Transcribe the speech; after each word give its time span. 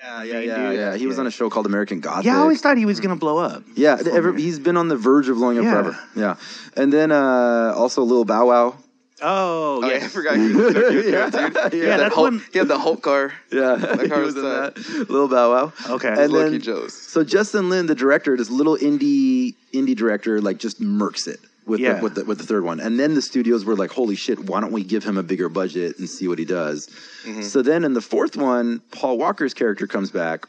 Yeah, 0.00 0.22
yeah, 0.22 0.40
yeah, 0.40 0.70
yeah. 0.70 0.96
He 0.96 1.06
was 1.06 1.18
on 1.18 1.26
a 1.26 1.30
show 1.30 1.50
called 1.50 1.66
American 1.66 2.00
Gothic. 2.00 2.24
Yeah, 2.26 2.36
I 2.36 2.40
always 2.40 2.60
thought 2.60 2.76
he 2.76 2.86
was 2.86 3.00
gonna 3.00 3.16
blow 3.16 3.38
up. 3.38 3.64
Yeah, 3.74 3.96
he's 4.36 4.58
been 4.58 4.76
on 4.76 4.88
the 4.88 4.96
verge 4.96 5.28
of 5.28 5.36
blowing 5.36 5.58
up 5.58 5.64
Yeah. 5.64 5.72
forever. 5.72 5.98
Yeah, 6.14 6.36
and 6.76 6.92
then 6.92 7.10
uh, 7.10 7.72
also 7.76 8.02
Lil 8.02 8.24
Bow 8.24 8.46
Wow. 8.46 8.76
Oh, 9.20 9.80
Oh, 9.82 9.88
yeah. 9.90 9.96
I 9.96 10.00
forgot 10.06 10.36
he 10.36 10.52
was 10.54 10.72
Drift, 10.72 10.90
dude. 10.92 11.04
yeah, 11.12 11.28
Yeah, 11.72 11.96
that 11.96 12.12
Hulk, 12.12 12.30
when- 12.30 12.42
he 12.52 12.58
had 12.60 12.68
the 12.68 12.78
Hulk 12.78 13.02
car. 13.02 13.32
yeah. 13.52 13.74
That 13.74 14.08
car 14.08 14.20
was 14.20 14.36
was 14.36 14.36
in 14.36 14.42
tight. 14.42 14.74
that. 14.76 15.10
Lil 15.10 15.26
Bow 15.26 15.50
Wow. 15.50 15.72
Okay. 15.96 16.08
And 16.08 16.32
Lucky 16.32 16.50
then, 16.50 16.60
Joe's. 16.60 16.94
so 16.94 17.24
Justin 17.24 17.68
Lin, 17.68 17.86
the 17.86 17.96
director, 17.96 18.36
this 18.36 18.48
little 18.48 18.76
indie 18.76 19.54
indie 19.74 19.96
director, 19.96 20.40
like 20.40 20.58
just 20.58 20.80
murks 20.80 21.26
it 21.26 21.40
with 21.68 21.80
Yeah. 21.80 21.94
the, 21.94 22.02
with 22.02 22.14
the 22.16 22.24
with 22.24 22.38
the 22.38 22.44
third 22.44 22.64
one. 22.64 22.80
And 22.80 22.98
then 22.98 23.14
the 23.14 23.22
studios 23.22 23.64
were 23.64 23.76
like, 23.76 23.92
"Holy 23.92 24.16
shit! 24.16 24.38
Why 24.46 24.60
don't 24.60 24.72
we 24.72 24.82
give 24.82 25.04
him 25.04 25.16
a 25.18 25.22
bigger 25.22 25.48
budget 25.48 25.98
and 25.98 26.08
see 26.08 26.26
what 26.26 26.38
he 26.38 26.44
does?" 26.44 26.88
Mm-hmm. 27.24 27.42
So 27.42 27.62
then 27.62 27.84
in 27.84 27.92
the 27.94 28.00
fourth 28.00 28.36
one, 28.36 28.80
Paul 28.90 29.18
Walker's 29.18 29.54
character 29.54 29.86
comes 29.86 30.10
back. 30.10 30.46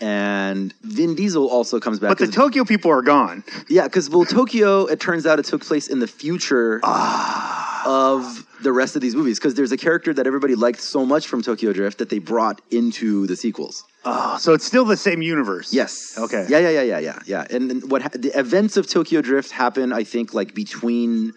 And 0.00 0.74
Vin 0.82 1.14
Diesel 1.14 1.46
also 1.48 1.78
comes 1.78 2.00
back. 2.00 2.08
But 2.08 2.18
the 2.18 2.26
Tokyo 2.26 2.64
people 2.64 2.90
are 2.90 3.02
gone. 3.02 3.44
Yeah, 3.68 3.84
because 3.84 4.10
well, 4.10 4.24
Tokyo. 4.24 4.86
It 4.86 4.98
turns 4.98 5.26
out 5.26 5.38
it 5.38 5.44
took 5.44 5.64
place 5.64 5.86
in 5.86 6.00
the 6.00 6.08
future 6.08 6.80
of 6.82 8.46
the 8.62 8.72
rest 8.72 8.96
of 8.96 9.02
these 9.02 9.14
movies. 9.14 9.38
Because 9.38 9.54
there's 9.54 9.72
a 9.72 9.76
character 9.76 10.12
that 10.14 10.26
everybody 10.26 10.54
liked 10.54 10.80
so 10.80 11.04
much 11.04 11.26
from 11.26 11.42
Tokyo 11.42 11.72
Drift 11.72 11.98
that 11.98 12.08
they 12.08 12.18
brought 12.18 12.60
into 12.70 13.26
the 13.26 13.36
sequels. 13.36 13.84
Oh, 14.04 14.36
so 14.38 14.52
it's 14.52 14.64
still 14.64 14.84
the 14.84 14.96
same 14.96 15.22
universe. 15.22 15.72
Yes. 15.72 16.18
Okay. 16.18 16.46
Yeah, 16.48 16.58
yeah, 16.58 16.70
yeah, 16.70 16.82
yeah, 16.82 16.98
yeah, 16.98 17.18
yeah. 17.26 17.46
And, 17.50 17.70
then 17.70 17.88
what 17.88 18.02
ha- 18.02 18.08
the 18.12 18.36
events 18.38 18.76
of 18.76 18.88
Tokyo 18.88 19.20
Drift 19.20 19.52
happen? 19.52 19.92
I 19.92 20.04
think 20.04 20.34
like 20.34 20.54
between 20.54 21.32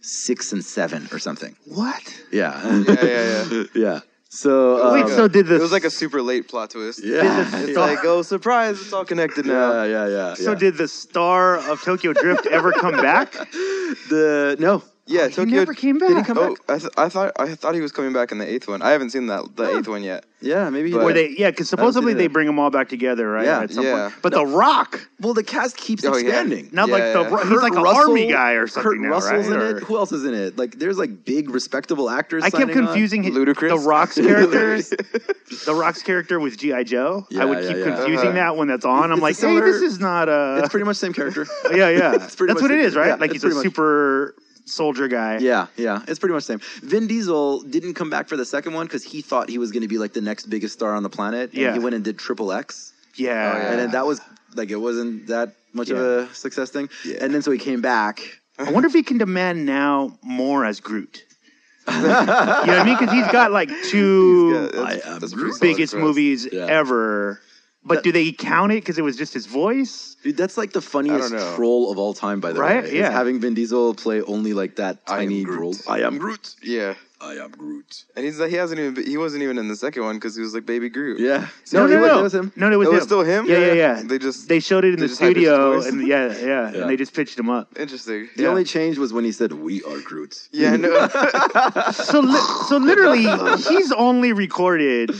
six 0.00 0.52
and 0.52 0.64
seven 0.64 1.08
or 1.12 1.18
something. 1.18 1.56
What? 1.66 2.22
Yeah. 2.32 2.56
Yeah, 2.86 3.02
yeah, 3.02 3.44
yeah. 3.50 3.64
yeah. 3.74 4.00
So 4.28 4.92
Wait, 4.92 5.04
um, 5.04 5.10
so 5.10 5.28
did 5.28 5.46
the 5.46 5.54
It 5.56 5.60
was 5.62 5.72
like 5.72 5.84
a 5.84 5.90
super 5.90 6.20
late 6.20 6.46
plot 6.48 6.70
twist. 6.70 7.02
yeah, 7.02 7.48
It's 7.62 7.70
yeah, 7.70 7.80
like, 7.80 8.04
oh, 8.04 8.20
surprise, 8.22 8.80
it's 8.80 8.92
all 8.92 9.04
connected 9.04 9.46
now. 9.46 9.84
yeah, 9.84 9.84
yeah, 9.84 10.08
yeah. 10.08 10.34
so 10.34 10.52
yeah. 10.52 10.58
did 10.58 10.76
the 10.76 10.88
star 10.88 11.56
of 11.70 11.80
Tokyo 11.82 12.12
Drift 12.12 12.44
ever 12.46 12.72
come 12.72 12.96
back? 12.96 13.32
the 13.32 14.56
no? 14.58 14.82
Yeah, 15.08 15.28
He 15.28 15.34
Tokyo. 15.34 15.54
never 15.58 15.72
came 15.72 15.98
back. 15.98 16.08
Did 16.08 16.16
he 16.18 16.24
come 16.24 16.36
Oh, 16.38 16.48
back? 16.56 16.58
I, 16.68 16.78
th- 16.78 16.92
I 16.96 17.08
thought 17.08 17.32
I 17.38 17.54
thought 17.54 17.76
he 17.76 17.80
was 17.80 17.92
coming 17.92 18.12
back 18.12 18.32
in 18.32 18.38
the 18.38 18.48
eighth 18.52 18.66
one. 18.66 18.82
I 18.82 18.90
haven't 18.90 19.10
seen 19.10 19.26
that 19.28 19.54
the 19.54 19.78
eighth 19.78 19.86
one 19.86 20.02
yet. 20.02 20.24
Yeah, 20.40 20.68
maybe. 20.68 20.90
He 20.90 20.96
Where 20.96 21.14
they, 21.14 21.30
yeah, 21.38 21.50
because 21.50 21.68
supposedly 21.68 22.12
they 22.12 22.26
bring 22.26 22.46
them 22.46 22.58
all 22.58 22.70
back 22.70 22.88
together, 22.88 23.30
right? 23.30 23.44
Yeah. 23.44 23.60
At 23.62 23.70
some 23.70 23.84
Yeah. 23.84 24.08
point. 24.10 24.22
But 24.22 24.32
The 24.32 24.44
Rock, 24.44 25.08
Well, 25.20 25.32
the 25.32 25.44
cast 25.44 25.76
keeps 25.76 26.04
Oh, 26.04 26.16
yeah. 26.16 26.22
expanding. 26.26 26.70
not 26.72 26.88
Yeah, 26.88 26.94
like 26.94 27.02
the 27.12 27.20
yeah. 27.22 27.30
He's 27.44 27.48
Kurt 27.48 27.62
like 27.62 27.72
an 27.76 27.82
Russell- 27.84 28.00
army 28.10 28.26
guy 28.30 28.52
or 28.52 28.66
something 28.66 28.90
Kurt 28.92 29.00
now, 29.00 29.08
Russell's 29.10 29.46
right? 29.48 29.56
in 29.60 29.62
Or- 29.62 29.76
it. 29.78 29.84
Who 29.84 29.96
else 29.96 30.10
is 30.12 30.24
in 30.24 30.34
it? 30.34 30.58
Like, 30.58 30.78
there's 30.80 30.98
like 30.98 31.24
big 31.24 31.50
respectable 31.50 32.10
actors. 32.10 32.42
I 32.42 32.50
kept 32.50 32.62
signing 32.62 32.78
on. 32.78 32.86
confusing 32.86 33.22
his, 33.22 33.34
Ludacris? 33.34 33.68
the 33.68 33.78
Rock's 33.78 34.16
characters, 34.16 34.90
the 35.66 35.74
Rock's 35.74 36.02
character 36.02 36.40
with 36.40 36.58
GI 36.58 36.82
Joe. 36.84 37.26
Yeah, 37.30 37.42
I 37.42 37.44
would 37.44 37.66
keep 37.66 37.76
yeah. 37.76 37.84
confusing 37.94 38.28
Uh-huh. 38.28 38.32
that 38.32 38.56
when 38.56 38.66
that's 38.68 38.84
on. 38.84 39.12
I'm 39.12 39.20
like, 39.20 39.36
similar- 39.36 39.64
hey, 39.64 39.70
this 39.70 39.82
is 39.82 40.00
not 40.00 40.28
a. 40.28 40.58
It's 40.58 40.68
pretty 40.68 40.84
much 40.84 40.96
the 40.96 41.06
same 41.06 41.12
character. 41.12 41.46
yeah, 41.72 41.88
yeah. 41.90 42.10
That's 42.18 42.40
what 42.40 42.70
it 42.72 42.80
is, 42.80 42.96
right? 42.96 43.18
like 43.20 43.32
it's 43.34 43.42
he's 43.44 43.56
a 43.56 43.62
super 43.62 44.34
soldier 44.66 45.08
guy. 45.08 45.38
Yeah, 45.38 45.66
yeah, 45.76 46.02
it's 46.06 46.18
pretty 46.18 46.34
much 46.34 46.46
the 46.46 46.58
same. 46.58 46.88
Vin 46.88 47.06
Diesel 47.06 47.62
didn't 47.62 47.94
come 47.94 48.10
back 48.10 48.28
for 48.28 48.36
the 48.36 48.44
second 48.44 48.74
one 48.74 48.86
because 48.86 49.02
he 49.04 49.22
thought 49.22 49.48
he 49.48 49.58
was 49.58 49.72
going 49.72 49.82
to 49.82 49.88
be 49.88 49.98
like 49.98 50.12
the 50.12 50.20
next 50.20 50.46
biggest 50.50 50.74
star 50.74 50.94
on 50.94 51.02
the 51.02 51.10
planet. 51.10 51.50
And 51.52 51.60
Yeah. 51.60 51.72
he 51.72 51.78
went 51.78 51.94
and 51.94 52.04
did 52.04 52.18
Triple 52.18 52.52
X, 52.52 52.92
Yeah. 53.14 53.30
Oh, 53.54 53.58
yeah. 53.58 53.70
and 53.70 53.78
then 53.78 53.90
that 53.92 54.06
was 54.06 54.20
like 54.54 54.70
it 54.70 54.76
wasn't 54.76 55.28
that 55.28 55.54
much 55.72 55.90
of 55.90 55.98
a 55.98 56.34
success 56.34 56.70
thing. 56.70 56.88
Yeah. 57.04 57.16
And 57.20 57.32
then 57.34 57.42
so 57.42 57.50
he 57.50 57.58
came 57.58 57.80
back. 57.80 58.20
I 58.58 58.70
wonder 58.70 58.86
if 58.86 58.92
he 58.94 59.02
can 59.02 59.18
demand 59.18 59.66
now 59.66 60.18
more 60.22 60.64
as 60.64 60.80
Groot. 60.80 61.22
you 61.88 61.94
know 61.94 62.08
what 62.08 62.68
I 62.70 62.84
mean? 62.84 62.96
Because 62.98 63.14
he's 63.14 63.30
got 63.30 63.52
like 63.52 63.70
two 63.90 64.50
Yeah, 64.52 64.60
that's, 64.82 65.06
I 65.06 65.18
that's 65.20 65.32
a 65.32 65.36
pretty 65.36 65.52
solid 65.52 65.60
biggest 65.60 65.94
movies 65.94 66.48
Yeah. 66.50 66.66
ever. 66.66 67.40
But 67.86 68.02
do 68.02 68.10
they 68.12 68.32
count 68.32 68.72
it 68.72 68.76
because 68.82 68.98
it 68.98 69.02
was 69.02 69.16
just 69.16 69.32
his 69.32 69.46
voice? 69.46 70.16
Dude, 70.22 70.36
that's 70.36 70.56
like 70.58 70.72
the 70.72 70.80
funniest 70.82 71.32
know. 71.32 71.54
troll 71.56 71.90
of 71.92 71.98
all 71.98 72.14
time, 72.14 72.40
by 72.40 72.52
the 72.52 72.60
Right? 72.60 72.82
way. 72.82 72.88
is 72.88 72.94
Yeah. 72.94 73.10
having 73.10 73.38
Vin 73.40 73.54
Diesel 73.54 73.94
play 73.94 74.20
only 74.22 74.52
like 74.54 74.76
that 74.76 74.98
I 75.06 75.14
am 75.14 75.28
tiny 75.28 75.44
Groot. 75.44 75.60
role. 75.60 75.74
I 75.88 76.00
am 76.00 76.18
Groot. 76.18 76.56
Yeah, 76.62 76.94
I 77.20 77.34
am 77.34 77.50
Groot. 77.52 78.04
and 78.16 78.24
he's 78.24 78.40
like, 78.40 78.50
he 78.50 78.56
hasn't 78.56 78.80
even 78.80 79.04
he 79.06 79.16
wasn't 79.16 79.42
even 79.44 79.56
in 79.56 79.68
the 79.68 79.76
second 79.76 80.02
one 80.02 80.16
because 80.16 80.34
he 80.34 80.42
was 80.42 80.52
like 80.52 80.66
Baby 80.66 80.88
Groot. 80.88 81.20
Yeah. 81.20 81.46
No, 81.72 81.86
no, 81.86 81.86
he 81.86 81.94
no, 81.94 82.00
was- 82.00 82.10
no. 82.10 82.18
It 82.18 82.22
was 82.24 82.34
him. 82.34 82.52
No, 82.56 82.72
it 82.72 82.76
was 82.76 82.88
It 82.88 82.90
him. 82.90 82.94
was 82.96 83.04
still 83.04 83.22
him? 83.22 83.46
Yeah, 83.46 83.58
yeah, 83.58 83.66
Yeah. 83.66 83.74
yeah. 83.74 84.02
They 84.04 84.18
just- 84.18 84.48
they 84.48 84.58
showed 84.60 84.84
it 84.84 84.94
in 84.94 84.98
the 85.00 85.06
just 85.06 85.20
hyped 85.20 85.36
his 85.36 85.46
studio, 85.46 85.80
and 85.82 86.06
yeah, 86.08 86.26
yeah, 86.26 86.46
Yeah. 86.72 86.80
and 86.80 86.90
they 86.90 86.96
just 86.96 87.14
pitched 87.14 87.38
him 87.38 87.48
up. 87.48 87.68
Interesting. 87.78 88.28
The 88.36 88.42
Yeah. 88.44 88.48
only 88.48 88.64
change 88.64 88.98
was 88.98 89.12
when 89.12 89.24
he 89.24 89.30
said, 89.32 89.52
"We 89.52 89.82
are 89.84 90.00
Groot." 90.00 90.34
Yeah, 90.50 90.74
no. 90.76 90.90
So, 91.92 92.18
li- 92.20 92.48
so 92.68 92.76
literally, 92.78 93.26
he's 93.68 93.92
only 93.92 94.32
recorded 94.32 95.10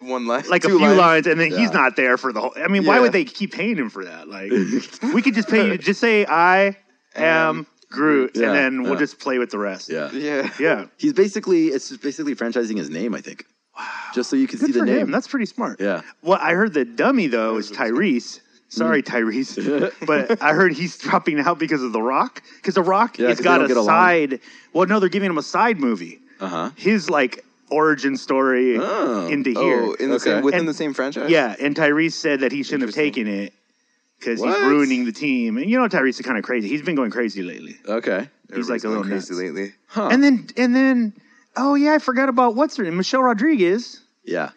one 0.00 0.26
line, 0.26 0.44
like 0.48 0.64
a 0.64 0.68
few 0.68 0.78
lines, 0.94 1.26
and 1.26 1.40
then 1.40 1.50
Yeah. 1.50 1.58
he's 1.58 1.72
not 1.72 1.96
there 1.96 2.16
for 2.16 2.32
the 2.32 2.40
whole. 2.40 2.52
I 2.56 2.68
mean, 2.68 2.84
why 2.84 3.00
would 3.00 3.12
they 3.12 3.24
keep 3.24 3.52
paying 3.52 3.76
him 3.76 3.90
for 3.90 4.04
that? 4.04 4.28
Like, 4.28 4.50
we 5.14 5.22
could 5.22 5.34
just 5.34 5.48
pay 5.48 5.66
you. 5.66 5.78
Just 5.78 6.00
say 6.00 6.24
I 6.26 6.76
am 7.16 7.66
Groot, 7.90 8.32
Yeah, 8.34 8.48
and 8.48 8.54
then 8.56 8.82
we'll 8.82 8.92
yeah. 8.92 8.98
just 8.98 9.18
play 9.18 9.38
with 9.38 9.50
the 9.50 9.58
rest. 9.58 9.88
Yeah. 9.88 10.10
Yeah, 10.12 10.50
yeah. 10.60 10.86
He's 10.98 11.14
basically 11.14 11.68
it's 11.68 11.88
just 11.88 12.02
basically 12.02 12.34
franchising 12.34 12.76
his 12.76 12.90
name, 12.90 13.14
I 13.14 13.20
think. 13.22 13.46
Wow. 13.78 13.86
Just 14.14 14.28
so 14.28 14.36
you 14.36 14.46
can 14.46 14.58
Good 14.58 14.66
see 14.66 14.72
the 14.80 14.84
name. 14.84 14.96
him. 14.98 15.10
That's 15.10 15.26
pretty 15.28 15.46
smart. 15.46 15.80
Yeah. 15.80 16.02
Well, 16.22 16.38
I 16.42 16.52
heard 16.54 16.74
the 16.74 16.84
dummy 16.84 17.26
though 17.28 17.56
is 17.56 17.70
Tyrese. 17.72 18.40
Sorry, 18.70 19.00
Hmm. 19.00 19.16
Tyrese, 19.16 19.94
but 20.06 20.42
I 20.42 20.52
heard 20.52 20.74
he's 20.74 20.98
dropping 20.98 21.40
out 21.40 21.58
because 21.58 21.82
of 21.82 21.92
The 21.92 22.02
Rock. 22.02 22.42
Because 22.56 22.74
The 22.74 22.82
Rock 22.82 23.18
Yeah, 23.18 23.28
has 23.28 23.38
'cause 23.40 23.44
they 23.44 23.44
got 23.44 23.78
a 23.78 23.84
side. 23.84 24.40
Well, 24.74 24.86
no, 24.86 25.00
they're 25.00 25.08
giving 25.08 25.30
him 25.30 25.38
a 25.38 25.42
side 25.42 25.78
movie. 25.80 26.20
Uh-huh. 26.40 26.70
His 26.76 27.08
like 27.08 27.42
origin 27.70 28.16
story 28.16 28.76
Oh. 28.78 29.26
into 29.28 29.50
here. 29.50 29.82
Oh, 29.82 29.92
in 29.94 30.08
the 30.10 30.16
Okay. 30.16 30.24
same 30.24 30.42
within 30.42 30.60
And- 30.60 30.68
the 30.68 30.74
same 30.74 30.92
franchise. 30.94 31.30
Yeah, 31.30 31.54
and 31.60 31.74
Tyrese 31.74 32.12
said 32.12 32.40
that 32.40 32.52
he 32.52 32.62
shouldn't 32.62 32.82
have 32.82 32.94
taken 32.94 33.26
it 33.26 33.52
because 34.18 34.42
he's 34.42 34.58
ruining 34.62 35.04
the 35.04 35.12
team. 35.12 35.56
And 35.58 35.68
you 35.70 35.78
know, 35.78 35.86
Tyrese 35.88 36.20
is 36.20 36.22
kind 36.22 36.38
of 36.38 36.44
crazy. 36.44 36.68
He's 36.68 36.82
been 36.82 36.94
going 36.96 37.10
crazy 37.10 37.42
lately. 37.42 37.76
Okay. 37.86 38.28
He's 38.54 38.68
like 38.70 38.82
a 38.84 38.88
little 38.88 39.04
crazy 39.04 39.32
nuts. 39.34 39.42
lately. 39.42 39.72
Huh. 39.88 40.08
And 40.10 40.22
then, 40.24 40.46
and 40.56 40.74
then, 40.74 41.12
oh 41.56 41.74
yeah, 41.74 41.92
I 41.94 41.98
forgot 41.98 42.28
about 42.28 42.54
what's 42.54 42.76
her 42.76 42.84
name, 42.84 42.96
Michelle 42.96 43.22
Rodriguez. 43.22 44.00
yeah. 44.24 44.50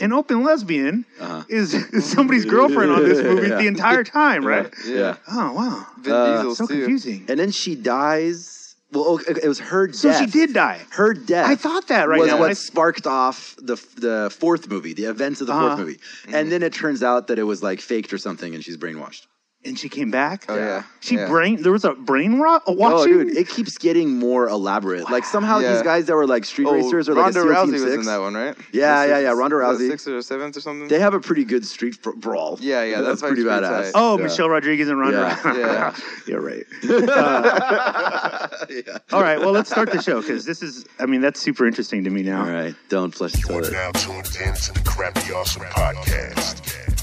An 0.00 0.12
open 0.12 0.44
lesbian 0.44 1.04
Uh-huh. 1.20 1.42
is, 1.48 1.74
is 1.74 2.04
somebody's 2.16 2.44
girlfriend 2.44 2.92
on 2.92 3.02
this 3.08 3.20
movie 3.20 3.48
Yeah. 3.48 3.56
the 3.56 3.66
entire 3.66 4.04
time, 4.04 4.46
right? 4.46 4.72
Yeah. 4.86 5.16
Oh 5.28 5.52
wow, 5.54 5.86
Vin 6.00 6.12
Uh, 6.12 6.36
Diesel 6.36 6.54
so 6.54 6.66
too. 6.68 6.74
confusing. 6.76 7.24
And 7.28 7.36
then 7.40 7.50
she 7.50 7.74
dies. 7.74 8.57
Well, 8.90 9.04
okay, 9.20 9.34
it 9.42 9.48
was 9.48 9.58
her 9.58 9.86
death. 9.86 9.96
So 9.96 10.12
she 10.12 10.26
did 10.26 10.54
die. 10.54 10.80
Her 10.90 11.12
death. 11.12 11.46
I 11.46 11.56
thought 11.56 11.88
that 11.88 12.08
right 12.08 12.20
was 12.20 12.28
now. 12.30 12.38
what 12.38 12.50
I- 12.50 12.54
sparked 12.54 13.06
off 13.06 13.54
the 13.58 13.76
the 13.96 14.34
fourth 14.38 14.68
movie, 14.68 14.94
the 14.94 15.04
events 15.04 15.40
of 15.42 15.46
the 15.46 15.52
Uh-huh. 15.52 15.68
fourth 15.76 15.78
movie, 15.80 15.98
and 16.28 16.50
then 16.50 16.62
it 16.62 16.72
turns 16.72 17.02
out 17.02 17.26
that 17.26 17.38
it 17.38 17.42
was 17.42 17.62
like 17.62 17.80
faked 17.80 18.12
or 18.12 18.18
something, 18.18 18.54
and 18.54 18.64
she's 18.64 18.76
brainwashed. 18.78 19.26
And 19.64 19.76
she 19.78 19.88
came 19.88 20.10
back. 20.10 20.44
Oh 20.48 20.56
yeah, 20.56 20.84
She 21.00 21.16
yeah. 21.16 21.26
brain. 21.28 21.60
There 21.62 21.72
was 21.72 21.84
a 21.84 21.92
brain 21.92 22.38
rot. 22.38 22.62
A 22.68 22.74
Oh, 22.78 23.04
dude, 23.06 23.36
it 23.36 23.48
keeps 23.48 23.76
getting 23.76 24.16
more 24.18 24.48
elaborate. 24.48 25.10
Like 25.10 25.24
somehow 25.24 25.58
Yeah. 25.58 25.72
these 25.74 25.82
guys 25.82 26.06
that 26.06 26.14
were 26.14 26.26
like 26.28 26.44
street 26.44 26.68
Oh, 26.68 26.74
racers 26.74 27.08
or 27.08 27.14
like 27.14 27.34
Ronda 27.34 27.40
a 27.40 27.42
SEAL 27.42 27.52
Rousey 27.52 27.64
Team 27.64 27.72
was 27.72 27.82
Six, 27.82 27.94
in 27.96 28.04
that 28.06 28.20
one, 28.20 28.34
right? 28.34 28.56
Yeah, 28.72 29.02
The 29.04 29.08
yeah, 29.12 29.18
yeah, 29.18 29.30
Ronda 29.32 29.56
Rousey. 29.56 29.90
sixth 29.90 30.06
or 30.08 30.22
seventh 30.22 30.56
or 30.56 30.60
something. 30.60 30.86
they 30.88 31.00
have 31.00 31.12
a 31.14 31.20
pretty 31.20 31.44
good 31.44 31.66
street 31.66 32.00
br- 32.02 32.12
brawl. 32.12 32.56
Yeah, 32.60 32.84
yeah, 32.84 33.00
that's 33.00 33.20
pretty 33.20 33.42
pretty 33.42 33.50
badass. 33.50 33.84
tight. 33.86 33.92
oh, 33.96 34.16
Yeah. 34.16 34.24
Michelle 34.24 34.48
Rodriguez 34.48 34.88
and 34.88 35.00
Ronda. 35.00 35.36
Yeah. 35.44 35.56
Yeah. 35.56 35.96
You're 36.26 36.40
right. 36.40 36.64
yeah. 36.84 36.94
Uh, 36.94 38.48
all 39.12 39.22
right, 39.22 39.40
well, 39.40 39.50
let's 39.52 39.70
start 39.70 39.90
the 39.90 40.00
show 40.00 40.20
because 40.20 40.44
this 40.44 40.62
is. 40.62 40.84
I 41.00 41.06
mean, 41.06 41.20
that's 41.20 41.40
super 41.40 41.66
interesting 41.66 42.04
to 42.04 42.10
me 42.10 42.22
now. 42.22 42.44
All 42.44 42.50
right, 42.52 42.74
don't 42.88 43.12
flush 43.14 43.32
the 43.32 43.38
You're 43.40 43.62
toilet. 43.62 43.72
now 43.72 43.90
tuned 43.92 44.36
in 44.46 44.54
to 44.54 44.72
the 44.72 44.80
Crappy 44.84 45.32
Awesome 45.32 45.62
Podcast. 45.64 46.97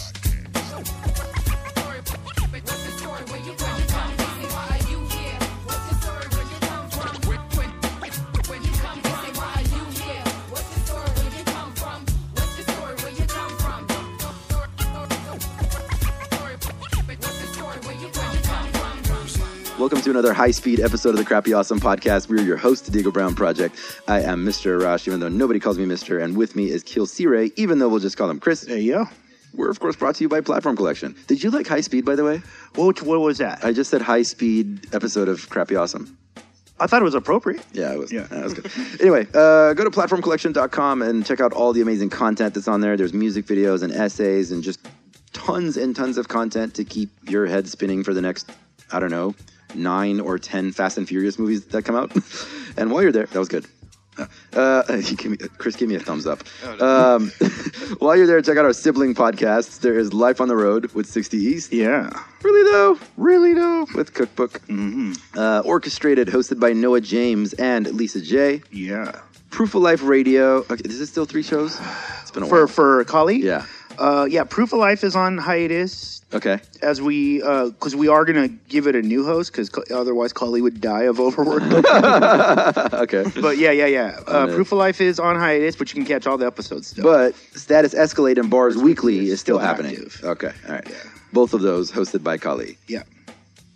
Welcome 19.77 19.99
to 20.03 20.09
another 20.09 20.31
high-speed 20.31 20.79
episode 20.79 21.09
of 21.09 21.17
the 21.17 21.25
Crappy 21.25 21.51
Awesome 21.53 21.81
Podcast. 21.81 22.29
We're 22.29 22.41
your 22.41 22.55
host, 22.55 22.85
the 22.85 22.91
Diego 22.91 23.11
Brown 23.11 23.35
Project. 23.35 23.75
I 24.07 24.21
am 24.21 24.45
Mr. 24.45 24.79
Arash, 24.79 25.05
even 25.05 25.19
though 25.19 25.27
nobody 25.27 25.59
calls 25.59 25.77
me 25.77 25.83
Mr. 25.85 26.23
And 26.23 26.37
with 26.37 26.55
me 26.55 26.69
is 26.69 26.81
Kiel 26.81 27.05
Sire, 27.05 27.49
even 27.57 27.79
though 27.79 27.89
we'll 27.89 27.99
just 27.99 28.15
call 28.15 28.29
him 28.29 28.39
Chris. 28.39 28.61
There 28.61 28.77
you 28.77 28.93
go. 28.93 29.05
We're 29.53 29.69
of 29.69 29.81
course 29.81 29.97
brought 29.97 30.15
to 30.15 30.23
you 30.23 30.29
by 30.29 30.39
Platform 30.39 30.77
Collection. 30.77 31.13
Did 31.27 31.43
you 31.43 31.49
like 31.49 31.67
High 31.67 31.81
Speed, 31.81 32.05
by 32.05 32.15
the 32.15 32.23
way? 32.23 32.41
What, 32.75 33.01
what 33.01 33.19
was 33.19 33.37
that? 33.39 33.65
I 33.65 33.73
just 33.73 33.89
said 33.91 34.01
High 34.01 34.21
Speed 34.21 34.93
episode 34.95 35.27
of 35.27 35.49
Crappy 35.49 35.75
Awesome. 35.75 36.17
I 36.79 36.87
thought 36.87 37.01
it 37.01 37.05
was 37.05 37.15
appropriate. 37.15 37.63
Yeah, 37.73 37.91
it 37.93 37.99
was. 37.99 38.13
Yeah. 38.13 38.23
that 38.23 38.43
was 38.43 38.53
good. 38.53 38.71
anyway, 39.01 39.27
uh, 39.33 39.73
go 39.73 39.83
to 39.83 39.89
platformcollection.com 39.91 41.01
and 41.01 41.25
check 41.25 41.41
out 41.41 41.51
all 41.51 41.73
the 41.73 41.81
amazing 41.81 42.09
content 42.09 42.53
that's 42.53 42.67
on 42.69 42.79
there. 42.79 42.95
There's 42.95 43.13
music 43.13 43.45
videos 43.45 43.83
and 43.83 43.91
essays 43.93 44.51
and 44.51 44.63
just 44.63 44.79
tons 45.33 45.75
and 45.75 45.93
tons 45.93 46.17
of 46.17 46.29
content 46.29 46.73
to 46.75 46.85
keep 46.85 47.09
your 47.29 47.45
head 47.45 47.67
spinning 47.67 48.03
for 48.05 48.13
the 48.13 48.21
next, 48.21 48.49
I 48.91 48.99
don't 48.99 49.11
know, 49.11 49.35
nine 49.77 50.19
or 50.19 50.37
ten 50.39 50.71
Fast 50.71 50.97
and 50.97 51.07
Furious 51.07 51.37
movies 51.39 51.65
that 51.67 51.83
come 51.85 51.95
out. 51.95 52.11
and 52.77 52.91
while 52.91 53.01
you're 53.03 53.11
there, 53.11 53.25
that 53.25 53.39
was 53.39 53.47
good. 53.49 53.65
Uh, 54.53 54.97
he 55.01 55.27
me, 55.27 55.37
Chris, 55.57 55.75
give 55.75 55.89
me 55.89 55.95
a 55.95 55.99
thumbs 55.99 56.25
up. 56.25 56.41
Um, 56.81 57.29
while 57.99 58.15
you're 58.15 58.27
there, 58.27 58.41
check 58.41 58.57
out 58.57 58.63
our 58.65 58.71
sibling 58.73 59.13
podcasts. 59.13 59.81
There 59.81 59.99
is 59.99 60.13
Life 60.13 60.39
on 60.39 60.47
the 60.47 60.55
Road 60.55 60.91
with 60.93 61.05
60 61.05 61.37
East. 61.37 61.73
Yeah. 61.73 62.09
Really 62.41 62.71
though, 62.71 62.97
Really 63.17 63.53
though. 63.53 63.85
with 63.93 64.13
Cookbook. 64.13 64.61
Uh, 65.35 65.59
orchestrated, 65.65 66.29
hosted 66.29 66.59
by 66.59 66.71
Noah 66.73 67.01
James 67.01 67.53
and 67.53 67.91
Lisa 67.91 68.21
J. 68.21 68.61
Yeah. 68.71 69.19
Proof 69.49 69.75
of 69.75 69.81
Life 69.81 70.01
Radio. 70.03 70.59
Okay, 70.69 70.81
is 70.85 70.99
this 70.99 71.09
still 71.09 71.25
three 71.25 71.43
shows? 71.43 71.79
It's 72.21 72.31
been 72.31 72.43
a 72.43 72.47
For 72.47 72.59
while. 72.59 72.67
for 72.67 73.03
Kali. 73.05 73.37
Yeah. 73.37 73.65
Uh, 73.97 74.25
yeah. 74.29 74.43
Proof 74.43 74.73
of 74.73 74.79
Life 74.79 75.03
is 75.03 75.15
on 75.15 75.37
hiatus 75.37 76.21
Okay. 76.33 76.59
as 76.81 77.01
we 77.01 77.37
because 77.39 77.95
we 77.95 78.07
are 78.07 78.25
gonna 78.25 78.47
give 78.67 78.87
it 78.87 78.95
a 78.95 79.01
new 79.01 79.23
host 79.25 79.51
because 79.51 79.69
otherwise 79.91 80.33
Kali 80.33 80.61
would 80.61 80.81
die 80.81 81.03
of 81.03 81.19
overwork. 81.19 81.63
okay. 82.93 83.23
but 83.41 83.57
yeah, 83.57 83.71
yeah, 83.71 83.85
yeah. 83.85 84.19
Uh, 84.27 84.47
Proof 84.47 84.71
of 84.71 84.77
Life 84.77 85.01
is 85.01 85.19
on 85.19 85.35
hiatus, 85.37 85.75
but 85.75 85.89
you 85.93 85.95
can 85.95 86.05
catch 86.05 86.27
all 86.27 86.37
the 86.37 86.45
episodes 86.45 86.87
still. 86.87 87.03
But 87.03 87.35
Status 87.53 87.93
Escalate 87.93 88.37
and 88.37 88.49
Bars 88.49 88.75
Weekly 88.77 89.29
is 89.29 89.39
still 89.39 89.57
still 89.57 89.59
happening. 89.59 89.95
active. 89.95 90.21
Okay. 90.23 90.51
All 90.67 90.73
right. 90.73 90.87
Both 91.31 91.53
of 91.53 91.61
those 91.61 91.91
hosted 91.91 92.23
by 92.23 92.37
Kali. 92.37 92.77
yeah. 92.87 93.03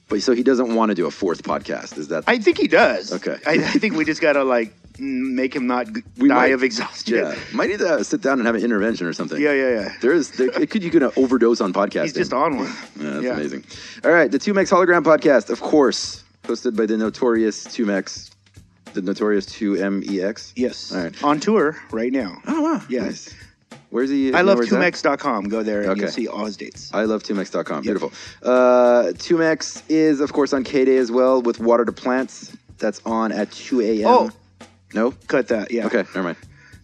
But 0.08 0.24
so 0.24 0.34
he 0.34 0.42
doesn't 0.42 0.74
want 0.74 0.90
to 0.90 0.96
do 0.96 1.06
a 1.06 1.12
fourth 1.12 1.44
podcast. 1.44 1.98
Is 2.00 2.08
that? 2.08 2.24
I 2.26 2.40
think 2.40 2.58
he 2.58 2.68
does. 2.68 3.14
Okay. 3.14 3.38
I, 3.46 3.54
I 3.54 3.58
think 3.78 3.94
we 3.96 4.04
just 4.06 4.22
gotta 4.22 4.44
like 4.44 4.74
make 5.00 5.56
him 5.56 5.68
not 5.68 5.88
We 6.18 6.28
die 6.30 6.36
might- 6.36 6.54
of 6.54 6.64
exhaustion. 6.64 7.16
yeah. 7.18 7.36
Might 7.54 7.70
need 7.70 7.80
to 7.80 8.04
sit 8.04 8.22
down 8.22 8.40
and 8.40 8.46
have 8.46 8.56
an 8.56 8.64
intervention 8.64 9.08
or 9.08 9.14
something. 9.14 9.42
yeah, 9.42 9.54
yeah, 9.54 9.70
yeah. 9.70 9.94
There 10.02 10.12
is. 10.12 10.32
There, 10.32 10.48
it 10.62 10.70
could 10.70 10.84
you 10.84 10.92
could 10.92 11.04
overdose 11.18 11.62
on 11.62 11.74
podcasting. 11.74 12.04
He's 12.04 12.14
just 12.14 12.34
on 12.34 12.58
one. 12.58 12.68
Yeah, 13.00 13.10
that's 13.12 13.24
Yeah. 13.24 13.34
amazing. 13.34 13.64
All 14.04 14.12
right, 14.12 14.30
the 14.32 14.40
Two 14.40 14.54
Mex 14.54 14.70
Hologram 14.72 15.04
Podcast, 15.04 15.50
of 15.50 15.62
course, 15.62 16.24
hosted 16.44 16.76
by 16.76 16.86
the 16.86 16.98
notorious 16.98 17.64
Two 17.64 17.86
Mex, 17.86 18.30
the 18.94 19.02
notorious 19.02 19.46
Two 19.46 19.76
M 19.76 20.04
E 20.10 20.22
X. 20.22 20.52
Yes. 20.56 20.92
All 20.92 21.04
right. 21.04 21.24
On 21.24 21.40
tour 21.40 21.78
right 21.92 22.12
now. 22.12 22.38
Oh 22.48 22.62
wow. 22.62 22.82
Yeah. 22.90 23.04
Nice. 23.06 23.34
Where's 23.92 24.10
he? 24.12 24.34
I 24.34 24.42
love 24.42 24.58
where's 24.60 24.70
that? 24.70 24.94
2mex.com. 24.94 25.50
Go 25.50 25.64
there 25.64 25.82
and 25.82 25.90
Okay. 25.92 26.02
you'll 26.02 26.12
see 26.12 26.28
all 26.28 26.46
his 26.46 26.56
dates. 26.58 26.92
I 26.94 27.06
love 27.06 27.24
2mex.com. 27.24 27.82
Beautiful. 27.82 28.12
Uh, 28.44 29.14
2mex 29.18 29.82
is, 29.90 30.20
of 30.20 30.32
course, 30.32 30.54
on 30.54 30.64
KDAY 30.64 30.98
as 31.00 31.12
well 31.12 31.42
with 31.42 31.60
Water 31.60 31.86
to 31.86 31.92
Plants. 31.92 32.52
That's 32.78 33.02
on 33.06 33.32
at 33.32 33.52
2 33.52 33.82
a.m. 33.82 34.06
Oh. 34.08 34.32
No? 34.94 35.12
Cut 35.28 35.48
that. 35.50 35.72
Yeah. 35.72 35.86
Okay, 35.88 36.04
never 36.16 36.24
mind. 36.24 36.38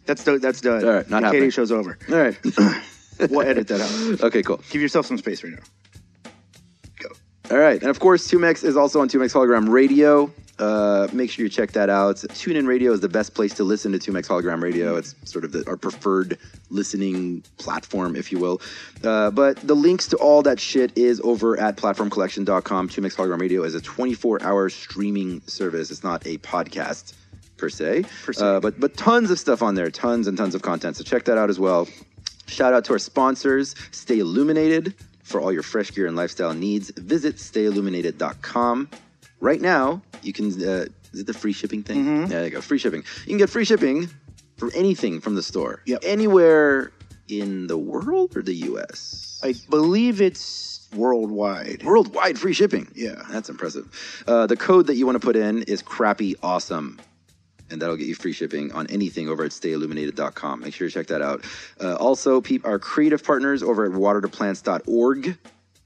That's 0.05 0.23
do- 0.23 0.39
that's 0.39 0.61
done. 0.61 0.85
All 0.85 0.93
right, 0.93 1.09
not 1.09 1.21
the 1.21 1.27
happening. 1.27 1.49
KD 1.49 1.53
show's 1.53 1.71
over. 1.71 1.97
All 2.09 2.15
right. 2.15 2.37
We'll 3.19 3.41
edit 3.47 3.67
that 3.69 3.81
out. 3.81 4.23
okay, 4.27 4.43
cool. 4.43 4.59
Give 4.69 4.81
yourself 4.81 5.05
some 5.05 5.17
space 5.17 5.43
right 5.43 5.53
now. 5.53 6.31
Go. 6.99 7.09
All 7.51 7.57
right. 7.57 7.79
And 7.79 7.89
of 7.89 7.99
course, 7.99 8.27
2mex 8.29 8.63
is 8.63 8.75
also 8.75 8.99
on 8.99 9.07
2mex 9.07 9.33
Hologram 9.33 9.69
Radio. 9.69 10.31
Uh, 10.57 11.07
make 11.11 11.29
sure 11.29 11.43
you 11.43 11.49
check 11.49 11.71
that 11.73 11.89
out. 11.89 12.15
TuneIn 12.17 12.65
Radio 12.67 12.93
is 12.93 13.01
the 13.01 13.09
best 13.09 13.33
place 13.33 13.53
to 13.55 13.63
listen 13.63 13.91
to 13.91 13.99
2mex 13.99 14.27
Hologram 14.27 14.61
Radio. 14.61 14.95
It's 14.95 15.15
sort 15.23 15.43
of 15.43 15.51
the, 15.51 15.63
our 15.67 15.75
preferred 15.75 16.37
listening 16.69 17.43
platform, 17.57 18.15
if 18.15 18.31
you 18.31 18.39
will. 18.39 18.61
Uh, 19.03 19.31
but 19.31 19.57
the 19.65 19.75
links 19.75 20.07
to 20.09 20.17
all 20.17 20.41
that 20.43 20.59
shit 20.59 20.97
is 20.97 21.19
over 21.23 21.59
at 21.59 21.75
platformcollection.com. 21.77 22.89
2mex 22.89 23.15
Hologram 23.15 23.39
Radio 23.39 23.63
is 23.63 23.75
a 23.75 23.81
24 23.81 24.43
hour 24.43 24.69
streaming 24.69 25.41
service. 25.41 25.91
It's 25.91 26.03
not 26.03 26.25
a 26.25 26.37
podcast 26.39 27.13
per 27.57 27.69
se. 27.69 28.05
Per 28.25 28.33
se. 28.33 28.45
Uh, 28.45 28.59
but, 28.59 28.79
but 28.79 28.95
tons 28.97 29.31
of 29.31 29.39
stuff 29.39 29.61
on 29.61 29.75
there, 29.75 29.89
tons 29.89 30.27
and 30.27 30.37
tons 30.37 30.55
of 30.55 30.61
content. 30.61 30.97
So 30.97 31.03
check 31.03 31.25
that 31.25 31.37
out 31.37 31.49
as 31.49 31.59
well. 31.59 31.87
Shout 32.47 32.73
out 32.73 32.85
to 32.85 32.93
our 32.93 32.99
sponsors, 32.99 33.75
Stay 33.91 34.19
Illuminated. 34.19 34.93
For 35.23 35.41
all 35.41 35.51
your 35.51 35.63
fresh 35.63 35.91
gear 35.91 36.05
and 36.05 36.15
lifestyle 36.15 36.53
needs, 36.53 36.91
visit 36.91 37.37
stayilluminated.com. 37.37 38.89
Right 39.39 39.59
now, 39.59 40.03
you 40.21 40.33
can, 40.33 40.45
uh, 40.47 40.85
is 41.13 41.21
it 41.21 41.27
the 41.27 41.33
free 41.33 41.51
shipping 41.51 41.81
thing? 41.81 41.97
Mm-hmm. 41.97 42.21
Yeah, 42.21 42.27
there 42.27 42.43
you 42.45 42.51
go, 42.51 42.61
free 42.61 42.77
shipping. 42.77 43.03
You 43.23 43.29
can 43.29 43.37
get 43.39 43.49
free 43.49 43.65
shipping 43.65 44.07
for 44.57 44.71
anything 44.75 45.21
from 45.21 45.33
the 45.33 45.41
store. 45.41 45.81
Yep. 45.85 46.01
Anywhere 46.03 46.91
in 47.27 47.65
the 47.65 47.77
world 47.77 48.37
or 48.37 48.43
the 48.43 48.53
US? 48.53 49.41
I 49.43 49.55
believe 49.69 50.21
it's 50.21 50.87
worldwide. 50.95 51.83
Worldwide 51.83 52.37
free 52.37 52.53
shipping. 52.53 52.91
Yeah. 52.95 53.21
That's 53.29 53.49
impressive. 53.49 54.23
Uh, 54.27 54.45
the 54.45 54.57
code 54.57 54.87
that 54.87 54.95
you 54.95 55.05
want 55.05 55.19
to 55.19 55.25
put 55.25 55.35
in 55.35 55.63
is 55.63 55.81
crappy 55.81 56.35
awesome. 56.43 56.99
And 57.71 57.81
that'll 57.81 57.97
get 57.97 58.07
you 58.07 58.15
free 58.15 58.33
shipping 58.33 58.71
on 58.73 58.85
anything 58.87 59.27
over 59.27 59.43
at 59.43 59.51
stayilluminated.com. 59.51 60.59
Make 60.59 60.73
sure 60.73 60.85
you 60.87 60.91
check 60.91 61.07
that 61.07 61.21
out. 61.21 61.43
Uh, 61.81 61.95
also, 61.95 62.39
peep 62.41 62.65
our 62.65 62.77
creative 62.77 63.23
partners 63.23 63.63
over 63.63 63.85
at 63.85 63.91
watertoplants.org. 63.91 65.37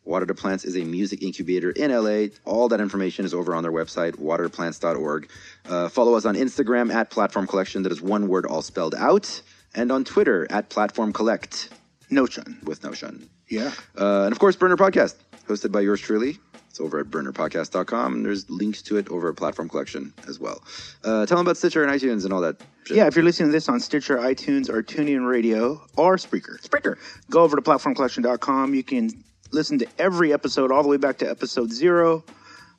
Water 0.04 0.26
to 0.26 0.34
Plants 0.34 0.66
is 0.66 0.76
a 0.76 0.84
music 0.84 1.22
incubator 1.22 1.70
in 1.72 1.92
LA. 1.92 2.28
All 2.44 2.68
that 2.70 2.82
information 2.82 3.26
is 3.26 3.34
over 3.34 3.54
on 3.54 3.64
their 3.64 3.72
website, 3.72 4.14
watertoplants.org. 4.16 5.30
Uh, 5.70 5.88
follow 5.90 6.16
us 6.16 6.26
on 6.26 6.36
Instagram 6.36 6.92
at 6.92 7.12
Platform 7.12 7.46
Collection. 7.46 7.84
That 7.84 7.92
is 7.92 8.02
one 8.02 8.28
word 8.28 8.46
all 8.46 8.62
spelled 8.62 8.96
out. 8.96 9.42
And 9.76 9.92
on 9.92 10.04
Twitter 10.04 10.48
at 10.50 10.70
Platform 10.70 11.14
Collect 11.14 11.70
Notion. 12.10 12.60
with 12.64 12.84
no 12.84 12.92
shun. 12.92 13.30
Yeah. 13.48 13.72
Uh, 13.98 14.24
and 14.24 14.32
of 14.32 14.40
course, 14.40 14.56
Burner 14.56 14.78
Podcast, 14.78 15.16
hosted 15.48 15.72
by 15.72 15.82
yours 15.82 16.02
truly. 16.02 16.40
It's 16.70 16.80
over 16.80 17.00
at 17.00 17.08
burnerpodcast.com. 17.08 18.14
And 18.14 18.26
there's 18.26 18.50
links 18.50 18.82
to 18.84 18.98
it 18.98 19.10
over 19.10 19.30
at 19.30 19.36
Platform 19.36 19.68
Collection 19.70 20.14
as 20.28 20.40
well. 20.40 20.62
Uh, 21.04 21.26
tell 21.26 21.38
them 21.38 21.48
about 21.48 21.58
Stitcher 21.58 21.84
and 21.84 21.92
iTunes 21.92 22.26
and 22.26 22.34
all 22.34 22.42
that 22.42 22.62
shit. 22.86 22.98
Yeah, 22.98 23.08
if 23.08 23.16
you're 23.16 23.26
listening 23.26 23.50
to 23.50 23.52
this 23.52 23.68
on 23.70 23.80
Stitcher, 23.80 24.18
iTunes, 24.18 24.70
or 24.70 24.84
TuneIn 24.84 25.28
Radio, 25.28 25.82
or 25.98 26.18
Spreaker, 26.18 26.62
Spreaker, 26.62 26.98
go 27.30 27.42
over 27.42 27.56
to 27.56 27.62
platformcollection.com. 27.62 28.76
You 28.76 28.84
can 28.84 29.24
listen 29.52 29.80
to 29.80 29.88
every 29.98 30.32
episode 30.32 30.72
all 30.72 30.84
the 30.84 30.90
way 30.90 30.98
back 30.98 31.18
to 31.20 31.30
episode 31.30 31.72
zero. 31.72 32.24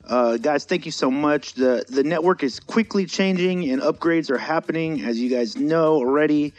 Uh, 0.05 0.37
guys, 0.37 0.65
thank 0.65 0.85
you 0.85 0.91
so 0.91 1.11
much. 1.11 1.53
The 1.53 1.85
the 1.87 2.03
network 2.03 2.43
is 2.43 2.59
quickly 2.59 3.05
changing 3.05 3.69
and 3.69 3.81
upgrades 3.81 4.29
are 4.29 4.37
happening, 4.37 5.01
as 5.01 5.19
you 5.19 5.29
guys 5.29 5.57
know 5.57 5.95
already. 5.95 6.53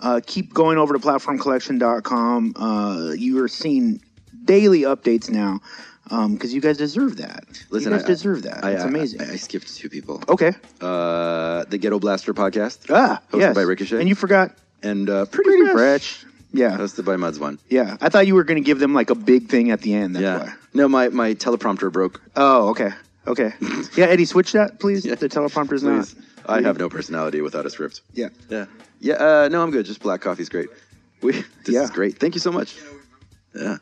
Uh, 0.00 0.20
keep 0.24 0.54
going 0.54 0.78
over 0.78 0.94
to 0.94 1.00
platformcollection.com. 1.00 2.54
Uh, 2.56 3.12
you 3.12 3.42
are 3.42 3.48
seeing 3.48 4.00
daily 4.44 4.82
updates 4.82 5.28
now 5.28 5.60
because 6.08 6.52
you 6.54 6.60
guys 6.60 6.76
deserve 6.76 7.16
that. 7.18 7.44
Listen, 7.70 7.92
you 7.92 7.98
guys 7.98 8.04
I- 8.04 8.08
deserve 8.08 8.42
that. 8.42 8.64
I, 8.64 8.70
it's 8.72 8.84
I- 8.84 8.88
amazing. 8.88 9.20
I, 9.22 9.32
I 9.32 9.36
skipped 9.36 9.74
two 9.76 9.88
people. 9.88 10.22
okay. 10.28 10.52
Uh, 10.80 11.64
the 11.64 11.78
Ghetto 11.78 11.98
Blaster 11.98 12.32
Podcast, 12.34 12.86
Ah, 12.90 13.20
hosted 13.30 13.40
yes. 13.40 13.54
by 13.54 13.62
Ricochet. 13.62 13.98
And 14.00 14.08
you 14.08 14.14
forgot 14.14 14.54
and 14.82 15.08
uh, 15.10 15.24
Pretty, 15.26 15.50
Pretty 15.50 15.72
Fresh, 15.72 16.18
Fresh. 16.18 16.32
Yeah. 16.52 16.76
hosted 16.78 17.04
by 17.04 17.16
Muds 17.16 17.38
One. 17.38 17.58
Yeah, 17.68 17.96
I 18.00 18.08
thought 18.08 18.26
you 18.26 18.34
were 18.34 18.44
going 18.44 18.62
to 18.62 18.66
give 18.66 18.78
them 18.78 18.94
like 18.94 19.10
a 19.10 19.14
big 19.14 19.48
thing 19.48 19.70
at 19.70 19.80
the 19.82 19.94
end. 19.94 20.14
That's 20.16 20.22
Yeah. 20.22 20.38
why. 20.38 20.54
No, 20.74 20.88
my, 20.88 21.08
my 21.08 21.34
teleprompter 21.34 21.90
broke. 21.92 22.20
Oh, 22.36 22.68
okay, 22.70 22.90
okay. 23.26 23.52
yeah, 23.96 24.06
Eddie, 24.06 24.24
switch 24.24 24.52
that, 24.52 24.80
please. 24.80 25.04
Yeah. 25.04 25.14
The 25.16 25.28
teleprompter's 25.28 25.82
not. 25.82 26.12
I 26.46 26.62
have 26.62 26.78
no 26.78 26.88
personality 26.88 27.40
without 27.42 27.66
a 27.66 27.70
script. 27.70 28.00
Yeah. 28.14 28.28
Yeah. 28.48 28.64
Yeah. 29.00 29.14
Uh, 29.14 29.48
no, 29.52 29.62
I'm 29.62 29.70
good. 29.70 29.84
Just 29.84 30.00
black 30.00 30.22
coffee's 30.22 30.48
great. 30.48 30.68
We, 31.20 31.32
this 31.64 31.74
Yeah. 31.74 31.82
is 31.82 31.90
great. 31.90 32.18
Thank 32.18 32.34
you 32.34 32.40
so 32.40 32.50
much. 32.52 32.76
Yeah. 33.54 33.76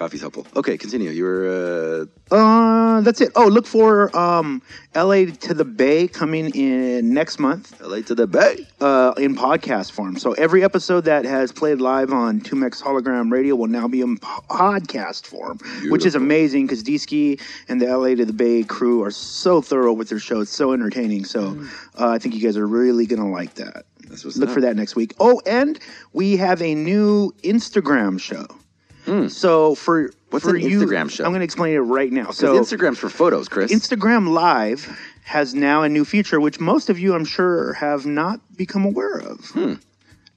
Coffee's 0.00 0.22
helpful. 0.22 0.46
Okay, 0.56 0.78
continue. 0.78 1.10
You 1.10 1.24
were. 1.24 2.08
Uh, 2.30 3.00
that's 3.02 3.20
it. 3.20 3.30
Oh, 3.36 3.46
look 3.48 3.66
for 3.66 4.14
um, 4.16 4.62
L.A. 4.94 5.26
to 5.26 5.52
the 5.52 5.64
Bay 5.64 6.08
coming 6.08 6.50
in 6.54 7.12
next 7.12 7.38
month 7.38 7.78
Uh, 7.82 7.88
LA 7.88 8.00
to 8.02 8.14
the 8.14 8.26
Bay. 8.26 8.66
uh, 8.80 9.12
in 9.18 9.36
podcast 9.36 9.92
form. 9.92 10.16
So 10.16 10.32
every 10.32 10.64
episode 10.64 11.02
that 11.04 11.26
has 11.26 11.52
played 11.52 11.82
live 11.82 12.14
on 12.14 12.40
2Mex 12.40 12.82
Hologram 12.82 13.30
Radio 13.30 13.54
will 13.56 13.66
now 13.66 13.88
be 13.88 14.00
in 14.00 14.16
podcast 14.16 15.26
form, 15.26 15.58
which 15.90 16.06
is 16.06 16.14
amazing 16.14 16.66
because 16.66 16.82
D-Ski 16.82 17.38
and 17.68 17.78
the 17.78 17.86
L.A. 17.86 18.14
to 18.14 18.24
the 18.24 18.32
Bay 18.32 18.62
crew 18.62 19.02
are 19.02 19.10
so 19.10 19.60
thorough 19.60 19.92
with 19.92 20.08
their 20.08 20.18
show. 20.18 20.40
It's 20.40 20.50
so 20.50 20.72
entertaining. 20.72 21.26
So 21.26 21.40
Mm. 21.50 21.68
uh, 22.00 22.08
I 22.08 22.18
think 22.18 22.34
you 22.34 22.40
guys 22.40 22.56
are 22.56 22.66
really 22.66 23.04
going 23.04 23.20
to 23.20 23.28
like 23.28 23.54
that. 23.56 23.84
That's 24.08 24.24
what's 24.24 24.38
Look 24.38 24.48
up. 24.48 24.54
for 24.54 24.62
that 24.62 24.76
next 24.76 24.96
week. 24.96 25.14
Oh, 25.20 25.42
and 25.46 25.78
we 26.14 26.38
have 26.38 26.62
a 26.62 26.74
new 26.74 27.32
Instagram 27.44 28.18
show. 28.18 28.46
So 29.28 29.74
for. 29.74 30.10
What's 30.30 30.44
for 30.44 30.54
an 30.54 30.62
you, 30.62 30.80
Instagram 30.80 31.10
show? 31.10 31.24
I'm 31.24 31.32
going 31.32 31.40
to 31.40 31.44
explain 31.44 31.74
it 31.74 31.80
right 31.80 32.12
now. 32.12 32.30
So 32.30 32.54
Instagram's 32.54 32.98
for 32.98 33.08
photos, 33.08 33.48
Chris. 33.48 33.72
Instagram 33.72 34.28
Live 34.28 34.86
has 35.24 35.56
now 35.56 35.82
a 35.82 35.88
new 35.88 36.04
feature, 36.04 36.40
which 36.40 36.60
most 36.60 36.88
of 36.88 37.00
you, 37.00 37.14
I'm 37.14 37.24
sure, 37.24 37.72
have 37.72 38.06
not 38.06 38.40
become 38.56 38.84
aware 38.84 39.18
of. 39.18 39.44
Hmm. 39.46 39.74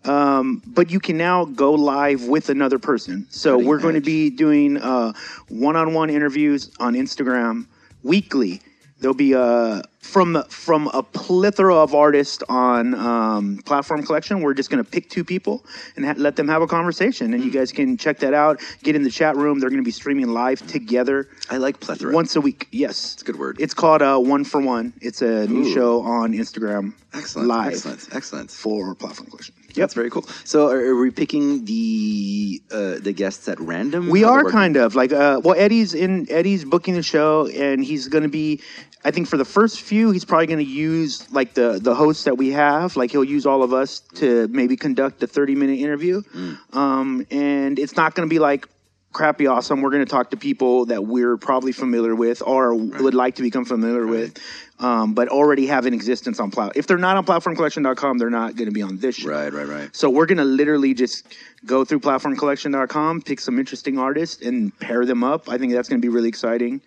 Um, 0.09 0.61
but 0.65 0.91
you 0.91 0.99
can 0.99 1.17
now 1.17 1.45
go 1.45 1.73
live 1.73 2.27
with 2.27 2.49
another 2.49 2.79
person. 2.79 3.25
So 3.29 3.53
Cutting 3.53 3.67
we're 3.67 3.79
going 3.79 3.95
to 3.95 4.01
be 4.01 4.29
doing 4.29 4.77
uh, 4.77 5.13
one-on-one 5.49 6.09
interviews 6.09 6.71
on 6.79 6.95
Instagram 6.95 7.67
weekly. 8.03 8.61
There'll 8.99 9.13
be 9.13 9.35
uh, 9.35 9.83
from 10.03 10.43
from 10.49 10.89
a 10.93 11.01
plethora 11.01 11.75
of 11.75 11.95
artists 11.95 12.43
on 12.49 12.93
um, 12.93 13.57
Platform 13.65 14.03
Collection. 14.05 14.41
We're 14.41 14.53
just 14.53 14.69
going 14.69 14.83
to 14.83 14.89
pick 14.89 15.09
two 15.09 15.23
people 15.23 15.65
and 15.95 16.05
ha- 16.05 16.15
let 16.17 16.35
them 16.35 16.47
have 16.49 16.61
a 16.61 16.67
conversation, 16.67 17.33
and 17.33 17.43
you 17.43 17.49
guys 17.51 17.71
can 17.71 17.97
check 17.97 18.19
that 18.19 18.33
out. 18.33 18.61
Get 18.83 18.95
in 18.95 19.03
the 19.03 19.09
chat 19.09 19.35
room. 19.37 19.59
They're 19.59 19.69
going 19.69 19.81
to 19.81 19.85
be 19.85 19.91
streaming 19.91 20.27
live 20.27 20.65
together 20.67 21.29
I 21.49 21.57
like 21.57 21.79
plethora. 21.79 22.13
once 22.13 22.35
a 22.35 22.41
week. 22.41 22.67
Yes, 22.71 23.13
It's 23.13 23.21
a 23.21 23.25
good 23.25 23.39
word. 23.39 23.57
It's 23.59 23.73
called 23.73 24.01
uh, 24.01 24.19
One 24.19 24.43
for 24.43 24.61
One. 24.61 24.93
It's 25.01 25.21
a 25.21 25.47
new 25.47 25.61
Ooh. 25.67 25.73
show 25.73 26.01
on 26.01 26.33
Instagram 26.33 26.93
excellent. 27.13 27.47
live 27.47 27.73
Excellent. 27.73 28.09
Excellent. 28.13 28.51
for 28.51 28.93
Platform 28.95 29.29
Collection. 29.29 29.55
That's 29.75 29.95
very 29.95 30.11
cool. 30.11 30.23
So, 30.43 30.69
are, 30.69 30.77
are 30.91 30.99
we 30.99 31.09
picking 31.09 31.65
the 31.65 32.61
uh, 32.71 32.95
the 32.99 33.13
guests 33.13 33.47
at 33.47 33.59
random? 33.59 34.09
We 34.09 34.23
are 34.23 34.43
kind 34.43 34.75
of 34.77 34.93
like 34.95 35.11
uh 35.13 35.41
well 35.43 35.55
Eddie's 35.57 35.93
in 35.95 36.27
Eddie's 36.29 36.63
booking 36.63 36.93
the 36.93 37.01
show 37.15 37.47
and 37.47 37.83
he's 37.83 38.07
going 38.07 38.21
to 38.23 38.29
be 38.29 38.61
I 39.05 39.11
think 39.11 39.27
for 39.27 39.35
the 39.35 39.43
first 39.45 39.81
few 39.81 39.92
he's 40.11 40.25
probably 40.25 40.47
going 40.47 40.59
to 40.59 40.71
use 40.71 41.31
like 41.31 41.53
the 41.53 41.79
the 41.81 41.95
hosts 41.95 42.23
that 42.25 42.37
we 42.37 42.49
have 42.51 42.95
like 42.95 43.11
he'll 43.11 43.23
use 43.23 43.45
all 43.45 43.61
of 43.63 43.71
us 43.73 43.99
to 44.15 44.47
maybe 44.49 44.75
conduct 44.75 45.21
a 45.23 45.27
30 45.27 45.55
minute 45.55 45.79
interview. 45.79 46.21
Mm. 46.21 46.57
Um 46.75 47.25
and 47.31 47.79
it's 47.79 47.95
not 47.95 48.15
going 48.15 48.27
to 48.27 48.33
be 48.33 48.39
like 48.39 48.67
crappy 49.13 49.45
awesome 49.45 49.81
we're 49.81 49.91
going 49.91 50.03
to 50.03 50.09
talk 50.09 50.31
to 50.31 50.37
people 50.37 50.85
that 50.85 51.05
we're 51.05 51.37
probably 51.37 51.71
familiar 51.71 52.15
with 52.15 52.41
or 52.41 52.73
would 52.73 53.13
like 53.13 53.35
to 53.35 53.43
become 53.43 53.63
familiar 53.63 54.07
with 54.07 54.39
um, 54.79 55.13
but 55.13 55.27
already 55.29 55.67
have 55.67 55.85
an 55.85 55.93
existence 55.93 56.39
on 56.39 56.49
plat 56.49 56.71
if 56.75 56.87
they're 56.87 56.97
not 56.97 57.15
on 57.15 57.23
platformcollection.com 57.23 58.17
they're 58.17 58.31
not 58.31 58.55
going 58.55 58.65
to 58.65 58.71
be 58.73 58.81
on 58.81 58.97
this 58.97 59.17
show 59.17 59.29
Right, 59.29 59.53
right, 59.53 59.67
right. 59.67 59.95
so 59.95 60.09
we're 60.09 60.25
gonna 60.25 60.43
literally 60.43 60.95
just 60.95 61.27
go 61.65 61.85
through 61.85 61.99
platformcollection.com, 61.99 63.21
pick 63.21 63.39
some 63.39 63.59
interesting 63.59 63.97
artists, 63.99 64.41
and 64.41 64.77
pair 64.79 65.05
them 65.05 65.23
up. 65.23 65.47
I 65.47 65.57
think 65.59 65.73
that's 65.73 65.87
gonna 65.89 66.01
be 66.01 66.09
really 66.09 66.29
exciting. 66.29 66.81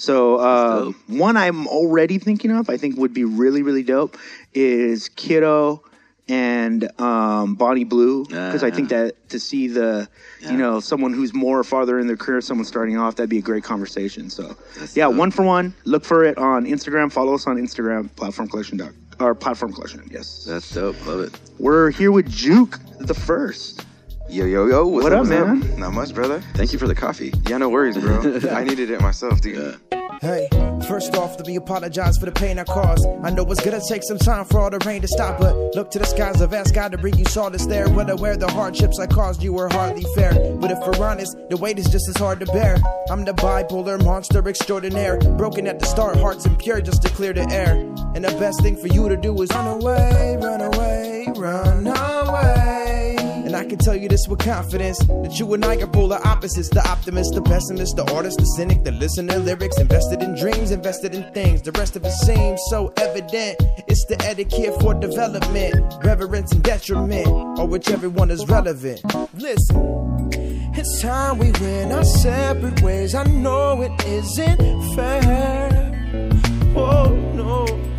So 0.00 0.36
uh, 0.36 0.92
one 1.08 1.36
I'm 1.36 1.66
already 1.68 2.18
thinking 2.18 2.50
of, 2.52 2.70
I 2.70 2.78
think 2.78 2.96
would 2.96 3.12
be 3.12 3.24
really 3.24 3.62
really 3.62 3.82
dope, 3.82 4.16
is 4.54 5.10
Kiddo 5.10 5.82
and 6.26 6.88
um, 7.00 7.54
Bonnie 7.54 7.84
Blue 7.84 8.24
because 8.24 8.62
I 8.62 8.70
think 8.70 8.88
that 8.88 9.28
to 9.28 9.38
see 9.38 9.68
the 9.68 10.08
you 10.40 10.56
know 10.56 10.80
someone 10.80 11.12
who's 11.12 11.34
more 11.34 11.62
farther 11.62 11.98
in 11.98 12.06
their 12.06 12.16
career, 12.16 12.40
someone 12.40 12.64
starting 12.64 12.96
off, 12.96 13.16
that'd 13.16 13.28
be 13.28 13.38
a 13.38 13.42
great 13.42 13.62
conversation. 13.62 14.30
So 14.30 14.56
yeah, 14.94 15.04
dope. 15.04 15.16
one 15.16 15.30
for 15.30 15.42
one. 15.42 15.74
Look 15.84 16.06
for 16.06 16.24
it 16.24 16.38
on 16.38 16.64
Instagram. 16.64 17.12
Follow 17.12 17.34
us 17.34 17.46
on 17.46 17.58
Instagram, 17.58 18.14
platform 18.16 18.48
collection 18.48 18.78
dot 18.78 18.92
or 19.18 19.34
platform 19.34 19.72
collection. 19.74 20.08
Yes, 20.10 20.44
That's 20.44 20.72
dope. 20.72 21.04
Love 21.06 21.20
it. 21.20 21.38
we're 21.58 21.90
here 21.90 22.10
with 22.10 22.30
Juke 22.30 22.78
the 23.00 23.14
first. 23.14 23.84
Yo, 24.30 24.44
yo, 24.44 24.66
yo. 24.66 24.86
What's 24.86 25.02
What 25.02 25.12
up, 25.12 25.18
what's 25.20 25.30
man? 25.30 25.76
Not 25.76 25.92
much, 25.92 26.14
brother. 26.14 26.40
Thank 26.54 26.72
you 26.72 26.78
for 26.78 26.86
the 26.86 26.94
coffee. 26.94 27.34
Yeah, 27.48 27.58
no 27.58 27.68
worries, 27.68 27.98
bro. 27.98 28.40
I 28.52 28.62
needed 28.62 28.88
it 28.88 29.00
myself, 29.00 29.40
dude. 29.40 29.76
Hey, 30.20 30.48
first 30.86 31.16
off, 31.16 31.36
let 31.36 31.46
me 31.48 31.56
apologize 31.56 32.16
for 32.16 32.26
the 32.26 32.32
pain 32.32 32.58
I 32.60 32.64
caused. 32.64 33.04
I 33.24 33.30
know 33.30 33.42
it's 33.50 33.64
gonna 33.64 33.80
take 33.88 34.04
some 34.04 34.18
time 34.18 34.44
for 34.44 34.60
all 34.60 34.70
the 34.70 34.78
rain 34.86 35.02
to 35.02 35.08
stop, 35.08 35.40
but 35.40 35.74
look 35.74 35.90
to 35.92 35.98
the 35.98 36.04
skies 36.04 36.40
I've 36.40 36.54
asked 36.54 36.74
God 36.74 36.92
to 36.92 36.98
bring 36.98 37.18
you 37.18 37.24
solace 37.24 37.66
there. 37.66 37.88
Well 37.88 38.08
aware 38.08 38.36
the 38.36 38.46
hardships 38.46 39.00
I 39.00 39.06
caused 39.08 39.42
you 39.42 39.52
were 39.52 39.68
hardly 39.68 40.04
fair. 40.14 40.32
But 40.60 40.70
if 40.70 40.78
we're 40.78 41.04
honest, 41.04 41.36
the 41.48 41.56
weight 41.56 41.80
is 41.80 41.86
just 41.86 42.08
as 42.08 42.16
hard 42.16 42.38
to 42.40 42.46
bear. 42.46 42.76
I'm 43.10 43.24
the 43.24 43.32
bipolar 43.32 44.02
monster 44.04 44.46
extraordinaire, 44.46 45.18
broken 45.38 45.66
at 45.66 45.80
the 45.80 45.86
start, 45.86 46.16
hearts 46.18 46.46
impure 46.46 46.80
just 46.80 47.02
to 47.02 47.08
clear 47.08 47.32
the 47.32 47.50
air. 47.50 47.74
And 48.14 48.24
the 48.24 48.36
best 48.38 48.62
thing 48.62 48.76
for 48.76 48.86
you 48.86 49.08
to 49.08 49.16
do 49.16 49.34
is 49.42 49.50
run 49.50 49.66
away, 49.66 50.36
run 50.40 50.60
away, 50.60 51.26
run 51.34 51.86
away. 51.86 52.69
I 53.60 53.64
can 53.66 53.76
tell 53.76 53.94
you 53.94 54.08
this 54.08 54.26
with 54.26 54.38
confidence 54.38 54.98
that 55.00 55.38
you 55.38 55.52
and 55.52 55.62
I 55.62 55.76
are 55.76 55.86
polar 55.86 56.18
opposites 56.26 56.70
the 56.70 56.80
optimist, 56.88 57.34
the 57.34 57.42
pessimist, 57.42 57.94
the 57.94 58.10
artist, 58.14 58.38
the 58.38 58.46
cynic, 58.56 58.84
the 58.84 58.92
listener, 58.92 59.36
lyrics, 59.36 59.78
invested 59.78 60.22
in 60.22 60.34
dreams, 60.34 60.70
invested 60.70 61.14
in 61.14 61.30
things. 61.34 61.60
The 61.60 61.72
rest 61.72 61.94
of 61.94 62.02
it 62.06 62.12
seems 62.12 62.58
so 62.70 62.90
evident. 62.96 63.60
It's 63.86 64.06
the 64.06 64.16
etiquette 64.24 64.80
for 64.80 64.94
development, 64.94 65.94
reverence 66.02 66.52
and 66.52 66.62
detriment, 66.62 67.26
or 67.26 67.66
whichever 67.66 68.08
one 68.08 68.30
is 68.30 68.48
relevant. 68.48 69.02
Listen. 69.34 70.30
It's 70.72 71.02
time 71.02 71.36
we 71.36 71.52
went 71.60 71.92
our 71.92 72.04
separate 72.04 72.80
ways. 72.80 73.14
I 73.14 73.24
know 73.24 73.82
it 73.82 73.92
isn't 74.06 74.94
fair. 74.96 75.68
Oh 76.74 77.14
no. 77.34 77.89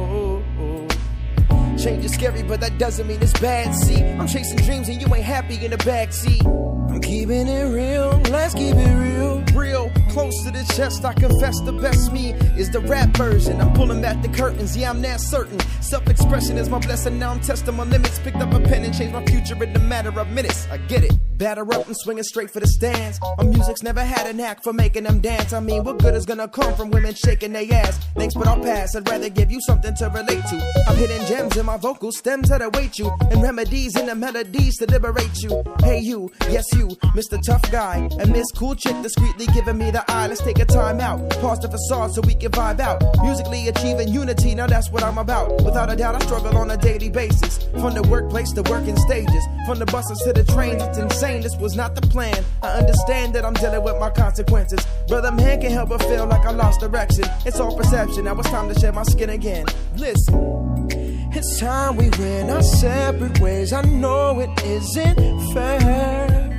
Change 1.83 2.05
is 2.05 2.13
scary, 2.13 2.43
but 2.43 2.59
that 2.61 2.77
doesn't 2.77 3.07
mean 3.07 3.21
it's 3.23 3.37
bad. 3.39 3.73
See, 3.73 4.03
I'm 4.03 4.27
chasing 4.27 4.57
dreams 4.57 4.87
and 4.87 5.01
you 5.01 5.13
ain't 5.15 5.25
happy 5.25 5.63
in 5.65 5.71
the 5.71 5.77
backseat. 5.77 6.45
I'm 6.91 7.01
keeping 7.01 7.47
it 7.47 7.73
real, 7.73 8.21
let's 8.29 8.53
keep 8.53 8.75
it 8.75 8.95
real. 8.95 9.43
Real, 9.55 9.91
close 10.09 10.43
to 10.43 10.51
the 10.51 10.63
chest, 10.75 11.03
I 11.03 11.13
confess 11.13 11.59
the 11.61 11.73
best 11.73 12.13
me 12.13 12.33
is 12.55 12.69
the 12.69 12.81
rap 12.81 13.09
version. 13.17 13.59
I'm 13.59 13.73
pulling 13.73 14.01
back 14.01 14.21
the 14.21 14.29
curtains, 14.29 14.77
yeah, 14.77 14.91
I'm 14.91 15.01
that 15.01 15.21
certain. 15.21 15.59
Self 15.81 16.07
expression 16.07 16.57
is 16.57 16.69
my 16.69 16.79
blessing, 16.79 17.17
now 17.17 17.31
I'm 17.31 17.39
testing 17.39 17.75
my 17.75 17.83
limits. 17.83 18.19
Picked 18.19 18.37
up 18.37 18.53
a 18.53 18.59
pen 18.59 18.83
and 18.83 18.95
changed 18.95 19.13
my 19.13 19.25
future 19.25 19.61
in 19.63 19.75
a 19.75 19.79
matter 19.79 20.17
of 20.19 20.29
minutes. 20.29 20.67
I 20.69 20.77
get 20.77 21.03
it. 21.03 21.13
Batter 21.41 21.73
up 21.73 21.87
and 21.87 21.97
swinging 21.97 22.23
straight 22.23 22.51
for 22.51 22.59
the 22.59 22.67
stands. 22.67 23.19
My 23.39 23.43
music's 23.43 23.81
never 23.81 24.03
had 24.03 24.27
a 24.27 24.33
knack 24.33 24.61
for 24.61 24.73
making 24.73 25.05
them 25.05 25.21
dance. 25.21 25.53
I 25.53 25.59
mean, 25.59 25.83
what 25.83 25.97
good 25.97 26.13
is 26.13 26.23
gonna 26.23 26.47
come 26.47 26.75
from 26.75 26.91
women 26.91 27.15
shaking 27.15 27.51
their 27.51 27.65
ass? 27.73 27.97
Thanks, 28.15 28.35
but 28.35 28.45
I'll 28.45 28.61
pass. 28.61 28.95
I'd 28.95 29.09
rather 29.09 29.27
give 29.27 29.49
you 29.49 29.59
something 29.61 29.95
to 29.95 30.09
relate 30.09 30.43
to. 30.51 30.83
I'm 30.87 30.95
hitting 30.97 31.25
gems 31.25 31.57
in 31.57 31.65
my 31.65 31.77
vocal 31.77 32.11
stems 32.11 32.49
that 32.49 32.61
await 32.61 32.99
you, 32.99 33.11
and 33.31 33.41
remedies 33.41 33.97
in 33.99 34.05
the 34.05 34.13
melodies 34.13 34.77
to 34.77 34.85
liberate 34.85 35.41
you. 35.41 35.63
Hey, 35.79 35.97
you, 35.97 36.31
yes, 36.47 36.65
you, 36.73 36.89
Mr. 37.15 37.39
Tough 37.43 37.71
Guy, 37.71 38.07
and 38.19 38.31
Miss 38.31 38.45
Cool 38.51 38.75
Chick 38.75 39.01
discreetly 39.01 39.47
giving 39.47 39.79
me 39.79 39.89
the 39.89 40.03
eye. 40.11 40.27
Let's 40.27 40.43
take 40.43 40.59
a 40.59 40.65
time 40.65 40.99
out, 40.99 41.27
pause 41.41 41.57
the 41.57 41.69
facade 41.69 42.13
so 42.13 42.21
we 42.21 42.35
can 42.35 42.51
vibe 42.51 42.79
out. 42.79 43.01
Musically 43.23 43.67
achieving 43.67 44.09
unity, 44.09 44.53
now 44.53 44.67
that's 44.67 44.91
what 44.91 45.01
I'm 45.01 45.17
about. 45.17 45.63
Without 45.63 45.91
a 45.91 45.95
doubt, 45.95 46.13
I 46.13 46.19
struggle 46.19 46.55
on 46.55 46.69
a 46.69 46.77
daily 46.77 47.09
basis. 47.09 47.57
From 47.71 47.95
the 47.95 48.03
workplace 48.03 48.51
to 48.51 48.61
working 48.69 48.97
stages, 48.97 49.43
from 49.65 49.79
the 49.79 49.87
buses 49.87 50.19
to 50.19 50.33
the 50.33 50.43
trains, 50.43 50.83
it's 50.83 50.99
insane. 50.99 51.30
This 51.39 51.55
was 51.57 51.75
not 51.75 51.95
the 51.95 52.01
plan. 52.01 52.43
I 52.61 52.79
understand 52.79 53.33
that 53.35 53.45
I'm 53.45 53.53
dealing 53.53 53.83
with 53.83 53.97
my 53.99 54.09
consequences. 54.09 54.85
Brother 55.07 55.31
man 55.31 55.61
can't 55.61 55.73
help 55.73 55.89
but 55.89 56.01
feel 56.03 56.25
like 56.25 56.45
I 56.45 56.51
lost 56.51 56.79
direction. 56.81 57.25
It's 57.45 57.59
all 57.59 57.75
perception. 57.77 58.25
Now 58.25 58.37
it's 58.39 58.49
time 58.49 58.67
to 58.73 58.79
shed 58.79 58.95
my 58.95 59.03
skin 59.03 59.29
again. 59.29 59.65
Listen. 59.95 60.89
It's 61.33 61.59
time 61.59 61.95
we 61.95 62.09
went 62.19 62.49
our 62.49 62.61
separate 62.61 63.39
ways. 63.39 63.71
I 63.71 63.83
know 63.83 64.39
it 64.41 64.63
isn't 64.65 65.53
fair. 65.53 66.49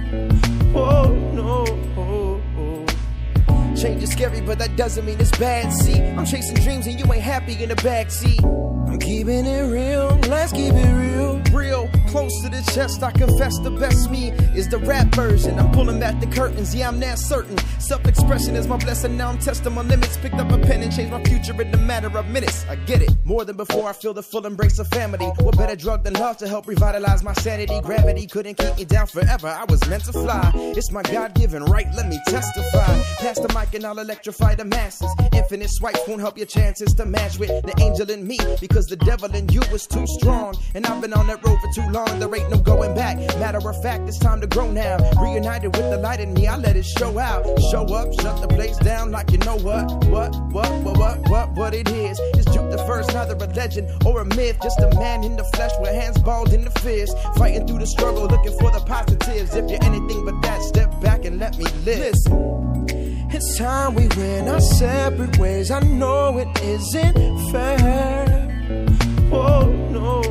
Oh 0.74 1.12
no. 1.34 1.61
Change 3.82 4.04
is 4.04 4.12
scary, 4.12 4.40
but 4.40 4.60
that 4.60 4.76
doesn't 4.76 5.04
mean 5.04 5.18
it's 5.18 5.36
bad. 5.38 5.72
See, 5.72 6.00
I'm 6.00 6.24
chasing 6.24 6.54
dreams 6.54 6.86
and 6.86 7.00
you 7.00 7.12
ain't 7.12 7.20
happy 7.20 7.60
in 7.60 7.68
the 7.68 7.74
backseat. 7.74 8.40
I'm 8.88 8.98
keeping 8.98 9.46
it 9.46 9.62
real, 9.72 10.18
let's 10.28 10.52
keep 10.52 10.72
it 10.72 10.92
real. 10.94 11.40
Real, 11.50 11.88
close 12.08 12.42
to 12.42 12.48
the 12.48 12.62
chest, 12.72 13.02
I 13.02 13.10
confess 13.10 13.58
the 13.58 13.70
best 13.70 14.10
me 14.10 14.30
is 14.54 14.68
the 14.68 14.78
rap 14.78 15.14
version. 15.14 15.58
I'm 15.58 15.70
pulling 15.72 15.98
back 15.98 16.20
the 16.20 16.26
curtains, 16.26 16.74
yeah, 16.74 16.88
I'm 16.88 17.00
that 17.00 17.18
certain. 17.18 17.58
Self 17.78 18.06
expression 18.06 18.54
is 18.54 18.66
my 18.66 18.76
blessing, 18.76 19.16
now 19.16 19.28
I'm 19.28 19.38
testing 19.38 19.74
my 19.74 19.82
limits. 19.82 20.16
Picked 20.18 20.36
up 20.36 20.50
a 20.50 20.58
pen 20.58 20.82
and 20.82 20.94
changed 20.94 21.12
my 21.12 21.22
future 21.24 21.60
in 21.60 21.74
a 21.74 21.78
matter 21.78 22.16
of 22.16 22.26
minutes. 22.28 22.64
I 22.68 22.76
get 22.76 23.02
it, 23.02 23.10
more 23.24 23.44
than 23.44 23.56
before, 23.56 23.88
I 23.88 23.92
feel 23.92 24.14
the 24.14 24.22
full 24.22 24.46
embrace 24.46 24.78
of 24.78 24.88
family. 24.88 25.26
What 25.40 25.56
better 25.56 25.76
drug 25.76 26.04
than 26.04 26.14
love 26.14 26.36
to 26.38 26.48
help 26.48 26.66
revitalize 26.66 27.22
my 27.22 27.32
sanity? 27.34 27.80
Gravity 27.82 28.26
couldn't 28.26 28.56
keep 28.56 28.76
me 28.76 28.84
down 28.84 29.06
forever, 29.06 29.48
I 29.48 29.64
was 29.64 29.86
meant 29.88 30.04
to 30.04 30.12
fly. 30.12 30.52
It's 30.54 30.90
my 30.90 31.02
God 31.02 31.34
given 31.34 31.64
right, 31.64 31.86
let 31.94 32.08
me 32.08 32.18
testify. 32.28 33.02
Pass 33.18 33.38
the 33.38 33.48
mic 33.58 33.71
and 33.74 33.84
I'll 33.84 33.98
electrify 33.98 34.54
the 34.54 34.64
masses. 34.64 35.10
Infinite 35.32 35.70
swipes 35.70 36.00
won't 36.06 36.20
help 36.20 36.36
your 36.36 36.46
chances 36.46 36.92
to 36.94 37.06
match 37.06 37.38
with 37.38 37.48
the 37.64 37.74
angel 37.80 38.10
in 38.10 38.26
me 38.26 38.38
because 38.60 38.86
the 38.86 38.96
devil 38.96 39.34
in 39.34 39.48
you 39.48 39.60
is 39.72 39.86
too 39.86 40.06
strong. 40.06 40.56
And 40.74 40.86
I've 40.86 41.00
been 41.00 41.12
on 41.12 41.26
that 41.28 41.44
road 41.46 41.58
for 41.60 41.72
too 41.74 41.88
long, 41.90 42.18
there 42.18 42.34
ain't 42.34 42.50
no 42.50 42.58
going 42.58 42.94
back. 42.94 43.16
Matter 43.38 43.58
of 43.58 43.82
fact, 43.82 44.08
it's 44.08 44.18
time 44.18 44.40
to 44.40 44.46
grow 44.46 44.70
now. 44.70 44.98
Reunited 45.20 45.76
with 45.76 45.90
the 45.90 45.98
light 45.98 46.20
in 46.20 46.34
me, 46.34 46.46
I 46.46 46.56
let 46.56 46.76
it 46.76 46.84
show 46.84 47.18
out. 47.18 47.44
Show 47.70 47.84
up, 47.94 48.12
shut 48.20 48.40
the 48.40 48.48
place 48.48 48.76
down 48.78 49.10
like 49.10 49.30
you 49.30 49.38
know 49.38 49.56
what, 49.56 49.84
what, 50.06 50.34
what, 50.52 50.70
what, 50.82 50.98
what, 50.98 51.28
what, 51.28 51.52
what 51.52 51.74
it 51.74 51.90
is. 51.90 52.18
It's 52.34 52.50
Duke 52.52 52.70
the 52.70 52.78
first, 52.86 53.12
neither 53.14 53.34
a 53.34 53.46
legend 53.54 53.88
or 54.04 54.20
a 54.20 54.24
myth. 54.24 54.58
Just 54.62 54.80
a 54.80 54.90
man 54.98 55.24
in 55.24 55.36
the 55.36 55.44
flesh 55.54 55.72
with 55.80 55.94
hands 55.94 56.18
balled 56.18 56.52
in 56.52 56.64
the 56.64 56.70
fist. 56.80 57.16
Fighting 57.36 57.66
through 57.66 57.78
the 57.78 57.86
struggle, 57.86 58.26
looking 58.26 58.56
for 58.58 58.70
the 58.70 58.80
positives. 58.80 59.54
If 59.54 59.70
you're 59.70 59.84
anything 59.84 60.24
but 60.24 60.40
that, 60.42 60.62
step 60.62 61.00
back 61.00 61.24
and 61.24 61.38
let 61.38 61.56
me 61.58 61.64
live. 61.84 61.98
Listen. 61.98 62.71
It's 63.34 63.56
time 63.58 63.94
we 63.94 64.08
went 64.08 64.48
our 64.48 64.60
separate 64.60 65.38
ways. 65.38 65.70
I 65.70 65.80
know 65.80 66.38
it 66.38 66.48
isn't 66.62 67.50
fair. 67.50 68.48
Oh 69.32 69.66
no. 69.90 70.22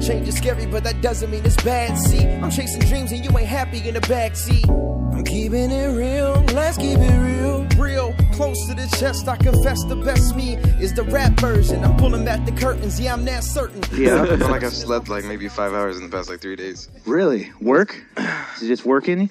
Change 0.00 0.28
is 0.28 0.36
scary, 0.36 0.66
but 0.66 0.82
that 0.84 1.00
doesn't 1.02 1.30
mean 1.30 1.44
it's 1.44 1.56
bad. 1.62 1.96
See, 1.98 2.26
I'm 2.26 2.50
chasing 2.50 2.80
dreams 2.82 3.12
and 3.12 3.24
you 3.24 3.30
ain't 3.38 3.46
happy 3.48 3.86
in 3.86 3.94
the 3.94 4.00
backseat. 4.00 4.68
I'm 5.14 5.24
keeping 5.24 5.70
it 5.70 5.88
real, 5.96 6.42
let's 6.54 6.76
keep 6.78 6.98
it 6.98 7.18
real. 7.18 7.66
Real, 7.76 8.14
close 8.32 8.56
to 8.68 8.74
the 8.74 8.86
chest, 8.98 9.28
I 9.28 9.36
confess 9.36 9.82
the 9.84 9.96
best 9.96 10.34
me 10.36 10.54
is 10.80 10.92
the 10.94 11.02
rap 11.04 11.32
version. 11.40 11.82
I'm 11.84 11.96
pulling 11.96 12.24
back 12.24 12.44
the 12.46 12.52
curtains, 12.52 12.98
yeah, 13.00 13.12
I'm 13.12 13.24
that 13.26 13.44
certain. 13.44 13.82
Yeah, 13.92 14.22
I 14.22 14.26
Yeah, 14.26 14.36
feel 14.36 14.48
like 14.50 14.64
I've 14.64 14.72
slept 14.74 15.08
like 15.08 15.24
maybe 15.24 15.48
five 15.48 15.72
hours 15.74 15.96
in 15.98 16.04
the 16.04 16.14
past 16.14 16.28
like 16.30 16.40
three 16.40 16.56
days. 16.56 16.88
really. 17.06 17.50
Work? 17.60 18.02
Is 18.56 18.62
it 18.62 18.68
just 18.68 18.84
working? 18.86 19.28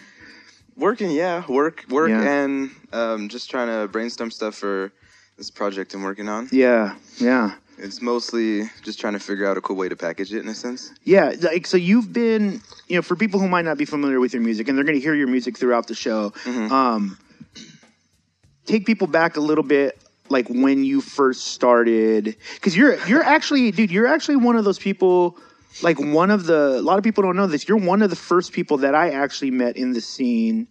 Working, 0.79 1.11
yeah, 1.11 1.43
work, 1.49 1.83
work, 1.89 2.09
Yeah. 2.09 2.21
and 2.21 2.71
um, 2.93 3.27
just 3.29 3.49
trying 3.49 3.67
to 3.67 3.87
brainstorm 3.89 4.31
stuff 4.31 4.55
for 4.55 4.91
this 5.37 5.51
project 5.51 5.93
I'm 5.93 6.03
working 6.03 6.29
on. 6.29 6.47
Yeah, 6.51 6.95
yeah. 7.17 7.55
It's 7.77 8.01
mostly 8.01 8.69
just 8.83 8.99
trying 8.99 9.13
to 9.13 9.19
figure 9.19 9.45
out 9.45 9.57
a 9.57 9.61
cool 9.61 9.75
way 9.75 9.87
to 9.89 9.95
package 9.95 10.33
it 10.33 10.39
in 10.39 10.47
a 10.49 10.55
sense. 10.55 10.91
Yeah, 11.03 11.33
like 11.41 11.65
so 11.67 11.77
you've 11.77 12.11
been, 12.13 12.61
you 12.87 12.95
know, 12.95 13.01
for 13.01 13.15
people 13.15 13.39
who 13.39 13.47
might 13.47 13.65
not 13.65 13.77
be 13.77 13.85
familiar 13.85 14.19
with 14.19 14.33
your 14.33 14.41
music 14.41 14.67
and 14.67 14.77
they're 14.77 14.85
going 14.85 14.97
to 14.97 15.01
hear 15.03 15.15
your 15.15 15.27
music 15.27 15.57
throughout 15.57 15.87
the 15.87 15.95
show. 15.95 16.33
Um, 16.45 17.17
take 18.65 18.85
people 18.85 19.07
back 19.07 19.37
a 19.37 19.39
little 19.41 19.63
bit, 19.63 19.97
like 20.29 20.47
when 20.49 20.83
you 20.83 20.99
first 21.01 21.47
started, 21.47 22.35
because 22.55 22.75
you're 22.75 22.95
you're 23.07 23.23
actually, 23.23 23.71
dude, 23.71 23.91
you're 23.91 24.07
actually 24.07 24.37
one 24.37 24.55
of 24.57 24.65
those 24.65 24.79
people 24.79 25.37
like 25.83 25.99
one 25.99 26.31
of 26.31 26.45
the 26.45 26.77
a 26.79 26.81
lot 26.81 26.97
of 26.97 27.03
people 27.03 27.23
don't 27.23 27.35
know 27.35 27.47
this. 27.47 27.67
You're 27.67 27.77
one 27.77 28.01
of 28.01 28.09
the 28.09 28.15
first 28.15 28.51
people 28.53 28.77
that 28.77 28.95
I 28.95 29.11
actually 29.11 29.51
met 29.51 29.77
in 29.77 29.93
the 29.93 30.01
scene 30.01 30.67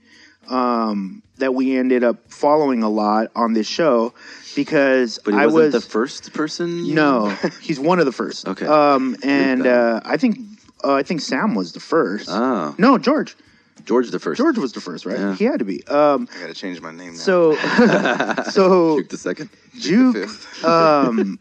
um, 0.49 1.23
that 1.37 1.55
we 1.55 1.77
ended 1.77 2.03
up 2.05 2.31
following 2.31 2.83
a 2.83 2.89
lot 2.89 3.29
on 3.37 3.53
this 3.53 3.67
show 3.67 4.15
because 4.57 5.19
But 5.25 5.35
he 5.35 5.41
I 5.41 5.47
wasn't 5.47 5.75
was 5.75 5.85
the 5.85 5.91
first 5.91 6.33
person. 6.33 6.85
you- 6.85 6.95
no, 6.95 7.29
he's 7.61 7.79
one 7.81 7.99
of 7.99 8.07
the 8.07 8.13
first. 8.13 8.47
Okay. 8.49 8.67
Um, 8.67 9.17
and 9.23 9.67
uh, 9.67 10.01
I 10.05 10.17
think 10.17 10.39
uh, 10.85 10.95
I 10.95 11.03
think 11.03 11.21
Sam 11.21 11.55
was 11.55 11.73
the 11.73 11.81
first. 11.81 12.29
Oh, 12.31 12.75
No, 12.79 12.99
George. 12.99 13.37
George 13.85 14.11
the 14.11 14.19
first. 14.19 14.37
George 14.39 14.59
was 14.59 14.73
the 14.73 14.81
first, 14.81 15.07
right? 15.07 15.19
Yeah. 15.19 15.35
He 15.35 15.45
had 15.45 15.61
to 15.61 15.65
be. 15.65 15.87
Um, 15.87 16.29
I 16.37 16.41
gotta 16.41 16.53
change 16.55 16.81
my 16.81 16.91
name 16.91 17.13
now. 17.13 17.19
so, 17.19 17.55
so 18.51 18.99
Juke 18.99 19.09
the 19.09 19.17
second. 19.17 19.51
Juke. 19.79 20.15
fifth. 20.17 20.65
Um, 20.65 21.39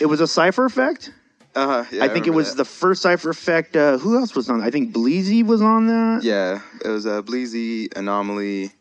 it 0.00 0.06
was 0.06 0.20
a 0.20 0.26
Cypher 0.26 0.64
Effect. 0.64 1.12
Uh-huh, 1.56 1.84
yeah, 1.92 2.04
I 2.04 2.08
think 2.08 2.26
it 2.26 2.30
was 2.30 2.50
that. 2.50 2.56
the 2.56 2.64
first 2.64 3.02
Cypher 3.02 3.30
Effect. 3.30 3.76
Uh, 3.76 3.98
who 3.98 4.16
else 4.18 4.34
was 4.34 4.50
on? 4.50 4.60
I 4.60 4.70
think 4.70 4.92
Bleezy 4.94 5.44
was 5.44 5.62
on 5.62 5.86
that. 5.86 6.24
Yeah, 6.24 6.60
it 6.84 6.88
was 6.88 7.06
uh, 7.06 7.22
Bleezy, 7.22 7.94
Anomaly, 7.96 8.72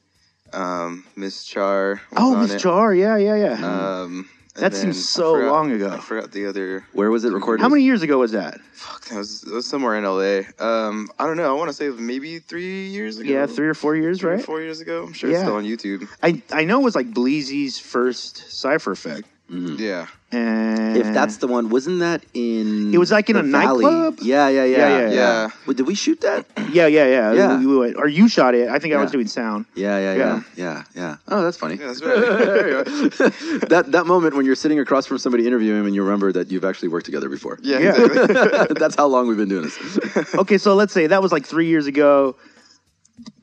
um, 0.52 1.06
Miss 1.16 1.44
Char. 1.44 2.02
Was 2.12 2.18
Oh, 2.18 2.36
on 2.36 2.48
Miss. 2.48 2.62
Char. 2.62 2.94
Yeah, 2.96 3.18
yeah, 3.18 3.36
yeah. 3.36 4.02
Um, 4.02 4.30
That 4.56 4.76
seems 4.76 5.08
so 5.10 5.34
forgot- 5.36 5.52
long 5.52 5.72
ago. 5.72 5.90
I 5.90 6.00
forgot 6.00 6.32
the 6.32 6.46
other. 6.48 6.86
Where 6.94 7.10
was 7.10 7.26
it 7.26 7.34
recorded? 7.34 7.62
How 7.64 7.70
many 7.70 7.84
years 7.84 8.02
ago 8.04 8.20
was 8.20 8.32
that? 8.34 8.60
Fuck, 8.74 9.06
that 9.06 9.18
was, 9.18 9.44
it 9.44 9.52
was 9.54 9.66
somewhere 9.66 9.96
in 9.98 10.04
LA. 10.04 10.42
Um, 10.60 11.10
I 11.18 11.26
don't 11.26 11.38
know. 11.38 11.50
I 11.56 11.58
want 11.58 11.70
to 11.70 11.74
say 11.74 11.90
maybe 11.90 12.38
three 12.40 12.88
years 12.88 13.18
ago. 13.20 13.30
Yeah, 13.30 13.46
three 13.48 13.68
or 13.68 13.74
four 13.74 13.96
years, 13.96 14.20
Three 14.20 14.30
or 14.32 14.36
right? 14.36 14.46
Four 14.46 14.62
years 14.62 14.80
ago. 14.80 15.06
I'm 15.08 15.14
sure 15.14 15.30
Yeah. 15.30 15.38
it's 15.38 15.44
still 15.46 15.56
on 15.56 15.64
YouTube. 15.64 16.08
I 16.22 16.42
I 16.52 16.66
know 16.66 16.80
it 16.82 16.84
was 16.84 16.96
like 16.96 17.12
Bleezy's 17.12 17.80
first 17.80 18.52
Cypher 18.52 18.92
Effect, 18.92 19.28
Yeah. 19.50 20.08
and 20.32 20.98
If 20.98 21.14
that's 21.14 21.38
the 21.38 21.48
one, 21.48 21.70
wasn't 21.70 22.00
that 22.00 22.24
in? 22.34 22.92
It 22.94 22.98
was 22.98 23.12
like 23.12 23.30
in 23.30 23.36
the 23.36 23.42
a 23.42 23.44
Valley? 23.44 23.84
nightclub? 23.86 24.18
Yeah, 24.22 24.48
yeah, 24.48 24.64
yeah, 24.66 24.78
Yeah, 24.78 25.00
yeah, 25.00 25.12
yeah. 25.12 25.48
Wait, 25.68 25.78
did 25.78 25.86
we 25.86 25.94
shoot 25.96 26.22
that? 26.22 26.46
yeah, 26.72 26.88
yeah, 26.88 27.06
yeah, 27.06 27.34
Yeah. 27.34 27.60
We- 27.60 27.68
we 27.68 27.78
went- 27.78 27.98
or 27.98 28.08
you 28.08 28.28
shot 28.28 28.56
it. 28.56 28.68
I 28.70 28.80
think 28.80 28.94
I 28.96 28.98
was 29.02 29.12
doing 29.12 29.28
sound. 29.28 29.66
Yeah, 29.76 30.00
yeah, 30.00 30.14
Yeah. 30.16 30.18
yeah, 30.18 30.42
yeah, 30.56 30.84
yeah. 30.96 31.16
Oh, 31.28 31.44
that's 31.44 31.58
funny. 31.58 31.76
Yeah, 31.76 31.88
that's 31.88 32.02
right. 32.02 32.16
that 33.70 33.86
that 33.92 34.06
moment 34.08 34.36
when 34.36 34.46
you're 34.46 34.56
sitting 34.56 34.80
across 34.80 35.06
from 35.06 35.18
somebody 35.20 35.46
interviewing 35.46 35.82
him 35.82 35.86
and 35.86 35.94
you 35.94 36.04
remember 36.04 36.32
that 36.32 36.50
you've 36.52 36.66
actually 36.66 36.88
worked 36.90 37.06
together 37.06 37.30
before. 37.30 37.60
yeah, 37.62 37.80
Yeah. 37.80 38.04
exactly. 38.04 38.76
that's 38.80 38.96
how 38.96 39.06
long 39.08 39.28
we've 39.28 39.38
been 39.38 39.50
doing 39.50 39.64
this. 39.70 40.34
Okay, 40.36 40.58
so 40.58 40.74
let's 40.74 40.94
say 40.94 41.06
that 41.08 41.22
was 41.22 41.32
like 41.32 41.46
three 41.46 41.68
years 41.68 41.86
ago. 41.86 42.36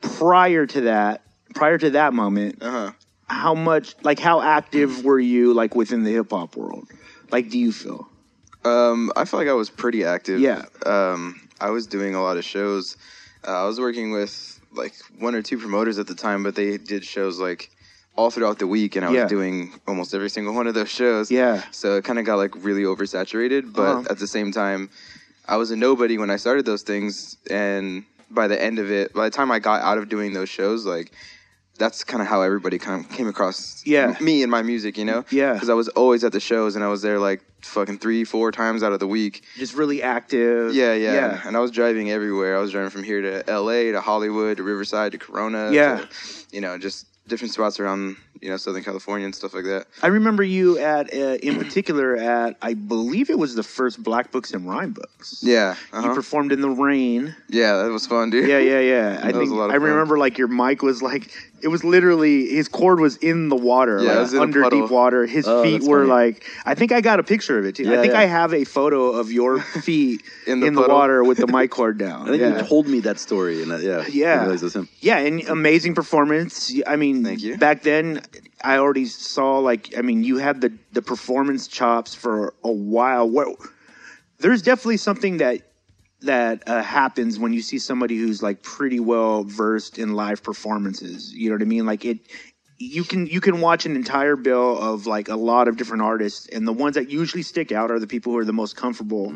Prior 0.00 0.66
to 0.66 0.80
that, 0.82 1.22
prior 1.54 1.78
to 1.78 1.90
that 1.90 2.12
moment, 2.14 2.58
Uh-huh. 2.62 2.90
How 3.30 3.54
much, 3.54 3.94
like, 4.02 4.18
how 4.18 4.40
active 4.42 5.04
were 5.04 5.20
you, 5.20 5.54
like, 5.54 5.76
within 5.76 6.02
the 6.02 6.10
hip 6.10 6.30
hop 6.30 6.56
world? 6.56 6.88
Like, 7.30 7.48
do 7.48 7.58
you 7.58 7.70
feel? 7.70 8.08
Um, 8.64 9.12
I 9.16 9.24
feel 9.24 9.38
like 9.38 9.48
I 9.48 9.52
was 9.52 9.70
pretty 9.70 10.04
active. 10.04 10.40
Yeah. 10.40 10.62
Um, 10.84 11.40
I 11.60 11.70
was 11.70 11.86
doing 11.86 12.14
a 12.16 12.22
lot 12.22 12.36
of 12.36 12.44
shows. 12.44 12.96
Uh, 13.46 13.62
I 13.62 13.66
was 13.66 13.78
working 13.78 14.10
with 14.10 14.60
like 14.72 14.94
one 15.18 15.34
or 15.34 15.42
two 15.42 15.58
promoters 15.58 15.98
at 15.98 16.06
the 16.06 16.14
time, 16.14 16.42
but 16.42 16.54
they 16.56 16.76
did 16.76 17.04
shows 17.04 17.38
like 17.40 17.70
all 18.16 18.30
throughout 18.30 18.58
the 18.58 18.66
week, 18.66 18.96
and 18.96 19.04
I 19.06 19.10
Yeah. 19.12 19.22
was 19.22 19.30
doing 19.30 19.72
almost 19.86 20.12
every 20.14 20.28
single 20.28 20.52
one 20.54 20.66
of 20.66 20.74
those 20.74 20.90
shows. 20.90 21.30
Yeah. 21.30 21.62
So 21.70 21.96
it 21.96 22.04
kind 22.04 22.18
of 22.18 22.24
got 22.24 22.36
like 22.36 22.54
really 22.64 22.82
oversaturated, 22.82 23.72
but 23.72 23.82
Uh-huh. 23.82 24.04
at 24.10 24.18
the 24.18 24.26
same 24.26 24.52
time, 24.52 24.90
I 25.48 25.56
was 25.56 25.70
a 25.70 25.76
nobody 25.76 26.18
when 26.18 26.30
I 26.30 26.36
started 26.36 26.66
those 26.66 26.82
things, 26.82 27.36
and 27.48 28.04
by 28.30 28.46
the 28.48 28.60
end 28.62 28.78
of 28.78 28.90
it, 28.90 29.14
by 29.14 29.24
the 29.24 29.34
time 29.34 29.50
I 29.50 29.58
got 29.60 29.80
out 29.82 29.98
of 29.98 30.08
doing 30.08 30.32
those 30.34 30.48
shows, 30.48 30.84
like 30.84 31.12
that's 31.80 32.04
kind 32.04 32.20
of 32.22 32.28
how 32.28 32.42
everybody 32.42 32.78
kind 32.78 33.02
of 33.04 33.10
came 33.10 33.26
across 33.26 33.82
Yeah. 33.84 34.16
me 34.20 34.42
and 34.42 34.50
my 34.50 34.62
music, 34.62 34.96
you 34.98 35.04
know? 35.04 35.24
Yeah. 35.30 35.54
Because 35.54 35.70
I 35.70 35.74
was 35.74 35.88
always 35.88 36.22
at 36.22 36.32
the 36.32 36.38
shows, 36.40 36.76
and 36.76 36.84
I 36.84 36.88
was 36.88 37.02
there 37.02 37.18
like 37.18 37.40
fucking 37.62 37.98
three, 37.98 38.22
four 38.24 38.52
times 38.52 38.82
out 38.82 38.92
of 38.92 39.00
the 39.00 39.06
week. 39.08 39.42
Just 39.56 39.74
really 39.74 40.02
active. 40.02 40.74
Yeah, 40.74 40.92
yeah, 40.94 41.14
Yeah. 41.14 41.40
And 41.46 41.56
I 41.56 41.60
was 41.60 41.70
driving 41.70 42.10
everywhere. 42.10 42.56
I 42.56 42.60
was 42.60 42.70
driving 42.70 42.90
from 42.90 43.02
here 43.02 43.20
to 43.22 43.48
L.A. 43.50 43.90
to 43.92 44.00
Hollywood 44.00 44.58
to 44.58 44.62
Riverside 44.62 45.12
to 45.12 45.18
Corona. 45.18 45.70
Yeah. 45.72 45.96
To, 45.98 46.08
you 46.52 46.60
know, 46.60 46.78
just 46.78 47.06
different 47.28 47.52
spots 47.54 47.78
around 47.78 48.16
you 48.40 48.48
know 48.48 48.56
Southern 48.56 48.82
California 48.82 49.24
and 49.26 49.34
stuff 49.34 49.52
like 49.54 49.64
that. 49.64 49.86
I 50.02 50.06
remember 50.08 50.42
you 50.42 50.78
at, 50.78 51.12
uh, 51.14 51.36
in 51.48 51.58
particular, 51.58 52.16
at, 52.16 52.56
I 52.62 52.72
believe 52.72 53.28
it 53.28 53.38
was 53.38 53.54
the 53.54 53.62
first 53.62 54.02
Black 54.02 54.32
Books 54.32 54.52
and 54.52 54.66
Rhyme 54.66 54.92
Books. 54.92 55.40
Yeah. 55.42 55.74
You 55.92 55.98
Uh-huh. 55.98 56.14
performed 56.14 56.50
in 56.50 56.60
the 56.62 56.70
rain. 56.70 57.36
yeah, 57.50 57.82
that 57.82 57.90
was 57.90 58.06
fun, 58.06 58.30
dude. 58.30 58.48
Yeah, 58.48 58.58
yeah, 58.58 58.80
yeah. 58.80 59.20
I 59.22 59.30
think 59.32 59.50
a 59.50 59.54
lot 59.54 59.66
of 59.66 59.72
I 59.72 59.74
remember 59.76 60.16
like 60.18 60.38
your 60.38 60.48
mic 60.48 60.82
was 60.82 61.02
like 61.02 61.30
it 61.62 61.68
was 61.68 61.84
literally 61.84 62.46
his 62.48 62.68
cord 62.68 63.00
was 63.00 63.16
in 63.18 63.48
the 63.48 63.56
water, 63.56 63.98
Yeah, 64.02 64.08
like, 64.08 64.16
it 64.16 64.20
was 64.20 64.34
in 64.34 64.40
under 64.40 64.70
deep 64.70 64.90
water. 64.90 65.26
His 65.26 65.46
Oh, 65.46 65.62
feet 65.62 65.82
were 65.82 66.00
funny. 66.06 66.10
like 66.10 66.44
I 66.64 66.74
think 66.74 66.92
I 66.92 67.00
got 67.00 67.20
a 67.20 67.22
picture 67.22 67.58
of 67.58 67.64
it 67.66 67.74
too. 67.76 67.92
I 67.92 68.00
think 68.00 68.12
yeah. 68.14 68.20
I 68.20 68.24
have 68.26 68.52
a 68.54 68.64
photo 68.64 69.10
of 69.12 69.30
your 69.32 69.60
feet 69.82 70.22
In 70.46 70.62
in 70.62 70.74
the 70.74 70.82
the, 70.82 70.88
water 70.88 71.22
with 71.24 71.38
the 71.38 71.46
mic 71.46 71.70
cord 71.70 71.98
down. 72.06 72.22
I 72.22 72.30
think 72.30 72.40
yeah. 72.40 72.60
you 72.60 72.66
told 72.66 72.86
me 72.86 73.00
that 73.00 73.18
story, 73.18 73.62
and 73.62 73.70
that, 73.70 73.82
yeah, 73.82 74.04
Yeah. 74.08 74.44
it 74.48 74.60
was 74.62 74.74
him. 74.74 74.88
Yeah, 75.00 75.18
and 75.18 75.42
amazing 75.48 75.94
performance. 75.94 76.72
I 76.86 76.96
mean, 76.96 77.24
Thank 77.24 77.42
you. 77.42 77.56
back 77.58 77.82
then 77.82 78.22
I 78.62 78.76
already 78.78 79.06
saw 79.06 79.58
like 79.58 79.94
I 79.96 80.02
mean, 80.02 80.22
you 80.24 80.38
had 80.38 80.60
the 80.60 80.72
the 80.92 81.02
performance 81.02 81.68
chops 81.68 82.14
for 82.14 82.54
a 82.64 82.70
while. 82.72 83.28
What 83.28 83.48
there's 84.38 84.62
definitely 84.62 84.96
something 84.96 85.36
that 85.38 85.60
that 86.22 86.62
uh, 86.66 86.82
happens 86.82 87.38
when 87.38 87.52
you 87.52 87.62
see 87.62 87.78
somebody 87.78 88.16
who's 88.18 88.42
like 88.42 88.62
pretty 88.62 89.00
well 89.00 89.44
versed 89.44 89.98
in 89.98 90.14
live 90.14 90.42
performances. 90.42 91.32
You 91.32 91.50
know 91.50 91.56
what 91.56 91.62
I 91.62 91.66
mean? 91.66 91.86
Like 91.86 92.04
it 92.04 92.18
you 92.80 93.04
can 93.04 93.26
you 93.26 93.42
can 93.42 93.60
watch 93.60 93.84
an 93.84 93.94
entire 93.94 94.36
bill 94.36 94.78
of 94.78 95.06
like 95.06 95.28
a 95.28 95.36
lot 95.36 95.68
of 95.68 95.76
different 95.76 96.02
artists 96.02 96.46
and 96.48 96.66
the 96.66 96.72
ones 96.72 96.94
that 96.94 97.10
usually 97.10 97.42
stick 97.42 97.72
out 97.72 97.90
are 97.90 97.98
the 97.98 98.06
people 98.06 98.32
who 98.32 98.38
are 98.38 98.44
the 98.44 98.54
most 98.54 98.74
comfortable. 98.74 99.34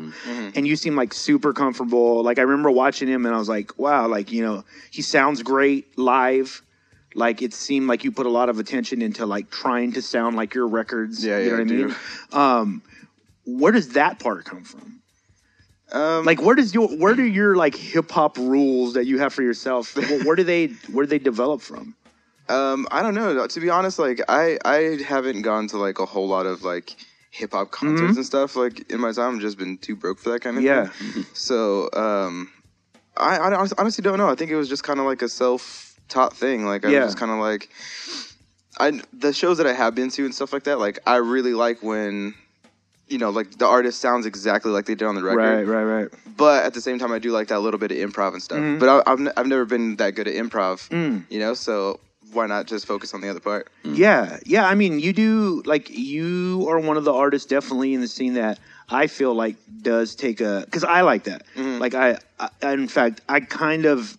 And 0.55 0.67
you 0.67 0.75
seem 0.75 0.95
like 0.95 1.13
super 1.13 1.53
comfortable. 1.53 2.23
Like 2.23 2.39
i 2.39 2.41
remember 2.41 2.71
watching 2.71 3.07
him 3.07 3.25
and 3.25 3.35
i 3.35 3.37
was 3.37 3.49
like 3.49 3.77
wow 3.77 4.07
like 4.07 4.31
you 4.31 4.43
know 4.43 4.63
he 4.91 5.01
sounds 5.01 5.43
great 5.43 5.97
live. 5.97 6.61
Like 7.13 7.41
it 7.41 7.53
seemed 7.53 7.87
like 7.87 8.03
you 8.03 8.11
put 8.11 8.25
a 8.25 8.29
lot 8.29 8.49
of 8.49 8.59
attention 8.59 9.01
into 9.01 9.25
like 9.25 9.49
trying 9.49 9.93
to 9.93 10.01
sound 10.01 10.35
like 10.35 10.53
your 10.53 10.67
records. 10.67 11.23
Yeah, 11.23 11.37
you 11.37 11.45
yeah, 11.45 11.49
know 11.51 11.57
I 11.57 11.59
what 11.59 11.71
i 11.71 11.75
mean? 11.75 11.95
Um 12.33 12.81
where 13.45 13.71
does 13.71 13.89
that 13.89 14.19
part 14.19 14.45
come 14.45 14.63
from 14.63 15.01
Um, 15.91 16.25
like 16.25 16.41
where 16.41 16.55
does 16.55 16.73
your 16.73 16.87
where 16.97 17.13
do 17.15 17.23
your 17.23 17.55
like 17.55 17.75
hip 17.75 18.09
hop 18.09 18.37
rules 18.37 18.95
that 18.95 19.05
you 19.05 19.19
have 19.19 19.33
for 19.33 19.43
yourself 19.43 19.93
wh- 19.93 20.25
where 20.25 20.35
do 20.35 20.43
they 20.43 20.67
where 20.91 21.05
do 21.05 21.09
they 21.09 21.19
develop 21.19 21.61
from 21.61 21.95
um, 22.47 22.87
I 22.91 23.01
don't 23.01 23.15
know. 23.15 23.47
To 23.47 23.59
be 23.59 23.71
honest, 23.71 23.97
like 23.97 24.21
I 24.29 24.59
I 24.63 24.99
haven't 25.03 25.41
gone 25.41 25.67
to 25.69 25.77
like 25.77 25.97
a 25.99 26.05
whole 26.05 26.27
lot 26.27 26.45
of 26.45 26.63
like 26.63 26.95
hip 27.31 27.53
hop 27.53 27.71
concerts 27.71 28.15
and 28.17 28.25
stuff. 28.25 28.55
Like 28.55 28.91
in 28.91 28.99
my 29.01 29.11
time, 29.13 29.35
I've 29.35 29.41
just 29.41 29.57
been 29.57 29.79
too 29.79 29.95
broke 29.95 30.19
for 30.19 30.29
that 30.29 30.41
kind 30.41 30.57
of 30.57 30.63
Yeah. 30.63 30.85
thing. 30.89 31.25
So 31.33 31.89
um, 31.93 32.51
I 33.17 33.37
I 33.37 33.67
honestly 33.79 34.03
don't 34.03 34.19
know. 34.19 34.29
I 34.29 34.35
think 34.35 34.51
it 34.51 34.55
was 34.55 34.69
just 34.69 34.83
kind 34.83 34.99
of 34.99 35.07
like 35.07 35.23
a 35.23 35.29
self 35.29 35.99
taught 36.07 36.37
thing. 36.37 36.65
Like 36.65 36.85
I 36.85 36.89
Yeah. 36.89 36.99
was 36.99 37.07
just 37.07 37.17
kind 37.17 37.31
of 37.31 37.39
like 37.39 37.69
I 38.79 39.01
the 39.11 39.33
shows 39.33 39.57
that 39.57 39.65
I 39.65 39.73
have 39.73 39.95
been 39.95 40.09
to 40.11 40.25
and 40.25 40.35
stuff 40.35 40.53
like 40.53 40.65
that. 40.65 40.77
Like 40.77 40.99
I 41.07 41.15
really 41.15 41.53
like 41.55 41.81
when. 41.81 42.35
You 43.07 43.19
know, 43.19 43.29
like 43.29 43.57
the 43.57 43.67
artist 43.67 44.01
sounds 44.01 44.25
exactly 44.25 44.71
like 44.71 44.85
they 44.85 44.95
did 44.95 45.05
on 45.07 45.13
the 45.15 45.21
record. 45.23 45.37
right 45.39 45.67
right 45.67 45.83
right. 45.83 46.07
but 46.35 46.65
at 46.65 46.73
the 46.73 46.81
same 46.81 46.97
time, 46.97 47.11
I 47.11 47.19
do 47.19 47.31
like 47.31 47.49
that 47.49 47.59
little 47.59 47.79
bit 47.79 47.91
of 47.91 47.97
improv 47.97 48.33
and 48.33 48.41
stuff. 48.41 48.57
Mm-hmm. 48.57 48.79
But 48.79 48.89
I, 48.89 49.11
I've, 49.11 49.19
n- 49.19 49.31
I've 49.37 49.45
never 49.47 49.65
been 49.65 49.95
that 49.97 50.15
good 50.15 50.27
at 50.27 50.33
improv, 50.33 50.89
Mm. 50.89 51.23
you 51.29 51.39
know. 51.39 51.53
So 51.53 51.99
why 52.33 52.47
not 52.47 52.65
just 52.65 52.87
focus 52.87 53.13
on 53.13 53.21
the 53.21 53.29
other 53.29 53.39
part? 53.39 53.69
Yeah, 53.83 54.39
yeah. 54.45 54.67
I 54.67 54.73
mean, 54.73 54.99
you 54.99 55.13
do 55.13 55.61
like 55.65 55.89
you 55.91 56.65
are 56.67 56.79
one 56.79 56.97
of 56.97 57.03
the 57.03 57.13
artists 57.13 57.47
definitely 57.47 57.93
in 57.93 58.01
the 58.01 58.07
scene 58.07 58.33
that 58.33 58.59
I 58.89 59.05
feel 59.07 59.35
like 59.35 59.55
does 59.83 60.15
take 60.15 60.41
a 60.41 60.63
because 60.65 60.83
I 60.83 61.01
like 61.01 61.25
that. 61.25 61.45
Mm-hmm. 61.55 61.79
Like 61.79 61.93
I, 61.93 62.17
I, 62.39 62.49
in 62.73 62.87
fact, 62.87 63.21
I 63.29 63.39
kind 63.39 63.85
of 63.85 64.17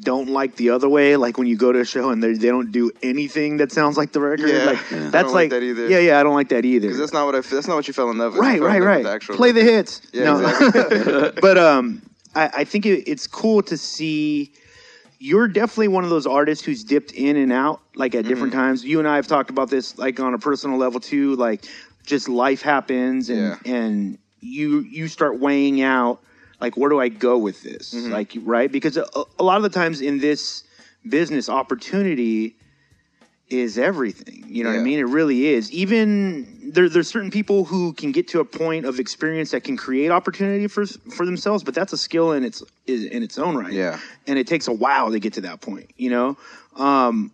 don't 0.00 0.28
like 0.28 0.56
the 0.56 0.70
other 0.70 0.88
way. 0.88 1.16
Like 1.16 1.38
when 1.38 1.46
you 1.46 1.56
go 1.56 1.72
to 1.72 1.80
a 1.80 1.84
show 1.84 2.10
and 2.10 2.22
they 2.22 2.32
they 2.32 2.48
don't 2.48 2.72
do 2.72 2.90
anything 3.02 3.58
that 3.58 3.70
sounds 3.72 3.96
like 3.96 4.12
the 4.12 4.20
record. 4.20 4.48
Yeah. 4.48 4.64
like 4.64 4.90
Yeah. 4.90 4.96
I 4.96 5.00
that's 5.10 5.12
don't 5.12 5.24
like 5.26 5.34
like 5.34 5.50
that 5.50 5.62
either. 5.62 5.88
yeah, 5.88 5.98
yeah. 5.98 6.20
I 6.20 6.22
don't 6.24 6.34
like 6.34 6.48
that 6.48 6.64
either. 6.64 6.88
Because 6.88 6.98
that's 6.98 7.12
not 7.12 7.26
what 7.26 7.34
I. 7.36 7.40
That's 7.40 7.68
not 7.68 7.76
what 7.76 7.86
you 7.86 7.94
fell 7.94 8.10
in 8.10 8.18
love 8.18 8.32
with. 8.32 8.40
Right, 8.42 8.60
right, 8.60 8.82
right. 8.82 9.04
the 9.04 9.10
actual 9.10 9.36
Play 9.36 9.52
the 9.52 9.62
hits. 9.62 10.02
Yeah, 10.12 10.24
no. 10.24 10.40
exactly. 10.40 11.30
but 11.40 11.58
um, 11.58 12.02
I, 12.34 12.50
I 12.58 12.64
think 12.64 12.86
it, 12.86 13.08
it's 13.08 13.26
cool 13.26 13.62
to 13.62 13.76
see. 13.78 14.52
You're 15.20 15.48
definitely 15.48 15.88
one 15.88 16.04
of 16.04 16.10
those 16.10 16.26
artists 16.26 16.64
who's 16.64 16.84
dipped 16.84 17.12
in 17.12 17.36
and 17.36 17.50
out, 17.52 17.80
like 17.94 18.14
at 18.14 18.26
different 18.26 18.52
Mm-hmm. 18.52 18.60
times. 18.60 18.84
You 18.84 18.98
and 18.98 19.08
I 19.08 19.16
have 19.16 19.26
talked 19.26 19.48
about 19.48 19.70
this, 19.70 19.96
like 19.96 20.18
on 20.20 20.34
a 20.34 20.38
personal 20.38 20.76
level 20.76 21.00
too. 21.00 21.34
Like, 21.36 21.64
just 22.04 22.28
life 22.28 22.60
happens, 22.62 23.30
and 23.30 23.38
Yeah. 23.64 23.72
and 23.72 24.18
you 24.40 24.80
you 24.80 25.08
start 25.08 25.38
weighing 25.38 25.80
out, 25.80 26.20
like, 26.64 26.76
where 26.78 26.88
do 26.88 26.98
I 26.98 27.08
go 27.08 27.36
with 27.36 27.62
this? 27.62 27.92
Mm-hmm. 27.92 28.10
Like, 28.12 28.32
right? 28.42 28.72
Because 28.72 28.96
a, 28.96 29.04
a 29.38 29.44
lot 29.44 29.58
of 29.58 29.62
the 29.62 29.68
times 29.68 30.00
in 30.00 30.18
this 30.18 30.64
business, 31.08 31.48
opportunity 31.50 32.56
is 33.50 33.76
everything. 33.76 34.44
You 34.48 34.64
know 34.64 34.70
what 34.70 34.78
I 34.78 34.82
mean? 34.82 34.98
It 34.98 35.06
really 35.06 35.48
is. 35.48 35.70
Even 35.70 36.72
there, 36.72 36.88
there's 36.88 37.08
certain 37.08 37.30
people 37.30 37.64
who 37.64 37.92
can 37.92 38.10
get 38.10 38.26
to 38.28 38.40
a 38.40 38.44
point 38.44 38.86
of 38.86 38.98
experience 38.98 39.50
that 39.50 39.62
can 39.64 39.76
create 39.76 40.10
opportunity 40.10 40.66
for 40.66 40.86
for 40.86 41.26
themselves, 41.26 41.62
but 41.62 41.74
that's 41.74 41.92
a 41.92 41.98
skill 41.98 42.32
in 42.32 42.42
its 42.42 42.62
is- 42.86 43.04
in 43.04 43.22
its 43.22 43.36
own 43.38 43.56
right. 43.56 43.72
Yeah. 43.72 43.98
and 44.26 44.38
it 44.38 44.46
takes 44.46 44.66
a 44.66 44.72
while 44.72 45.10
to 45.12 45.18
get 45.20 45.34
to 45.34 45.42
that 45.42 45.60
point. 45.60 45.90
You 45.98 46.10
know, 46.10 46.36
um, 46.76 47.32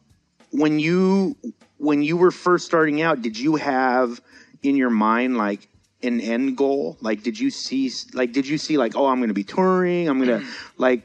when 0.50 0.80
you 0.80 1.36
when 1.78 2.02
you 2.02 2.16
were 2.16 2.32
first 2.32 2.66
starting 2.66 3.00
out, 3.00 3.22
did 3.22 3.38
you 3.38 3.54
have 3.56 4.20
in 4.62 4.74
your 4.76 4.90
mind 4.90 5.38
like 5.38 5.68
an 6.02 6.20
end 6.20 6.56
goal? 6.56 6.96
Like, 7.00 7.22
did 7.22 7.38
you 7.38 7.50
see 7.50 7.90
like 8.12 8.32
did 8.32 8.46
you 8.46 8.58
see 8.58 8.78
like 8.78 8.96
oh 8.96 9.06
I'm 9.06 9.18
going 9.18 9.28
to 9.28 9.34
be 9.34 9.44
touring? 9.44 10.08
I'm 10.08 10.22
going 10.22 10.40
to 10.40 10.46
like 10.78 11.02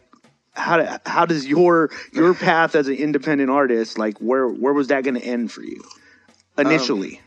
how 0.54 0.78
do, 0.78 0.88
how 1.06 1.26
does 1.26 1.46
your 1.46 1.92
your 2.14 2.34
path 2.34 2.76
as 2.76 2.88
an 2.88 2.96
independent 2.96 3.50
artist 3.50 3.98
like 3.98 4.18
where 4.20 4.48
where 4.48 4.74
was 4.74 4.88
that 4.88 5.04
going 5.04 5.16
to 5.16 5.24
end 5.24 5.52
for 5.52 5.62
you 5.62 5.84
initially? 6.58 7.22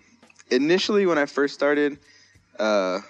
Initially, 0.51 1.05
when 1.05 1.19
I 1.19 1.27
first 1.27 1.55
started 1.55 1.99
uh, 2.59 3.01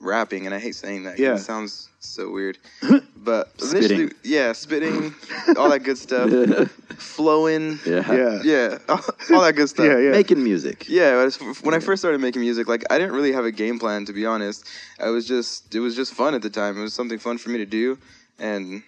rapping, 0.00 0.46
and 0.46 0.54
I 0.54 0.58
hate 0.58 0.74
saying 0.74 1.04
that. 1.04 1.18
Yeah. 1.18 1.34
It 1.34 1.38
sounds 1.38 1.88
so 2.00 2.30
weird. 2.30 2.58
But 3.24 3.58
Spitting. 3.58 4.12
yeah, 4.22 4.52
spitting, 4.52 5.14
all 5.56 5.70
that 5.70 5.82
good 5.82 5.96
stuff, 5.96 6.28
flowing, 6.98 7.78
Yeah. 7.86 8.12
yeah. 8.12 8.40
yeah, 8.44 8.78
all 8.88 9.40
that 9.40 9.54
good 9.56 9.68
stuff. 9.70 9.86
Yeah, 9.86 9.98
yeah. 9.98 10.10
Making 10.10 10.44
music. 10.44 10.86
Yeah, 10.90 11.26
when 11.62 11.72
I 11.72 11.78
first 11.80 12.02
started 12.02 12.20
making 12.20 12.42
music, 12.42 12.68
like 12.68 12.84
I 12.90 12.98
didn't 12.98 13.14
really 13.14 13.32
have 13.32 13.46
a 13.46 13.50
game 13.50 13.78
plan 13.78 14.04
to 14.04 14.12
be 14.12 14.26
honest. 14.26 14.68
I 15.00 15.08
was 15.08 15.26
just 15.26 15.74
it 15.74 15.80
was 15.80 15.96
just 15.96 16.12
fun 16.12 16.34
at 16.34 16.42
the 16.42 16.50
time. 16.50 16.76
It 16.78 16.82
was 16.82 16.92
something 16.92 17.18
fun 17.18 17.38
for 17.38 17.48
me 17.48 17.56
to 17.58 17.66
do, 17.66 17.96
and 18.38 18.82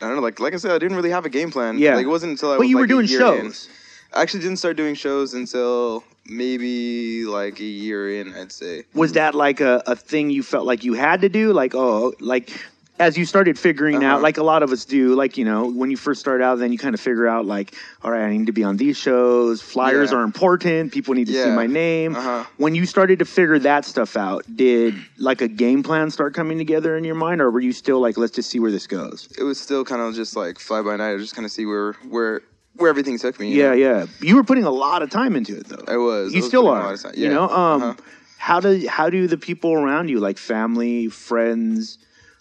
I 0.00 0.06
don't 0.06 0.16
know, 0.16 0.22
like 0.22 0.40
like 0.40 0.52
I 0.54 0.56
said, 0.56 0.72
I 0.72 0.78
didn't 0.78 0.96
really 0.96 1.10
have 1.10 1.24
a 1.24 1.30
game 1.30 1.52
plan. 1.52 1.78
Yeah. 1.78 1.94
like 1.94 2.06
it 2.06 2.08
wasn't 2.08 2.32
until 2.32 2.50
I 2.50 2.54
But 2.54 2.60
was 2.62 2.70
you 2.70 2.76
were 2.76 2.82
like, 2.82 2.90
a 2.90 2.94
doing 2.94 3.06
year 3.06 3.20
in. 3.36 3.42
shows. 3.52 3.68
I 4.12 4.22
actually 4.22 4.40
didn't 4.40 4.56
start 4.58 4.76
doing 4.76 4.96
shows 4.96 5.34
until 5.34 6.02
maybe 6.26 7.24
like 7.24 7.60
a 7.60 7.64
year 7.64 8.20
in, 8.20 8.34
I'd 8.34 8.52
say. 8.52 8.84
Was 8.94 9.12
that 9.12 9.34
like 9.34 9.60
a, 9.60 9.82
a 9.86 9.96
thing 9.96 10.30
you 10.30 10.42
felt 10.42 10.66
like 10.66 10.84
you 10.84 10.94
had 10.94 11.20
to 11.22 11.28
do? 11.28 11.52
Like, 11.52 11.74
oh, 11.74 12.12
like 12.20 12.50
as 12.98 13.16
you 13.16 13.24
started 13.24 13.58
figuring 13.58 14.04
out, 14.04 14.16
Uh-huh. 14.16 14.22
like 14.22 14.36
a 14.36 14.42
lot 14.42 14.62
of 14.62 14.72
us 14.72 14.84
do, 14.84 15.14
like, 15.14 15.38
you 15.38 15.44
know, 15.46 15.64
when 15.70 15.90
you 15.90 15.96
first 15.96 16.20
start 16.20 16.42
out, 16.42 16.58
then 16.58 16.70
you 16.70 16.76
kind 16.76 16.92
of 16.94 17.00
figure 17.00 17.26
out, 17.26 17.46
like, 17.46 17.74
all 18.02 18.10
right, 18.10 18.22
I 18.26 18.30
need 18.36 18.44
to 18.44 18.52
be 18.52 18.62
on 18.62 18.76
these 18.76 18.98
shows. 18.98 19.62
Flyers 19.62 20.12
Yeah. 20.12 20.18
are 20.18 20.22
important. 20.22 20.92
People 20.92 21.14
need 21.14 21.26
to 21.28 21.32
see 21.32 21.50
my 21.50 21.66
name. 21.66 22.14
Uh-huh. 22.14 22.44
When 22.58 22.74
you 22.74 22.84
started 22.84 23.18
to 23.20 23.24
figure 23.24 23.58
that 23.60 23.86
stuff 23.86 24.18
out, 24.18 24.44
did 24.54 24.94
like 25.16 25.40
a 25.40 25.48
game 25.48 25.82
plan 25.82 26.10
start 26.10 26.34
coming 26.34 26.58
together 26.58 26.94
in 26.94 27.04
your 27.04 27.14
mind, 27.14 27.40
or 27.40 27.50
were 27.50 27.60
you 27.60 27.72
still 27.72 28.00
like, 28.00 28.18
let's 28.18 28.32
just 28.32 28.50
see 28.50 28.60
where 28.60 28.70
this 28.70 28.86
goes? 28.86 29.30
It 29.38 29.44
was 29.44 29.58
still 29.58 29.82
kind 29.82 30.02
of 30.02 30.14
just 30.14 30.36
like 30.36 30.58
fly 30.58 30.82
by 30.82 30.96
night. 30.96 31.16
Just 31.16 31.34
kind 31.34 31.46
of 31.46 31.50
see 31.52 31.64
where 31.64 31.94
where 32.10 32.42
where 32.76 32.88
everything 32.90 33.18
took 33.18 33.38
me. 33.40 33.52
Yeah, 33.54 33.68
know? 33.68 33.72
yeah. 33.74 34.06
You 34.20 34.36
were 34.36 34.44
putting 34.44 34.64
a 34.64 34.70
lot 34.70 35.02
of 35.02 35.10
time 35.10 35.36
into 35.36 35.56
it, 35.56 35.66
though. 35.66 35.84
I 35.86 35.96
was. 35.96 36.32
I 36.32 36.36
You 36.36 36.40
was 36.42 36.48
still 36.48 36.68
are. 36.68 36.96
time- 36.96 37.14
You 37.16 37.28
know, 37.28 37.48
um, 37.48 37.82
Uh-huh. 37.82 37.94
how 38.38 38.60
do 38.60 38.86
how 38.88 39.10
do 39.10 39.26
the 39.26 39.36
people 39.36 39.72
around 39.72 40.08
you, 40.08 40.18
like 40.20 40.38
family, 40.38 41.08
friends, 41.08 41.98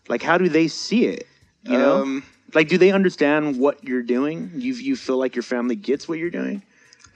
like 0.08 0.22
how 0.24 0.38
do 0.38 0.48
they 0.50 0.68
see 0.68 1.06
it? 1.06 1.28
You 1.64 1.78
know, 1.78 2.02
Um, 2.02 2.24
like 2.54 2.70
do 2.70 2.78
they 2.78 2.92
understand 2.92 3.60
what 3.60 3.84
you're 3.84 4.02
doing? 4.02 4.52
You 4.56 4.74
you 4.74 4.96
feel 4.96 5.18
like 5.18 5.36
your 5.36 5.44
family 5.44 5.76
gets 5.76 6.08
what 6.08 6.18
you're 6.20 6.30
doing? 6.30 6.64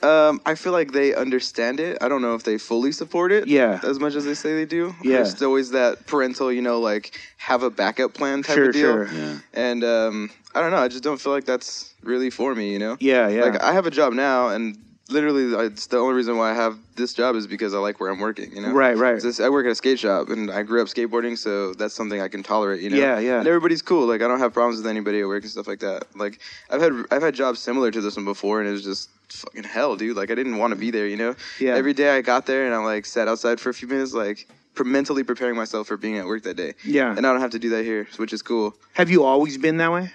Um, 0.04 0.42
I 0.46 0.56
feel 0.56 0.74
like 0.74 0.92
they 0.92 1.16
understand 1.16 1.80
it. 1.80 1.98
I 2.02 2.10
don't 2.10 2.22
know 2.22 2.36
if 2.36 2.44
they 2.44 2.58
fully 2.58 2.92
support 2.92 3.32
it. 3.32 3.48
Yeah. 3.48 3.80
As 3.84 4.00
much 4.00 4.16
as 4.16 4.26
they 4.26 4.34
say 4.34 4.54
they 4.54 4.66
do. 4.66 4.94
Yeah. 5.02 5.18
There's 5.24 5.42
always 5.42 5.72
that 5.72 6.06
parental, 6.06 6.52
you 6.52 6.62
know, 6.62 6.80
like 6.82 7.18
have 7.38 7.63
a 7.63 7.70
backup 7.70 8.13
plan 8.13 8.44
type 8.44 8.56
Sure, 8.56 8.68
of 8.70 8.74
deal. 8.74 8.82
sure. 8.82 9.08
Yeah. 9.13 9.38
And 9.54 9.84
um, 9.84 10.30
I 10.54 10.60
don't 10.62 10.72
know. 10.72 10.78
I 10.78 10.89
just 10.89 11.04
don't 11.04 11.20
feel 11.22 11.32
like 11.32 11.46
that's 11.46 11.94
really 12.04 12.30
for 12.30 12.54
me. 12.54 12.72
You 12.74 12.80
know. 12.80 12.98
Yeah, 13.00 13.30
yeah. 13.30 13.44
Like 13.44 13.62
I 13.62 13.72
have 13.72 13.86
a 13.88 13.92
job 13.92 14.13
now, 14.13 14.50
and 14.50 14.78
literally, 15.10 15.54
it's 15.66 15.88
the 15.88 15.98
only 15.98 16.16
reason 16.16 16.38
why 16.38 16.52
I 16.52 16.54
have 16.54 16.78
this 16.96 17.13
job 17.13 17.36
is 17.36 17.48
because 17.48 17.74
I 17.74 17.78
like 17.78 18.00
where 18.00 18.10
I'm 18.10 18.20
working. 18.20 18.56
You 18.56 18.62
know. 18.62 18.72
Right, 18.72 18.96
right. 18.98 19.22
Just- 19.22 19.42
I 19.42 19.50
work 19.50 19.66
at 19.66 19.72
a 19.72 19.76
skate 19.76 20.00
shop, 20.00 20.30
and 20.30 20.50
I 20.52 20.63
grew 20.63 20.82
up 20.82 20.88
skateboarding, 20.88 21.38
so 21.38 21.74
that's 21.74 21.94
something 21.94 22.22
I 22.22 22.28
can 22.28 22.44
tolerate. 22.44 22.82
You 22.82 22.89
know. 22.89 22.98
Yeah, 22.98 23.20
yeah. 23.20 23.39
And 23.39 23.48
everybody's 23.48 23.82
cool. 23.82 24.08
Like 24.08 24.22
I 24.22 24.28
don't 24.28 24.39
have 24.39 24.54
problems 24.54 24.78
with 24.78 24.88
anybody 24.88 25.22
at 25.22 25.28
work 25.28 25.44
and 25.44 25.52
stuff 25.52 25.68
like 25.68 25.80
that. 25.80 26.06
Like 26.16 26.39
I've 26.70 26.82
had 26.82 26.94
I've 27.12 27.22
had 27.22 27.36
jobs 27.36 27.60
similar 27.60 27.92
to 27.92 28.02
this 28.02 28.16
one 28.16 28.26
before, 28.26 28.60
and 28.60 28.70
it 28.70 28.72
was 28.72 28.84
just 28.84 29.10
fucking 29.30 29.63
hell, 29.63 29.96
dude. 29.96 30.16
Like 30.16 30.32
I 30.32 30.36
didn't 30.36 30.58
want 30.58 30.72
to 30.72 30.80
be 30.80 30.92
there. 30.92 31.08
You 31.08 31.18
know. 31.18 31.36
Yeah. 31.60 31.76
Every 31.76 31.94
day 31.94 32.16
I 32.16 32.22
got 32.22 32.46
there, 32.46 32.66
and 32.66 32.74
I 32.74 32.78
like 32.78 33.06
sat 33.06 33.28
outside 33.28 33.60
for 33.60 33.70
a 33.70 33.74
few 33.74 33.88
minutes, 33.88 34.13
like 34.13 34.48
mentally 34.84 35.24
preparing 35.24 35.56
myself 35.56 35.88
for 35.88 35.98
being 35.98 36.18
at 36.18 36.26
work 36.26 36.44
that 36.44 36.58
day. 36.58 36.74
Yeah. 36.84 37.16
And 37.16 37.28
I 37.28 37.32
don't 37.32 37.42
have 37.42 37.52
to 37.52 37.60
do 37.60 37.70
that 37.70 37.84
here, 37.84 38.08
which 38.18 38.34
is 38.34 38.42
cool. 38.42 38.74
Have 38.94 39.10
you 39.10 39.24
always 39.24 39.58
been 39.58 39.78
that 39.78 39.92
way? 39.92 40.10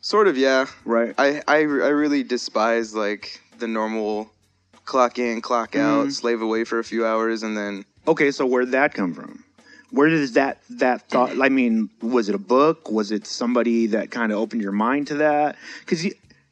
Sort 0.00 0.28
of, 0.28 0.38
yeah. 0.38 0.66
Right. 0.84 1.14
I, 1.18 1.42
I, 1.46 1.56
I 1.56 1.60
really 1.90 2.22
despise 2.22 2.94
like 2.94 3.40
the 3.58 3.68
normal 3.68 4.30
clock 4.84 5.18
in, 5.18 5.40
clock 5.40 5.76
out, 5.76 6.02
Mm-hmm. 6.02 6.10
slave 6.10 6.42
away 6.42 6.64
for 6.64 6.78
a 6.78 6.84
few 6.84 7.06
hours, 7.06 7.42
and 7.42 7.56
then 7.56 7.84
Okay, 8.06 8.30
so 8.30 8.46
where'd 8.46 8.70
that 8.70 8.94
come 8.94 9.12
from? 9.12 9.44
Where 9.90 10.08
does 10.08 10.32
that 10.32 10.58
that 10.70 11.08
thought? 11.08 11.40
I 11.40 11.48
mean, 11.48 11.88
was 12.02 12.28
it 12.28 12.34
a 12.34 12.38
book? 12.38 12.90
Was 12.90 13.10
it 13.10 13.26
somebody 13.26 13.86
that 13.88 14.10
kind 14.10 14.32
of 14.32 14.38
opened 14.38 14.62
your 14.62 14.72
mind 14.72 15.06
to 15.08 15.14
that? 15.16 15.56
Because 15.80 16.06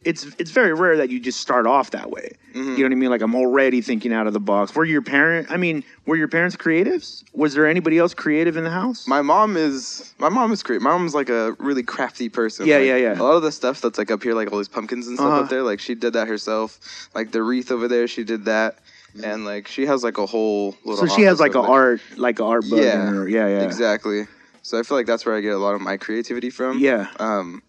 it's 0.07 0.25
it's 0.39 0.51
very 0.53 0.73
rare 0.73 0.97
that 0.97 1.11
you 1.11 1.19
just 1.21 1.41
start 1.41 1.67
off 1.67 1.91
that 1.91 2.11
way. 2.11 2.33
You 2.55 2.63
know 2.65 2.83
what 2.85 2.93
I 2.93 2.95
mean? 2.95 3.11
Like 3.11 3.21
I'm 3.21 3.35
already 3.35 3.83
thinking 3.83 4.15
out 4.15 4.27
of 4.27 4.33
the 4.33 4.41
box. 4.41 4.75
Were 4.75 4.87
your 4.87 5.03
parent? 5.03 5.51
I 5.51 5.59
mean, 5.59 5.85
were 6.07 6.17
your 6.17 6.29
parents 6.29 6.57
creatives? 6.57 7.23
Was 7.35 7.53
there 7.53 7.67
anybody 7.67 7.99
else 7.99 8.15
creative 8.15 8.57
in 8.57 8.65
the 8.65 8.71
house? 8.71 9.07
my 9.07 9.21
mom 9.21 9.59
is 9.59 10.15
my 10.19 10.31
mom 10.31 10.53
is 10.53 10.63
great. 10.63 10.81
My 10.81 10.91
mom's 10.91 11.15
like 11.15 11.29
a 11.29 11.53
really 11.59 11.83
crafty 11.83 12.31
person. 12.31 12.67
Yeah, 12.67 12.77
Like, 12.79 12.87
yeah, 12.87 12.97
yeah. 12.97 13.21
A 13.21 13.23
lot 13.23 13.35
of 13.37 13.43
the 13.43 13.53
stuff 13.53 13.83
that's 13.83 13.99
like 13.99 14.11
up 14.11 14.23
here, 14.23 14.33
like 14.35 14.51
all 14.53 14.57
these 14.59 14.69
pumpkins 14.69 15.07
and 15.07 15.19
stuff 15.19 15.29
Uh-huh. 15.33 15.43
up 15.43 15.51
there, 15.51 15.63
like 15.63 15.81
she 15.81 15.95
did 15.95 16.15
that 16.15 16.29
herself. 16.29 16.79
Like 17.15 17.33
the 17.33 17.43
wreath 17.43 17.71
over 17.71 17.89
there, 17.89 18.09
she 18.09 18.25
did 18.25 18.47
that, 18.47 18.79
and 19.23 19.45
like 19.45 19.69
she 19.69 19.85
has 19.85 20.03
like 20.03 20.17
a 20.17 20.25
whole 20.25 20.75
little. 20.85 21.07
so 21.07 21.15
she 21.15 21.23
has 21.23 21.41
like 21.41 21.55
an 21.57 21.65
art, 21.67 22.01
like 22.17 22.39
an 22.39 22.47
art 22.47 22.65
book. 22.71 22.81
Yeah, 22.81 23.09
in 23.09 23.15
her. 23.15 23.29
yeah, 23.29 23.49
yeah, 23.49 23.65
exactly. 23.65 24.27
So 24.63 24.79
I 24.79 24.83
feel 24.83 24.97
like 24.97 25.07
that's 25.07 25.27
where 25.27 25.37
I 25.37 25.41
get 25.43 25.53
a 25.53 25.59
lot 25.59 25.75
of 25.75 25.81
my 25.83 25.97
creativity 25.99 26.49
from. 26.51 26.79
Yeah. 26.79 27.09
Um. 27.21 27.63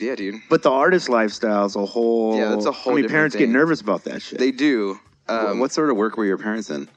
Yeah, 0.00 0.14
dude. 0.14 0.36
But 0.48 0.62
the 0.62 0.70
artist 0.70 1.08
lifestyle 1.08 1.66
is 1.66 1.76
a 1.76 1.84
whole. 1.84 2.36
Yeah, 2.36 2.48
that's 2.50 2.66
a 2.66 2.72
whole 2.72 2.94
I 2.94 2.96
mean, 3.02 3.08
parents 3.08 3.36
get 3.36 3.48
nervous 3.48 3.80
about 3.80 4.04
that 4.04 4.22
shit. 4.22 4.38
They 4.38 4.50
do. 4.50 4.98
Um, 5.28 5.60
what 5.60 5.70
sort 5.72 5.90
of 5.90 5.96
work 5.96 6.16
were 6.16 6.24
your 6.24 6.38
parents 6.38 6.70
in? 6.70 6.88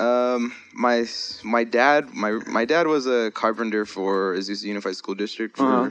Um, 0.00 0.52
my 0.74 1.06
my 1.44 1.64
dad 1.64 2.12
my 2.12 2.32
my 2.46 2.64
dad 2.64 2.86
was 2.86 3.06
a 3.06 3.30
carpenter 3.30 3.86
for 3.86 4.34
Azusa 4.34 4.64
Unified 4.64 4.96
School 4.96 5.14
District 5.14 5.56
for 5.56 5.64
Uh-huh. 5.64 5.90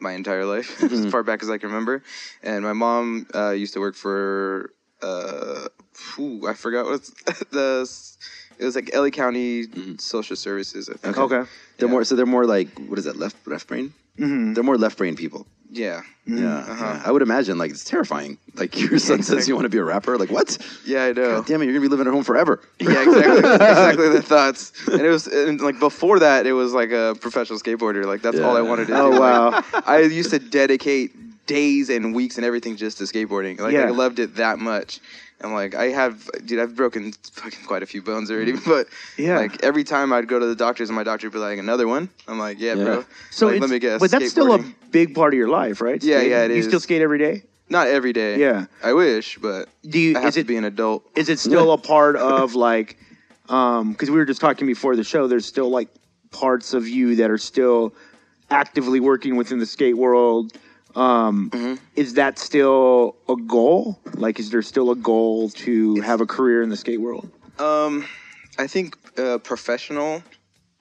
my 0.00 0.12
entire 0.12 0.44
life, 0.44 0.82
as 0.92 1.06
far 1.06 1.22
back 1.22 1.42
as 1.42 1.50
I 1.50 1.58
can 1.58 1.68
remember. 1.68 2.02
And 2.42 2.64
my 2.64 2.72
mom 2.72 3.26
uh, 3.34 3.50
used 3.50 3.74
to 3.74 3.80
work 3.80 3.94
for 3.94 4.70
uh, 5.02 5.68
whew, 6.16 6.48
I 6.48 6.54
forgot 6.54 6.86
what's 6.86 7.10
the 7.50 7.88
it 8.58 8.64
was 8.64 8.74
like 8.76 8.90
LA 8.94 9.10
County 9.10 9.66
Social 9.98 10.36
Services. 10.36 10.88
I 10.88 10.94
think. 10.96 11.18
okay. 11.18 11.42
They're 11.78 11.88
Yeah. 11.88 11.92
more 11.92 12.04
so 12.04 12.16
they're 12.16 12.26
more 12.26 12.46
like 12.46 12.68
what 12.88 12.98
is 12.98 13.04
that 13.04 13.16
left 13.16 13.36
left 13.46 13.66
brain? 13.68 13.92
Mm-hmm. 14.18 14.54
They're 14.54 14.64
more 14.64 14.78
left 14.78 14.96
brain 14.98 15.16
people. 15.16 15.46
Yeah, 15.74 16.02
Yeah, 16.24 16.58
Uh-huh. 16.58 16.84
yeah. 16.84 17.02
I 17.04 17.10
would 17.10 17.22
imagine 17.22 17.58
like 17.58 17.70
it's 17.72 17.84
terrifying. 17.84 18.38
Like 18.54 18.78
your 18.80 18.98
son 18.98 19.22
says 19.22 19.48
you 19.48 19.54
want 19.54 19.64
to 19.64 19.68
be 19.68 19.78
a 19.78 19.84
rapper. 19.84 20.16
Like 20.16 20.30
what? 20.30 20.56
yeah, 20.86 21.04
I 21.06 21.12
know. 21.12 21.36
God 21.40 21.46
damn 21.46 21.60
it, 21.62 21.64
you're 21.66 21.74
gonna 21.74 21.82
be 21.82 21.88
living 21.88 22.06
at 22.06 22.12
home 22.12 22.22
forever. 22.24 22.60
Yeah, 22.78 23.02
exactly. 23.02 23.38
exactly 23.54 24.08
the 24.10 24.22
thoughts. 24.22 24.72
And 24.86 25.00
it 25.02 25.08
was 25.08 25.26
and 25.26 25.60
like 25.60 25.78
before 25.80 26.20
that, 26.20 26.46
it 26.46 26.52
was 26.52 26.72
like 26.72 26.92
a 26.92 27.16
professional 27.20 27.58
skateboarder. 27.58 28.04
Like 28.04 28.22
that's 28.22 28.38
all 28.38 28.56
I 28.56 28.60
Yeah. 28.62 28.68
wanted 28.68 28.86
to 28.88 28.94
Oh, 29.00 29.10
do. 29.10 29.16
Oh 29.16 29.20
wow. 29.20 29.50
Like, 29.50 29.88
I 29.88 29.98
used 30.02 30.30
to 30.30 30.38
dedicate 30.38 31.46
days 31.46 31.90
and 31.90 32.14
weeks 32.14 32.36
and 32.36 32.44
everything 32.46 32.76
just 32.76 32.98
to 32.98 33.04
skateboarding. 33.04 33.58
Like 33.58 33.72
Yeah. 33.74 33.86
I 33.86 33.90
loved 33.90 34.18
it 34.20 34.36
that 34.36 34.58
much. 34.60 35.00
And 35.40 35.52
like 35.52 35.74
I 35.74 35.86
have, 35.88 36.28
dude, 36.46 36.60
I've 36.60 36.74
broken 36.76 37.12
fucking 37.12 37.64
quite 37.66 37.82
a 37.82 37.86
few 37.86 38.02
bones 38.02 38.30
already. 38.30 38.52
But 38.66 38.86
Yeah. 39.18 39.36
like 39.38 39.62
every 39.62 39.84
time 39.84 40.12
I'd 40.12 40.28
go 40.28 40.38
to 40.38 40.46
the 40.46 40.54
doctors 40.54 40.88
and 40.88 40.96
my 40.96 41.02
doctor 41.04 41.26
would 41.26 41.32
be 41.32 41.38
like, 41.38 41.58
another 41.58 41.86
one. 41.88 42.08
I'm 42.28 42.38
like, 42.38 42.58
yeah, 42.60 42.74
Yeah. 42.74 42.84
bro. 42.84 43.04
So 43.30 43.48
like, 43.48 43.60
let 43.60 43.70
me 43.70 43.78
guess. 43.78 44.00
but 44.00 44.10
that's 44.10 44.30
still 44.30 44.54
a 44.54 44.64
big 44.90 45.14
part 45.14 45.34
of 45.34 45.38
your 45.38 45.48
life, 45.48 45.80
right? 45.80 46.02
Yeah, 46.02 46.16
Skating? 46.18 46.30
yeah, 46.30 46.44
it 46.44 46.50
you 46.52 46.56
is. 46.58 46.66
still 46.66 46.80
skate 46.80 47.02
every 47.02 47.18
day. 47.18 47.42
not 47.68 47.88
every 47.88 48.12
day. 48.12 48.38
Yeah. 48.38 48.66
I 48.82 48.92
wish, 48.92 49.38
but 49.38 49.68
Do 49.88 49.98
you? 49.98 50.16
I 50.16 50.20
have 50.20 50.28
Is 50.28 50.34
to 50.34 50.40
it 50.40 50.46
be 50.46 50.56
an 50.56 50.64
adult. 50.64 51.04
is 51.16 51.28
it 51.28 51.38
still 51.38 51.72
a 51.78 51.78
part 51.78 52.16
of 52.16 52.54
like? 52.54 52.96
Um, 53.48 53.92
because 53.92 54.10
we 54.10 54.16
were 54.16 54.24
just 54.24 54.40
talking 54.40 54.66
before 54.66 54.96
the 54.96 55.04
show. 55.04 55.26
There's 55.26 55.44
still 55.44 55.68
like 55.68 55.88
parts 56.30 56.72
of 56.72 56.88
you 56.88 57.16
that 57.16 57.30
are 57.30 57.36
still 57.38 57.94
actively 58.50 59.00
working 59.00 59.36
within 59.36 59.58
the 59.58 59.66
skate 59.66 59.96
world. 59.98 60.52
Um, 60.96 61.50
Mm-hmm. 61.50 61.74
is 61.96 62.14
that 62.14 62.38
still 62.38 63.16
a 63.28 63.36
goal? 63.36 63.98
Like, 64.14 64.38
is 64.38 64.50
there 64.50 64.62
still 64.62 64.90
a 64.90 64.96
goal 64.96 65.50
to 65.50 66.00
have 66.02 66.20
a 66.20 66.26
career 66.26 66.62
in 66.62 66.68
the 66.70 66.76
skate 66.76 67.00
world? 67.00 67.28
Um, 67.58 68.06
I 68.58 68.66
think 68.66 68.96
a 69.18 69.38
professional 69.38 70.22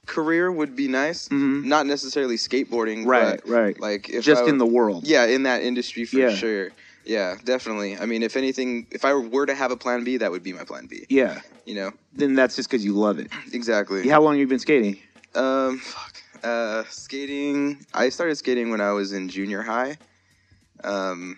career 0.06 0.52
would 0.52 0.76
be 0.76 0.88
nice. 0.88 1.30
Not 1.32 1.86
necessarily 1.88 2.36
skateboarding, 2.36 2.99
Mm-hmm. 2.99 3.10
Right, 3.10 3.41
but, 3.43 3.49
right. 3.52 3.80
Like 3.80 4.10
if 4.10 4.23
Just 4.23 4.43
I- 4.43 4.47
in 4.49 4.58
the 4.58 4.65
world. 4.65 5.08
yeah, 5.08 5.26
in 5.26 5.43
that 5.43 5.63
industry 5.63 6.06
for 6.06 6.17
Yeah. 6.17 6.36
sure. 6.36 6.69
Yeah, 7.06 7.36
definitely. 7.43 7.97
I 7.97 8.06
mean, 8.06 8.23
if 8.23 8.38
anything, 8.38 8.88
if 8.91 9.04
I 9.04 9.13
were 9.13 9.45
to 9.45 9.54
have 9.54 9.71
a 9.71 9.76
plan 9.78 10.04
B, 10.06 10.17
that 10.17 10.32
would 10.32 10.41
be 10.43 10.54
my 10.54 10.63
plan 10.63 10.86
B. 10.88 11.06
Yeah. 11.10 11.41
You 11.65 11.76
know, 11.76 11.91
Then 12.13 12.34
that's 12.36 12.56
just 12.56 12.69
because 12.69 12.86
you 12.86 12.93
love 12.93 13.19
it. 13.19 13.28
exactly. 13.52 14.08
How 14.08 14.21
long 14.21 14.34
have 14.36 14.39
you 14.39 14.47
been 14.47 14.60
skating? 14.60 14.97
Um, 15.36 15.80
fuck. 15.80 16.12
Uh, 16.43 16.84
skating. 16.89 17.86
I 17.93 18.10
started 18.10 18.36
skating 18.36 18.69
when 18.69 18.82
I 18.82 18.91
was 18.91 19.13
in 19.13 19.29
junior 19.29 19.62
high. 19.62 19.97
Um, 20.84 21.38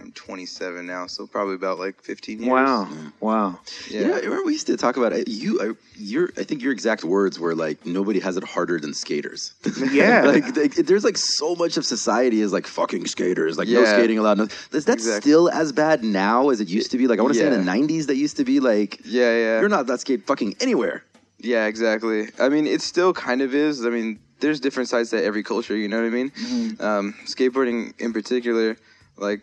I'm 0.00 0.12
27 0.12 0.86
now, 0.86 1.06
so 1.06 1.26
probably 1.26 1.54
about 1.54 1.78
like 1.78 2.02
15 2.02 2.38
years. 2.40 2.50
Wow. 2.50 2.88
Wow. 3.20 3.58
Yeah. 3.90 4.00
Yeah, 4.00 4.06
I 4.14 4.18
remember 4.20 4.44
we 4.44 4.52
used 4.52 4.66
to 4.66 4.76
talk 4.76 4.96
about 4.96 5.12
it. 5.12 5.28
You, 5.28 5.60
I, 5.60 5.72
your, 5.96 6.30
I 6.36 6.42
think 6.44 6.62
your 6.62 6.72
exact 6.72 7.04
words 7.04 7.38
were 7.38 7.54
like, 7.54 7.84
"Nobody 7.86 8.18
has 8.20 8.36
it 8.36 8.44
harder 8.44 8.78
than 8.80 8.92
skaters." 8.94 9.52
Yeah. 9.92 10.22
like, 10.22 10.56
like, 10.56 10.74
there's 10.74 11.04
like 11.04 11.16
so 11.18 11.54
much 11.54 11.76
of 11.76 11.84
society 11.86 12.40
is 12.40 12.52
like 12.52 12.66
fucking 12.66 13.06
skaters, 13.06 13.56
like 13.58 13.68
no 13.68 13.84
skating 13.84 14.18
allowed. 14.18 14.38
No, 14.38 14.44
is 14.72 14.84
that 14.86 14.94
Exactly. 14.94 15.20
still 15.30 15.48
as 15.50 15.72
bad 15.72 16.02
now 16.04 16.48
as 16.50 16.60
it 16.60 16.68
used 16.68 16.90
to 16.92 16.98
be? 16.98 17.06
Like 17.06 17.18
I 17.18 17.22
want 17.22 17.34
to 17.34 17.40
say 17.40 17.46
in 17.46 17.52
the 17.64 17.70
'90s, 17.70 18.06
that 18.06 18.16
used 18.16 18.36
to 18.38 18.44
be 18.44 18.60
like, 18.60 19.00
Yeah, 19.04 19.32
yeah. 19.36 19.60
you're 19.60 19.68
not 19.68 19.86
that 19.86 20.00
skate 20.00 20.26
fucking 20.26 20.56
anywhere. 20.60 21.04
Yeah, 21.38 21.66
exactly. 21.66 22.28
I 22.40 22.48
mean, 22.48 22.66
it 22.66 22.80
still 22.82 23.12
kind 23.12 23.40
of 23.42 23.54
is. 23.54 23.84
I 23.86 23.90
mean, 23.90 24.18
there's 24.40 24.60
different 24.60 24.88
sides 24.88 25.10
to 25.10 25.22
every 25.22 25.42
culture. 25.42 25.76
You 25.76 25.88
know 25.88 25.98
what 26.00 26.06
I 26.06 26.10
mean? 26.10 26.32
Um, 26.80 27.14
skateboarding 27.24 27.98
in 28.00 28.12
particular, 28.12 28.76
like. 29.16 29.40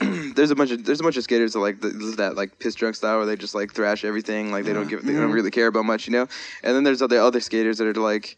there's 0.34 0.50
a 0.50 0.56
bunch 0.56 0.72
of 0.72 0.84
there's 0.84 0.98
a 0.98 1.04
bunch 1.04 1.16
of 1.16 1.22
skaters 1.22 1.52
that 1.52 1.60
like 1.60 1.80
the, 1.80 1.88
that 2.16 2.34
like 2.34 2.58
piss 2.58 2.74
drunk 2.74 2.96
style 2.96 3.16
where 3.18 3.26
they 3.26 3.36
just 3.36 3.54
like 3.54 3.72
thrash 3.72 4.04
everything 4.04 4.50
like 4.50 4.64
they 4.64 4.72
don't 4.72 4.88
give 4.88 5.04
they 5.04 5.12
don't 5.12 5.30
really 5.30 5.52
care 5.52 5.68
about 5.68 5.84
much 5.84 6.08
you 6.08 6.12
know 6.12 6.26
and 6.64 6.74
then 6.74 6.82
there's 6.82 7.00
other 7.00 7.20
other 7.20 7.38
skaters 7.38 7.78
that 7.78 7.86
are 7.86 7.94
like 8.00 8.36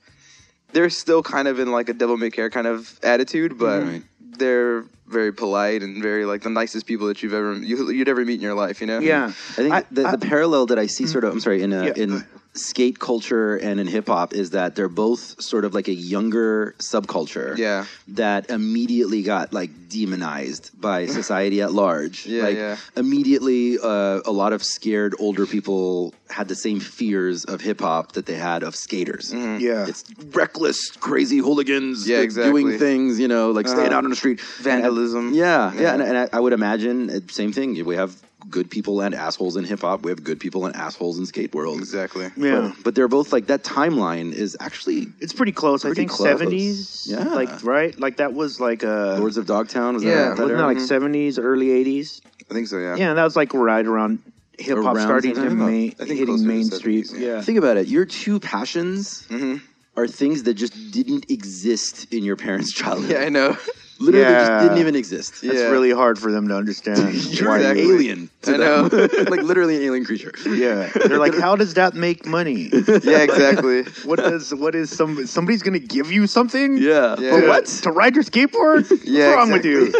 they're 0.75 0.91
still 0.91 1.23
kind 1.23 1.49
of 1.49 1.59
in 1.59 1.73
like 1.73 1.89
a 1.89 1.95
devil 1.95 2.19
may 2.19 2.29
care 2.29 2.51
kind 2.51 2.67
of 2.67 3.01
attitude 3.03 3.57
but 3.57 3.83
Right. 3.83 4.03
they're 4.21 4.85
very 5.07 5.33
polite 5.33 5.83
and 5.83 6.03
very 6.03 6.27
like 6.27 6.43
the 6.43 6.51
nicest 6.51 6.85
people 6.85 7.07
that 7.07 7.23
you've 7.23 7.33
ever 7.33 7.55
you, 7.55 7.91
you'd 7.91 8.09
ever 8.09 8.23
meet 8.23 8.35
in 8.35 8.43
your 8.43 8.55
life 8.55 8.83
you 8.83 8.87
know 8.87 8.99
Yeah. 8.99 9.29
I 9.29 9.31
think 9.31 9.73
I- 9.73 9.85
the, 9.91 10.05
I- 10.09 10.17
the 10.17 10.27
parallel 10.27 10.67
that 10.67 10.79
I 10.79 10.87
see 10.87 11.07
sort 11.07 11.25
of, 11.25 11.33
I'm 11.33 11.41
sorry, 11.41 11.63
in 11.63 11.73
uh, 11.73 11.85
Yeah. 11.85 11.93
in 11.97 12.27
skate 12.57 12.99
culture 12.99 13.57
and 13.57 13.79
in 13.81 13.87
hip 13.87 14.07
hop 14.09 14.33
is 14.35 14.51
that 14.51 14.75
they're 14.77 14.89
both 14.89 15.41
sort 15.43 15.65
of 15.65 15.75
like 15.75 15.89
a 15.89 15.95
younger 15.95 16.75
subculture. 16.79 17.57
Yeah. 17.57 17.85
That 18.09 18.51
immediately 18.51 19.23
got 19.23 19.53
like 19.53 19.71
demonized 19.89 20.71
by 20.81 21.07
society 21.21 21.63
at 21.63 21.73
large. 21.73 22.27
Yeah, 22.27 22.43
like 22.43 22.57
yeah. 22.57 22.77
immediately, 22.97 23.79
uh, 23.79 24.21
a 24.25 24.33
lot 24.33 24.53
of 24.53 24.63
scared 24.65 25.15
older 25.19 25.47
people 25.47 26.13
had 26.29 26.49
the 26.49 26.55
same 26.57 26.81
fears 26.81 27.45
of 27.45 27.61
hip 27.61 27.81
hop 27.81 28.13
that 28.13 28.27
they 28.27 28.35
had 28.35 28.63
of 28.63 28.75
skaters. 28.75 29.33
Yeah. 29.33 29.87
It's 29.87 30.05
reckless, 30.33 30.91
crazy 30.91 31.39
hooligans 31.39 32.09
Yeah, 32.09 32.17
like, 32.19 32.25
exactly. 32.25 32.63
doing 32.63 32.79
things, 32.79 33.21
you 33.21 33.29
know, 33.29 33.51
like 33.53 33.69
staying 33.69 33.89
Uh-huh. 33.89 33.99
out 33.99 34.05
on 34.05 34.11
the 34.11 34.17
street. 34.17 34.41
Vandalism. 34.61 35.33
Yeah, 35.35 35.73
yeah, 35.75 35.81
Yeah. 35.81 35.93
and, 35.95 36.03
and 36.03 36.19
I, 36.19 36.29
I 36.33 36.41
would 36.41 36.53
imagine 36.53 37.11
uh, 37.11 37.21
same 37.31 37.53
thing. 37.53 37.85
We 37.85 37.97
have 37.97 38.15
good 38.51 38.71
people 38.71 39.01
and 39.01 39.15
assholes 39.15 39.57
in 39.57 39.65
hip 39.65 39.81
hop. 39.81 40.03
We 40.03 40.11
have 40.11 40.23
good 40.23 40.39
people 40.39 40.67
and 40.67 40.77
assholes 40.77 41.19
in 41.19 41.27
skate 41.27 41.55
world. 41.55 41.79
exactly 41.79 42.31
yeah. 42.37 42.73
But, 42.75 42.85
but 42.85 42.95
they're 42.95 43.09
both 43.09 43.33
like 43.33 43.47
that 43.47 43.65
timeline 43.65 44.33
is 44.33 44.57
actually 44.61 45.07
It's 45.21 45.33
pretty 45.33 45.53
close. 45.53 45.85
I 45.85 45.93
think 45.95 46.11
seventies. 46.13 47.07
Yeah. 47.11 47.25
Like 47.25 47.65
right. 47.65 47.99
Like 47.99 48.19
that 48.19 48.35
was 48.35 48.61
like 48.61 48.85
uh 48.85 49.17
Lords 49.19 49.37
of 49.39 49.47
Dogtown. 49.47 49.95
Was 49.95 50.05
Yeah, 50.05 50.15
that, 50.31 50.37
that 50.37 50.43
wasn't 50.43 50.59
that 50.59 50.67
like 50.67 50.81
seventies, 50.81 51.39
early 51.39 51.71
eighties? 51.71 52.21
i 52.51 52.55
think 52.55 52.69
so 52.69 52.79
yeah 52.79 52.95
Yeah, 52.97 53.15
that 53.15 53.25
was 53.25 53.35
like 53.37 53.53
right 53.55 53.85
around 53.87 54.21
hip 54.59 54.79
hop 54.79 54.97
starting 54.99 55.35
to 55.35 55.49
time? 55.49 55.59
main, 55.59 55.91
I 56.01 56.05
think 56.05 56.09
closer 56.09 56.15
hitting 56.15 56.47
Main 56.47 56.63
70s, 56.71 56.75
Street. 56.75 57.07
yeah. 57.15 57.27
Yeah. 57.37 57.41
Think 57.43 57.59
about 57.59 57.77
it. 57.77 57.89
Your 57.89 58.05
two 58.05 58.39
passions 58.39 59.27
Mhm. 59.29 59.61
are 59.97 60.07
things 60.07 60.45
that 60.45 60.55
just 60.55 60.75
didn't 60.93 61.31
exist 61.31 62.13
in 62.13 62.23
your 62.23 62.37
parents' 62.37 62.73
childhood. 62.73 63.11
yeah 63.15 63.21
i 63.27 63.29
know 63.31 63.57
Literally 63.99 64.27
Yeah. 64.27 64.47
just 64.47 64.63
didn't 64.69 64.79
even 64.79 64.95
exist. 64.95 65.41
That's 65.43 65.55
Yeah. 65.55 65.71
really 65.71 65.91
hard 65.91 66.19
for 66.19 66.31
them 66.31 66.49
to 66.49 66.55
understand. 66.57 67.15
You're 67.33 67.57
an 67.57 67.79
alien. 67.79 68.29
I 68.47 68.57
know. 68.59 68.83
like 69.29 69.43
literally 69.43 69.77
an 69.77 69.83
alien 69.83 70.05
creature. 70.05 70.33
Yeah, 70.47 70.91
they're 70.95 71.19
like, 71.19 71.35
how 71.39 71.57
does 71.57 71.75
that 71.75 71.95
make 71.95 72.27
money? 72.27 72.69
yeah 73.03 73.19
exactly 73.23 73.85
What 74.05 74.17
does 74.19 74.55
what 74.55 74.75
is 74.75 74.91
some 74.91 75.27
somebody's 75.27 75.63
gonna 75.63 75.79
give 75.79 76.11
you 76.13 76.27
something? 76.27 76.77
Yeah. 76.79 77.17
Yeah. 77.19 77.49
What? 77.49 77.67
to 77.85 77.91
ride 77.91 78.15
your 78.15 78.25
skateboard? 78.25 78.91
What's 78.91 79.05
Yeah, 79.07 79.33
wrong 79.35 79.51
with 79.51 79.65
you? 79.65 79.93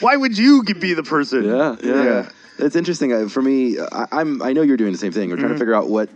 Why 0.00 0.16
would 0.16 0.36
you 0.36 0.62
be 0.62 0.94
the 0.94 1.02
person? 1.02 1.44
Yeah, 1.44 1.76
yeah. 1.82 2.04
Yeah. 2.04 2.28
It's 2.58 2.76
interesting 2.76 3.12
uh, 3.12 3.28
for 3.28 3.42
me. 3.42 3.78
I, 3.78 4.06
I'm. 4.12 4.40
I 4.42 4.52
know 4.52 4.62
you're 4.62 4.76
doing 4.78 4.92
the 4.92 4.98
same 4.98 5.12
thing. 5.12 5.28
We're 5.28 5.36
Mm-hmm. 5.36 5.42
trying 5.44 5.52
to 5.54 5.58
figure 5.58 5.74
out 5.74 5.88
what 5.90 6.08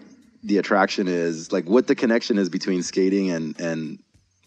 the 0.42 0.56
attraction 0.58 1.06
is, 1.06 1.52
like 1.52 1.66
what 1.68 1.86
the 1.86 1.94
connection 1.94 2.38
is 2.38 2.48
between 2.48 2.82
skating 2.82 3.30
and 3.30 3.58
and 3.60 3.98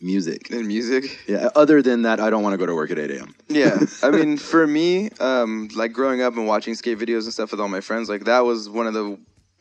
music. 0.04 0.52
in 0.52 0.68
music 0.68 1.04
Yeah. 1.28 1.50
Other 1.56 1.82
than 1.82 2.02
that, 2.04 2.20
I 2.20 2.30
don't 2.30 2.44
want 2.44 2.54
to 2.54 2.58
go 2.58 2.66
to 2.66 2.76
work 2.76 2.92
at 2.92 3.00
8 3.00 3.12
a.m. 3.12 3.30
yeah 3.50 3.78
i 4.04 4.10
mean 4.12 4.38
for 4.54 4.66
me 4.68 5.10
um 5.30 5.70
like 5.82 5.92
growing 5.94 6.22
up 6.22 6.34
and 6.38 6.46
watching 6.54 6.74
skate 6.76 7.00
videos 7.00 7.24
and 7.24 7.34
stuff 7.38 7.52
with 7.52 7.60
all 7.62 7.68
my 7.70 7.82
friends 7.82 8.10
like 8.14 8.24
that 8.26 8.42
was 8.50 8.70
one 8.70 8.88
of 8.88 8.94
the 8.94 9.18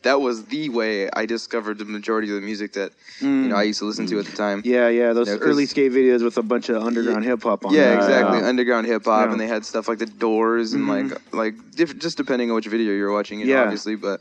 that 0.09 0.19
was 0.19 0.37
the 0.53 0.67
way 0.79 1.09
i 1.21 1.25
discovered 1.25 1.77
the 1.77 1.85
majority 1.97 2.27
of 2.31 2.35
the 2.39 2.45
music 2.51 2.73
that 2.73 2.91
you 3.21 3.29
know 3.49 3.55
i 3.55 3.63
used 3.63 3.79
to 3.79 3.85
listen 3.85 4.05
to 4.11 4.19
at 4.19 4.25
the 4.25 4.35
time 4.45 4.57
Mm. 4.61 4.65
Yeah, 4.75 4.89
yeah, 4.89 5.13
those 5.13 5.27
Yeah, 5.29 5.37
'cause- 5.37 5.47
early 5.49 5.65
skate 5.73 5.91
videos 5.99 6.21
with 6.27 6.37
a 6.37 6.43
bunch 6.53 6.67
of 6.69 6.75
underground 6.89 7.23
hip 7.29 7.41
hop 7.43 7.65
on 7.65 7.73
yeah, 7.73 7.79
there. 7.83 7.97
exactly. 8.01 8.39
Yeah. 8.39 8.47
Underground 8.51 8.85
hip 8.87 9.05
hop, 9.05 9.25
Yeah. 9.25 9.31
and 9.31 9.39
they 9.41 9.47
had 9.55 9.63
stuff 9.71 9.87
like 9.87 9.99
the 10.05 10.11
Doors 10.27 10.73
and 10.75 10.83
like 10.95 11.09
like 11.41 11.55
diff- 11.79 11.97
just 12.05 12.17
depending 12.17 12.47
on 12.49 12.55
which 12.55 12.67
video 12.67 12.91
you're 12.99 13.11
watching, 13.19 13.39
you 13.39 13.45
know, 13.47 13.53
Yeah. 13.55 13.63
obviously. 13.63 13.95
But 14.07 14.17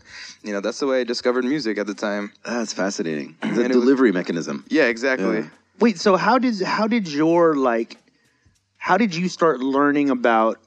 you 0.46 0.52
know, 0.54 0.60
that's 0.60 0.78
the 0.82 0.86
way 0.90 1.00
I 1.02 1.04
discovered 1.14 1.44
music 1.44 1.74
at 1.82 1.86
the 1.92 1.94
time. 2.08 2.24
That's 2.44 2.72
fascinating. 2.82 3.28
The 3.42 3.48
And 3.48 3.58
it 3.58 3.62
was- 3.68 3.76
delivery 3.84 4.12
mechanism. 4.20 4.56
Yeah, 4.78 4.86
exactly. 4.94 5.44
Wait, 5.82 5.98
so 5.98 6.16
how 6.16 6.38
did 6.38 6.62
how 6.62 6.86
did 6.86 7.08
your 7.08 7.56
like 7.56 7.96
how 8.76 8.96
did 8.96 9.14
you 9.14 9.28
start 9.28 9.58
learning 9.60 10.10
about 10.10 10.58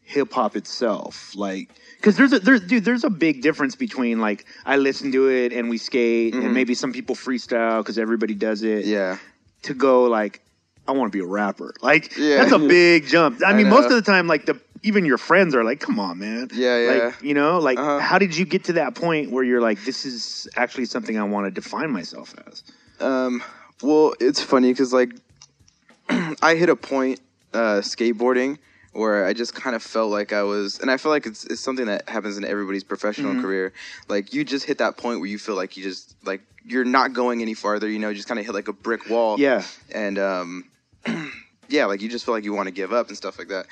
hip 0.00 0.32
hop 0.32 0.56
itself? 0.56 1.34
Like 1.36 1.68
cuz 2.00 2.16
there's 2.16 2.32
a 2.32 2.38
there's 2.38 2.62
dude 2.62 2.84
there's 2.84 3.04
a 3.04 3.10
big 3.10 3.42
difference 3.42 3.76
between 3.76 4.18
like 4.18 4.46
I 4.64 4.78
listen 4.78 5.12
to 5.12 5.28
it 5.28 5.52
and 5.52 5.68
we 5.68 5.76
skate 5.78 6.34
and 6.34 6.54
maybe 6.54 6.74
some 6.74 6.92
people 6.92 7.14
freestyle 7.14 7.84
cuz 7.84 7.98
everybody 7.98 8.34
does 8.34 8.62
it 8.62 8.86
Yeah, 8.86 9.18
to 9.64 9.74
go 9.74 10.04
like 10.04 10.40
I 10.88 10.92
want 10.92 11.12
to 11.12 11.16
be 11.16 11.22
a 11.22 11.28
rapper. 11.28 11.74
Like 11.82 12.16
Yeah. 12.16 12.36
that's 12.38 12.52
a 12.52 12.58
big 12.78 13.06
jump. 13.06 13.42
I, 13.44 13.50
I 13.50 13.52
mean 13.52 13.68
most 13.68 13.84
of 13.90 13.96
the 14.00 14.02
time 14.02 14.26
like 14.26 14.46
the 14.46 14.58
even 14.82 15.04
your 15.04 15.18
friends 15.18 15.54
are 15.54 15.64
like 15.64 15.80
come 15.80 16.00
on 16.00 16.18
man. 16.18 16.48
Yeah, 16.54 16.78
yeah. 16.78 16.90
Like 16.92 17.22
you 17.22 17.34
know 17.34 17.58
like 17.58 17.78
Uh-huh. 17.78 17.98
how 18.00 18.18
did 18.18 18.34
you 18.36 18.46
get 18.46 18.64
to 18.64 18.72
that 18.74 18.94
point 18.94 19.30
where 19.30 19.44
you're 19.44 19.60
like 19.60 19.84
this 19.84 20.06
is 20.06 20.48
actually 20.56 20.86
something 20.86 21.18
I 21.18 21.24
want 21.24 21.44
to 21.46 21.50
define 21.50 21.90
myself 21.90 22.34
as? 22.46 22.64
Um, 23.00 23.42
well, 23.80 24.14
it's 24.20 24.42
funny 24.42 24.72
because 24.72 24.92
like 24.92 25.14
I 26.42 26.54
hit 26.54 26.68
a 26.68 26.76
point 26.76 27.20
uh, 27.54 27.80
skateboarding 27.80 28.58
where 28.92 29.24
I 29.24 29.32
just 29.32 29.54
kind 29.54 29.74
of 29.74 29.82
felt 29.82 30.10
like 30.10 30.32
I 30.34 30.42
was, 30.42 30.78
and 30.80 30.90
I 30.90 30.98
feel 30.98 31.10
like 31.10 31.24
it's, 31.24 31.44
it's 31.44 31.62
something 31.62 31.86
that 31.86 32.08
happens 32.10 32.36
in 32.36 32.44
everybody's 32.44 32.84
professional 32.84 33.40
career. 33.40 33.72
Like 34.08 34.34
you 34.34 34.44
just 34.44 34.66
hit 34.66 34.78
that 34.78 34.98
point 34.98 35.20
where 35.20 35.28
you 35.28 35.38
feel 35.38 35.54
like 35.54 35.76
you 35.78 35.82
just 35.82 36.14
like 36.24 36.42
you're 36.64 36.84
not 36.84 37.12
going 37.14 37.40
any 37.40 37.54
farther. 37.54 37.88
You 37.88 37.98
know, 37.98 38.10
you 38.10 38.16
just 38.16 38.28
kind 38.28 38.38
of 38.38 38.44
hit 38.46 38.54
like 38.54 38.68
a 38.68 38.72
brick 38.74 39.08
wall. 39.08 39.38
Yeah. 39.40 39.62
and 39.94 40.18
um, 40.18 40.64
yeah, 41.68 41.86
like 41.86 42.02
you 42.02 42.08
just 42.08 42.24
feel 42.24 42.34
like 42.34 42.44
you 42.44 42.52
want 42.52 42.66
to 42.66 42.72
give 42.72 42.92
up 42.92 43.08
and 43.08 43.16
stuff 43.16 43.38
like 43.38 43.48
that. 43.48 43.66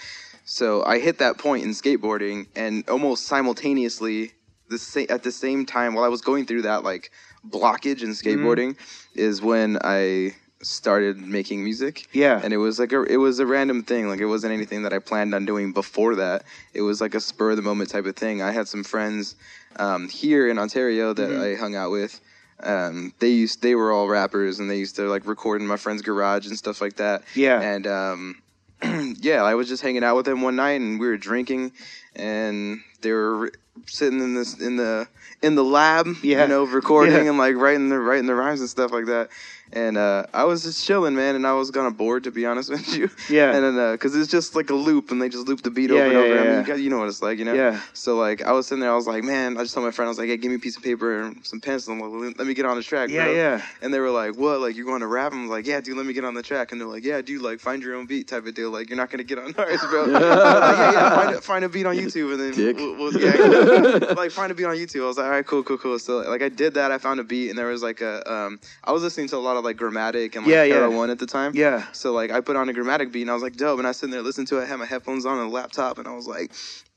So 0.46 0.82
I 0.84 0.98
hit 0.98 1.18
that 1.18 1.38
point 1.38 1.64
in 1.64 1.70
skateboarding, 1.70 2.46
and 2.56 2.88
almost 2.88 3.26
simultaneously, 3.26 4.32
the 4.68 4.78
sa- 4.78 5.04
at 5.08 5.22
the 5.22 5.30
same 5.32 5.66
time, 5.66 5.94
while 5.94 6.04
I 6.04 6.08
was 6.08 6.22
going 6.22 6.46
through 6.46 6.62
that 6.62 6.82
like 6.82 7.12
blockage 7.48 8.02
in 8.02 8.10
skateboarding, 8.10 8.76
is 9.14 9.40
when 9.42 9.78
I 9.82 10.34
started 10.62 11.18
making 11.18 11.64
music. 11.64 12.06
Yeah. 12.12 12.40
and 12.42 12.52
it 12.52 12.58
was 12.58 12.78
like 12.78 12.92
a 12.92 13.02
it 13.02 13.16
was 13.16 13.38
a 13.38 13.46
random 13.46 13.82
thing. 13.82 14.08
Like 14.08 14.20
it 14.20 14.26
wasn't 14.26 14.52
anything 14.52 14.82
that 14.82 14.92
I 14.92 14.98
planned 14.98 15.34
on 15.34 15.44
doing 15.44 15.72
before 15.72 16.16
that. 16.16 16.44
It 16.74 16.82
was 16.82 17.00
like 17.00 17.14
a 17.14 17.20
spur 17.20 17.50
of 17.50 17.56
the 17.56 17.62
moment 17.62 17.90
type 17.90 18.06
of 18.06 18.16
thing. 18.16 18.42
I 18.42 18.52
had 18.52 18.68
some 18.68 18.84
friends 18.84 19.36
um, 19.76 20.08
here 20.08 20.48
in 20.48 20.58
Ontario 20.58 21.12
that 21.14 21.30
I 21.40 21.54
hung 21.54 21.74
out 21.74 21.90
with. 21.90 22.20
Um, 22.62 23.14
they 23.20 23.30
used 23.30 23.62
they 23.62 23.74
were 23.74 23.90
all 23.90 24.06
rappers 24.06 24.58
and 24.58 24.70
they 24.70 24.76
used 24.76 24.96
to 24.96 25.08
like 25.08 25.26
record 25.26 25.62
in 25.62 25.66
my 25.66 25.76
friend's 25.76 26.02
garage 26.02 26.46
and 26.46 26.56
stuff 26.58 26.80
like 26.80 26.96
that. 26.96 27.22
Yeah. 27.34 27.60
And 27.60 27.86
um, 27.86 28.42
yeah, 29.20 29.42
I 29.42 29.54
was 29.54 29.68
just 29.68 29.82
hanging 29.82 30.04
out 30.04 30.16
with 30.16 30.26
them 30.26 30.42
one 30.42 30.56
night 30.56 30.80
and 30.80 31.00
we 31.00 31.06
were 31.06 31.16
drinking 31.16 31.72
and 32.14 32.82
they 33.02 33.12
were 33.12 33.52
sitting 33.86 34.20
in 34.20 34.34
this 34.34 34.58
in 34.60 34.76
the 34.76 35.08
in 35.42 35.54
the 35.54 35.64
lab, 35.64 36.06
Yeah. 36.22 36.42
you 36.42 36.48
know, 36.48 36.64
recording 36.64 37.14
Yeah. 37.14 37.30
and 37.30 37.38
like 37.38 37.56
writing 37.56 37.88
the 37.88 37.98
writing 37.98 38.26
the 38.26 38.34
rhymes 38.34 38.60
and 38.60 38.68
stuff 38.68 38.92
like 38.92 39.06
that. 39.06 39.28
And 39.72 39.96
uh, 39.96 40.26
I 40.34 40.44
was 40.44 40.64
just 40.64 40.84
chilling, 40.84 41.14
man, 41.14 41.36
and 41.36 41.46
I 41.46 41.52
was 41.52 41.70
kind 41.70 41.86
of 41.86 41.96
bored 41.96 42.24
to 42.24 42.30
be 42.30 42.44
honest 42.46 42.70
with 42.70 42.94
you. 42.96 43.08
Yeah. 43.30 43.54
And 43.54 43.64
then 43.78 43.92
because 43.92 44.16
it's 44.16 44.30
just 44.30 44.56
like 44.56 44.70
a 44.70 44.74
loop, 44.74 45.10
and 45.12 45.22
they 45.22 45.28
just 45.28 45.46
loop 45.46 45.62
the 45.62 45.70
beat 45.70 45.90
Yeah, 45.90 45.96
over 45.96 46.04
and 46.04 46.12
yeah, 46.12 46.18
over. 46.18 46.32
I 46.32 46.34
yeah, 46.36 46.42
mean, 46.42 46.52
yeah. 46.52 46.60
you, 46.60 46.66
got, 46.66 46.78
you 46.80 46.90
know 46.90 46.98
what 46.98 47.08
it's 47.08 47.22
like, 47.22 47.38
you 47.38 47.44
know. 47.44 47.54
Yeah. 47.54 47.80
So 47.92 48.16
like, 48.16 48.42
I 48.42 48.50
was 48.52 48.66
sitting 48.66 48.80
there, 48.80 48.90
I 48.90 48.94
was 48.96 49.06
like, 49.06 49.22
man, 49.22 49.56
I 49.56 49.62
just 49.62 49.74
told 49.74 49.86
my 49.86 49.92
friend, 49.92 50.06
I 50.08 50.10
was 50.10 50.18
like, 50.18 50.28
hey, 50.28 50.36
give 50.36 50.50
me 50.50 50.56
a 50.56 50.58
piece 50.60 50.76
of 50.76 50.82
paper 50.82 51.20
and 51.20 51.44
some 51.46 51.60
pencil. 51.60 51.92
I'm 51.92 52.00
like, 52.00 52.36
let 52.38 52.46
me 52.46 52.54
get 52.54 52.66
on 52.66 52.76
the 52.76 52.82
track, 52.82 53.10
Yeah, 53.10 53.24
bro. 53.26 53.34
yeah. 53.34 53.62
And 53.82 53.94
they 53.94 54.00
were 54.00 54.10
like, 54.10 54.36
what? 54.36 54.60
Like, 54.60 54.74
you're 54.76 54.86
going 54.86 55.00
to 55.00 55.06
rap? 55.06 55.32
I'm 55.32 55.48
like, 55.48 55.66
yeah, 55.66 55.80
dude, 55.80 55.96
let 55.96 56.06
me 56.06 56.12
get 56.12 56.24
on 56.24 56.34
the 56.34 56.42
track. 56.42 56.72
And 56.72 56.80
they're 56.80 56.88
like, 56.88 57.04
yeah, 57.04 57.20
dude, 57.20 57.42
like, 57.42 57.60
find 57.60 57.82
your 57.82 57.94
own 57.94 58.06
beat 58.06 58.26
type 58.28 58.46
of 58.46 58.54
deal. 58.54 58.70
Like, 58.70 58.88
you're 58.88 58.96
not 58.96 59.10
going 59.10 59.18
to 59.18 59.24
get 59.24 59.38
on 59.38 59.54
ours, 59.58 59.80
bro. 59.88 60.04
Like, 60.06 60.22
yeah, 60.22 60.92
yeah, 60.92 61.14
find, 61.14 61.36
a, 61.36 61.40
find 61.40 61.64
a 61.64 61.68
beat 61.68 61.86
on 61.86 61.96
YouTube. 62.02 62.32
And 62.32 62.40
then, 62.40 62.52
Dick. 62.54 62.76
We'll, 62.76 62.96
we'll, 62.96 63.12
yeah, 63.20 64.14
like, 64.14 64.32
find 64.32 64.50
a 64.50 64.54
beat 64.54 64.64
on 64.66 64.74
YouTube. 64.76 65.04
I 65.04 65.06
was 65.06 65.16
like, 65.18 65.26
all 65.26 65.30
right, 65.30 65.46
cool, 65.46 65.62
cool, 65.62 65.78
cool. 65.78 65.98
So, 65.98 66.18
like, 66.28 66.42
I 66.42 66.48
did 66.48 66.74
that. 66.74 66.90
I 66.90 66.98
found 66.98 67.20
a 67.20 67.24
beat, 67.24 67.50
and 67.50 67.58
there 67.58 67.68
was, 67.68 67.82
like, 67.82 68.00
a, 68.00 68.30
um, 68.32 68.58
I 68.82 68.90
was 68.92 69.02
listening 69.02 69.28
to 69.28 69.36
a 69.36 69.38
lot 69.38 69.56
of, 69.56 69.59
like, 69.64 69.76
Gramatik 69.76 70.36
and, 70.36 70.44
like, 70.46 70.54
yeah, 70.54 70.64
yeah. 70.64 70.86
one 70.86 71.10
at 71.10 71.18
the 71.18 71.26
time. 71.26 71.52
Yeah. 71.54 71.86
So, 71.92 72.12
like, 72.12 72.30
I 72.30 72.40
put 72.40 72.56
on 72.56 72.68
a 72.68 72.72
Gramatik 72.72 73.12
beat, 73.12 73.22
and 73.22 73.30
I 73.30 73.34
was 73.34 73.42
like, 73.42 73.56
dope. 73.56 73.78
And 73.78 73.86
I 73.86 73.90
was 73.90 73.96
sitting 73.98 74.10
there 74.12 74.22
listening 74.22 74.46
to 74.48 74.58
it. 74.58 74.62
I 74.62 74.66
had 74.66 74.78
my 74.78 74.86
headphones 74.86 75.26
on 75.26 75.38
and 75.38 75.48
a 75.48 75.50
laptop, 75.52 75.98
and 75.98 76.06
I 76.08 76.14
was 76.14 76.26
like, 76.26 76.52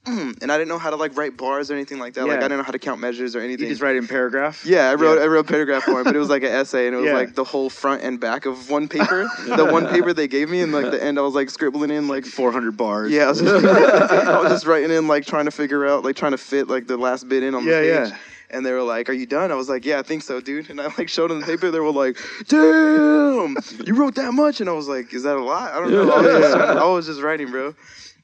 mm. 0.05 0.41
and 0.41 0.51
I 0.51 0.57
didn't 0.57 0.67
know 0.69 0.77
how 0.77 0.89
to, 0.89 0.95
like, 0.95 1.15
write 1.17 1.37
bars 1.37 1.69
or 1.71 1.75
anything 1.75 1.99
like 1.99 2.13
that. 2.15 2.25
Like, 2.27 2.37
I 2.37 2.41
didn't 2.41 2.57
know 2.57 2.63
how 2.63 2.71
to 2.71 2.79
count 2.79 2.99
measures 2.99 3.35
or 3.35 3.39
anything. 3.39 3.65
You 3.65 3.71
just 3.71 3.81
write 3.81 3.95
in 3.95 4.07
paragraph. 4.07 4.65
Yeah, 4.65 4.89
I 4.89 4.95
wrote 4.95 5.17
Yeah. 5.17 5.23
I 5.23 5.27
wrote 5.27 5.47
paragraph 5.47 5.83
for 5.83 5.99
him, 5.99 6.03
but 6.03 6.15
it 6.15 6.19
was 6.19 6.29
like 6.29 6.43
an 6.43 6.49
essay, 6.51 6.87
and 6.87 6.95
it 6.95 6.99
was 6.99 7.07
Yeah. 7.07 7.13
like 7.13 7.35
the 7.35 7.43
whole 7.43 7.69
front 7.69 8.01
and 8.03 8.19
back 8.19 8.45
of 8.45 8.69
one 8.69 8.87
paper, 8.97 9.29
the 9.45 9.65
one 9.65 9.87
paper 9.87 10.13
they 10.13 10.27
gave 10.27 10.49
me, 10.49 10.61
and 10.61 10.71
like 10.73 10.91
the 10.91 11.01
end, 11.03 11.17
I 11.17 11.21
was 11.21 11.33
like 11.35 11.49
scribbling 11.49 11.91
in 11.91 12.07
like. 12.07 12.25
Four 12.25 12.51
hundred 12.51 12.75
bars. 12.77 13.11
Yeah, 13.11 13.25
I 13.25 13.29
was, 13.29 13.39
just, 13.41 13.65
I 13.65 14.39
was 14.41 14.51
just 14.51 14.65
writing 14.65 14.91
in 14.91 15.07
like 15.07 15.25
trying 15.25 15.45
to 15.45 15.51
figure 15.51 15.85
out 15.85 16.03
like 16.03 16.15
trying 16.15 16.31
to 16.31 16.37
fit 16.37 16.67
like 16.67 16.87
the 16.87 16.97
last 16.97 17.27
bit 17.29 17.43
in 17.43 17.53
on 17.55 17.63
Yeah, 17.65 17.81
the 17.81 17.87
page. 18.05 18.09
yeah. 18.11 18.17
And 18.53 18.63
they 18.65 18.71
were 18.71 18.83
like, 18.83 19.09
"Are 19.09 19.13
you 19.13 19.25
done?" 19.25 19.51
I 19.51 19.55
was 19.55 19.67
like, 19.67 19.83
"Yeah, 19.83 19.99
I 19.99 20.03
think 20.03 20.21
so, 20.21 20.39
dude." 20.39 20.69
And 20.69 20.79
I 20.79 20.85
like 20.97 21.09
showed 21.09 21.31
them 21.31 21.39
the 21.39 21.45
paper. 21.45 21.71
They 21.71 21.79
were 21.79 21.91
like, 21.91 22.17
"Damn, 22.47 23.57
you 23.85 23.95
wrote 23.95 24.15
that 24.15 24.31
much?" 24.33 24.61
And 24.61 24.69
I 24.69 24.73
was 24.73 24.87
like, 24.87 25.13
"Is 25.13 25.23
that 25.23 25.35
a 25.35 25.43
lot?" 25.43 25.71
I 25.73 25.79
don't 25.79 25.91
know. 25.91 26.11
I 26.11 26.21
was, 26.21 26.25
just, 26.41 26.55
I 26.57 26.85
was 26.85 27.05
just 27.07 27.21
writing, 27.21 27.49
bro. 27.51 27.73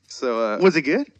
So 0.07 0.39
uh, 0.53 0.57
Was 0.59 0.75
it 0.75 0.83
good? 0.83 1.11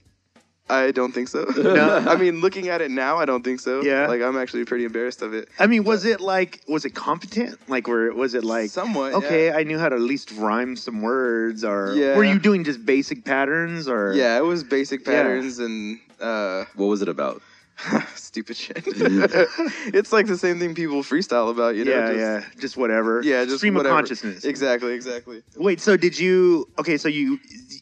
I 0.72 0.92
don't 0.92 1.12
think 1.12 1.28
so. 1.30 1.48
I 2.08 2.16
mean, 2.16 2.42
looking 2.42 2.68
at 2.70 2.80
it 2.82 2.92
now, 2.92 3.18
I 3.18 3.26
don't 3.26 3.44
think 3.44 3.60
so. 3.60 3.82
Yeah. 3.82 4.06
Like 4.06 4.22
I'm 4.22 4.38
actually 4.38 4.66
pretty 4.66 4.86
embarrassed 4.86 5.24
of 5.24 5.34
it. 5.34 5.50
I 5.58 5.66
mean, 5.66 5.84
was 5.84 6.06
it 6.06 6.22
like 6.22 6.62
was 6.68 6.86
it 6.86 6.92
competent? 6.94 7.58
Like, 7.68 7.88
where 7.88 8.14
was 8.14 8.36
it 8.36 8.44
like 8.44 8.70
Somewhat, 8.70 9.14
Okay, 9.14 9.48
yeah. 9.48 9.58
I 9.58 9.64
knew 9.64 9.80
how 9.80 9.90
to 9.90 9.96
at 9.96 10.02
least 10.02 10.32
rhyme 10.34 10.76
some 10.76 11.02
words, 11.02 11.64
or 11.64 11.96
Yeah. 11.96 12.16
were 12.16 12.24
you 12.24 12.38
doing 12.38 12.64
just 12.64 12.86
basic 12.86 13.26
patterns, 13.26 13.88
or 13.88 14.14
Yeah, 14.14 14.38
it 14.38 14.44
was 14.46 14.64
basic 14.64 15.04
patterns 15.04 15.58
and 15.58 16.00
uh, 16.22 16.66
What 16.76 16.86
was 16.88 17.02
it 17.02 17.10
about? 17.10 17.42
stupid 18.16 18.58
shit. 18.58 18.84
it's 18.86 20.12
like 20.12 20.28
the 20.28 20.38
same 20.38 20.60
thing 20.60 20.76
people 20.76 21.02
freestyle 21.02 21.50
about, 21.50 21.76
you 21.76 21.86
know? 21.86 21.92
yeah, 21.92 22.08
just, 22.08 22.18
yeah, 22.20 22.62
just 22.62 22.78
whatever. 22.78 23.22
Yeah, 23.24 23.46
just 23.46 23.58
stream 23.58 23.76
whatever. 23.76 23.96
of 23.96 24.00
consciousness. 24.02 24.46
Exactly, 24.46 24.94
exactly. 24.94 25.44
Wait, 25.56 25.80
so 25.80 25.98
did 25.98 26.18
you? 26.18 26.68
Okay, 26.78 26.98
so 26.98 27.08
you, 27.08 27.40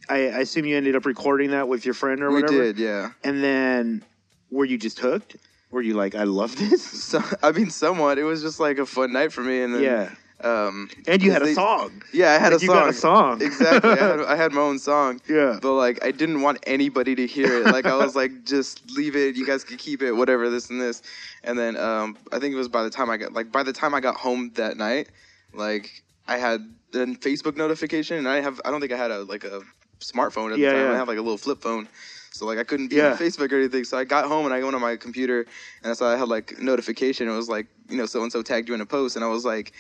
I, 0.10 0.16
I 0.16 0.40
assume 0.40 0.66
you 0.66 0.78
ended 0.78 0.96
up 0.96 1.06
recording 1.06 1.52
that 1.52 1.68
with 1.68 1.86
your 1.86 1.94
friend 1.94 2.22
or 2.22 2.30
We 2.30 2.42
whatever. 2.42 2.60
We 2.60 2.66
did, 2.74 2.80
yeah. 2.80 3.12
And 3.24 3.44
then, 3.44 4.04
were 4.52 4.66
you 4.66 4.78
just 4.78 5.00
hooked? 5.00 5.38
Were 5.72 5.82
you 5.82 5.96
like, 5.96 6.16
I 6.16 6.24
love 6.24 6.56
this? 6.58 6.84
So 6.84 7.22
I 7.44 7.52
mean, 7.52 7.70
somewhat. 7.70 8.18
It 8.18 8.24
was 8.24 8.42
just 8.42 8.60
like 8.60 8.78
a 8.78 8.86
fun 8.86 9.14
night 9.14 9.32
for 9.34 9.42
me, 9.42 9.62
and 9.62 9.74
then 9.76 9.82
Yeah. 9.84 10.10
Um, 10.44 10.90
And 11.08 11.22
you 11.24 11.32
had 11.32 11.42
a 11.42 11.46
they- 11.46 11.54
song. 11.54 12.04
Yeah, 12.14 12.32
I 12.32 12.38
had 12.38 12.54
Like, 12.54 12.62
a 12.62 12.66
you 12.66 12.68
song. 12.68 12.76
got 12.78 12.90
a 12.90 12.94
song. 12.94 13.42
exactly. 13.42 13.90
I 13.92 13.96
had, 13.96 14.20
I 14.34 14.36
had 14.36 14.52
my 14.52 14.62
own 14.62 14.78
song. 14.80 15.20
Yeah. 15.28 15.58
But 15.62 15.74
like, 15.74 16.04
I 16.06 16.12
didn't 16.12 16.42
want 16.42 16.60
anybody 16.68 17.16
to 17.16 17.26
hear 17.28 17.58
it. 17.62 17.66
Like, 17.66 17.86
I 17.86 17.96
was 17.96 18.16
like, 18.16 18.44
just 18.46 18.90
leave 18.92 19.16
it. 19.16 19.36
You 19.36 19.46
guys 19.46 19.64
can 19.64 19.78
keep 19.78 20.02
it. 20.02 20.12
Whatever. 20.12 20.50
This 20.50 20.70
and 20.70 20.80
this. 20.80 21.02
And 21.44 21.58
then 21.58 21.76
um, 21.78 22.18
I 22.32 22.40
think 22.40 22.54
it 22.54 22.58
was 22.58 22.68
by 22.68 22.84
the 22.84 22.90
time 22.90 23.10
I 23.10 23.18
got 23.18 23.34
like 23.34 23.52
by 23.52 23.64
the 23.64 23.74
time 23.74 23.94
I 23.96 24.00
got 24.00 24.16
home 24.16 24.52
that 24.56 24.78
night, 24.78 25.10
like 25.54 26.04
I 26.28 26.38
had 26.38 26.70
the 26.92 27.06
Facebook 27.20 27.56
notification, 27.58 28.18
and 28.18 28.28
I 28.28 28.42
have 28.42 28.62
I 28.66 28.72
don't 28.72 28.80
think 28.82 28.92
I 28.94 28.98
had 28.98 29.12
a 29.12 29.24
like 29.24 29.44
a 29.44 29.62
smartphone 30.00 30.52
at 30.54 30.60
Yeah, 30.60 30.70
the 30.72 30.76
time. 30.78 30.86
yeah. 30.88 30.94
I 30.94 30.98
have 30.98 31.08
like 31.08 31.18
a 31.18 31.22
little 31.22 31.38
flip 31.38 31.62
phone. 31.62 31.88
So 32.32 32.46
like 32.46 32.60
I 32.60 32.64
couldn't 32.64 32.90
be 32.90 32.98
Yeah. 32.98 33.12
on 33.14 33.18
Facebook 33.18 33.52
or 33.52 33.58
anything. 33.58 33.84
So 33.86 33.98
I 33.98 34.04
got 34.04 34.26
home 34.26 34.46
and 34.46 34.54
I 34.54 34.62
went 34.62 34.76
on 34.76 34.82
my 34.82 34.96
computer 34.98 35.48
and 35.82 35.92
I 35.92 35.96
saw 35.96 36.14
I 36.14 36.18
had 36.18 36.28
like 36.28 36.60
notification. 36.60 37.28
It 37.28 37.32
was 37.36 37.50
like 37.50 37.66
you 37.90 37.98
know 37.98 38.06
so 38.06 38.22
and 38.22 38.32
so 38.32 38.42
tagged 38.44 38.68
you 38.70 38.76
in 38.76 38.82
a 38.82 38.86
post, 38.86 39.16
and 39.16 39.26
I 39.26 39.28
was 39.30 39.44
like, 39.46 39.72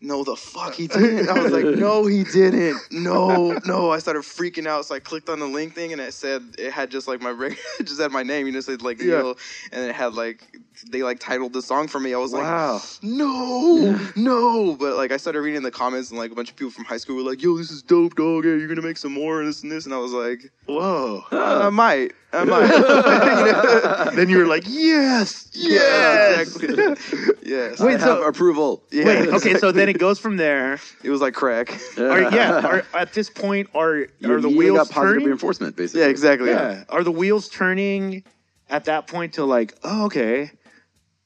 no, 0.00 0.22
the 0.22 0.36
fuck 0.36 0.74
he 0.74 0.86
didn't. 0.88 1.28
I 1.28 1.42
was 1.42 1.52
like, 1.52 1.64
no, 1.64 2.06
he 2.06 2.22
didn't. 2.22 2.80
No, 2.92 3.58
no. 3.66 3.90
I 3.90 3.98
started 3.98 4.22
freaking 4.22 4.66
out. 4.66 4.84
So 4.84 4.94
I 4.94 5.00
clicked 5.00 5.28
on 5.28 5.40
the 5.40 5.46
link 5.46 5.74
thing 5.74 5.92
and 5.92 6.00
it 6.00 6.14
said 6.14 6.42
it 6.58 6.72
had 6.72 6.90
just 6.90 7.08
like 7.08 7.20
my 7.20 7.32
just 7.80 8.00
had 8.00 8.12
my 8.12 8.22
name. 8.22 8.46
You 8.46 8.52
know, 8.52 8.60
said 8.60 8.82
like 8.82 9.00
Yeah. 9.02 9.32
And 9.72 9.84
it 9.84 9.94
had 9.94 10.14
like 10.14 10.42
they 10.90 11.02
like 11.02 11.18
titled 11.20 11.52
the 11.52 11.62
song 11.62 11.88
for 11.88 11.98
me. 12.00 12.14
I 12.14 12.18
was 12.18 12.32
Wow. 12.32 12.74
like, 12.74 12.82
no, 13.02 13.98
no. 14.16 14.74
But 14.76 14.96
like 14.96 15.10
I 15.12 15.16
started 15.16 15.40
reading 15.40 15.62
the 15.62 15.70
comments 15.70 16.10
and 16.10 16.18
like 16.18 16.30
a 16.30 16.34
bunch 16.34 16.50
of 16.50 16.56
people 16.56 16.70
from 16.70 16.84
high 16.84 16.96
school 16.98 17.16
were 17.16 17.22
like, 17.22 17.42
yo, 17.42 17.56
this 17.56 17.70
is 17.70 17.82
dope, 17.82 18.14
dog. 18.14 18.44
Yeah, 18.44 18.52
you're 18.54 18.68
gonna 18.68 18.82
make 18.82 18.96
some 18.96 19.12
more 19.12 19.40
and 19.40 19.48
this 19.48 19.62
and 19.62 19.70
this. 19.72 19.84
And 19.86 19.94
I 19.94 19.98
was 19.98 20.12
like, 20.12 20.50
Whoa. 20.66 21.24
I 21.32 21.70
might, 21.70 22.12
I 22.32 22.44
might. 22.44 24.12
then 24.14 24.28
you 24.28 24.38
were 24.38 24.46
like, 24.46 24.64
yes, 24.66 25.48
yeah, 25.52 25.70
yes. 25.72 26.56
exactly. 26.56 27.34
yes. 27.42 27.80
Wait, 27.80 27.96
I 27.96 27.98
so- 27.98 28.22
approval. 28.26 28.82
Yeah, 28.90 29.04
Wait, 29.06 29.28
okay, 29.30 29.54
so 29.54 29.72
then 29.72 29.88
it 29.88 29.98
goes 29.98 30.18
from 30.18 30.36
there. 30.36 30.78
it 31.02 31.10
was 31.10 31.20
like 31.20 31.34
crack. 31.34 31.70
Are, 31.98 32.22
yeah, 32.34 32.60
are, 32.66 32.84
at 32.94 33.12
this 33.12 33.30
point, 33.30 33.68
are 33.74 34.06
You're 34.18 34.36
are 34.38 34.40
the 34.40 34.48
meeting 34.48 34.56
wheels 34.58 34.78
up 34.80 34.90
positive 34.90 35.14
turning? 35.14 35.26
reinforcement, 35.26 35.76
basically. 35.76 36.02
Yeah, 36.02 36.08
exactly. 36.08 36.50
Yeah, 36.50 36.84
are 36.88 37.02
the 37.02 37.10
wheels 37.12 37.48
turning 37.48 38.24
at 38.70 38.84
that 38.84 39.06
point 39.06 39.34
to 39.34 39.44
like, 39.44 39.74
oh, 39.82 40.04
okay, 40.06 40.50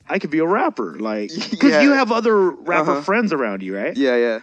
I 0.09 0.19
could 0.19 0.31
be 0.31 0.39
a 0.41 0.47
rapper, 0.47 0.97
like, 0.99 1.31
because 1.51 1.71
Yeah. 1.71 1.83
you 1.83 1.93
have 1.93 2.11
other 2.13 2.51
rapper 2.51 2.91
Uh-huh. 2.93 3.01
friends 3.03 3.33
around 3.33 3.63
you, 3.63 3.77
right? 3.77 3.97
Yeah, 3.97 4.17
yeah. 4.17 4.41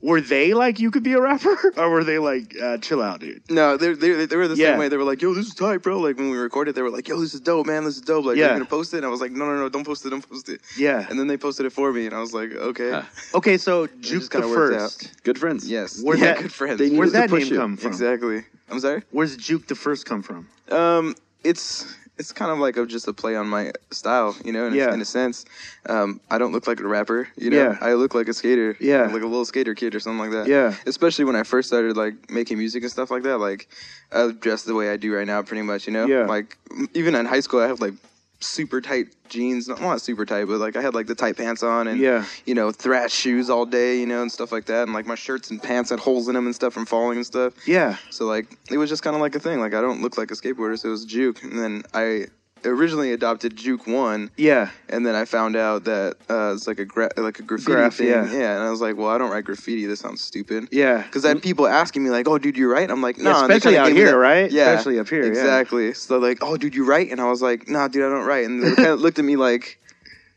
Were 0.00 0.20
they 0.20 0.54
like 0.54 0.78
you 0.78 0.92
could 0.92 1.02
be 1.02 1.14
a 1.14 1.20
rapper, 1.20 1.56
or 1.76 1.90
were 1.90 2.04
they 2.04 2.18
like, 2.20 2.54
uh, 2.62 2.78
chill 2.78 3.02
out, 3.02 3.18
dude? 3.18 3.42
No, 3.50 3.76
they 3.76 3.94
they 3.94 4.26
they 4.26 4.36
were 4.36 4.46
the 4.46 4.54
Yeah. 4.54 4.70
same 4.70 4.78
way. 4.78 4.88
They 4.88 4.96
were 4.96 5.02
like, 5.02 5.20
"Yo, 5.20 5.34
this 5.34 5.48
is 5.48 5.54
tight, 5.54 5.78
bro." 5.82 5.98
Like 5.98 6.16
when 6.18 6.30
we 6.30 6.36
recorded, 6.36 6.76
they 6.76 6.82
were 6.82 6.90
like, 6.90 7.08
"Yo, 7.08 7.18
this 7.20 7.34
is 7.34 7.40
dope, 7.40 7.66
man. 7.66 7.82
This 7.82 7.96
is 7.96 8.02
dope." 8.02 8.24
Like, 8.24 8.36
Yeah. 8.36 8.44
are 8.44 8.48
you 8.50 8.54
gonna 8.60 8.64
post 8.66 8.94
it? 8.94 8.98
And 8.98 9.06
I 9.06 9.08
was 9.08 9.20
like, 9.20 9.32
"No, 9.32 9.44
no, 9.46 9.56
no, 9.58 9.68
don't 9.68 9.82
post 9.84 10.06
it, 10.06 10.10
don't 10.10 10.22
post 10.28 10.48
it." 10.50 10.60
Yeah. 10.76 11.04
And 11.10 11.18
then 11.18 11.26
they 11.26 11.36
posted 11.36 11.66
it 11.66 11.72
for 11.72 11.92
me, 11.92 12.06
and 12.06 12.14
I 12.14 12.20
was 12.20 12.32
like, 12.32 12.52
"Okay, 12.52 12.90
Huh. 12.92 13.02
Okay, 13.38 13.58
so 13.58 13.88
Juke 13.98 14.22
the 14.22 14.28
kinda 14.28 14.46
worked 14.48 14.74
out. 14.76 14.92
first. 14.92 15.22
Good 15.24 15.36
friends. 15.36 15.68
yes, 15.68 16.00
Where's 16.00 16.20
yeah, 16.20 16.34
that- 16.34 16.42
good 16.42 16.52
friends." 16.52 16.78
they 16.78 16.90
Where's 16.90 17.10
that 17.10 17.32
name 17.32 17.40
you. 17.48 17.56
come 17.58 17.76
from? 17.76 17.88
exactly. 17.90 18.44
I'm 18.70 18.78
sorry. 18.78 19.02
Where's 19.10 19.36
Juke 19.36 19.66
the 19.66 19.74
first 19.74 20.06
come 20.06 20.22
from? 20.22 20.46
Um, 20.70 21.16
it's 21.42 21.92
it's 22.18 22.32
kind 22.32 22.50
of 22.50 22.58
like 22.58 22.76
a, 22.76 22.84
just 22.84 23.06
a 23.08 23.12
play 23.12 23.36
on 23.36 23.48
my 23.48 23.72
style, 23.90 24.36
you 24.44 24.52
know, 24.52 24.66
in, 24.66 24.74
Yeah. 24.74 24.90
a, 24.90 24.94
in 24.94 25.00
a 25.00 25.04
sense. 25.04 25.44
Um, 25.86 26.20
I 26.30 26.38
don't 26.38 26.52
look 26.52 26.66
like 26.66 26.80
a 26.80 26.86
rapper, 26.88 27.28
you 27.36 27.50
know. 27.50 27.56
Yeah. 27.56 27.78
I 27.80 27.94
look 27.94 28.14
like 28.14 28.28
a 28.28 28.34
skater, 28.34 28.76
Yeah. 28.80 29.02
like 29.04 29.22
a 29.22 29.26
little 29.26 29.44
skater 29.44 29.74
kid 29.74 29.94
or 29.94 30.00
something 30.00 30.18
like 30.18 30.32
that. 30.32 30.46
Yeah. 30.48 30.74
Especially 30.86 31.24
when 31.24 31.36
I 31.36 31.44
first 31.44 31.68
started 31.68 31.96
like 31.96 32.30
making 32.30 32.58
music 32.58 32.82
and 32.82 32.90
stuff 32.90 33.10
like 33.10 33.22
that. 33.22 33.38
Like 33.38 33.68
I 34.12 34.32
dress 34.32 34.64
the 34.64 34.74
way 34.74 34.90
I 34.90 34.96
do 34.96 35.14
right 35.14 35.26
now, 35.26 35.42
pretty 35.42 35.62
much, 35.62 35.86
you 35.86 35.92
know. 35.92 36.06
Yeah. 36.06 36.24
Like 36.26 36.56
even 36.94 37.14
in 37.14 37.24
high 37.26 37.40
school, 37.40 37.60
I 37.60 37.68
have 37.68 37.80
like 37.80 37.94
super 38.40 38.80
tight 38.80 39.08
jeans, 39.28 39.68
not, 39.68 39.80
not 39.80 40.00
super 40.00 40.24
tight, 40.24 40.44
but 40.46 40.58
like 40.58 40.76
I 40.76 40.80
had 40.82 40.94
like 40.94 41.06
the 41.06 41.14
tight 41.14 41.36
pants 41.36 41.62
on 41.62 41.88
and 41.88 41.98
Yeah. 42.00 42.24
you 42.46 42.54
know 42.54 42.70
thrash 42.70 43.12
shoes 43.12 43.50
all 43.50 43.66
day, 43.66 43.98
you 43.98 44.06
know, 44.06 44.22
and 44.22 44.30
stuff 44.30 44.52
like 44.52 44.66
that, 44.66 44.84
and 44.84 44.92
like 44.92 45.06
my 45.06 45.14
shirts 45.16 45.50
and 45.50 45.62
pants 45.62 45.90
had 45.90 45.98
holes 45.98 46.28
in 46.28 46.34
them 46.34 46.46
and 46.46 46.54
stuff 46.54 46.72
from 46.72 46.86
falling 46.86 47.16
and 47.18 47.26
stuff. 47.26 47.54
Yeah. 47.66 47.96
So 48.10 48.26
like 48.26 48.56
it 48.70 48.78
was 48.78 48.88
just 48.90 49.02
kind 49.02 49.16
of 49.16 49.20
like 49.22 49.34
a 49.34 49.40
thing. 49.40 49.60
Like 49.60 49.74
I 49.74 49.80
don't 49.80 50.00
look 50.02 50.16
like 50.18 50.30
a 50.30 50.34
skateboarder, 50.34 50.78
so 50.78 50.88
it 50.88 50.92
was 50.92 51.04
Juke. 51.04 51.42
And 51.42 51.58
then 51.58 51.82
I 51.94 52.26
originally 52.64 53.12
adopted 53.12 53.56
Juke 53.56 53.86
One, 53.86 54.30
Yeah. 54.36 54.70
and 54.88 55.06
then 55.06 55.14
I 55.14 55.24
found 55.24 55.56
out 55.56 55.84
that 55.84 56.16
uh, 56.28 56.52
it's 56.54 56.66
like 56.66 56.78
a 56.78 56.84
gra- 56.84 57.10
like 57.16 57.38
a 57.38 57.42
graffiti 57.42 57.72
Graph, 57.72 57.94
thing. 57.96 58.08
yeah. 58.08 58.54
and 58.56 58.62
I 58.62 58.70
was 58.70 58.80
like, 58.80 58.96
well, 58.96 59.08
I 59.08 59.18
don't 59.18 59.30
write 59.30 59.44
graffiti. 59.44 59.86
This 59.86 60.00
sounds 60.00 60.20
stupid. 60.22 60.68
Yeah. 60.70 61.02
Because 61.02 61.24
I 61.24 61.28
had 61.28 61.42
people 61.42 61.66
asking 61.66 62.04
me 62.04 62.10
like, 62.10 62.26
"Oh, 62.28 62.38
dude, 62.38 62.56
you 62.56 62.70
write?" 62.70 62.90
I'm 62.90 63.02
like, 63.02 63.18
"No." 63.18 63.30
Yeah, 63.30 63.40
And 63.42 63.50
they 63.50 63.56
especially 63.56 63.78
out 63.78 63.92
here, 63.92 64.10
that- 64.12 64.16
right? 64.16 64.50
Yeah, 64.50 64.70
Especially 64.70 64.98
up 64.98 65.08
here, 65.08 65.22
yeah. 65.22 65.28
Exactly. 65.28 65.94
So 65.94 66.18
like, 66.18 66.38
"Oh, 66.42 66.56
dude, 66.56 66.74
you 66.74 66.84
write?" 66.84 67.10
And 67.10 67.20
I 67.20 67.28
was 67.30 67.42
like, 67.42 67.68
"Nah, 67.68 67.88
dude, 67.88 68.04
I 68.04 68.08
don't 68.08 68.26
write." 68.26 68.46
And 68.46 68.62
they 68.62 68.74
kind 68.74 68.88
of 68.88 69.00
looked 69.04 69.18
at 69.18 69.24
me 69.24 69.36
like, 69.36 69.78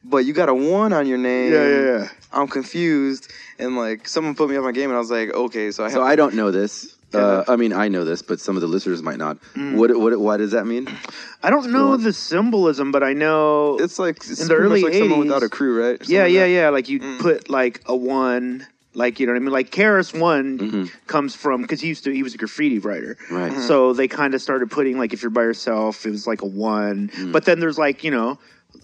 "But 0.03 0.25
you 0.25 0.33
got 0.33 0.49
a 0.49 0.53
one 0.53 0.93
on 0.93 1.07
your 1.07 1.17
name." 1.17 1.51
Yeah, 1.53 1.67
yeah, 1.67 1.81
yeah. 1.99 2.07
I'm 2.33 2.47
confused, 2.47 3.31
and 3.59 3.75
like 3.75 4.07
someone 4.07 4.35
put 4.35 4.49
me 4.49 4.55
on 4.57 4.63
my 4.63 4.71
game, 4.71 4.89
and 4.89 4.95
I 4.95 4.99
was 4.99 5.11
like, 5.11 5.33
"Okay, 5.33 5.71
so 5.71 5.83
I 5.83 5.87
have." 5.87 5.93
So 5.93 6.01
I 6.03 6.15
don't 6.15 6.35
know 6.35 6.51
this. 6.51 6.95
Uh, 7.13 7.43
I 7.47 7.55
mean, 7.55 7.73
I 7.73 7.87
know 7.87 8.05
this, 8.05 8.21
but 8.21 8.39
some 8.39 8.55
of 8.55 8.61
the 8.61 8.67
listeners 8.67 9.01
might 9.01 9.17
not. 9.17 9.37
Mm. 9.55 9.75
What, 9.75 9.97
what, 9.99 10.19
why 10.19 10.37
does 10.37 10.51
that 10.51 10.65
mean? 10.65 10.87
I 11.43 11.49
don't 11.49 11.71
know 11.71 11.97
the 11.97 12.13
symbolism, 12.13 12.91
but 12.91 13.03
I 13.03 13.13
know 13.13 13.77
It's 13.79 13.99
like 13.99 14.17
it's 14.17 14.41
In 14.41 14.47
the 14.47 14.55
early 14.55 14.83
like 14.83 14.93
someone 14.93 15.19
80s 15.19 15.23
without 15.25 15.43
a 15.43 15.49
crew, 15.49 15.81
right? 15.83 16.01
Yeah, 16.09 16.23
like 16.23 16.31
yeah, 16.33 16.39
that. 16.41 16.49
yeah. 16.49 16.69
Like 16.69 16.89
you 16.89 16.99
Mm. 16.99 17.19
put 17.19 17.49
like 17.49 17.81
a 17.87 17.95
one, 17.95 18.65
like 18.93 19.19
you 19.19 19.25
know 19.25 19.33
what 19.33 19.37
I 19.37 19.43
mean. 19.43 19.51
Like 19.53 19.71
KRS-One 19.71 20.57
Mm-hmm. 20.59 20.83
comes 21.07 21.35
from 21.35 21.61
because 21.61 21.81
he 21.81 21.87
used 21.89 22.03
to 22.05 22.11
he 22.11 22.23
was 22.23 22.33
a 22.35 22.37
graffiti 22.37 22.79
writer, 22.79 23.17
Right. 23.29 23.51
Mhm. 23.51 23.67
So 23.67 23.93
they 23.93 24.07
kind 24.07 24.33
of 24.33 24.41
started 24.41 24.69
putting 24.71 24.97
like 24.97 25.13
if 25.13 25.21
you're 25.21 25.31
by 25.31 25.43
yourself, 25.43 26.05
it 26.05 26.11
was 26.11 26.27
like 26.27 26.41
a 26.41 26.45
one. 26.47 27.09
Mm. 27.09 27.31
But 27.31 27.45
then 27.45 27.59
there's 27.59 27.77
like 27.77 28.03
you 28.03 28.11
know. 28.11 28.37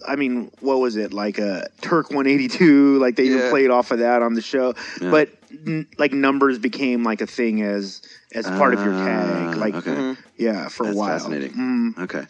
I 0.06 0.16
mean, 0.16 0.50
what 0.60 0.78
was 0.80 0.96
it 0.96 1.12
like 1.12 1.38
a 1.38 1.68
Turk 1.80 2.10
182? 2.10 2.98
Like 2.98 3.16
they 3.16 3.24
even 3.24 3.50
played 3.50 3.70
off 3.70 3.90
of 3.90 3.98
that 4.00 4.22
on 4.22 4.34
the 4.34 4.42
show, 4.42 4.74
Yeah. 5.00 5.10
but 5.10 5.30
n- 5.66 5.86
like 5.98 6.12
numbers 6.12 6.58
became 6.58 7.02
like 7.04 7.20
a 7.20 7.26
thing 7.26 7.62
as 7.62 8.02
as 8.34 8.46
part 8.46 8.74
of 8.74 8.80
your 8.84 8.92
tag. 8.92 9.54
Ah, 9.56 9.58
Like, 9.58 9.74
okay. 9.74 10.14
Yeah, 10.36 10.68
for 10.68 10.84
That's 10.84 10.94
a 10.94 10.98
while. 10.98 11.08
fascinating. 11.18 11.52
Mm. 11.52 11.98
Okay. 12.04 12.24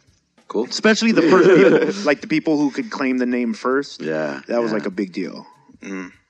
Cool. 0.48 0.64
Especially 0.64 1.12
the 1.12 1.22
first 1.22 1.48
people, 1.94 2.02
like 2.04 2.20
the 2.22 2.26
people 2.26 2.56
who 2.56 2.70
could 2.70 2.90
claim 2.90 3.18
the 3.18 3.26
name 3.26 3.52
first. 3.52 4.00
Yeah. 4.00 4.40
that 4.48 4.62
was 4.62 4.70
yeah. 4.70 4.78
like 4.78 4.86
a 4.86 4.90
big 4.90 5.12
deal. 5.12 5.46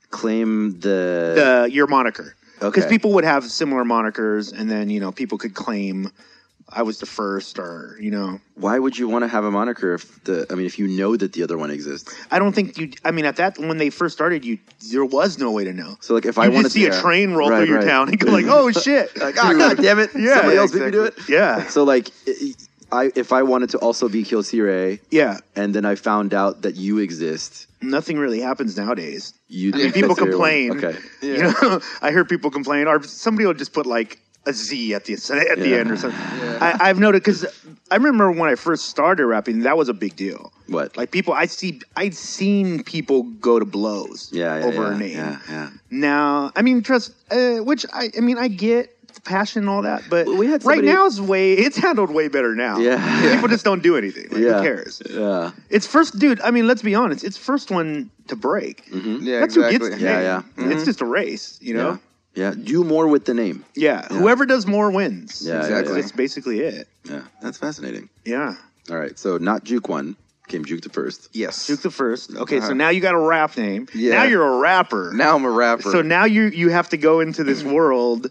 claim 0.09 0.79
the. 0.79 1.63
the 1.65 1.69
your 1.71 1.87
moniker 1.87 2.35
because 2.59 2.83
Okay. 2.83 2.89
people 2.89 3.13
would 3.13 3.23
have 3.23 3.45
similar 3.45 3.83
monikers 3.85 4.51
and 4.51 4.69
then 4.69 4.89
you 4.89 4.99
know 4.99 5.11
people 5.13 5.37
could 5.37 5.53
claim 5.53 6.11
i 6.71 6.81
was 6.81 6.99
the 6.99 7.05
first 7.05 7.57
or 7.59 7.97
you 7.99 8.11
know 8.11 8.39
Why 8.55 8.77
would 8.79 8.97
you 8.97 9.07
want 9.07 9.23
to 9.23 9.27
have 9.27 9.43
a 9.45 9.51
moniker 9.51 9.93
if 9.95 10.23
the? 10.25 10.45
I 10.51 10.55
mean, 10.55 10.65
if 10.65 10.77
you 10.77 10.87
know 10.87 11.15
that 11.15 11.33
the 11.33 11.43
other 11.43 11.57
one 11.57 11.71
exists. 11.71 12.13
i 12.31 12.37
don't 12.39 12.53
think 12.53 12.77
you 12.77 12.91
i 13.05 13.11
mean 13.11 13.25
at 13.25 13.37
that 13.37 13.57
when 13.57 13.77
they 13.77 13.89
first 13.89 14.13
started 14.15 14.43
you 14.45 14.57
there 14.91 15.05
was 15.05 15.37
no 15.39 15.51
way 15.51 15.63
to 15.63 15.73
know 15.73 15.97
So 16.01 16.13
like, 16.13 16.25
if 16.25 16.37
you 16.37 16.43
I 16.43 16.49
want 16.49 16.65
to 16.65 16.69
see 16.69 16.85
a 16.85 17.01
train 17.01 17.31
roll 17.33 17.49
Right, 17.49 17.59
through 17.59 17.67
your 17.67 17.77
right. 17.79 17.87
town 17.87 18.09
and 18.09 18.19
go 18.19 18.31
like 18.31 18.45
oh 18.47 18.71
shit 18.85 19.15
like, 19.19 19.35
oh 19.39 19.57
god 19.57 19.77
damn 19.85 19.99
it! 19.99 20.09
Yeah, 20.15 20.35
Somebody 20.35 20.55
yeah, 20.55 20.61
else 20.61 20.71
beat 20.71 20.85
me 20.85 20.91
to 20.91 21.03
it. 21.03 21.15
yeah 21.29 21.67
So 21.67 21.83
like, 21.83 22.09
I 22.91 23.11
if 23.15 23.31
I 23.31 23.43
wanted 23.43 23.69
to 23.71 23.77
also 23.79 24.09
be 24.09 24.23
Kyocera, 24.23 24.99
yeah 25.11 25.37
and 25.55 25.73
then 25.75 25.85
I 25.85 25.95
found 25.95 26.33
out 26.33 26.61
that 26.63 26.75
you 26.75 26.97
exist, 26.97 27.67
nothing 27.81 28.17
really 28.17 28.39
happens 28.41 28.77
nowadays 28.77 29.33
you 29.47 29.71
mean, 29.71 29.91
people 29.91 30.15
complain. 30.25 30.71
Okay. 30.77 30.97
you 31.21 31.37
know 31.43 31.79
i 32.01 32.11
hear 32.11 32.25
people 32.25 32.49
complain 32.51 32.87
or 32.87 33.01
somebody 33.03 33.45
will 33.45 33.53
just 33.63 33.73
put 33.73 33.85
like 33.85 34.19
a 34.49 34.53
Z 34.53 34.93
at 34.93 35.05
the 35.05 35.13
at 35.13 35.59
the 35.59 35.69
Yeah. 35.69 35.77
end 35.77 35.91
or 35.91 35.97
something. 35.97 36.19
I, 36.61 36.77
I've 36.89 36.99
noted 36.99 37.21
because 37.23 37.45
I 37.91 37.95
remember 37.95 38.31
when 38.31 38.49
I 38.49 38.55
first 38.55 38.85
started 38.87 39.25
rapping, 39.25 39.61
that 39.61 39.77
was 39.77 39.89
a 39.89 39.93
big 39.93 40.15
deal. 40.15 40.51
What? 40.67 40.95
Like 40.97 41.11
people, 41.11 41.33
I 41.33 41.45
see, 41.45 41.81
I'd 41.95 42.13
seen 42.15 42.83
people 42.83 43.23
go 43.23 43.57
to 43.59 43.65
blows 43.65 44.29
yeah, 44.31 44.59
yeah, 44.59 44.65
over 44.65 44.83
yeah, 44.83 44.93
a 44.93 44.97
name. 44.97 45.17
Yeah, 45.17 45.39
yeah. 45.49 45.69
Now, 45.89 46.51
I 46.55 46.61
mean, 46.61 46.83
trust, 46.83 47.13
uh, 47.31 47.57
which 47.57 47.85
I, 47.91 48.09
I 48.15 48.19
mean, 48.21 48.37
I 48.37 48.47
get 48.49 48.95
the 49.15 49.21
passion 49.21 49.61
and 49.63 49.69
all 49.69 49.81
that, 49.81 50.03
but 50.07 50.27
we 50.27 50.45
had 50.45 50.63
right 50.65 50.83
now 50.83 51.07
it's 51.07 51.19
way, 51.19 51.53
it's 51.53 51.77
handled 51.77 52.11
way 52.11 52.27
better 52.27 52.53
now. 52.53 52.77
Yeah. 52.77 53.33
people 53.35 53.47
just 53.47 53.65
don't 53.65 53.81
do 53.81 53.97
anything. 53.97 54.27
Like, 54.29 54.41
yeah. 54.41 54.57
Who 54.57 54.63
cares? 54.63 55.01
Yeah. 55.09 55.51
It's 55.71 55.87
first, 55.87 56.19
dude. 56.19 56.39
I 56.41 56.51
mean, 56.51 56.67
let's 56.67 56.83
be 56.83 56.93
honest. 56.93 57.23
It's 57.23 57.37
first 57.37 57.71
one 57.71 58.11
to 58.27 58.35
break. 58.35 58.83
Yeah, 58.91 59.39
That's 59.39 59.55
who 59.55 59.63
exactly. 59.63 59.89
gets 59.89 59.89
the 59.89 59.97
Yeah, 60.03 60.13
name. 60.13 60.23
yeah. 60.23 60.41
Mm-hmm. 60.57 60.71
It's 60.73 60.85
just 60.85 61.01
a 61.01 61.05
race, 61.05 61.57
you 61.61 61.73
know. 61.73 61.89
Yeah. 61.93 61.97
Yeah, 62.39 62.53
do 62.55 62.85
more 62.85 63.07
with 63.07 63.25
the 63.25 63.33
name. 63.33 63.65
Yeah, 63.75 64.07
whoever 64.07 64.45
does 64.45 64.65
more 64.65 64.89
wins. 64.91 65.41
Yeah, 65.45 65.59
Exactly. 65.59 65.95
That's 65.99 66.13
basically 66.13 66.59
it. 66.61 66.87
Yeah, 67.03 67.23
that's 67.41 67.57
fascinating. 67.57 68.07
Yeah. 68.23 68.55
All 68.89 68.97
right, 68.97 69.19
so 69.19 69.37
not 69.37 69.65
Juke 69.65 69.89
one 69.89 70.15
came 70.47 70.63
Juke 70.63 70.81
the 70.81 70.89
first. 70.89 71.29
Yes. 71.33 71.67
Juke 71.67 71.81
the 71.81 71.91
first. 71.91 72.33
Okay, 72.35 72.59
so 72.59 72.65
Uh-huh. 72.67 72.73
now 72.73 72.89
you 72.89 73.01
got 73.01 73.13
a 73.13 73.19
rap 73.19 73.57
name. 73.57 73.87
Yeah. 73.93 74.13
Now 74.15 74.23
you're 74.23 74.47
a 74.47 74.57
rapper. 74.59 75.11
Now 75.13 75.35
I'm 75.35 75.43
a 75.43 75.49
rapper. 75.51 75.83
So 75.91 76.01
now 76.01 76.23
you 76.25 76.43
you 76.43 76.69
have 76.69 76.87
to 76.89 76.97
go 76.97 77.19
into 77.19 77.43
this 77.43 77.61
world 77.77 78.27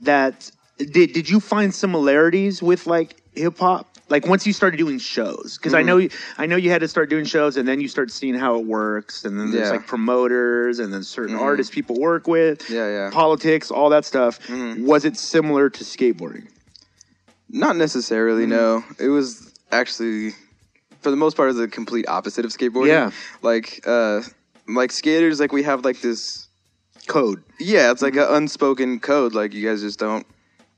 that 0.00 0.50
did 0.78 1.12
did 1.12 1.28
you 1.28 1.38
find 1.40 1.74
similarities 1.74 2.62
with 2.62 2.86
like 2.86 3.20
hip 3.34 3.58
hop? 3.58 3.95
Like 4.08 4.26
once 4.26 4.46
you 4.46 4.52
started 4.52 4.76
doing 4.76 4.98
shows, 4.98 5.56
because 5.58 5.74
I 5.74 5.80
Mm-hmm. 5.80 5.86
know 5.88 5.96
you, 5.96 6.10
I 6.38 6.46
know 6.46 6.54
you 6.56 6.70
had 6.70 6.80
to 6.82 6.88
start 6.88 7.10
doing 7.10 7.24
shows, 7.24 7.56
and 7.56 7.66
then 7.66 7.80
you 7.80 7.88
start 7.88 8.10
seeing 8.12 8.34
how 8.34 8.56
it 8.58 8.64
works, 8.66 9.24
and 9.24 9.38
then 9.38 9.50
there's 9.50 9.66
Yeah. 9.66 9.72
like 9.72 9.86
promoters, 9.86 10.78
and 10.78 10.92
then 10.92 11.02
certain 11.02 11.34
artists 11.34 11.74
people 11.74 11.98
work 11.98 12.28
with, 12.28 12.70
Yeah, 12.70 12.88
yeah. 12.88 13.10
politics, 13.12 13.70
all 13.70 13.90
that 13.90 14.04
stuff. 14.04 14.38
Mm-hmm. 14.46 14.86
Was 14.86 15.04
it 15.04 15.16
similar 15.16 15.68
to 15.70 15.82
skateboarding? 15.84 16.46
Not 17.48 17.76
necessarily. 17.76 18.46
No, 18.46 18.84
it 18.98 19.08
was 19.08 19.52
actually 19.72 20.32
for 21.00 21.10
the 21.10 21.16
most 21.16 21.36
part 21.36 21.52
the 21.54 21.68
complete 21.68 22.08
opposite 22.08 22.44
of 22.44 22.50
skateboarding. 22.52 22.88
Yeah. 22.88 23.10
Like, 23.42 23.80
uh, 23.86 24.22
like 24.68 24.90
skaters, 24.92 25.40
like 25.40 25.52
we 25.52 25.62
have 25.64 25.84
like 25.84 26.00
this. 26.00 26.44
Code. 27.08 27.44
Yeah, 27.60 27.92
it's 27.92 28.02
like 28.02 28.16
an 28.16 28.26
unspoken 28.28 28.98
code. 28.98 29.32
Like 29.32 29.54
you 29.54 29.64
guys 29.68 29.80
just 29.80 30.00
don't 30.00 30.26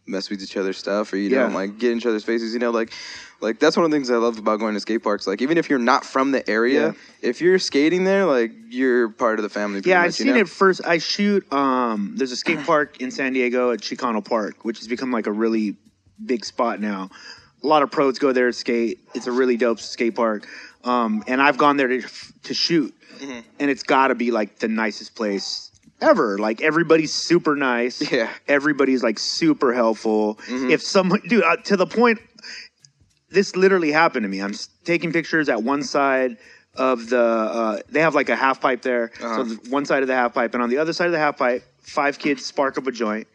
mess 0.09 0.31
with 0.31 0.43
each 0.43 0.57
other's 0.57 0.77
stuff, 0.79 1.13
or 1.13 1.17
you 1.17 1.29
Yeah. 1.31 1.43
don't 1.45 1.55
like 1.55 1.79
get 1.79 1.93
in 1.93 1.99
each 1.99 2.07
other's 2.07 2.25
faces. 2.25 2.53
You 2.53 2.59
know, 2.59 2.71
like. 2.71 2.93
Like 3.41 3.61
that's 3.61 3.77
one 3.77 3.85
of 3.85 3.93
the 3.93 3.97
things 3.97 4.11
I 4.11 4.17
love 4.17 4.37
about 4.37 4.59
going 4.59 4.75
to 4.75 4.81
skate 4.81 5.05
parks. 5.05 5.25
Like 5.29 5.41
even 5.41 5.59
if 5.59 5.71
you're 5.71 5.79
not 5.79 6.05
from 6.05 6.33
the 6.33 6.43
area, 6.51 6.87
Yeah. 6.89 6.93
if 7.23 7.41
you're 7.41 7.61
skating 7.61 8.03
there, 8.03 8.25
like 8.25 8.51
you're 8.69 9.11
part 9.11 9.39
of 9.39 9.45
the 9.45 9.49
family. 9.49 9.81
Yeah, 9.85 10.01
I've 10.01 10.07
much, 10.07 10.19
you 10.19 10.25
seen 10.25 10.35
know? 10.35 10.41
it 10.41 10.49
first. 10.49 10.81
I 10.85 10.99
shoot. 10.99 11.47
Um, 11.53 12.15
there's 12.17 12.33
a 12.33 12.37
skate 12.37 12.65
park 12.67 13.01
in 13.01 13.13
San 13.13 13.35
Diego 13.35 13.71
at 13.71 13.79
Chicano 13.79 14.25
Park, 14.25 14.65
which 14.65 14.79
has 14.79 14.89
become 14.89 15.13
like 15.13 15.29
a 15.29 15.31
really 15.31 15.77
big 16.27 16.45
spot 16.45 16.81
now. 16.81 17.11
A 17.63 17.67
lot 17.69 17.85
of 17.85 17.93
pros 17.93 18.19
go 18.19 18.33
there 18.33 18.49
to 18.49 18.53
skate. 18.53 18.99
It's 19.15 19.29
a 19.29 19.33
really 19.33 19.57
dope 19.57 19.79
skate 19.79 20.17
park. 20.17 20.45
Um, 20.83 21.23
and 21.29 21.41
I've 21.41 21.59
gone 21.59 21.77
there 21.77 21.87
to 21.87 22.03
to 22.43 22.55
shoot, 22.55 22.93
Mm-hmm. 23.21 23.39
and 23.61 23.71
it's 23.71 23.85
got 23.85 24.09
to 24.09 24.17
be 24.17 24.33
like 24.33 24.59
the 24.59 24.67
nicest 24.67 25.15
place 25.15 25.68
ever. 26.01 26.39
Like 26.39 26.61
everybody's 26.63 27.13
super 27.13 27.57
nice. 27.57 28.01
Yeah. 28.01 28.27
Mm-hmm. 28.27 28.33
everybody's 28.49 29.03
like 29.03 29.19
super 29.19 29.73
helpful. 29.73 30.39
If 30.49 30.83
someone, 30.83 31.21
dude, 31.29 31.43
uh, 31.45 31.57
to 31.65 31.77
the 31.77 31.87
point 31.87 32.19
this 33.31 33.55
literally 33.57 33.93
happened 33.93 34.25
to 34.25 34.29
me. 34.29 34.41
I'm 34.41 34.55
taking 34.85 35.13
pictures 35.13 35.49
at 35.49 35.63
one 35.63 35.83
side 35.83 36.39
of 36.77 37.11
the. 37.11 37.21
Uh, 37.21 37.81
they 37.91 38.01
have 38.01 38.15
like 38.15 38.29
a 38.31 38.37
half 38.37 38.61
pipe 38.61 38.81
there. 38.83 39.11
Uh-huh. 39.23 39.45
So 39.45 39.55
one 39.69 39.85
side 39.85 40.03
of 40.03 40.09
the 40.09 40.15
half 40.15 40.33
pipe, 40.35 40.55
and 40.55 40.63
on 40.63 40.71
the 40.71 40.79
other 40.79 40.93
side 40.95 41.07
of 41.07 41.13
the 41.13 41.19
half 41.19 41.37
pipe, 41.37 41.63
five 41.83 42.19
kids 42.19 42.47
spark 42.47 42.79
up 42.79 42.87
a 42.87 42.93
joint. 42.93 43.27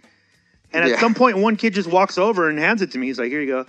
And 0.71 0.83
at 0.83 0.89
Yeah. 0.91 0.99
some 0.99 1.13
point, 1.13 1.37
one 1.37 1.55
kid 1.57 1.75
just 1.75 1.87
walks 1.89 2.17
over 2.17 2.49
and 2.49 2.57
hands 2.57 2.81
it 2.81 2.91
to 2.93 2.97
me. 2.97 3.05
He's 3.07 3.19
like, 3.19 3.29
"Here 3.29 3.41
you 3.41 3.47
go." 3.47 3.65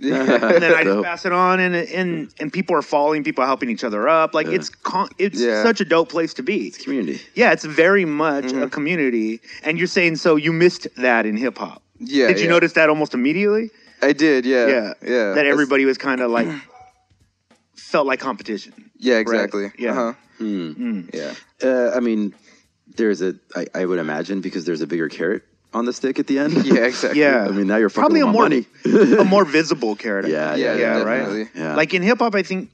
and 0.02 0.62
then 0.62 0.74
I 0.74 0.82
just 0.82 1.04
pass 1.04 1.26
it 1.26 1.32
on, 1.32 1.60
and 1.60 1.74
and 1.76 2.32
and 2.40 2.50
people 2.52 2.74
are 2.74 2.80
falling, 2.82 3.22
people 3.22 3.44
are 3.44 3.46
helping 3.46 3.68
each 3.68 3.84
other 3.84 4.08
up. 4.08 4.32
Like 4.34 4.46
it's 4.46 4.70
con- 4.70 5.10
it's 5.18 5.38
Yeah. 5.38 5.62
such 5.62 5.80
a 5.82 5.84
dope 5.84 6.08
place 6.08 6.32
to 6.34 6.42
be. 6.42 6.68
It's 6.68 6.82
Community. 6.82 7.20
Yeah, 7.34 7.52
it's 7.52 7.64
very 7.66 8.04
much 8.06 8.44
Mm-hmm. 8.46 8.62
a 8.62 8.70
community. 8.70 9.40
And 9.62 9.76
you're 9.76 9.86
saying 9.86 10.16
so 10.16 10.36
you 10.36 10.52
missed 10.52 10.88
that 10.96 11.26
in 11.26 11.36
hip 11.36 11.58
hop. 11.58 11.82
Yeah, 11.98 12.28
Did 12.28 12.38
you 12.38 12.44
yeah. 12.44 12.50
notice 12.50 12.72
that 12.74 12.88
almost 12.88 13.12
immediately? 13.12 13.70
I 14.00 14.14
did. 14.14 14.46
Yeah. 14.46 14.66
yeah, 14.68 14.74
Yeah. 14.74 14.88
That 15.02 15.34
That's- 15.34 15.52
everybody 15.52 15.84
was 15.84 15.98
kind 15.98 16.22
of 16.22 16.30
like 16.30 16.48
felt 17.76 18.06
like 18.06 18.20
competition. 18.20 18.72
Yeah. 18.96 19.18
Exactly. 19.18 19.70
Yeah. 19.78 19.90
Uh-huh. 19.92 20.12
Hmm. 20.38 21.02
Yeah. 21.12 21.34
Uh, 21.62 21.90
I 21.94 22.00
mean, 22.00 22.34
there's 22.96 23.20
a. 23.20 23.34
I, 23.54 23.66
I 23.74 23.84
would 23.84 23.98
imagine 23.98 24.40
because 24.40 24.64
there's 24.64 24.80
a 24.80 24.86
bigger 24.86 25.08
carrot 25.10 25.42
on 25.72 25.84
the 25.84 25.92
stick 25.92 26.18
at 26.18 26.26
the 26.26 26.38
end. 26.38 26.52
Yeah. 26.64 26.86
Exactly. 26.86 27.20
Yeah, 27.20 27.44
I 27.46 27.50
mean, 27.50 27.66
now 27.66 27.76
you're 27.76 27.88
fucking 27.90 28.00
probably 28.02 28.20
a 28.20 28.26
more 28.26 28.42
money. 28.42 28.66
a 29.18 29.24
more 29.24 29.44
visible 29.58 29.94
character. 29.96 30.28
I 30.28 30.32
Yeah, 30.32 30.54
yeah, 30.56 30.74
Yeah. 30.76 30.96
yeah, 30.98 31.02
right. 31.02 31.48
Yeah. 31.54 31.74
Like 31.76 31.94
in 31.94 32.02
hip 32.02 32.18
hop, 32.18 32.34
I 32.34 32.42
think, 32.42 32.70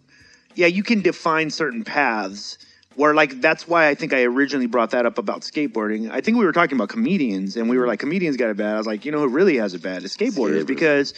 yeah, 0.55 0.67
you 0.67 0.83
can 0.83 1.03
define 1.03 1.51
certain 1.51 1.85
paths. 1.85 2.59
Where 2.95 3.15
like 3.15 3.43
that's 3.43 3.69
why 3.69 3.89
I 3.89 3.95
think 3.95 4.15
I 4.15 4.23
originally 4.23 4.67
brought 4.67 4.93
that 4.93 5.05
up 5.05 5.19
about 5.19 5.43
skateboarding. 5.43 6.11
I 6.11 6.23
think 6.23 6.39
we 6.39 6.47
were 6.47 6.53
talking 6.53 6.79
about 6.79 6.89
comedians, 6.89 7.55
and 7.57 7.69
we 7.69 7.77
were 7.77 7.87
like, 7.87 8.01
comedians 8.01 8.39
got 8.39 8.49
it 8.49 8.57
bad. 8.57 8.75
I 8.75 8.79
was 8.79 8.87
like, 8.87 9.05
you 9.05 9.13
know 9.13 9.19
who 9.19 9.29
really 9.29 9.59
has 9.59 9.75
it 9.75 9.83
bad 9.83 10.03
is 10.03 10.17
skateboarders 10.17 10.63
Skateboarders. 10.63 10.67
because 10.67 11.13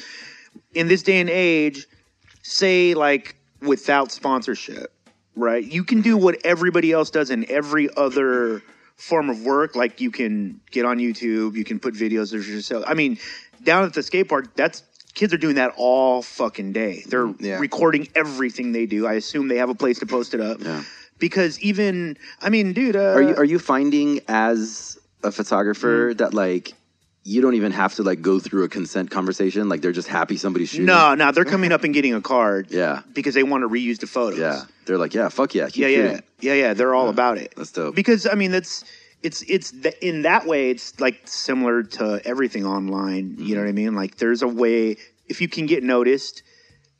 in 0.75 0.89
this 0.89 1.05
day 1.05 1.21
and 1.21 1.31
age, 1.31 1.87
say 2.43 2.95
like 2.95 3.37
without 3.63 4.11
sponsorship, 4.11 4.93
right? 5.37 5.63
You 5.65 5.85
can 5.85 6.01
do 6.01 6.17
what 6.17 6.45
everybody 6.45 6.91
else 6.91 7.11
does 7.11 7.31
in 7.31 7.49
every 7.49 7.89
other 7.97 8.61
form 8.99 9.31
of 9.31 9.43
work. 9.45 9.75
Like 9.77 10.01
you 10.01 10.11
can 10.11 10.61
get 10.71 10.85
on 10.85 10.99
YouTube, 10.99 11.55
you 11.55 11.65
can 11.65 11.79
put 11.81 11.95
videos 11.95 12.35
of 12.35 12.47
yourself. 12.47 12.85
I 12.87 12.95
mean, 12.95 13.19
down 13.63 13.85
at 13.85 13.95
the 13.95 14.03
skate 14.03 14.29
park, 14.29 14.55
that's 14.55 14.83
kids 15.15 15.33
are 15.33 15.39
doing 15.39 15.57
that 15.57 15.73
all 15.77 16.23
fucking 16.23 16.73
day. 16.73 17.03
They're 17.07 17.33
Yeah. 17.41 17.59
recording 17.59 18.09
everything 18.15 18.73
they 18.73 18.87
do. 18.87 19.07
I 19.07 19.15
assume 19.15 19.49
they 19.49 19.57
have 19.57 19.71
a 19.71 19.75
place 19.75 19.99
to 20.01 20.07
post 20.07 20.35
it 20.35 20.41
up. 20.41 20.63
Yeah. 20.63 20.83
Because 21.19 21.59
even, 21.61 22.17
I 22.41 22.51
mean, 22.51 22.73
dude, 22.73 22.95
uh, 22.95 23.01
Are 23.15 23.23
you 23.23 23.35
are 23.37 23.45
you 23.45 23.59
finding 23.59 24.21
as 24.29 24.99
a 25.25 25.33
photographer 25.33 26.13
Mm. 26.15 26.19
that 26.19 26.35
like 26.35 26.75
you 27.29 27.43
don't 27.43 27.55
even 27.55 27.73
have 27.73 27.95
to 27.97 28.03
like 28.03 28.23
go 28.23 28.39
through 28.39 28.65
a 28.65 28.69
consent 28.69 29.11
conversation? 29.11 29.69
Like 29.69 29.83
they're 29.83 29.93
just 29.93 30.09
happy 30.09 30.39
somebody's 30.39 30.71
shooting. 30.71 30.87
no, 30.87 31.15
no, 31.15 31.31
they're 31.31 31.45
coming 31.45 31.73
up 31.73 31.85
and 31.85 31.93
getting 31.93 32.15
a 32.15 32.23
card. 32.23 32.69
Yeah. 32.79 33.03
Because 33.13 33.35
they 33.35 33.43
want 33.43 33.65
to 33.65 33.69
reuse 33.69 33.99
the 33.99 34.07
photos. 34.07 34.39
Yeah. 34.39 34.63
They're 34.87 34.99
like, 34.99 35.13
yeah, 35.13 35.29
fuck 35.31 35.53
yeah, 35.53 35.69
keep 35.69 35.83
yeah, 35.83 35.89
yeah, 35.89 36.21
yeah, 36.41 36.55
yeah. 36.55 36.75
They're 36.75 36.95
all 36.95 37.09
about 37.09 37.37
it. 37.37 37.53
That's 37.57 37.73
dope. 37.73 37.97
Because 37.97 38.25
I 38.25 38.35
mean, 38.35 38.53
that's 38.53 38.85
it's 39.23 39.43
it's 39.43 39.73
th- 39.73 39.97
in 40.01 40.23
that 40.23 40.47
way, 40.47 40.71
it's 40.71 41.01
like 41.01 41.23
similar 41.25 41.83
to 41.83 42.21
everything 42.25 42.65
online. 42.65 43.35
You 43.39 43.57
know 43.57 43.61
mm-hmm. 43.61 43.61
what 43.61 43.69
I 43.69 43.73
mean? 43.73 43.95
Like, 43.95 44.17
there's 44.17 44.43
a 44.43 44.49
way 44.49 44.97
if 45.27 45.41
you 45.41 45.49
can 45.49 45.67
get 45.67 45.83
noticed, 45.83 46.43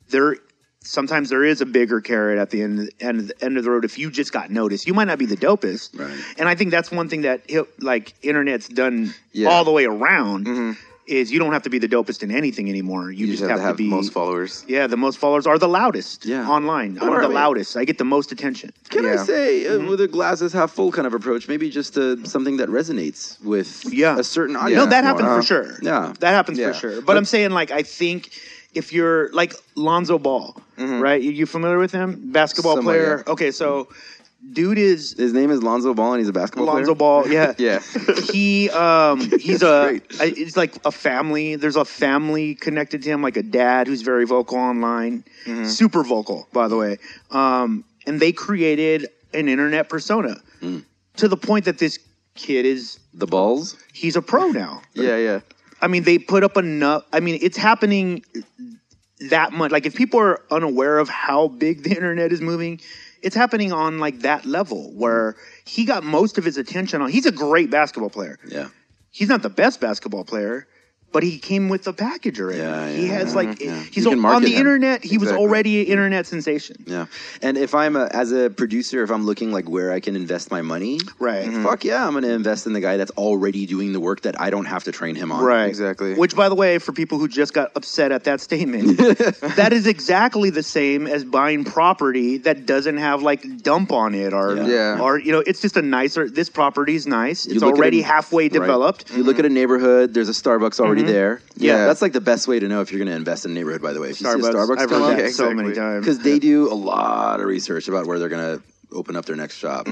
there 0.09 0.35
sometimes 0.81 1.29
there 1.29 1.43
is 1.43 1.61
a 1.61 1.65
bigger 1.65 2.01
carrot 2.01 2.39
at 2.39 2.49
the 2.49 2.61
end 2.61 2.91
end 2.99 3.19
of 3.19 3.27
the, 3.27 3.43
end 3.45 3.57
of 3.57 3.63
the 3.63 3.71
road. 3.71 3.85
If 3.85 3.97
you 3.97 4.09
just 4.11 4.31
got 4.31 4.49
noticed, 4.49 4.87
you 4.87 4.93
might 4.93 5.05
not 5.07 5.19
be 5.19 5.25
the 5.25 5.37
dopest. 5.37 5.97
Right. 5.99 6.17
And 6.37 6.47
I 6.47 6.55
think 6.55 6.71
that's 6.71 6.91
one 6.91 7.09
thing 7.09 7.21
that 7.21 7.41
like 7.79 8.13
internet's 8.21 8.67
done 8.67 9.13
Yeah. 9.31 9.49
all 9.49 9.63
the 9.63 9.71
way 9.71 9.85
around. 9.85 10.77
Is 11.07 11.31
you 11.31 11.39
don't 11.39 11.53
have 11.53 11.63
to 11.63 11.71
be 11.71 11.79
the 11.79 11.87
dopest 11.87 12.21
in 12.21 12.29
anything 12.29 12.69
anymore. 12.69 13.09
You, 13.09 13.25
You 13.25 13.31
just, 13.33 13.39
just 13.39 13.49
have, 13.49 13.59
have 13.59 13.59
to 13.61 13.67
have 13.69 13.77
be 13.77 13.85
the 13.85 13.95
most 13.95 14.13
followers. 14.13 14.63
Yeah, 14.67 14.85
the 14.85 14.95
most 14.95 15.17
followers 15.17 15.47
are 15.47 15.57
the 15.57 15.67
loudest. 15.67 16.23
Yeah. 16.23 16.47
online. 16.47 16.99
Or, 16.99 17.07
I'm 17.07 17.13
I 17.13 17.21
the 17.23 17.27
mean- 17.29 17.33
loudest. 17.33 17.75
I 17.75 17.83
get 17.83 17.97
the 17.97 18.03
most 18.05 18.31
attention. 18.31 18.71
Can 18.89 19.07
I 19.07 19.15
say, 19.15 19.65
uh, 19.65 19.71
Mm-hmm. 19.79 19.87
with 19.89 20.01
a 20.01 20.07
glasses 20.07 20.53
half 20.53 20.69
full 20.69 20.91
kind 20.91 21.07
of 21.07 21.15
approach, 21.15 21.47
maybe 21.47 21.71
just 21.71 21.97
uh, 21.97 22.23
something 22.25 22.57
that 22.57 22.69
resonates 22.69 23.43
with 23.43 23.91
Yeah. 23.91 24.19
a 24.19 24.23
certain 24.23 24.55
audience? 24.55 24.83
No, 24.83 24.85
that 24.85 25.03
happens 25.03 25.27
huh? 25.29 25.37
for 25.37 25.41
sure. 25.41 25.79
Yeah. 25.81 26.13
that 26.19 26.29
happens 26.29 26.59
Yeah. 26.59 26.73
for 26.73 26.77
sure. 26.77 27.01
But 27.01 27.17
I'm 27.17 27.25
saying, 27.25 27.49
like, 27.49 27.71
I 27.71 27.81
think 27.81 28.29
if 28.73 28.93
you're 28.93 29.31
like 29.33 29.53
Lonzo 29.75 30.17
Ball, 30.19 30.55
right? 30.77 31.21
You, 31.21 31.31
you 31.31 31.45
familiar 31.45 31.77
with 31.79 31.91
him? 31.91 32.31
Basketball 32.31 32.75
Somewhat, 32.75 32.91
player. 32.93 33.23
Okay, 33.27 33.51
so 33.51 33.87
dude 34.53 34.77
is 34.77 35.13
His 35.17 35.33
name 35.33 35.51
is 35.51 35.61
Lonzo 35.63 35.93
Ball, 35.93 36.13
and 36.13 36.19
he's 36.19 36.29
a 36.29 36.33
basketball 36.33 36.67
Lonzo 36.67 36.95
player. 36.95 37.23
Ball. 37.23 37.27
Yeah, 37.31 37.53
Yeah. 37.57 37.79
He 38.31 38.69
um 38.69 39.19
he's 39.39 39.63
a. 39.63 39.99
I- 40.19 40.33
it's 40.37 40.55
like 40.57 40.75
a 40.85 40.91
family. 40.91 41.55
There's 41.55 41.75
a 41.75 41.85
family 41.85 42.55
connected 42.55 43.03
to 43.03 43.09
him, 43.09 43.21
like 43.21 43.37
a 43.37 43.43
dad 43.43 43.87
who's 43.87 44.01
very 44.01 44.25
vocal 44.25 44.57
online, 44.57 45.23
Mm-hmm. 45.45 45.65
super 45.65 46.03
vocal, 46.03 46.47
by 46.53 46.67
the 46.67 46.75
way. 46.77 46.97
Um, 47.31 47.83
and 48.05 48.19
they 48.19 48.31
created 48.31 49.07
an 49.33 49.47
internet 49.49 49.89
persona 49.89 50.35
Mm. 50.61 50.83
to 51.17 51.27
the 51.27 51.37
point 51.37 51.65
that 51.65 51.77
this 51.77 51.97
kid 52.35 52.65
is 52.65 52.99
The 53.13 53.25
balls. 53.27 53.75
he's 53.93 54.15
a 54.15 54.21
pro 54.21 54.47
now. 54.49 54.81
Yeah. 54.93 55.15
Yeah. 55.17 55.39
I 55.81 55.87
mean, 55.87 56.03
they 56.03 56.19
put 56.19 56.43
up 56.43 56.57
enough. 56.57 57.03
I 57.13 57.19
mean, 57.19 57.39
it's 57.41 57.57
happening 57.57 58.23
that 59.29 59.53
much. 59.53 59.71
Like, 59.71 59.85
if 59.85 59.95
people 59.95 60.19
are 60.19 60.41
unaware 60.51 60.99
of 60.99 61.09
how 61.09 61.47
big 61.47 61.83
the 61.83 61.89
internet 61.95 62.31
is 62.31 62.41
moving, 62.41 62.79
it's 63.21 63.35
happening 63.35 63.71
on 63.71 63.99
like 63.99 64.19
that 64.19 64.45
level 64.45 64.91
where 64.93 65.35
he 65.65 65.85
got 65.85 66.03
most 66.03 66.37
of 66.37 66.45
his 66.45 66.57
attention 66.57 67.01
on. 67.01 67.09
He's 67.09 67.25
a 67.25 67.31
great 67.31 67.69
basketball 67.69 68.09
player. 68.09 68.37
Yeah. 68.47 68.69
He's 69.11 69.29
not 69.29 69.41
the 69.41 69.49
best 69.49 69.81
basketball 69.81 70.23
player, 70.23 70.67
but 71.11 71.23
he 71.23 71.39
came 71.39 71.69
with 71.69 71.83
the 71.83 71.93
package 71.93 72.39
already. 72.39 72.59
Yeah, 72.59 72.89
he 72.89 73.07
has 73.07 73.35
like 73.35 73.59
yeah. 73.59 73.79
he's 73.91 74.05
You 74.05 74.11
on 74.25 74.41
the 74.43 74.49
him. 74.49 74.57
internet. 74.57 75.03
He 75.03 75.17
was 75.17 75.31
already 75.31 75.81
an 75.81 75.87
internet 75.87 76.25
sensation. 76.27 76.77
Yeah. 76.85 77.05
And 77.41 77.57
if 77.57 77.73
I'm 77.73 77.95
a, 77.95 78.05
as 78.11 78.31
a 78.31 78.49
producer, 78.49 79.03
if 79.03 79.09
I'm 79.11 79.25
looking 79.25 79.51
like 79.51 79.67
where 79.67 79.91
I 79.91 79.99
can 79.99 80.15
invest 80.15 80.51
my 80.51 80.61
money, 80.61 80.99
Right. 81.19 81.45
Mm-hmm. 81.47 81.63
fuck 81.63 81.83
yeah, 81.83 82.05
I'm 82.05 82.11
going 82.13 82.23
to 82.23 82.31
invest 82.31 82.67
in 82.67 82.73
the 82.73 82.79
guy 82.81 82.97
that's 82.97 83.11
already 83.11 83.65
doing 83.65 83.93
the 83.93 83.99
work 83.99 84.21
that 84.21 84.39
I 84.39 84.49
don't 84.49 84.65
have 84.65 84.83
to 84.85 84.91
train 84.91 85.15
him 85.15 85.31
on. 85.31 85.43
Right. 85.43 85.65
Exactly. 85.67 86.13
Which, 86.15 86.35
by 86.35 86.49
the 86.49 86.55
way, 86.55 86.77
for 86.79 86.91
people 86.93 87.17
who 87.17 87.27
just 87.27 87.53
got 87.53 87.71
upset 87.75 88.11
at 88.11 88.23
that 88.25 88.41
statement, 88.41 88.97
that 89.55 89.69
is 89.73 89.87
exactly 89.87 90.49
the 90.49 90.63
same 90.63 91.07
as 91.07 91.23
buying 91.23 91.63
property 91.63 92.37
that 92.39 92.65
doesn't 92.65 92.97
have 92.97 93.21
like 93.23 93.61
dump 93.63 93.91
on 93.91 94.13
it 94.15 94.33
or, 94.33 94.55
Yeah. 94.55 94.67
Yeah. 94.67 95.01
or 95.01 95.17
you 95.19 95.31
know, 95.31 95.43
it's 95.45 95.61
just 95.61 95.75
a 95.77 95.81
nicer. 95.81 96.29
This 96.29 96.49
property 96.49 96.95
is 96.95 97.07
nice. 97.07 97.45
It's 97.45 97.63
already 97.63 97.99
it- 97.99 98.05
halfway 98.05 98.43
Right. 98.43 98.53
developed. 98.53 99.09
If 99.09 99.17
you 99.17 99.23
look 99.23 99.39
at 99.39 99.45
a 99.45 99.49
neighborhood, 99.49 100.13
there's 100.13 100.29
a 100.29 100.33
Starbucks 100.33 100.79
already 100.79 100.98
there. 101.05 101.35
Mm-hmm. 101.37 101.63
Yeah. 101.65 101.85
That's 101.85 102.01
like 102.01 102.13
the 102.13 102.21
best 102.21 102.47
way 102.47 102.59
to 102.59 102.67
know 102.67 102.81
if 102.81 102.91
you're 102.91 102.99
going 102.99 103.09
to 103.09 103.15
invest 103.15 103.45
in 103.45 103.51
a 103.51 103.53
neighborhood, 103.53 103.81
by 103.81 103.93
the 103.93 103.99
way. 104.01 104.09
If 104.09 104.21
you 104.21 104.27
see 104.27 104.33
a 104.33 104.35
Starbucks. 104.37 104.53
Starbucks 104.53 104.77
I've 104.79 104.89
come 104.89 105.01
heard 105.01 105.11
up, 105.11 105.17
that 105.17 105.23
Yeah, 105.25 105.29
so 105.31 105.53
many 105.53 105.73
times. 105.73 106.05
because 106.05 106.19
they 106.19 106.39
do 106.39 106.71
a 106.71 106.75
lot 106.75 107.39
of 107.39 107.45
research 107.47 107.87
about 107.87 108.05
where 108.05 108.19
they're 108.19 108.29
going 108.29 108.57
to 108.59 108.63
open 108.91 109.15
up 109.15 109.25
their 109.25 109.35
next 109.35 109.57
shop. 109.57 109.87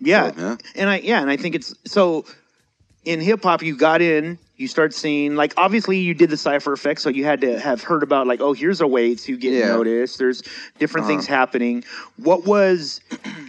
Yeah. 0.00 0.30
So, 0.30 0.34
yeah. 0.36 0.56
And 0.76 0.88
I 0.88 0.98
yeah, 0.98 1.20
and 1.20 1.30
I 1.30 1.36
think 1.36 1.54
it's 1.54 1.74
so 1.84 2.24
in 3.04 3.20
hip 3.20 3.42
hop, 3.42 3.62
you 3.62 3.76
got 3.76 4.00
in, 4.02 4.38
you 4.56 4.68
start 4.68 4.92
seeing 4.94 5.34
like 5.34 5.52
obviously 5.56 5.98
you 5.98 6.14
did 6.14 6.30
the 6.30 6.36
Cypher 6.36 6.72
Effect, 6.72 7.00
so 7.00 7.08
you 7.10 7.24
had 7.24 7.40
to 7.42 7.58
have 7.58 7.82
heard 7.82 8.02
about 8.02 8.26
like 8.26 8.40
oh 8.40 8.52
here's 8.52 8.80
a 8.80 8.86
way 8.86 9.14
to 9.14 9.36
get 9.36 9.52
Yeah. 9.52 9.68
noticed. 9.68 10.18
There's 10.18 10.42
different 10.78 11.06
things 11.06 11.26
happening. 11.26 11.84
What 12.16 12.44
was 12.46 13.00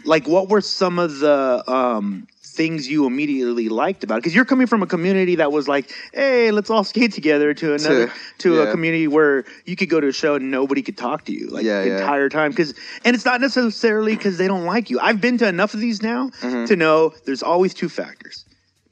like 0.03 0.27
what 0.27 0.49
were 0.49 0.61
some 0.61 0.99
of 0.99 1.19
the 1.19 1.63
um, 1.71 2.27
things 2.51 2.87
you 2.89 3.05
immediately 3.05 3.69
liked 3.69 4.03
about 4.03 4.15
it? 4.15 4.21
Because 4.21 4.35
you're 4.35 4.45
coming 4.45 4.67
from 4.67 4.83
a 4.83 4.87
community 4.87 5.35
that 5.35 5.51
was 5.51 5.67
like 5.67 5.91
hey 6.13 6.51
let's 6.51 6.69
all 6.69 6.83
skate 6.83 7.13
together 7.13 7.53
to 7.53 7.73
another 7.73 8.07
to, 8.39 8.55
To- 8.55 8.61
a 8.61 8.71
community 8.71 9.07
where 9.07 9.45
you 9.65 9.75
could 9.75 9.89
go 9.89 9.99
to 9.99 10.07
a 10.07 10.11
show 10.11 10.35
and 10.35 10.51
nobody 10.51 10.81
could 10.81 10.97
talk 10.97 11.25
to 11.25 11.31
you 11.33 11.47
like 11.47 11.63
Yeah, 11.63 11.81
the 11.83 11.87
yeah. 11.89 11.99
entire 11.99 12.29
time 12.29 12.51
because 12.51 12.73
and 13.05 13.15
it's 13.15 13.25
not 13.25 13.41
necessarily 13.41 14.15
because 14.15 14.37
they 14.37 14.47
don't 14.47 14.65
like 14.65 14.89
you. 14.89 14.99
I've 14.99 15.21
been 15.21 15.37
to 15.39 15.47
enough 15.47 15.73
of 15.73 15.79
these 15.79 16.01
now 16.01 16.29
Mm-hmm. 16.41 16.65
to 16.65 16.75
know 16.75 17.13
there's 17.25 17.43
always 17.43 17.73
two 17.73 17.89
factors. 17.89 18.45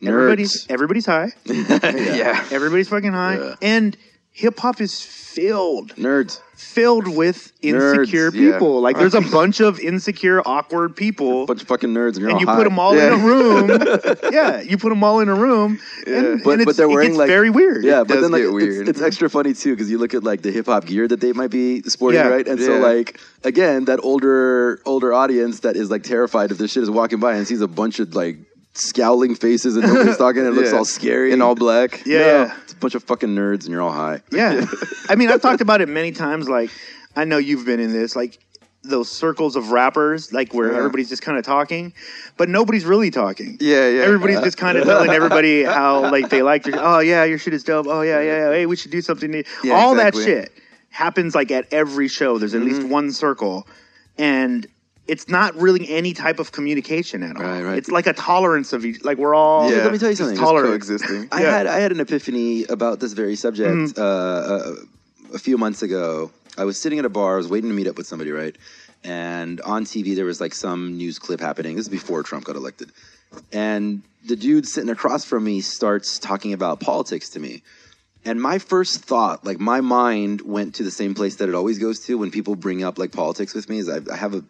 Everybody's 0.06 0.66
Nerds. 0.66 0.72
everybody's 0.72 1.06
high. 1.06 1.32
yeah. 1.46 2.46
Everybody's 2.52 2.88
fucking 2.88 3.12
high. 3.12 3.38
Yeah. 3.38 3.56
And 3.62 3.98
hip 4.40 4.58
hop 4.60 4.80
is 4.80 5.02
filled 5.02 5.94
Nerds. 5.96 6.42
filled 6.56 7.08
with 7.08 7.52
insecure 7.62 8.32
Nerds, 8.32 8.34
yeah. 8.36 8.52
people. 8.54 8.82
Like 8.82 8.98
there's 8.98 9.14
a 9.14 9.22
bunch 9.22 9.60
of 9.60 9.80
insecure, 9.80 10.42
awkward 10.46 10.96
people. 10.96 11.46
Bunch 11.46 11.62
of 11.62 11.68
fucking 11.68 11.94
nerds, 11.94 12.14
and 12.16 12.22
you're 12.22 12.30
and 12.32 12.40
you 12.42 12.48
high. 12.48 12.56
put 12.56 12.64
them 12.64 12.80
all 12.84 12.98
in 12.98 13.14
a 13.14 13.18
room. 13.18 13.70
yeah, 14.32 14.62
you 14.62 14.78
put 14.78 14.90
them 14.90 15.04
all 15.04 15.20
in 15.20 15.30
a 15.30 15.36
room, 15.36 15.80
and, 16.08 16.42
But- 16.44 16.60
and 16.60 16.66
but 16.66 16.70
it's, 16.70 16.78
they're 16.78 16.88
it 16.88 16.94
wearing, 16.94 17.10
gets 17.10 17.18
like- 17.20 17.28
very 17.28 17.50
weird. 17.50 17.84
Yeah, 17.84 18.02
It 18.02 18.08
but 18.08 18.22
then 18.22 18.32
like 18.32 18.42
get 18.42 18.48
it's, 18.48 18.54
weird. 18.54 18.90
it's 18.90 19.02
extra 19.02 19.30
funny 19.30 19.54
too 19.54 19.74
because 19.76 19.90
you 19.92 19.98
look 20.00 20.14
at 20.14 20.24
like 20.24 20.42
the 20.42 20.52
hip 20.52 20.66
hop 20.66 20.86
gear 20.86 21.08
that 21.08 21.22
they 21.22 21.34
might 21.34 21.52
be 21.52 21.82
sporting, 21.84 22.20
Yeah. 22.22 22.28
right? 22.30 22.48
And 22.48 22.60
so 22.60 22.80
like 22.80 23.20
again, 23.44 23.86
that 23.86 24.00
older 24.04 24.82
older 24.86 25.14
audience 25.14 25.60
that 25.62 25.76
is 25.76 25.92
like 25.92 26.04
terrified 26.04 26.52
if 26.52 26.58
this 26.58 26.72
shit 26.72 26.84
is 26.84 26.90
walking 26.90 27.20
by 27.20 27.36
and 27.36 27.46
sees 27.48 27.62
a 27.62 27.68
bunch 27.68 28.00
of 28.00 28.16
like 28.16 28.38
scowling 28.80 29.36
faces 29.36 29.76
and 29.76 29.86
nobody's 29.88 30.18
talking 30.26 30.40
and 30.40 30.50
it 30.50 30.52
looks 30.54 30.72
Yeah. 30.72 30.78
all 30.78 30.86
scary 30.86 31.32
In 31.32 31.42
all 31.42 31.56
black. 31.56 32.04
Yeah, 32.06 32.20
yeah. 32.20 32.58
it's 32.64 32.74
a 32.74 32.78
bunch 32.78 32.96
of 32.96 33.04
fucking 33.04 33.30
nerds 33.36 33.62
and 33.64 33.70
you're 33.70 33.82
all 33.82 33.92
high. 33.92 34.22
Yeah. 34.32 34.66
I 35.10 35.16
mean, 35.16 35.30
I've 35.30 35.42
talked 35.42 35.62
about 35.62 35.82
it 35.82 35.90
many 35.90 36.12
times. 36.12 36.48
Like, 36.50 36.70
I 37.16 37.26
know 37.26 37.38
you've 37.38 37.66
been 37.66 37.80
in 37.80 37.92
this, 37.92 38.16
like 38.16 38.40
those 38.84 39.10
circles 39.12 39.56
of 39.58 39.72
rappers, 39.72 40.32
like 40.32 40.54
where 40.54 40.72
Yeah. 40.72 40.78
everybody's 40.78 41.10
just 41.10 41.22
kind 41.22 41.38
of 41.38 41.44
talking, 41.44 41.94
but 42.38 42.48
nobody's 42.48 42.86
really 42.86 43.12
talking. 43.12 43.58
Yeah, 43.60 43.90
yeah. 43.90 44.04
Everybody's 44.04 44.40
just 44.40 44.58
kind 44.58 44.78
of 44.78 44.86
telling 44.92 45.10
everybody 45.10 45.64
how 45.64 46.10
like 46.10 46.30
they 46.30 46.42
like 46.42 46.66
your. 46.66 46.78
Oh 46.80 47.00
yeah, 47.00 47.26
your 47.26 47.38
shit 47.38 47.54
is 47.54 47.64
dope. 47.64 47.88
Oh 47.88 48.02
yeah, 48.02 48.22
yeah, 48.22 48.38
yeah. 48.38 48.52
Hey, 48.52 48.66
we 48.66 48.78
should 48.78 48.92
do 48.92 49.02
something. 49.02 49.30
New. 49.30 49.44
Yeah, 49.66 49.74
All 49.74 49.92
exactly. 49.94 50.24
that 50.24 50.28
shit 50.46 50.52
happens 50.92 51.36
like 51.36 51.52
at 51.52 51.72
every 51.74 52.08
show. 52.08 52.38
There's 52.38 52.56
at 52.56 52.62
Mm-hmm. 52.62 52.70
least 52.78 52.88
one 52.88 53.12
circle, 53.12 53.68
and 54.18 54.66
it's 55.10 55.28
not 55.28 55.56
really 55.56 55.90
any 55.90 56.14
type 56.14 56.40
of 56.40 56.52
communication 56.52 57.24
at 57.24 57.36
all. 57.36 57.44
Right, 57.44 57.64
right. 57.64 57.78
It's 57.78 57.90
like 57.90 58.08
a 58.08 58.14
tolerance 58.14 58.72
of 58.74 58.86
each. 58.86 59.04
Like 59.04 59.18
we're 59.18 59.36
all. 59.36 59.70
Yeah. 59.72 59.78
Let 59.84 59.92
me 59.92 59.98
tell 60.00 60.10
you 60.10 60.16
something. 60.16 60.38
tolerant. 60.38 60.70
coexisting. 60.70 61.28
I 61.32 61.42
Yeah. 61.42 61.58
had 61.58 61.68
I 61.68 61.80
had 61.80 61.92
an 61.92 62.00
epiphany 62.00 62.64
about 62.66 63.00
this 63.00 63.14
very 63.14 63.36
subject 63.36 63.76
Mm-hmm. 63.76 64.02
uh, 64.02 64.56
uh, 64.56 65.36
a 65.36 65.40
few 65.40 65.58
months 65.58 65.82
ago. 65.82 66.32
I 66.58 66.66
was 66.66 66.80
sitting 66.80 67.00
at 67.00 67.06
a 67.06 67.10
bar. 67.10 67.34
I 67.36 67.38
was 67.38 67.48
waiting 67.48 67.70
to 67.70 67.76
meet 67.76 67.88
up 67.88 67.98
with 67.98 68.08
somebody, 68.08 68.32
right? 68.32 68.56
And 69.04 69.62
on 69.62 69.86
TV 69.86 70.16
there 70.16 70.26
was 70.26 70.40
like 70.42 70.54
some 70.54 70.98
news 70.98 71.20
clip 71.20 71.40
happening. 71.40 71.76
This 71.76 71.86
is 71.86 71.90
before 71.90 72.22
Trump 72.24 72.46
got 72.46 72.56
elected, 72.56 72.92
and 73.54 74.02
the 74.28 74.36
dude 74.36 74.68
sitting 74.68 74.90
across 74.90 75.24
from 75.26 75.44
me 75.44 75.62
starts 75.62 76.20
talking 76.20 76.54
about 76.54 76.80
politics 76.82 77.30
to 77.32 77.40
me. 77.40 77.64
And 78.26 78.42
my 78.42 78.60
first 78.60 79.00
thought, 79.06 79.46
like 79.46 79.60
my 79.60 79.80
mind 79.80 80.42
went 80.42 80.76
to 80.76 80.84
the 80.84 80.92
same 80.92 81.14
place 81.16 81.38
that 81.38 81.48
it 81.48 81.56
always 81.56 81.80
goes 81.80 82.02
to 82.08 82.18
when 82.18 82.30
people 82.32 82.56
bring 82.56 82.84
up 82.84 83.00
like 83.00 83.12
politics 83.14 83.54
with 83.54 83.70
me. 83.70 83.78
Is 83.80 83.88
I, 83.88 84.00
I 84.12 84.18
have 84.18 84.34
a, 84.34 84.44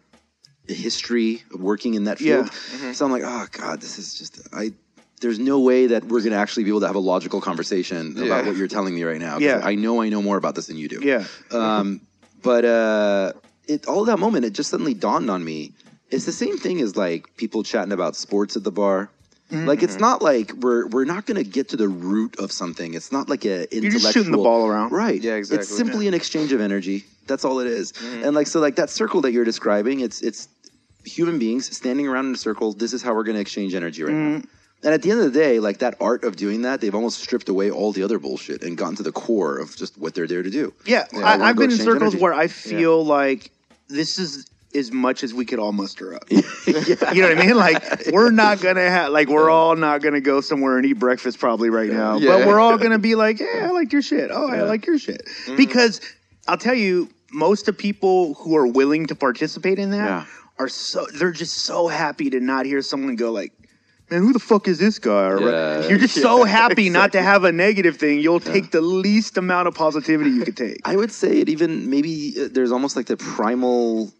a 0.70 0.74
history 0.74 1.42
of 1.52 1.60
working 1.60 1.94
in 1.94 2.04
that 2.04 2.18
field, 2.18 2.48
Yeah. 2.82 2.92
so 2.92 3.04
I'm 3.04 3.12
like, 3.12 3.22
oh 3.24 3.46
god, 3.52 3.80
this 3.80 3.98
is 3.98 4.14
just 4.14 4.40
I. 4.52 4.72
There's 5.20 5.38
no 5.38 5.60
way 5.60 5.86
that 5.88 6.04
we're 6.06 6.22
gonna 6.22 6.36
actually 6.36 6.64
be 6.64 6.70
able 6.70 6.80
to 6.80 6.86
have 6.86 6.96
a 6.96 7.00
logical 7.00 7.42
conversation 7.42 8.16
about 8.22 8.46
what 8.46 8.56
you're 8.56 8.68
telling 8.68 8.94
me 8.94 9.02
right 9.04 9.20
now. 9.20 9.36
Yeah. 9.38 9.60
I 9.62 9.74
know 9.74 10.00
I 10.00 10.08
know 10.08 10.22
more 10.22 10.38
about 10.38 10.54
this 10.54 10.66
than 10.68 10.78
you 10.78 10.88
do. 10.88 11.00
Yeah. 11.02 11.24
Um, 11.50 12.00
but 12.42 12.64
uh, 12.64 13.32
it 13.68 13.86
all 13.86 14.06
that 14.06 14.18
moment, 14.18 14.46
it 14.46 14.54
just 14.54 14.70
suddenly 14.70 14.94
dawned 14.94 15.28
on 15.30 15.44
me. 15.44 15.72
It's 16.10 16.24
the 16.24 16.32
same 16.32 16.56
thing 16.56 16.80
as 16.80 16.96
like 16.96 17.36
people 17.36 17.62
chatting 17.62 17.92
about 17.92 18.16
sports 18.16 18.56
at 18.56 18.64
the 18.64 18.72
bar. 18.72 19.10
Mm-hmm. 19.52 19.66
Like 19.66 19.82
it's 19.82 19.98
not 19.98 20.22
like 20.22 20.52
we're 20.54 20.86
we're 20.86 21.04
not 21.04 21.26
gonna 21.26 21.44
get 21.44 21.68
to 21.70 21.76
the 21.76 21.88
root 21.88 22.38
of 22.38 22.50
something. 22.50 22.94
It's 22.94 23.12
not 23.12 23.28
like 23.28 23.44
a 23.44 23.66
You're 23.72 23.90
just 23.90 24.06
shooting 24.14 24.32
the 24.32 24.38
intellectual- 24.38 24.44
ball 24.44 24.66
around. 24.66 24.92
right? 24.92 25.20
Yeah, 25.20 25.34
exactly. 25.34 25.64
It's 25.64 25.76
simply 25.76 26.08
an 26.08 26.14
exchange 26.14 26.52
of 26.52 26.60
energy. 26.62 27.04
That's 27.26 27.44
all 27.44 27.58
it 27.60 27.66
is. 27.66 27.92
Mm-hmm. 27.92 28.24
And 28.24 28.34
like 28.34 28.46
so, 28.46 28.58
like 28.60 28.76
that 28.76 28.88
circle 28.90 29.20
that 29.20 29.32
you're 29.32 29.44
describing, 29.44 30.00
it's 30.00 30.22
it's 30.22 30.48
human 31.04 31.38
beings 31.38 31.74
standing 31.76 32.06
around 32.06 32.26
in 32.26 32.34
a 32.34 32.38
circle. 32.38 32.72
This 32.72 32.92
is 32.92 33.02
how 33.02 33.14
we're 33.14 33.24
gonna 33.24 33.38
exchange 33.40 33.74
energy 33.74 34.02
right 34.02 34.12
Mm-hmm. 34.14 34.36
now. 34.38 34.42
And 34.82 34.94
at 34.94 35.02
the 35.02 35.10
end 35.10 35.20
of 35.20 35.30
the 35.30 35.38
day, 35.38 35.60
like 35.60 35.78
that 35.80 35.94
art 36.00 36.24
of 36.24 36.36
doing 36.36 36.62
that, 36.62 36.80
they've 36.80 36.94
almost 36.94 37.18
stripped 37.20 37.50
away 37.50 37.70
all 37.70 37.92
the 37.92 38.02
other 38.02 38.18
bullshit 38.18 38.62
and 38.62 38.78
gotten 38.78 38.96
to 38.96 39.02
the 39.02 39.12
core 39.12 39.58
of 39.58 39.76
just 39.76 39.98
what 39.98 40.14
they're 40.14 40.26
there 40.26 40.42
to 40.42 40.48
do. 40.50 40.72
Yeah, 40.86 41.04
I 41.12 41.16
wanna 41.16 41.26
I, 41.26 41.48
I've 41.50 41.56
go 41.56 41.60
been 41.64 41.70
in 41.70 41.76
exchange 41.76 41.86
circles 41.94 42.14
energy. 42.14 42.22
where 42.22 42.32
I 42.32 42.46
feel 42.48 43.04
like 43.04 43.50
this 43.88 44.18
is 44.18 44.46
as 44.74 44.90
much 44.90 45.22
as 45.24 45.34
we 45.34 45.44
could 45.44 45.58
all 45.58 45.72
muster 45.72 46.14
up. 46.14 46.24
You 46.30 47.22
know 47.22 47.28
what 47.28 47.38
I 47.38 47.46
mean? 47.46 47.56
Like 47.56 48.06
we're 48.12 48.30
not 48.30 48.60
gonna 48.62 48.88
have 48.88 49.10
like 49.12 49.28
we're 49.28 49.50
all 49.50 49.76
not 49.76 50.00
gonna 50.00 50.20
go 50.20 50.40
somewhere 50.40 50.78
and 50.78 50.86
eat 50.86 50.94
breakfast 50.94 51.38
probably 51.38 51.68
right 51.68 51.90
now, 51.90 52.18
but 52.18 52.46
we're 52.46 52.60
all 52.60 52.78
gonna 52.84 52.98
be 52.98 53.16
like, 53.16 53.38
yeah, 53.40 53.66
I 53.68 53.70
like 53.72 53.92
your 53.92 54.00
shit. 54.02 54.30
Oh, 54.32 54.48
I 54.48 54.62
like 54.62 54.86
your 54.86 54.98
shit 54.98 55.26
Mm-hmm. 55.26 55.56
because 55.56 56.00
I'll 56.48 56.56
tell 56.56 56.74
you, 56.74 57.10
most 57.32 57.68
of 57.68 57.76
people 57.76 58.32
who 58.34 58.56
are 58.56 58.66
willing 58.66 59.06
to 59.08 59.14
participate 59.14 59.78
in 59.78 59.90
that 59.90 60.04
Yeah. 60.06 60.24
Are 60.60 60.68
so 60.68 61.06
they're 61.14 61.32
just 61.32 61.58
so 61.58 61.88
happy 61.88 62.30
to 62.30 62.38
not 62.38 62.66
hear 62.66 62.82
someone 62.82 63.16
go 63.16 63.32
like. 63.32 63.52
Man, 64.10 64.22
who 64.22 64.32
the 64.32 64.40
fuck 64.40 64.66
is 64.66 64.78
this 64.78 64.98
guy? 64.98 65.28
Or 65.28 65.40
Yeah. 65.40 65.88
You're 65.88 65.98
just 65.98 66.20
so 66.20 66.42
happy 66.60 66.90
not 66.90 67.12
to 67.12 67.22
have 67.22 67.44
a 67.44 67.52
negative 67.52 67.96
thing. 67.96 68.20
You'll 68.20 68.40
take 68.40 68.72
the 68.72 68.80
least 68.80 69.38
amount 69.38 69.68
of 69.68 69.74
positivity 69.74 70.30
you 70.30 70.44
could 70.44 70.56
take. 70.56 70.80
I 70.84 70.96
would 70.96 71.12
say 71.12 71.38
it 71.38 71.48
even 71.48 71.88
maybe 71.88 72.34
uh, 72.38 72.48
there's 72.50 72.72
almost 72.72 72.96
like 72.96 73.06
the 73.06 73.16
primal 73.16 74.12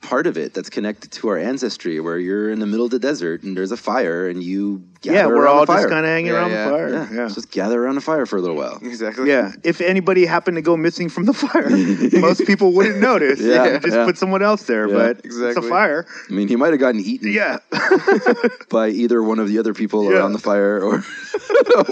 part 0.00 0.26
of 0.26 0.38
it 0.38 0.54
that's 0.54 0.70
connected 0.70 1.10
to 1.12 1.28
our 1.28 1.38
ancestry 1.38 1.98
where 1.98 2.18
you're 2.18 2.50
in 2.50 2.60
the 2.60 2.66
middle 2.66 2.84
of 2.84 2.90
the 2.90 2.98
desert 2.98 3.42
and 3.42 3.56
there's 3.56 3.72
a 3.72 3.76
fire 3.76 4.28
and 4.28 4.42
you 4.42 4.86
yeah, 5.04 5.26
we're 5.26 5.46
all 5.46 5.66
just 5.66 5.88
kind 5.88 6.04
of 6.04 6.10
hanging 6.10 6.26
Yeah, 6.32 6.38
around 6.38 6.50
yeah. 6.50 6.64
the 6.64 6.70
fire. 6.70 6.88
yeah, 6.90 7.12
Yeah. 7.12 7.28
just 7.28 7.50
gather 7.50 7.82
around 7.84 7.94
the 7.96 8.00
fire 8.00 8.26
for 8.26 8.36
a 8.36 8.40
little 8.40 8.56
while. 8.56 8.78
Exactly. 8.82 9.28
Yeah. 9.28 9.52
If 9.62 9.80
anybody 9.80 10.24
happened 10.26 10.56
to 10.56 10.62
go 10.62 10.76
missing 10.76 11.08
from 11.08 11.24
the 11.26 11.32
fire, 11.44 11.68
most 12.20 12.46
people 12.46 12.72
wouldn't 12.72 12.98
notice. 12.98 13.40
Yeah, 13.40 13.78
Just 13.78 13.94
yeah. 13.96 14.04
put 14.04 14.18
someone 14.18 14.42
else 14.42 14.64
there, 14.64 14.88
Yeah, 14.88 14.94
but 14.94 15.20
it's 15.24 15.36
a 15.56 15.62
fire. 15.62 16.06
I 16.28 16.32
mean, 16.32 16.48
he 16.48 16.56
might 16.56 16.70
have 16.72 16.80
gotten 16.80 17.00
eaten 17.00 17.32
Yeah. 17.32 17.58
by 18.70 18.88
either 18.88 19.22
one 19.22 19.38
of 19.38 19.48
the 19.48 19.58
other 19.58 19.74
people 19.74 20.04
Yeah. 20.04 20.18
around 20.18 20.32
the 20.32 20.38
fire 20.38 20.80
or 20.82 21.04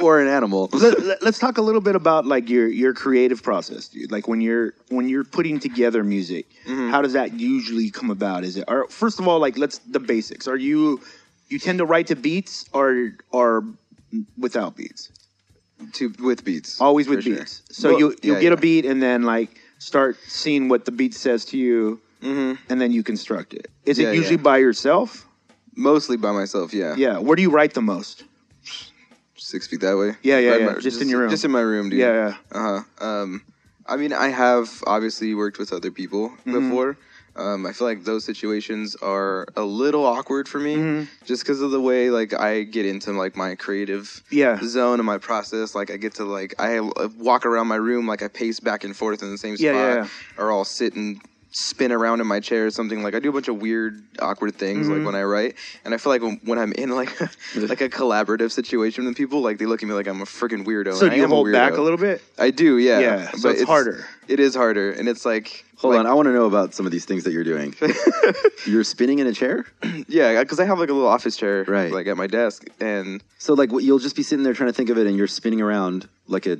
or 0.00 0.20
an 0.20 0.28
animal. 0.28 0.68
Let, 0.72 1.22
us 1.22 1.38
talk 1.38 1.58
a 1.58 1.62
little 1.62 1.80
bit 1.80 1.96
about 1.96 2.26
like 2.26 2.48
your 2.48 2.68
your 2.68 2.94
creative 2.94 3.42
process, 3.42 3.88
dude. 3.88 4.10
Like 4.12 4.28
when 4.28 4.40
you're 4.40 4.74
when 4.88 5.08
you're 5.08 5.24
putting 5.24 5.58
together 5.60 6.04
music, 6.04 6.46
Mm-hmm. 6.66 6.90
how 6.90 7.02
does 7.02 7.12
that 7.14 7.40
usually 7.40 7.90
come 7.90 8.10
about? 8.10 8.44
Is 8.44 8.56
it 8.56 8.64
or 8.68 8.86
first 8.88 9.18
of 9.18 9.26
all, 9.26 9.40
like 9.40 9.58
let's 9.58 9.78
the 9.78 9.98
basics. 10.00 10.46
Are 10.46 10.56
you 10.56 11.00
you 11.52 11.58
tend 11.58 11.78
to 11.78 11.84
write 11.84 12.06
to 12.08 12.16
beats 12.16 12.64
or 12.72 13.12
or 13.30 13.64
without 14.38 14.76
beats? 14.76 15.10
To 15.94 16.12
with 16.20 16.44
beats. 16.44 16.80
Always 16.80 17.08
with 17.08 17.18
for 17.18 17.22
sure. 17.22 17.36
beats. 17.36 17.62
So 17.70 17.90
Well, 17.90 17.98
you 18.00 18.08
you 18.22 18.32
yeah, 18.34 18.40
get 18.40 18.52
yeah. 18.52 18.52
a 18.52 18.56
beat 18.56 18.84
and 18.86 19.02
then 19.02 19.22
like 19.24 19.50
start 19.78 20.16
seeing 20.28 20.68
what 20.68 20.84
the 20.84 20.92
beat 20.92 21.14
says 21.14 21.44
to 21.46 21.56
you, 21.58 22.00
and 22.22 22.80
then 22.80 22.92
you 22.92 23.02
construct 23.02 23.52
it. 23.54 23.66
Is 23.84 23.98
it 23.98 24.02
Mm-hmm. 24.02 24.12
Yeah, 24.12 24.18
usually 24.20 24.36
yeah. 24.36 24.42
by 24.52 24.58
yourself? 24.58 25.26
mostly 25.74 26.18
by 26.18 26.32
myself. 26.32 26.74
Yeah. 26.74 26.94
Yeah. 26.96 27.18
Where 27.18 27.34
do 27.34 27.40
you 27.42 27.50
write 27.50 27.72
the 27.74 27.80
most? 27.80 28.24
Six 29.36 29.66
feet 29.66 29.80
that 29.80 29.96
way. 29.96 30.10
Yeah, 30.22 30.38
yeah, 30.38 30.50
Right 30.50 30.60
in 30.60 30.66
yeah. 30.66 30.72
my- 30.74 30.80
Just 30.80 31.00
in 31.02 31.08
your 31.08 31.20
room. 31.20 31.30
Just 31.30 31.44
in 31.44 31.50
my 31.50 31.60
room, 31.62 31.88
dude. 31.90 31.98
Yeah, 31.98 32.12
yeah. 32.28 32.34
Uh 32.58 32.82
huh. 33.00 33.06
Um, 33.08 33.42
I 33.86 33.96
mean, 33.96 34.12
I 34.12 34.28
have 34.28 34.68
obviously 34.86 35.34
worked 35.34 35.58
with 35.58 35.72
other 35.72 35.90
people 35.90 36.28
Mm-hmm. 36.30 36.52
before. 36.68 36.96
Um, 37.34 37.64
I 37.66 37.72
feel 37.72 37.86
like 37.86 38.04
those 38.04 38.24
situations 38.24 38.94
are 38.96 39.46
a 39.56 39.62
little 39.62 40.04
awkward 40.04 40.48
for 40.48 40.58
me, 40.60 40.76
Mm-hmm. 40.76 41.04
just 41.24 41.42
because 41.42 41.62
of 41.62 41.70
the 41.70 41.80
way 41.80 42.10
like 42.10 42.34
I 42.38 42.62
get 42.64 42.84
into 42.84 43.12
like 43.12 43.36
my 43.36 43.54
creative 43.54 44.22
Yeah. 44.30 44.58
zone 44.62 45.00
and 45.00 45.06
my 45.06 45.18
process. 45.18 45.74
Like 45.74 45.90
I 45.90 45.96
get 45.96 46.14
to 46.16 46.24
like 46.24 46.54
I 46.58 46.78
uh, 46.78 47.08
walk 47.18 47.46
around 47.46 47.68
my 47.68 47.76
room, 47.76 48.06
like 48.06 48.22
I 48.22 48.28
pace 48.28 48.60
back 48.60 48.84
and 48.84 48.94
forth 48.94 49.22
in 49.22 49.30
the 49.30 49.38
same 49.38 49.56
spot, 49.56 49.64
Yeah, 49.66 49.72
yeah, 49.94 49.94
yeah. 50.02 50.08
or 50.36 50.52
I'll 50.52 50.64
sit 50.64 50.94
and 50.94 51.20
spin 51.54 51.92
around 51.92 52.20
in 52.20 52.26
my 52.26 52.40
chair 52.40 52.66
or 52.66 52.70
something. 52.70 53.02
Like 53.02 53.14
I 53.14 53.20
do 53.20 53.28
a 53.28 53.32
bunch 53.32 53.48
of 53.48 53.56
weird, 53.60 54.02
awkward 54.18 54.54
things 54.56 54.86
Mm-hmm. 54.86 54.96
like 54.98 55.06
when 55.06 55.14
I 55.14 55.22
write, 55.22 55.54
and 55.84 55.92
I 55.94 55.98
feel 55.98 56.10
like 56.12 56.22
when, 56.22 56.40
when 56.44 56.58
I'm 56.58 56.72
in 56.72 56.90
like 56.90 57.20
like 57.56 57.80
a 57.80 57.88
collaborative 57.88 58.50
situation 58.52 59.04
with 59.04 59.16
people, 59.16 59.40
like 59.42 59.58
they 59.58 59.66
look 59.66 59.82
at 59.82 59.88
me 59.88 59.94
like 59.94 60.06
I'm 60.08 60.20
a 60.20 60.24
freaking 60.24 60.64
weirdo. 60.64 60.94
So 60.94 61.06
and 61.06 61.10
do 61.14 61.16
I 61.16 61.20
you 61.20 61.28
hold 61.28 61.52
back 61.52 61.74
a 61.74 61.80
little 61.82 61.98
bit? 61.98 62.22
I 62.38 62.50
do, 62.50 62.78
yeah. 62.78 62.98
Yeah, 63.00 63.30
so 63.32 63.50
it's 63.50 63.62
harder. 63.62 64.06
It 64.28 64.40
is 64.40 64.54
harder, 64.54 64.92
and 64.92 65.08
it's 65.08 65.24
like 65.26 65.64
Hold 65.76 65.94
like, 65.94 66.00
on, 66.00 66.06
I 66.06 66.14
want 66.14 66.26
to 66.26 66.32
know 66.32 66.46
about 66.46 66.74
some 66.74 66.86
of 66.86 66.92
these 66.92 67.04
things 67.04 67.24
that 67.24 67.32
you're 67.32 67.42
doing. 67.44 67.74
you're 68.66 68.84
spinning 68.84 69.18
in 69.18 69.26
a 69.26 69.32
chair, 69.32 69.66
yeah, 70.08 70.40
because 70.42 70.60
I 70.60 70.64
have 70.64 70.78
like 70.78 70.88
a 70.90 70.92
little 70.92 71.08
office 71.08 71.36
chair, 71.36 71.64
Right. 71.66 71.92
like 71.92 72.06
at 72.06 72.16
my 72.16 72.26
desk, 72.28 72.64
and 72.80 73.22
so 73.38 73.54
like 73.54 73.70
you'll 73.72 73.98
just 73.98 74.16
be 74.16 74.22
sitting 74.22 74.42
there 74.44 74.54
trying 74.54 74.68
to 74.70 74.72
think 74.74 74.90
of 74.90 74.96
it, 74.98 75.06
and 75.06 75.16
you're 75.16 75.26
spinning 75.26 75.60
around 75.60 76.08
like 76.28 76.46
a 76.46 76.58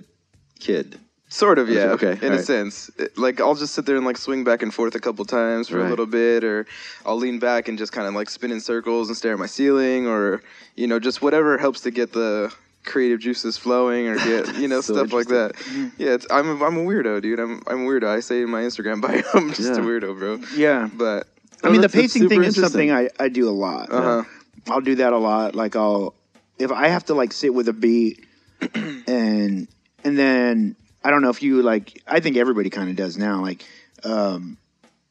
kid. 0.61 0.99
Sort 1.32 1.58
of, 1.58 1.68
yeah, 1.68 1.92
Okay, 1.92 2.18
in 2.24 2.32
a 2.32 2.42
sense. 2.42 2.90
It- 2.98 3.16
like 3.16 3.40
I'll 3.40 3.54
just 3.54 3.74
sit 3.74 3.86
there 3.86 3.96
and 3.96 4.04
like 4.04 4.16
swing 4.18 4.44
back 4.44 4.62
and 4.62 4.72
forth 4.72 4.94
a 4.94 5.00
couple 5.00 5.24
times 5.24 5.68
for 5.68 5.78
Right. 5.78 5.86
a 5.86 5.90
little 5.90 6.06
bit, 6.06 6.44
or 6.44 6.66
I'll 7.06 7.16
lean 7.16 7.38
back 7.38 7.68
and 7.68 7.78
just 7.78 7.92
kind 7.92 8.06
of 8.06 8.14
like 8.14 8.28
spin 8.30 8.50
in 8.52 8.60
circles 8.60 9.08
and 9.08 9.16
stare 9.16 9.32
at 9.32 9.38
my 9.38 9.46
ceiling, 9.46 10.06
or 10.06 10.42
you 10.76 10.86
know, 10.86 10.98
just 10.98 11.22
whatever 11.22 11.58
helps 11.58 11.80
to 11.82 11.90
get 11.90 12.12
the 12.12 12.52
creative 12.84 13.20
juices 13.20 13.56
flowing 13.56 14.08
or 14.08 14.16
get 14.16 14.56
you 14.56 14.66
know 14.66 14.80
So 14.86 14.94
stuff 14.94 15.12
like 15.12 15.28
that. 15.28 15.52
Yeah, 15.98 16.14
it's, 16.14 16.26
I'm 16.30 16.48
a, 16.60 16.64
I'm 16.64 16.76
a 16.76 16.80
weirdo, 16.84 17.22
dude. 17.22 17.38
I'm 17.40 17.62
I'm 17.66 17.82
a 17.82 17.88
weirdo. 17.88 18.08
I 18.08 18.20
say 18.20 18.42
in 18.42 18.50
my 18.50 18.62
Instagram 18.62 19.00
bio, 19.06 19.22
I'm 19.34 19.48
just 19.54 19.72
Yeah. 19.74 19.78
a 19.78 19.84
weirdo, 19.84 20.18
bro. 20.18 20.40
Yeah. 20.56 20.88
But 20.92 21.28
I 21.64 21.68
mean, 21.70 21.80
the 21.80 21.88
that's- 21.88 21.92
that's 21.92 22.12
pacing 22.14 22.28
thing 22.28 22.42
is 22.44 22.56
something. 22.60 22.90
I, 22.90 23.08
I 23.20 23.28
do 23.28 23.48
a 23.48 23.54
lot. 23.66 23.90
Uh-huh. 23.92 24.24
I'll 24.68 24.80
do 24.80 24.96
that 24.96 25.12
a 25.12 25.18
lot. 25.18 25.54
Like 25.54 25.76
I'll 25.76 26.14
if 26.58 26.70
I 26.72 26.88
have 26.88 27.04
to 27.06 27.14
like 27.14 27.32
sit 27.32 27.54
with 27.54 27.68
a 27.68 27.72
beat 27.72 28.26
and 28.74 29.68
and 30.04 30.18
then 30.18 30.76
I 31.05 31.11
don't 31.11 31.22
know 31.22 31.30
if 31.30 31.42
you 31.42 31.62
like 31.62 32.03
I 32.07 32.20
think 32.20 32.36
everybody 32.36 32.70
kind 32.70 32.88
of 32.90 32.96
does 32.96 33.16
now 33.16 33.40
like 33.42 33.64
um 34.05 34.57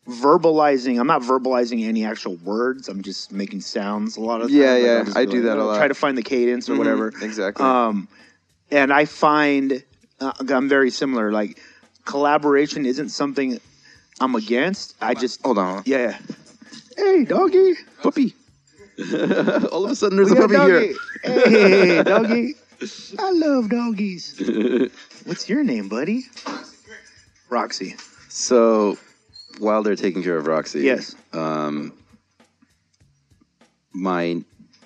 verbalizing 0.08 1.00
I'm 1.00 1.08
not 1.08 1.22
verbalizing 1.22 1.86
any 1.86 2.06
actual 2.06 2.36
words 2.38 2.90
I'm 2.90 3.02
just 3.04 3.32
making 3.32 3.62
sounds 3.62 4.18
a 4.18 4.22
lot 4.22 4.42
of 4.42 4.50
Yeah. 4.50 4.74
Like, 4.74 4.84
yeah, 4.84 5.04
I'll 5.08 5.18
I 5.18 5.26
do 5.26 5.38
like, 5.38 5.44
that 5.44 5.58
a 5.58 5.62
oh, 5.62 5.66
lot. 5.68 5.78
try 5.78 5.88
to 5.88 5.94
find 5.94 6.18
the 6.18 6.24
cadence 6.24 6.70
or 6.70 6.76
whatever 6.78 7.10
exactly. 7.22 7.66
um 7.66 8.08
and 8.72 8.92
I 8.92 9.06
find 9.06 9.84
uh, 10.20 10.32
I'm 10.50 10.68
very 10.70 10.90
similar 10.92 11.32
like 11.32 11.60
collaboration 12.06 12.86
isn't 12.86 13.10
something 13.10 13.60
I'm 14.20 14.36
against 14.36 14.96
I 15.02 15.14
just 15.14 15.42
Hold 15.44 15.58
on. 15.60 15.84
yeah 15.86 16.18
hey 16.98 17.26
doggy 17.26 17.74
Puppy. 18.02 18.34
All 19.72 19.86
of 19.86 19.92
a 19.92 19.96
sudden, 19.96 20.18
there's 20.18 20.32
We 20.32 20.38
a 20.38 20.48
got 20.48 20.52
puppy 20.52 20.72
a 20.74 20.80
here. 20.80 20.96
Hey, 21.24 22.04
doggy. 22.04 22.54
I 23.20 23.32
love 23.32 23.70
doggies. 23.70 24.40
What's 25.26 25.48
your 25.50 25.64
name, 25.64 25.88
buddy? 25.90 26.24
Roxy. 27.50 27.96
So, 28.30 28.98
while 29.60 29.84
they're 29.84 29.96
taking 29.96 30.24
care 30.24 30.38
of 30.38 30.48
Roxy, 30.48 30.82
Yes. 30.82 31.16
um, 31.34 31.94
my 33.94 34.44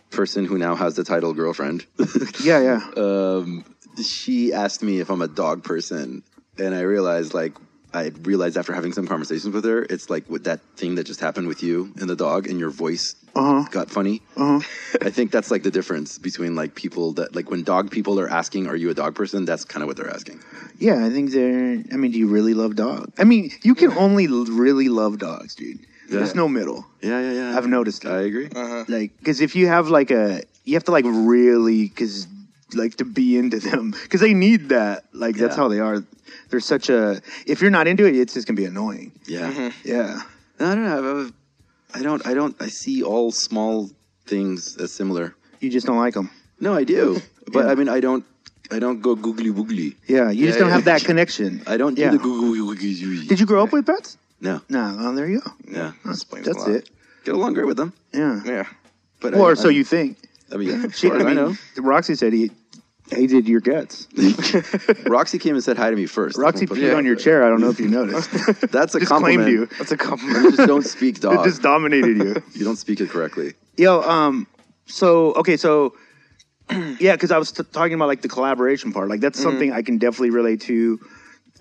person 0.10 0.46
who 0.46 0.58
now 0.58 0.76
has 0.76 0.96
the 0.96 1.04
title 1.04 1.34
girlfriend, 1.34 1.86
Yeah, 2.44 2.60
yeah. 2.62 2.82
um, 2.98 3.64
she 4.04 4.52
asked 4.54 4.82
me 4.84 5.00
if 5.00 5.10
I'm 5.10 5.22
a 5.22 5.28
dog 5.28 5.64
person, 5.64 6.24
and 6.58 6.74
I 6.76 6.82
realized 6.82 7.34
like 7.34 7.54
I 7.96 8.12
realized 8.24 8.58
after 8.58 8.74
having 8.74 8.92
some 8.94 9.08
conversations 9.08 9.54
with 9.54 9.64
her, 9.66 9.84
it's 9.90 10.10
like 10.10 10.30
with 10.30 10.44
that 10.44 10.60
thing 10.76 10.96
that 10.96 11.06
just 11.06 11.22
happened 11.22 11.48
with 11.48 11.64
you 11.64 11.92
and 12.00 12.10
the 12.10 12.16
dog, 12.16 12.48
and 12.50 12.60
your 12.60 12.70
voice 12.70 13.16
Uh-huh. 13.36 13.64
got 13.72 13.90
funny. 13.90 14.22
Uh-huh. 14.38 14.60
I 15.02 15.10
think 15.10 15.32
that's 15.32 15.50
like 15.52 15.64
the 15.64 15.72
difference 15.72 16.18
between 16.18 16.56
like 16.56 16.76
people 16.76 17.14
that 17.14 17.36
like 17.36 17.50
when 17.52 17.64
dog 17.64 17.90
people 17.92 18.20
are 18.20 18.30
asking, 18.30 18.68
"Are 18.68 18.76
you 18.84 18.90
a 18.90 18.94
dog 18.94 19.16
person?" 19.16 19.46
That's 19.46 19.64
kind 19.66 19.82
of 19.84 19.88
what 19.88 19.98
they're 19.98 20.14
asking. 20.20 20.40
Yeah, 20.78 21.06
I 21.06 21.10
think 21.10 21.32
they're. 21.32 21.84
I 21.94 21.98
mean, 22.02 22.12
do 22.12 22.20
you 22.20 22.28
really 22.28 22.54
love 22.54 22.76
dogs? 22.76 23.12
I 23.18 23.24
mean, 23.24 23.52
you 23.64 23.76
can 23.76 23.92
only 24.06 24.28
really 24.28 24.90
love 24.90 25.18
dogs, 25.18 25.56
dude. 25.56 25.80
There's 26.10 26.36
no 26.36 26.48
middle. 26.48 26.86
Yeah, 27.02 27.20
yeah, 27.26 27.32
yeah. 27.40 27.58
I've 27.58 27.68
noticed 27.68 28.04
that. 28.04 28.14
I 28.14 28.22
agree. 28.30 28.50
Like, 28.88 29.18
because 29.20 29.42
if 29.42 29.56
you 29.56 29.66
have 29.68 29.88
like 29.90 30.12
a, 30.12 30.44
you 30.66 30.74
have 30.76 30.84
to 30.86 30.92
like 30.92 31.06
really, 31.08 31.88
because 31.88 32.28
like 32.74 32.96
to 32.98 33.06
be 33.06 33.38
into 33.38 33.60
them, 33.60 33.92
because 33.92 34.22
they 34.22 34.34
need 34.34 34.70
that. 34.70 35.06
Like 35.14 35.36
that's 35.36 35.56
how 35.56 35.68
they 35.68 35.80
are. 35.80 36.04
They're 36.50 36.60
such 36.60 36.90
a. 36.90 37.22
If 37.46 37.62
you're 37.62 37.72
not 37.72 37.88
into 37.88 38.06
it, 38.06 38.16
it's 38.16 38.34
just 38.34 38.48
gonna 38.48 38.58
be 38.58 38.66
annoying. 38.66 39.12
yeah. 39.28 39.52
Mm-hmm. 39.52 39.88
Yeah. 39.88 40.22
No, 40.60 40.72
I 40.72 40.76
don't 40.76 40.84
know. 40.86 41.22
I've- 41.22 41.34
I 41.94 42.02
don't. 42.02 42.28
I 42.28 42.34
don't. 42.34 42.56
I 42.62 42.68
see 42.68 43.04
all 43.04 43.32
small 43.32 43.90
things 44.26 44.76
as 44.78 44.92
similar. 44.92 45.34
You 45.62 45.70
just 45.70 45.88
don't 45.88 45.98
like 45.98 46.14
them. 46.14 46.30
No, 46.60 46.74
I 46.74 46.84
do. 46.84 47.22
But 47.54 47.66
Yeah. 47.66 47.72
I 47.72 47.76
mean, 47.76 47.88
I 47.90 48.00
don't. 48.02 48.26
I 48.72 48.80
don't 48.80 49.00
go 49.02 49.16
googly 49.16 49.52
woogly. 49.52 49.96
Yeah, 50.08 50.30
you 50.32 50.48
just 50.48 50.58
Yeah, 50.58 50.62
don't 50.62 50.70
yeah. 50.70 50.76
have 50.76 50.86
that 50.86 51.04
connection. 51.06 51.62
I 51.68 51.78
don't 51.78 51.94
do 51.94 52.02
Yeah. 52.02 52.12
the 52.12 52.18
googly 52.18 52.60
woogly. 52.60 53.28
Did 53.30 53.40
you 53.40 53.46
grow 53.46 53.64
up 53.64 53.72
with 53.72 53.86
pets? 53.86 54.18
No. 54.42 54.60
No. 54.68 54.98
Oh, 55.00 55.14
there 55.16 55.30
you 55.30 55.40
go. 55.42 55.52
Yeah. 55.70 55.92
explains 56.10 56.48
a 56.48 56.54
That's 56.54 56.68
it. 56.68 56.90
Get 57.24 57.36
along 57.36 57.54
great 57.54 57.68
with 57.68 57.78
them. 57.78 57.94
Yeah. 58.12 58.42
Yeah. 58.44 58.66
But 59.22 59.36
Or 59.36 59.52
I, 59.52 59.54
so 59.54 59.70
I, 59.70 59.72
you 59.72 59.84
think? 59.86 60.18
I 60.52 60.58
mean, 60.58 60.70
yeah. 60.82 60.88
She, 60.90 61.10
I 61.10 61.16
as 61.16 61.22
I, 61.22 61.26
mean, 61.26 61.36
know. 61.36 61.56
Roxy 61.78 62.16
said 62.16 62.34
he 62.34 62.52
hated 63.10 63.48
your 63.48 63.62
guts. 63.62 64.08
Roxy 65.06 65.38
came 65.38 65.56
and 65.56 65.64
said 65.64 65.78
hi 65.78 65.90
to 65.90 65.96
me 65.96 66.06
first. 66.06 66.38
Roxy 66.38 66.66
peed 66.66 66.96
on 66.96 67.06
your 67.06 67.16
chair. 67.16 67.44
I 67.44 67.50
don't 67.50 67.62
know 67.62 67.70
if 67.70 67.80
you 67.80 67.88
noticed. 67.88 68.32
That's 68.72 68.96
a 68.96 69.00
just 69.00 69.12
compliment. 69.12 69.44
claimed 69.44 69.48
you. 69.48 69.66
That's 69.78 69.92
a 69.92 69.96
You 69.96 69.98
compliment. 70.00 70.56
just 70.56 70.68
don't 70.68 70.86
speak 70.86 71.20
dog. 71.20 71.46
It 71.46 71.50
just 71.50 71.62
dominated 71.62 72.18
you. 72.18 72.44
you 72.54 72.66
don't 72.66 72.78
speak 72.78 73.00
it 73.02 73.10
correctly. 73.10 73.54
Yo, 73.78 74.02
um, 74.02 74.48
so 74.86 75.34
okay, 75.34 75.58
so 75.58 75.96
yeah, 77.00 77.14
because 77.14 77.32
I 77.32 77.38
was 77.38 77.52
t- 77.52 77.64
talking 77.72 77.94
about 77.94 78.08
like 78.08 78.22
the 78.22 78.28
collaboration 78.30 78.92
part. 78.92 79.10
Like 79.10 79.20
that's 79.20 79.42
something 79.42 79.72
I 79.72 79.82
can 79.82 79.98
definitely 79.98 80.32
relate 80.32 80.62
to. 80.62 81.00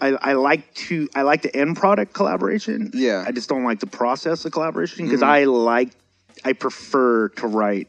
I, 0.00 0.08
I 0.08 0.32
like 0.32 0.72
to 0.74 1.08
I 1.14 1.22
like 1.22 1.42
the 1.42 1.54
end 1.54 1.76
product 1.76 2.14
collaboration. 2.14 2.90
Yeah. 2.94 3.24
I 3.26 3.32
just 3.32 3.48
don't 3.48 3.64
like 3.64 3.80
the 3.80 3.86
process 3.86 4.44
of 4.44 4.52
collaboration 4.52 5.06
because 5.06 5.22
I 5.22 5.44
like 5.44 5.90
I 6.44 6.52
prefer 6.52 7.28
to 7.28 7.46
write 7.46 7.88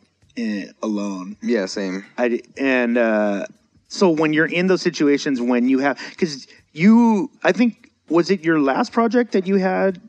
alone. 0.81 1.37
yeah, 1.41 1.65
same. 1.65 2.05
I 2.17 2.41
and 2.57 2.97
uh, 2.97 3.45
so 3.87 4.09
when 4.09 4.33
you're 4.33 4.45
in 4.45 4.67
those 4.67 4.81
situations 4.81 5.41
when 5.41 5.69
you 5.69 5.79
have 5.79 5.97
because 6.11 6.47
you 6.73 7.29
I 7.43 7.51
think 7.51 7.91
was 8.09 8.29
it 8.29 8.43
your 8.43 8.59
last 8.59 8.91
project 8.91 9.31
that 9.33 9.47
you 9.47 9.55
had 9.55 10.01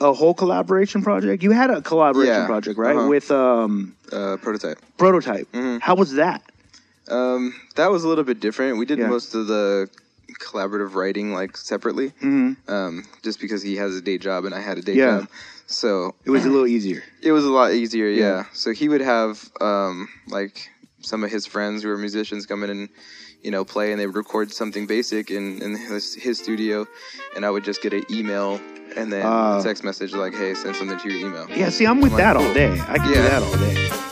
a 0.00 0.12
whole 0.12 0.34
collaboration 0.34 1.02
project? 1.02 1.42
You 1.42 1.50
had 1.52 1.70
a 1.70 1.82
collaboration 1.82 2.34
Yeah, 2.34 2.46
project, 2.46 2.78
right? 2.78 2.96
uh-huh. 2.96 3.08
With 3.08 3.30
um 3.30 3.94
Uh, 4.12 4.36
prototype. 4.36 4.78
prototype. 4.98 5.50
Mm-hmm. 5.52 5.78
How 5.80 5.94
was 5.94 6.12
that? 6.14 6.42
Um, 7.08 7.54
that 7.76 7.90
was 7.90 8.04
a 8.04 8.08
little 8.08 8.24
bit 8.24 8.40
different. 8.40 8.78
We 8.78 8.86
did 8.86 8.98
Yeah. 8.98 9.08
most 9.08 9.34
of 9.34 9.46
the 9.48 9.88
collaborative 10.40 10.94
writing 10.94 11.32
like 11.34 11.56
separately, 11.56 12.10
Mm-hmm. 12.22 12.72
um, 12.72 13.04
just 13.22 13.40
because 13.40 13.62
he 13.62 13.76
has 13.76 13.96
a 13.96 14.00
day 14.00 14.18
job 14.18 14.44
and 14.44 14.54
I 14.54 14.60
had 14.60 14.78
a 14.78 14.82
day 14.82 14.94
Yeah. 14.94 15.18
job. 15.20 15.28
So 15.66 16.14
It 16.24 16.30
was 16.30 16.44
a 16.44 16.50
little 16.50 16.66
easier. 16.66 17.02
it 17.22 17.32
was 17.32 17.44
a 17.44 17.50
lot 17.50 17.72
easier. 17.72 18.08
Yeah. 18.08 18.24
Yeah. 18.24 18.44
So 18.52 18.72
he 18.72 18.88
would 18.88 19.00
have 19.00 19.50
um, 19.60 20.08
like 20.28 20.68
some 21.00 21.24
of 21.24 21.30
his 21.30 21.46
friends 21.46 21.82
who 21.82 21.88
were 21.88 21.98
musicians 21.98 22.46
come 22.46 22.62
in 22.64 22.70
and 22.70 22.88
you 23.42 23.50
know 23.50 23.64
play, 23.64 23.90
and 23.92 24.00
they 24.00 24.06
would 24.06 24.16
record 24.16 24.52
something 24.52 24.86
basic 24.86 25.30
in, 25.30 25.60
in 25.62 25.76
his, 25.76 26.14
his 26.14 26.38
studio, 26.38 26.86
and 27.34 27.44
I 27.44 27.50
would 27.50 27.64
just 27.64 27.82
get 27.82 27.92
an 27.92 28.04
email 28.10 28.60
and 28.96 29.10
then 29.12 29.24
Ah. 29.26 29.60
text 29.62 29.82
message 29.84 30.12
like, 30.14 30.34
"Hey, 30.34 30.54
send 30.54 30.76
something 30.76 30.98
to 30.98 31.08
your 31.08 31.26
email." 31.26 31.46
Yeah, 31.50 31.70
see, 31.70 31.86
I'm 31.86 32.00
with 32.00 32.14
that 32.16 32.36
all 32.36 32.52
day. 32.54 32.72
I 32.88 32.98
can 32.98 33.08
do 33.08 33.14
that 33.14 33.42
all 33.42 33.56
day. 33.56 34.11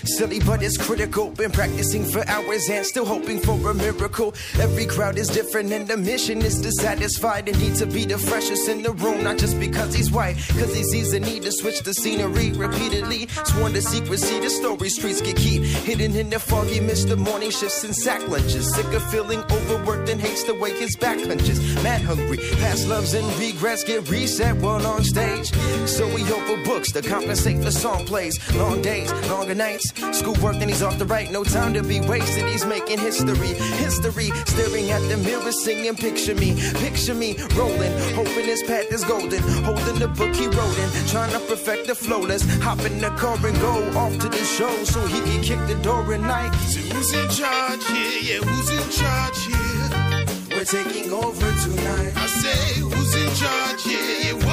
silly 0.17 0.39
but 0.39 0.63
it's 0.63 0.77
critical. 0.77 1.29
Been 1.29 1.51
practicing 1.51 2.05
for 2.05 2.27
hours 2.27 2.69
and 2.69 2.85
still 2.85 3.05
hoping 3.05 3.39
for 3.39 3.57
a 3.69 3.73
miracle. 3.73 4.33
Every 4.59 4.85
crowd 4.85 5.17
is 5.17 5.27
different 5.27 5.71
and 5.71 5.87
the 5.87 5.97
mission 5.97 6.41
is 6.41 6.61
to 6.61 6.71
satisfy 6.71 7.41
the 7.41 7.51
need 7.53 7.75
to 7.75 7.85
be 7.85 8.05
the 8.05 8.17
freshest 8.17 8.69
in 8.69 8.81
the 8.81 8.93
room. 8.93 9.23
Not 9.23 9.37
just 9.37 9.59
because 9.59 9.93
he's 9.93 10.11
white, 10.11 10.37
cause 10.59 10.73
he 10.73 10.83
sees 10.83 11.11
the 11.11 11.19
need 11.19 11.43
to 11.43 11.51
switch 11.51 11.81
the 11.81 11.93
scenery 11.93 12.51
repeatedly. 12.53 13.27
Sworn 13.45 13.73
to 13.73 13.81
secrecy, 13.81 14.39
the 14.39 14.49
story 14.49 14.89
streets 14.89 15.21
get 15.21 15.35
keep 15.35 15.63
hidden 15.63 16.15
in 16.15 16.29
the 16.29 16.39
foggy 16.39 16.79
mist. 16.79 17.09
The 17.09 17.17
morning 17.17 17.51
shifts 17.51 17.83
and 17.83 17.95
sack 17.95 18.25
lunches. 18.29 18.73
Sick 18.73 18.91
of 18.93 19.03
feeling 19.11 19.39
overworked 19.51 20.09
and 20.09 20.21
hates 20.21 20.43
the 20.43 20.55
way 20.55 20.71
his 20.79 20.95
back 20.95 21.19
hunches. 21.19 21.59
Mad 21.83 22.01
hungry, 22.01 22.37
past 22.63 22.87
loves 22.87 23.13
and 23.13 23.27
regrets 23.37 23.83
get 23.83 24.09
reset 24.09 24.55
while 24.57 24.85
on 24.87 25.03
stage. 25.03 25.51
So 25.85 26.07
we 26.13 26.21
he 26.21 26.27
overbooks 26.31 26.93
to 26.93 27.01
compensate 27.01 27.63
for 27.63 27.71
song 27.71 28.05
plays. 28.05 28.37
Long 28.55 28.81
days, 28.81 29.11
longer 29.29 29.55
nights, 29.55 29.91
schoolwork, 30.13 30.57
then 30.57 30.69
he's 30.69 30.83
off 30.83 30.97
the 30.97 31.05
right. 31.05 31.31
No 31.31 31.43
time 31.43 31.73
to 31.73 31.83
be 31.83 32.01
wasted. 32.01 32.45
He's 32.45 32.65
making 32.65 32.99
history, 32.99 33.53
history. 33.85 34.29
Staring 34.45 34.91
at 34.91 35.01
the 35.09 35.17
mirror, 35.17 35.51
singing, 35.51 35.95
picture 35.95 36.35
me, 36.35 36.55
picture 36.75 37.13
me 37.13 37.37
rolling, 37.55 37.93
hoping 38.15 38.45
his 38.45 38.63
path 38.63 38.91
is 38.91 39.03
golden. 39.03 39.41
Holding 39.63 39.99
the 39.99 40.07
book 40.07 40.35
he 40.35 40.47
wrote 40.47 40.77
in, 40.79 40.89
trying 41.07 41.31
to 41.31 41.39
perfect 41.39 41.87
the 41.87 41.95
flow. 41.95 42.21
Let's 42.21 42.45
hop 42.61 42.79
in 42.85 42.99
the 42.99 43.09
car 43.11 43.37
and 43.45 43.59
go 43.59 43.73
off 43.99 44.17
to 44.19 44.29
the 44.29 44.43
show 44.43 44.71
so 44.83 44.99
he 45.07 45.19
can 45.21 45.41
kick 45.43 45.59
the 45.67 45.81
door 45.83 46.13
at 46.13 46.21
night. 46.21 46.53
So 46.69 46.79
who's 46.79 47.13
in 47.13 47.29
charge 47.29 47.85
here? 47.87 48.21
Yeah, 48.21 48.45
who's 48.45 48.69
in 48.69 48.89
charge 48.89 49.39
here? 49.45 50.31
We're 50.61 50.65
taking 50.65 51.11
over 51.11 51.51
tonight. 51.63 52.13
I 52.15 52.27
say, 52.27 52.79
who's 52.81 53.15
in 53.15 53.33
charge 53.33 53.83
here? 53.83 54.35
Yeah, 54.35 54.45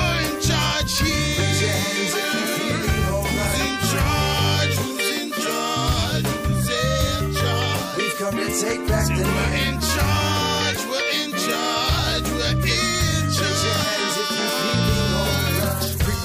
take 8.61 8.85
back 8.89 9.07
the 9.07 9.23
night. 9.23 9.68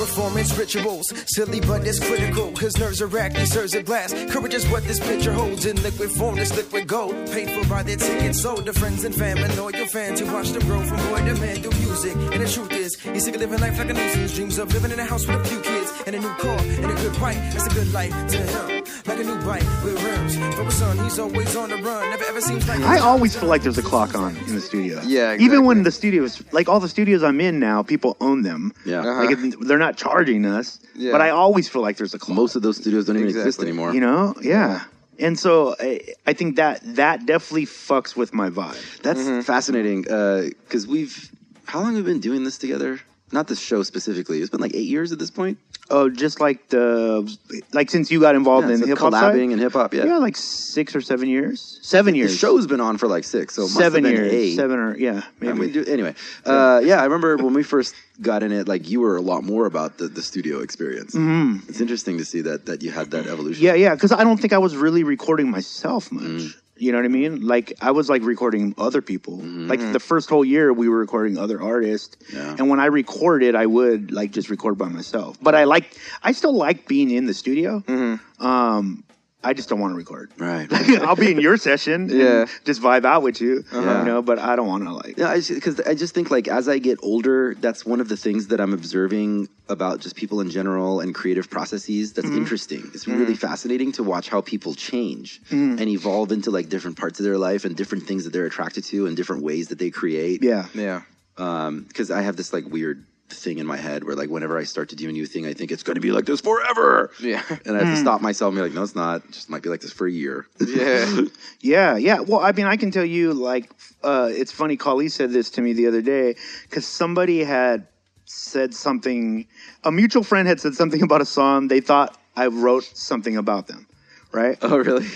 Performance 0.04 0.58
rituals. 0.58 1.08
Silly, 1.28 1.62
but 1.62 1.88
it's 1.88 2.00
critical, 2.00 2.52
cause 2.52 2.78
nerves 2.78 3.02
are 3.02 3.08
racked, 3.08 3.38
these 3.38 3.52
serves 3.54 3.74
at 3.74 3.86
blast. 3.86 4.14
Courage 4.30 4.54
is 4.54 4.66
what 4.68 4.84
this 4.84 5.00
picture 5.00 5.32
holds 5.32 5.66
in 5.66 5.82
liquid 5.82 6.12
form, 6.12 6.36
this 6.36 6.54
liquid 6.56 6.88
gold. 6.88 7.14
Paid 7.32 7.50
for 7.52 7.68
by 7.70 7.84
their 7.84 7.96
tickets, 7.96 8.42
sold 8.42 8.66
to 8.66 8.74
friends 8.74 9.06
and 9.06 9.16
fam 9.16 9.38
and 9.38 9.56
loyal 9.58 9.86
fans 9.88 10.20
who 10.20 10.26
watch 10.34 10.50
them 10.50 10.62
grow 10.68 10.82
from 10.82 10.98
boy 11.10 11.20
to 11.26 11.36
man 11.40 11.56
through 11.62 11.80
music. 11.80 12.16
And 12.34 12.42
the 12.44 12.50
truth 12.50 12.74
is, 12.74 13.00
he's 13.00 13.24
sick 13.24 13.36
of 13.36 13.42
living 13.42 13.60
life 13.60 13.78
like 13.78 13.90
a 13.90 13.94
nuisance. 13.94 14.36
Dreams 14.36 14.58
of 14.58 14.74
living 14.74 14.92
in 14.92 15.00
a 15.00 15.06
house 15.06 15.26
with 15.26 15.40
a 15.40 15.44
few 15.46 15.62
kids 15.62 15.94
and 16.06 16.16
a 16.18 16.20
new 16.20 16.34
car 16.36 16.58
and 16.60 16.86
a 16.92 16.96
good 16.96 17.22
wife. 17.22 17.38
That's 17.54 17.68
a 17.68 17.70
good 17.70 17.94
life 17.94 18.12
to 18.32 18.38
him. 18.38 18.84
Like 19.06 19.20
a 19.20 19.24
new 19.24 19.40
bike 19.46 19.64
with 19.84 20.02
rims. 20.04 20.36
For 20.56 20.64
his 20.66 20.76
son, 20.76 20.98
he's 21.04 21.20
always 21.20 21.56
on 21.56 21.70
the 21.70 21.78
run. 21.78 22.10
Never 22.10 22.24
ever 22.26 22.42
seems 22.42 22.68
like 22.68 22.80
I 22.82 23.00
always 23.00 23.36
feel 23.36 23.48
like 23.50 23.62
there's 23.64 23.78
a 23.78 23.82
clock 23.84 24.16
on 24.16 24.36
in 24.48 24.56
the 24.56 24.62
studio. 24.62 25.02
Yeah, 25.06 25.36
Even 25.40 25.66
when 25.66 25.80
exactly. 25.80 25.84
the 25.84 25.92
studios, 25.92 26.44
like 26.52 26.68
all 26.68 26.80
the 26.80 26.90
studios 26.90 27.24
I'm 27.24 27.40
in 27.40 27.60
now, 27.60 27.84
people 27.84 28.18
own 28.20 28.42
them. 28.44 28.74
Yeah. 28.86 29.00
Uh-huh. 29.00 29.24
Like 29.26 29.38
they're 29.68 29.78
not 29.78 29.93
charging 29.98 30.46
us, 30.46 30.80
Yeah. 30.96 31.12
but 31.12 31.22
I 31.22 31.30
always 31.30 31.68
feel 31.70 31.82
like 31.82 31.98
there's 31.98 32.14
a 32.14 32.20
clock. 32.20 32.36
Most 32.36 32.56
of 32.56 32.62
those 32.62 32.78
studios 32.78 33.06
don't 33.06 33.18
even 33.18 33.30
exist 33.30 33.62
anymore. 33.62 33.94
you 33.94 34.02
know, 34.02 34.36
yeah. 34.42 34.84
And 35.20 35.38
so 35.38 35.76
I, 35.80 36.02
I 36.26 36.34
think 36.34 36.56
that 36.56 36.82
that 36.96 37.26
definitely 37.28 37.66
fucks 37.68 38.16
with 38.16 38.34
my 38.34 38.50
vibe. 38.50 39.02
That's 39.02 39.20
Mm-hmm. 39.22 39.42
fascinating 39.42 40.02
because 40.02 40.88
we've. 40.88 41.30
How 41.66 41.80
long 41.82 41.96
have 41.96 42.06
we 42.06 42.12
been 42.12 42.20
doing 42.22 42.44
this 42.44 42.58
together? 42.58 43.00
Not 43.34 43.48
this 43.48 43.60
show 43.60 43.82
specifically. 43.82 44.40
It's 44.40 44.52
been 44.52 44.62
like 44.62 44.76
eight 44.76 44.88
years 44.88 45.12
at 45.12 45.18
this 45.18 45.32
point. 45.32 45.58
Oh, 45.90 46.08
just 46.08 46.40
like 46.40 46.70
the 46.70 47.36
like 47.74 47.90
since 47.90 48.12
you 48.12 48.22
got 48.22 48.36
involved 48.36 48.68
Yeah, 48.68 48.76
in 48.76 48.80
so 48.82 48.86
hip 48.86 49.00
hop 49.00 49.12
collabing 49.14 49.52
and 49.52 49.60
hip 49.60 49.74
hop. 49.74 49.94
Yeah. 49.94 50.06
yeah, 50.06 50.18
like 50.18 50.38
six 50.38 50.96
or 50.96 51.02
seven 51.02 51.28
years, 51.28 51.80
seven 51.82 52.14
years. 52.14 52.32
the 52.32 52.38
show's 52.38 52.68
been 52.68 52.80
on 52.80 52.98
for 52.98 53.08
like 53.08 53.24
six, 53.24 53.56
so 53.56 53.66
seven 53.66 54.06
years, 54.06 54.32
eight. 54.32 54.56
seven 54.56 54.78
or 54.80 54.96
yeah, 54.96 55.24
maybe. 55.40 55.72
do, 55.72 55.84
anyway, 55.86 56.14
uh, 56.46 56.80
yeah, 56.84 57.02
I 57.02 57.06
remember 57.06 57.38
when 57.38 57.54
we 57.54 57.64
first 57.64 57.96
got 58.22 58.44
in 58.44 58.52
it. 58.52 58.68
Like 58.68 58.88
you 58.88 59.02
were 59.02 59.18
a 59.18 59.22
lot 59.22 59.44
more 59.44 59.66
about 59.66 59.98
the, 59.98 60.08
the 60.08 60.22
studio 60.22 60.60
experience. 60.60 61.16
Mm-hmm. 61.16 61.68
It's 61.70 61.82
interesting 61.82 62.20
to 62.20 62.26
see 62.26 62.42
that 62.42 62.68
that 62.68 62.84
you 62.84 62.92
had 62.92 63.12
that 63.12 63.26
evolution. 63.26 63.64
Yeah, 63.64 63.74
yeah, 63.74 63.96
because 63.96 64.12
I 64.12 64.24
don't 64.24 64.40
think 64.40 64.54
I 64.54 64.60
was 64.60 64.76
really 64.78 65.04
recording 65.04 65.50
myself 65.50 66.12
much. 66.12 66.24
Mm. 66.24 66.54
You 66.84 66.92
know 66.92 66.98
what 66.98 67.06
I 67.06 67.10
mean? 67.10 67.48
Like 67.48 67.74
I 67.82 67.92
was 67.92 68.10
like 68.10 68.24
recording 68.24 68.76
other 68.78 69.02
people. 69.02 69.38
Like 69.38 69.80
the 69.80 70.02
first 70.02 70.30
whole 70.30 70.44
year, 70.44 70.74
we 70.74 70.90
were 70.90 70.98
recording 70.98 71.38
other 71.38 71.62
artists. 71.62 72.18
Mm-hmm. 72.18 72.36
Yeah. 72.36 72.56
And 72.60 72.70
when 72.70 72.82
I 72.82 72.88
recorded, 72.88 73.56
I 73.56 73.66
would 73.66 74.12
like 74.12 74.32
just 74.32 74.50
record 74.50 74.78
by 74.78 74.90
myself. 74.90 75.38
But 75.42 75.56
I 75.56 75.64
like, 75.64 75.98
I 76.22 76.34
still 76.34 76.54
like 76.54 76.86
being 76.88 77.10
in 77.10 77.26
the 77.26 77.34
studio. 77.34 77.80
Mm-hmm. 77.80 78.46
Um, 78.46 79.06
I 79.44 79.54
just 79.54 79.70
don't 79.70 79.80
want 79.80 79.92
to 79.94 79.98
record. 79.98 80.32
Right. 80.38 80.68
I'll 81.02 81.16
be 81.16 81.32
in 81.32 81.40
your 81.40 81.58
session. 81.58 82.10
and 82.10 82.12
Yeah. 82.12 82.46
just 82.64 82.82
vibe 82.82 83.06
out 83.06 83.24
with 83.24 83.42
you. 83.42 83.64
Uh-huh. 83.72 84.00
You 84.00 84.06
know, 84.06 84.22
but 84.22 84.40
I 84.40 84.56
don't 84.56 84.68
want 84.68 84.84
to 84.86 84.92
like. 84.92 85.18
Yeah, 85.18 85.36
because 85.36 85.80
I, 85.82 85.96
just 85.96 86.14
think 86.14 86.32
like 86.32 86.48
as 86.48 86.70
I 86.70 86.80
get 86.80 87.00
older, 87.04 87.56
that's 87.56 87.86
one 87.86 88.00
of 88.00 88.10
the 88.10 88.18
things 88.18 88.48
that 88.48 88.60
I'm 88.60 88.74
observing 88.74 89.50
about 89.70 90.00
just 90.00 90.16
people 90.16 90.42
in 90.42 90.50
general 90.50 91.00
and 91.00 91.14
creative 91.14 91.50
processes. 91.50 92.14
That's 92.14 92.28
mm-hmm. 92.28 92.38
interesting. 92.38 92.92
It's 92.94 93.06
mm-hmm. 93.06 93.20
really 93.20 93.36
fascinating 93.36 93.92
to 93.94 94.04
watch 94.04 94.30
how 94.30 94.42
people 94.42 94.74
change 94.74 95.42
mm-hmm. 95.46 95.80
and 95.80 95.90
evolve 95.90 96.32
into 96.32 96.52
like 96.52 96.70
different 96.70 96.98
parts 96.98 97.20
of 97.20 97.26
their 97.26 97.38
life 97.38 97.66
and 97.66 97.76
different 97.76 98.06
things 98.06 98.24
that 98.24 98.34
they're 98.34 98.46
attracted 98.46 98.84
to 98.86 99.08
and 99.08 99.18
different 99.18 99.44
ways 99.44 99.70
that 99.70 99.80
they 99.80 99.90
create. 99.90 100.44
Yeah. 100.44 100.68
Yeah. 100.74 101.02
Um, 101.38 101.86
because 101.88 102.12
I 102.12 102.22
have 102.22 102.36
this 102.36 102.54
like 102.54 102.66
weird 102.66 103.06
thing 103.34 103.60
in 103.60 103.66
my 103.66 103.78
head 103.78 104.04
where 104.04 104.16
like 104.16 104.30
whenever 104.30 104.58
I 104.58 104.64
start 104.64 104.90
to 104.90 104.96
do 104.96 105.10
a 105.10 105.12
new 105.12 105.26
thing, 105.26 105.46
I 105.46 105.54
think 105.54 105.72
it's 105.72 105.84
going 105.84 105.96
to 105.96 106.02
be 106.02 106.12
like 106.12 106.26
this 106.26 106.42
forever. 106.42 107.12
Yeah. 107.20 107.44
and 107.66 107.76
I 107.76 107.84
have 107.84 107.96
to 107.96 108.02
stop 108.02 108.22
myself 108.22 108.50
and 108.50 108.58
be 108.58 108.62
like, 108.62 108.74
no, 108.74 108.84
it's 108.84 108.96
not. 108.96 109.24
It 109.26 109.32
just 109.32 109.50
might 109.50 109.64
be 109.64 109.70
like 109.70 109.82
this 109.82 109.92
for 109.92 110.08
a 110.08 110.12
year. 110.12 110.48
Yeah. 110.60 111.22
Yeah, 111.62 111.96
yeah. 111.96 112.20
Well, 112.20 112.42
I 112.42 112.52
mean, 112.52 112.66
I 112.66 112.76
can 112.76 112.92
tell 112.92 113.06
you, 113.06 113.34
like, 113.34 113.72
uh, 114.04 114.30
it's 114.30 114.52
funny. 114.52 114.76
Kali 114.76 115.08
said 115.08 115.32
this 115.32 115.50
to 115.52 115.62
me 115.62 115.72
the 115.72 115.88
other 115.88 116.02
day 116.02 116.36
because 116.64 116.86
somebody 116.86 117.42
had 117.42 117.88
said 118.26 118.74
something. 118.74 119.48
A 119.86 119.92
mutual 119.92 120.24
friend 120.24 120.46
had 120.46 120.60
said 120.60 120.76
something 120.76 121.02
about 121.02 121.22
a 121.22 121.26
song. 121.26 121.70
They 121.70 121.80
thought 121.80 122.18
I 122.36 122.48
wrote 122.48 122.84
something 122.84 123.38
about 123.38 123.68
them, 123.68 123.88
right? 124.34 124.58
oh, 124.62 124.78
really? 124.78 125.08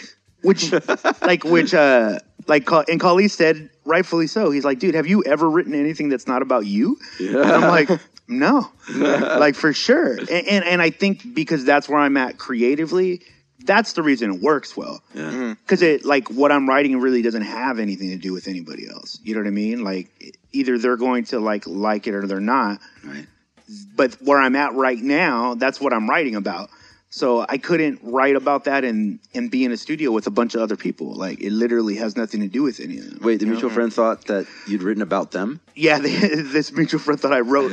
Which, 0.42 0.72
like, 1.22 1.44
which, 1.44 1.74
uh, 1.74 2.20
like, 2.48 2.70
and 2.90 3.00
Kali 3.00 3.28
said, 3.28 3.70
rightfully 3.86 4.28
so. 4.28 4.52
He's 4.52 4.66
like, 4.66 4.80
dude, 4.80 4.96
have 4.96 5.08
you 5.08 5.24
ever 5.24 5.50
written 5.50 5.74
anything 5.74 6.10
that's 6.10 6.28
not 6.28 6.42
about 6.42 6.66
you? 6.66 6.98
And 7.20 7.38
I'm 7.38 7.62
like, 7.62 7.90
no, 8.28 8.70
like 8.94 9.56
for 9.56 9.74
sure. 9.74 10.14
And, 10.18 10.30
and 10.30 10.66
and 10.66 10.82
I 10.82 10.90
think 10.90 11.34
because 11.34 11.64
that's 11.66 11.88
where 11.88 12.00
I'm 12.00 12.18
at 12.18 12.38
creatively, 12.38 13.22
that's 13.64 13.94
the 13.94 14.04
reason 14.04 14.34
it 14.36 14.42
works 14.42 14.76
well 14.78 15.02
Yeah. 15.14 15.22
Mm-hmm. 15.24 15.54
because 15.54 15.82
it 15.82 16.06
like 16.06 16.30
what 16.30 16.52
I'm 16.52 16.68
writing 16.68 17.00
really 17.00 17.22
doesn't 17.22 17.42
have 17.42 17.80
anything 17.80 18.10
to 18.10 18.18
do 18.18 18.34
with 18.34 18.48
anybody 18.48 18.88
else. 18.90 19.20
You 19.24 19.34
know 19.36 19.42
what 19.42 19.48
I 19.48 19.52
mean? 19.52 19.84
Like 19.84 20.36
either 20.54 20.78
they're 20.78 20.98
going 20.98 21.26
to 21.26 21.40
like 21.40 21.66
like 21.68 22.08
it 22.08 22.14
or 22.14 22.28
they're 22.28 22.40
not. 22.40 22.80
Right. 23.04 23.26
But 23.96 24.14
where 24.22 24.40
I'm 24.40 24.56
at 24.56 24.76
right 24.76 24.98
now, 24.98 25.56
that's 25.56 25.82
what 25.82 25.92
I'm 25.92 26.10
writing 26.10 26.36
about. 26.36 26.70
So 27.10 27.46
I 27.48 27.58
couldn't 27.58 28.00
write 28.04 28.36
about 28.36 28.66
that 28.66 28.84
and 28.84 29.20
and 29.34 29.50
be 29.50 29.64
in 29.64 29.72
a 29.72 29.78
studio 29.78 30.12
with 30.12 30.28
a 30.28 30.30
bunch 30.30 30.56
of 30.56 30.62
other 30.62 30.76
people. 30.76 31.14
Like 31.14 31.40
it 31.40 31.52
literally 31.54 31.96
has 31.96 32.18
nothing 32.18 32.42
to 32.42 32.48
do 32.48 32.64
with 32.64 32.80
any 32.82 32.98
of 33.00 33.06
them. 33.10 33.20
Wait, 33.22 33.40
the 33.40 33.46
mutual 33.46 33.70
friend 33.70 33.92
thought 33.94 34.26
that 34.26 34.46
you'd 34.68 34.84
written 34.84 35.02
about 35.02 35.32
them, 35.32 35.62
Yeah, 35.74 36.00
they, 36.04 36.12
this 36.18 36.72
mutual 36.74 37.00
friend 37.00 37.20
thought 37.20 37.32
I 37.34 37.40
wrote 37.40 37.72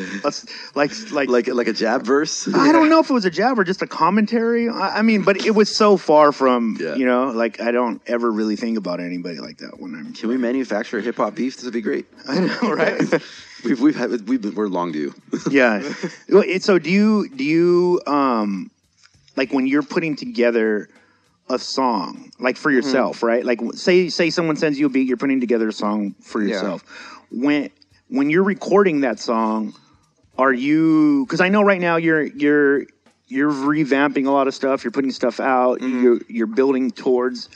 like 0.74 0.92
like 1.10 1.28
like 1.28 1.48
like 1.48 1.66
a 1.66 1.72
jab 1.72 2.04
verse. 2.04 2.46
I 2.54 2.70
don't 2.72 2.88
know 2.88 3.00
if 3.00 3.10
it 3.10 3.12
was 3.12 3.24
a 3.24 3.30
jab 3.30 3.58
or 3.58 3.64
just 3.64 3.82
a 3.82 3.86
commentary. 3.88 4.68
I, 4.68 4.98
I 4.98 5.02
mean, 5.02 5.22
but 5.22 5.44
it 5.44 5.54
was 5.54 5.74
so 5.74 5.96
far 5.96 6.30
from 6.30 6.76
Yeah. 6.80 6.94
you 6.94 7.04
know 7.04 7.30
like 7.30 7.60
I 7.60 7.72
don't 7.72 8.00
ever 8.06 8.30
really 8.30 8.56
think 8.56 8.78
about 8.78 9.00
anybody 9.00 9.38
like 9.40 9.58
that 9.58 9.80
when 9.80 9.94
I'm. 9.96 10.12
Can 10.14 10.28
we 10.28 10.36
manufacture 10.36 11.00
hip 11.00 11.16
hop 11.16 11.34
beef? 11.34 11.56
This 11.56 11.64
would 11.64 11.74
be 11.74 11.80
great. 11.80 12.06
I 12.28 12.38
know, 12.38 12.72
right? 12.72 13.00
We've 13.64 13.80
we've 13.80 13.96
had 13.96 14.28
we've 14.28 14.40
been, 14.42 14.54
we're 14.54 14.68
long 14.68 14.92
due. 14.92 15.12
yeah. 15.50 15.82
So 16.60 16.78
do 16.78 16.90
you 16.90 17.28
do 17.30 17.42
you 17.42 18.00
um 18.06 18.70
like 19.36 19.52
when 19.52 19.66
you're 19.66 19.82
putting 19.82 20.16
together 20.16 20.88
a 21.50 21.58
song 21.58 22.30
like 22.38 22.56
for 22.56 22.70
yourself, 22.70 23.22
right? 23.22 23.44
Like 23.44 23.60
say 23.74 24.08
say 24.08 24.30
someone 24.30 24.56
sends 24.56 24.78
you 24.78 24.86
a 24.86 24.88
beat, 24.88 25.06
you're 25.06 25.16
putting 25.18 25.40
together 25.40 25.68
a 25.68 25.72
song 25.72 26.14
for 26.20 26.40
Yeah. 26.42 26.48
yourself. 26.54 26.82
When 27.30 27.70
when 28.08 28.30
you're 28.30 28.44
recording 28.44 29.00
that 29.00 29.18
song, 29.18 29.74
are 30.38 30.52
you 30.52 31.26
cuz 31.28 31.40
I 31.40 31.48
know 31.48 31.62
right 31.62 31.80
now 31.80 31.96
you're 31.96 32.22
you're 32.22 32.84
you're 33.28 33.50
revamping 33.50 34.26
a 34.26 34.30
lot 34.30 34.48
of 34.48 34.54
stuff, 34.54 34.84
you're 34.84 34.90
putting 34.90 35.10
stuff 35.10 35.40
out, 35.40 35.80
you're 35.82 36.20
you're 36.28 36.46
building 36.46 36.90
towards 36.90 37.48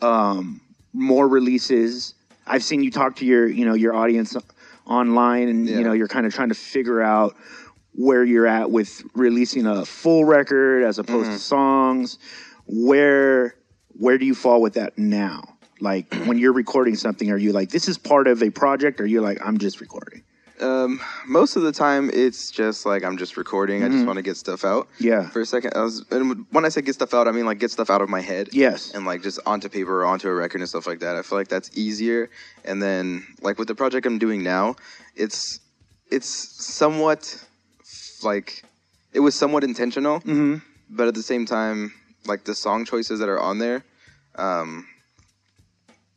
um 0.00 0.60
more 0.92 1.26
releases. 1.28 2.14
I've 2.46 2.62
seen 2.62 2.82
you 2.82 2.90
talk 2.90 3.16
to 3.16 3.24
your, 3.26 3.46
you 3.48 3.64
know, 3.64 3.74
your 3.74 3.94
audience 3.94 4.36
online 4.86 5.48
and 5.48 5.68
Yeah. 5.68 5.78
you 5.78 5.84
know, 5.84 5.92
you're 5.92 6.08
kind 6.08 6.26
of 6.26 6.34
trying 6.34 6.50
to 6.50 6.54
figure 6.54 7.00
out 7.02 7.34
where 7.94 8.24
you're 8.24 8.46
at 8.46 8.70
with 8.70 9.02
releasing 9.14 9.66
a 9.66 9.84
full 9.84 10.24
record 10.24 10.82
as 10.84 10.98
opposed 10.98 11.30
to 11.30 11.38
songs. 11.38 12.18
Where 12.66 13.54
where 13.96 14.18
do 14.18 14.26
you 14.26 14.34
fall 14.34 14.60
with 14.60 14.74
that 14.74 14.98
now? 14.98 15.42
Like 15.80 16.12
when 16.26 16.38
you're 16.38 16.52
recording 16.52 16.96
something, 16.96 17.30
are 17.30 17.38
you 17.38 17.52
like 17.52 17.70
this 17.70 17.88
is 17.88 17.98
part 17.98 18.26
of 18.26 18.42
a 18.42 18.50
project, 18.50 19.00
or 19.00 19.06
you're 19.06 19.22
like 19.22 19.38
I'm 19.44 19.58
just 19.58 19.80
recording? 19.80 20.22
Um, 20.60 21.00
most 21.26 21.56
of 21.56 21.62
the 21.62 21.72
time, 21.72 22.10
it's 22.12 22.50
just 22.50 22.86
like 22.86 23.02
I'm 23.02 23.18
just 23.18 23.36
recording. 23.36 23.82
I 23.82 23.88
just 23.88 24.06
want 24.06 24.18
to 24.18 24.22
get 24.22 24.36
stuff 24.36 24.64
out. 24.64 24.88
Yeah. 25.00 25.28
For 25.30 25.40
a 25.40 25.46
second, 25.46 25.72
I 25.74 25.80
was, 25.80 26.04
and 26.12 26.46
when 26.50 26.64
I 26.64 26.68
say 26.68 26.80
get 26.80 26.94
stuff 26.94 27.12
out, 27.12 27.26
I 27.26 27.32
mean 27.32 27.44
like 27.44 27.58
get 27.58 27.72
stuff 27.72 27.90
out 27.90 28.00
of 28.00 28.08
my 28.08 28.20
head. 28.20 28.50
Yes. 28.52 28.92
And 28.94 29.04
like 29.04 29.22
just 29.22 29.40
onto 29.46 29.68
paper 29.68 30.02
or 30.02 30.06
onto 30.06 30.28
a 30.28 30.34
record 30.34 30.60
and 30.60 30.68
stuff 30.68 30.86
like 30.86 31.00
that. 31.00 31.16
I 31.16 31.22
feel 31.22 31.38
like 31.38 31.48
that's 31.48 31.76
easier. 31.76 32.30
And 32.64 32.80
then 32.80 33.26
like 33.42 33.58
with 33.58 33.66
the 33.66 33.74
project 33.74 34.06
I'm 34.06 34.18
doing 34.18 34.44
now, 34.44 34.76
it's 35.16 35.58
it's 36.08 36.28
somewhat 36.64 37.44
like 38.24 38.64
it 39.12 39.20
was 39.20 39.34
somewhat 39.34 39.64
intentional, 39.64 40.20
Mm-hmm. 40.20 40.56
but 40.90 41.08
at 41.08 41.14
the 41.14 41.22
same 41.22 41.46
time, 41.46 41.92
like 42.26 42.44
the 42.44 42.54
song 42.54 42.84
choices 42.84 43.20
that 43.20 43.28
are 43.28 43.40
on 43.40 43.58
there, 43.58 43.84
um, 44.36 44.86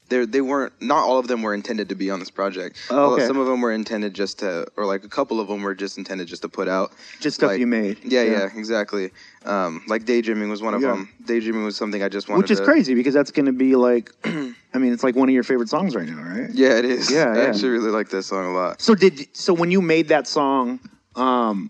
they 0.10 0.26
they 0.26 0.40
weren't 0.42 0.72
not 0.82 1.00
all 1.04 1.20
of 1.20 1.28
them 1.28 1.42
were 1.42 1.54
intended 1.54 1.90
to 1.90 1.96
be 1.96 2.10
on 2.10 2.20
this 2.20 2.32
project. 2.32 2.78
Oh, 2.90 3.14
okay. 3.16 3.28
Some 3.28 3.38
of 3.38 3.46
them 3.46 3.60
were 3.60 3.74
intended 3.74 4.14
just 4.14 4.40
to, 4.40 4.66
or 4.78 4.86
like 4.86 5.04
a 5.04 5.10
couple 5.10 5.42
of 5.42 5.50
them 5.50 5.62
were 5.64 5.76
just 5.76 5.98
intended 5.98 6.28
just 6.30 6.44
to 6.44 6.50
put 6.50 6.70
out. 6.70 6.92
Just 7.20 7.36
stuff 7.36 7.50
Like- 7.52 7.60
you 7.60 7.68
made. 7.68 7.98
Yeah, 8.06 8.24
yeah, 8.24 8.50
exactly. 8.56 9.12
Um, 9.46 9.84
like 9.88 10.06
daydreaming 10.06 10.50
was 10.50 10.62
one 10.62 10.74
of 10.74 10.82
Yeah. 10.82 10.92
them. 10.94 11.10
Daydreaming 11.26 11.66
was 11.66 11.76
something 11.76 12.02
I 12.02 12.08
just 12.10 12.30
wanted. 12.30 12.44
Which 12.44 12.52
is 12.52 12.60
to, 12.60 12.66
crazy 12.66 12.94
because 12.96 13.14
that's 13.14 13.32
going 13.32 13.48
to 13.48 13.52
be 13.52 13.76
like, 13.76 14.12
I 14.24 14.78
mean, 14.78 14.94
it's 14.94 15.04
like 15.04 15.16
one 15.18 15.28
of 15.28 15.34
your 15.36 15.44
favorite 15.44 15.68
songs 15.70 15.94
right 15.94 16.08
now, 16.08 16.22
right? 16.24 16.50
Yeah, 16.54 16.78
it 16.78 16.86
is. 16.86 17.12
Yeah, 17.12 17.34
I 17.34 17.36
yeah. 17.40 17.44
actually 17.50 17.70
really 17.70 17.92
like 17.92 18.08
this 18.10 18.28
song 18.28 18.46
a 18.46 18.54
lot. 18.54 18.82
So 18.82 18.96
did 18.96 19.28
so 19.34 19.54
when 19.54 19.72
you 19.72 19.82
made 19.82 20.08
that 20.08 20.26
song, 20.26 20.80
um, 21.18 21.70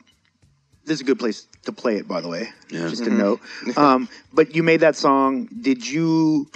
this 0.87 0.95
is 0.95 1.01
a 1.01 1.03
good 1.05 1.19
place 1.19 1.45
to 1.65 1.71
play 1.71 1.97
it, 1.97 2.07
by 2.07 2.21
the 2.21 2.27
way. 2.27 2.49
Yeah. 2.71 2.87
Just 2.87 3.03
to 3.03 3.09
note. 3.11 3.39
Um, 3.77 4.09
but 4.33 4.55
you 4.55 4.63
made 4.63 4.79
that 4.81 4.95
song. 4.95 5.47
Did 5.61 5.87
you 5.87 6.47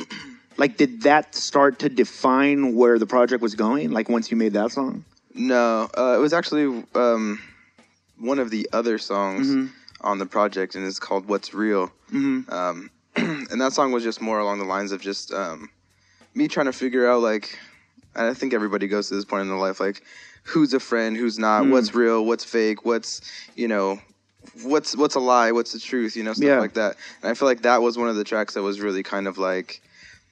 like? 0.57 0.77
Did 0.77 1.03
that 1.03 1.35
start 1.35 1.79
to 1.79 1.89
define 1.89 2.75
where 2.75 2.97
the 2.97 3.05
project 3.05 3.41
was 3.41 3.55
going? 3.55 3.91
Like 3.91 4.09
once 4.09 4.31
you 4.31 4.37
made 4.37 4.53
that 4.53 4.71
song? 4.71 5.03
No, 5.33 5.89
uh, 5.97 6.15
it 6.17 6.19
was 6.21 6.33
actually 6.33 6.83
um, 6.95 7.39
one 8.19 8.39
of 8.39 8.49
the 8.49 8.67
other 8.73 8.97
songs 8.97 9.47
Mm-hmm. 9.47 9.67
on 10.07 10.17
the 10.17 10.25
project, 10.25 10.75
and 10.75 10.85
it's 10.85 10.99
called 10.99 11.27
"What's 11.27 11.53
Real." 11.53 11.91
Um, 12.13 12.89
and 13.15 13.61
that 13.61 13.73
song 13.73 13.91
was 13.91 14.03
just 14.03 14.21
more 14.21 14.39
along 14.39 14.59
the 14.59 14.65
lines 14.65 14.91
of 14.91 15.01
just 15.01 15.33
um, 15.33 15.69
me 16.33 16.47
trying 16.47 16.65
to 16.67 16.73
figure 16.73 17.09
out, 17.09 17.21
like, 17.21 17.57
and 18.15 18.25
I 18.27 18.33
think 18.33 18.53
everybody 18.53 18.87
goes 18.87 19.07
to 19.09 19.15
this 19.15 19.25
point 19.25 19.41
in 19.43 19.47
their 19.49 19.57
life, 19.57 19.79
like, 19.79 20.01
who's 20.43 20.73
a 20.73 20.79
friend, 20.79 21.15
who's 21.17 21.37
not, 21.39 21.63
Mm. 21.63 21.71
what's 21.71 21.93
real, 21.93 22.25
what's 22.25 22.43
fake, 22.45 22.83
what's 22.85 23.21
you 23.55 23.67
know, 23.67 23.99
what's 24.63 24.95
what's 24.95 25.15
a 25.15 25.19
lie, 25.19 25.51
what's 25.51 25.73
the 25.73 25.79
truth, 25.79 26.15
you 26.15 26.23
know, 26.23 26.33
stuff 26.33 26.45
Yeah. 26.47 26.59
like 26.59 26.73
that. 26.73 26.97
And 27.21 27.31
I 27.31 27.33
feel 27.33 27.47
like 27.47 27.61
that 27.63 27.81
was 27.81 27.97
one 27.97 28.09
of 28.09 28.15
the 28.15 28.23
tracks 28.23 28.53
that 28.55 28.61
was 28.63 28.79
really 28.79 29.03
kind 29.03 29.27
of 29.27 29.37
like 29.37 29.81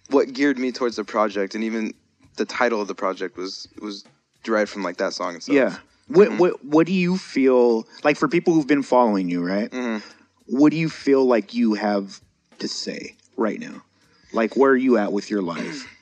what 0.10 0.34
geared 0.34 0.57
me 0.57 0.72
towards 0.72 0.95
the 0.95 1.03
project, 1.03 1.55
and 1.55 1.64
even 1.64 1.93
the 2.38 2.45
title 2.45 2.82
of 2.82 2.88
the 2.88 2.95
project 2.95 3.38
was 3.38 3.68
was 3.82 4.05
derived 4.43 4.70
from 4.72 4.84
like 4.84 4.97
that 4.97 5.14
song 5.14 5.36
itself. 5.36 5.55
Yeah. 5.55 5.76
What 6.07 6.38
what 6.39 6.66
what 6.66 6.88
do 6.88 6.93
you 6.93 7.18
feel 7.18 7.88
like 8.03 8.18
for 8.18 8.28
people 8.28 8.53
who've 8.53 8.66
been 8.68 8.84
following 8.84 9.30
you, 9.30 9.45
right? 9.45 9.72
What 10.47 10.72
do 10.72 10.78
you 10.78 10.89
feel 10.89 11.26
like 11.26 11.53
you 11.53 11.76
have 11.76 12.20
to 12.57 12.68
say 12.68 13.16
right 13.38 13.60
now? 13.60 13.84
Like 14.34 14.55
where 14.57 14.72
are 14.72 14.76
you 14.78 14.97
at 14.97 15.12
with 15.14 15.30
your 15.30 15.41
life? 15.41 15.86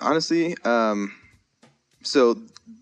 honestly 0.00 0.56
um 0.64 1.14
so 2.02 2.36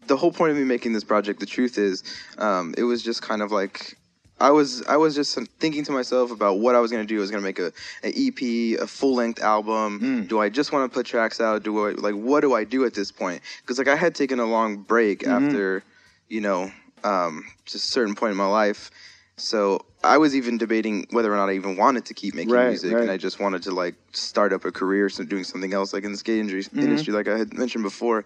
the 0.07 0.16
whole 0.16 0.33
point 0.33 0.51
of 0.51 0.57
me 0.57 0.64
making 0.64 0.95
this 0.95 1.05
project 1.05 1.41
the 1.41 1.47
truth 1.47 1.76
is 1.76 2.03
um 2.39 2.74
it 2.78 2.85
was 2.85 3.03
just 3.03 3.20
kind 3.20 3.43
of 3.43 3.53
like 3.53 3.99
I 4.43 4.51
was 4.51 4.82
I 4.86 4.97
was 4.97 5.14
just 5.14 5.38
thinking 5.61 5.84
to 5.84 5.93
myself 5.93 6.32
about 6.32 6.59
what 6.59 6.74
I 6.74 6.80
was 6.80 6.90
gonna 6.90 7.05
do. 7.05 7.16
I 7.18 7.20
was 7.20 7.30
gonna 7.30 7.45
make 7.45 7.61
a, 7.61 7.72
an 8.03 8.12
EP, 8.16 8.40
a 8.80 8.86
full 8.88 9.14
length 9.14 9.40
album. 9.40 10.26
Do 10.26 10.40
I 10.40 10.49
just 10.49 10.72
want 10.72 10.90
to 10.90 10.95
put 10.95 11.07
tracks 11.07 11.40
out? 11.40 11.62
Do 11.62 11.86
I 11.86 11.93
like 11.93 12.14
what 12.14 12.40
do 12.40 12.53
I 12.53 12.64
do 12.64 12.84
at 12.84 12.93
this 12.93 13.12
point? 13.12 13.40
Because 13.61 13.78
like 13.78 13.88
I 13.88 13.95
had 13.97 14.14
taken 14.16 14.40
a 14.40 14.45
long 14.45 14.78
break 14.78 15.24
after, 15.24 15.84
you 16.28 16.40
know, 16.40 16.72
um, 17.05 17.45
just 17.64 17.84
a 17.88 17.93
certain 17.93 18.16
point 18.16 18.32
in 18.32 18.36
my 18.36 18.47
life. 18.47 18.90
So 19.36 19.84
I 20.05 20.18
was 20.18 20.34
even 20.34 20.59
debating 20.59 21.07
whether 21.11 21.32
or 21.32 21.36
not 21.36 21.49
I 21.49 21.53
even 21.53 21.76
wanted 21.76 22.05
to 22.07 22.14
keep 22.14 22.34
making 22.34 22.53
Right, 22.53 22.68
music, 22.70 22.95
right. 22.95 23.03
and 23.03 23.11
I 23.11 23.16
just 23.16 23.38
wanted 23.38 23.62
to 23.62 23.70
like 23.70 23.95
start 24.12 24.53
up 24.53 24.64
a 24.64 24.72
career, 24.72 25.09
so 25.09 25.22
doing 25.24 25.45
something 25.45 25.72
else, 25.72 25.93
like 25.93 26.05
in 26.05 26.11
the 26.12 26.18
skate 26.18 26.40
industry, 26.40 26.82
industry 26.82 27.14
like 27.14 27.28
I 27.28 27.38
had 27.38 27.55
mentioned 27.55 27.84
before. 27.84 28.24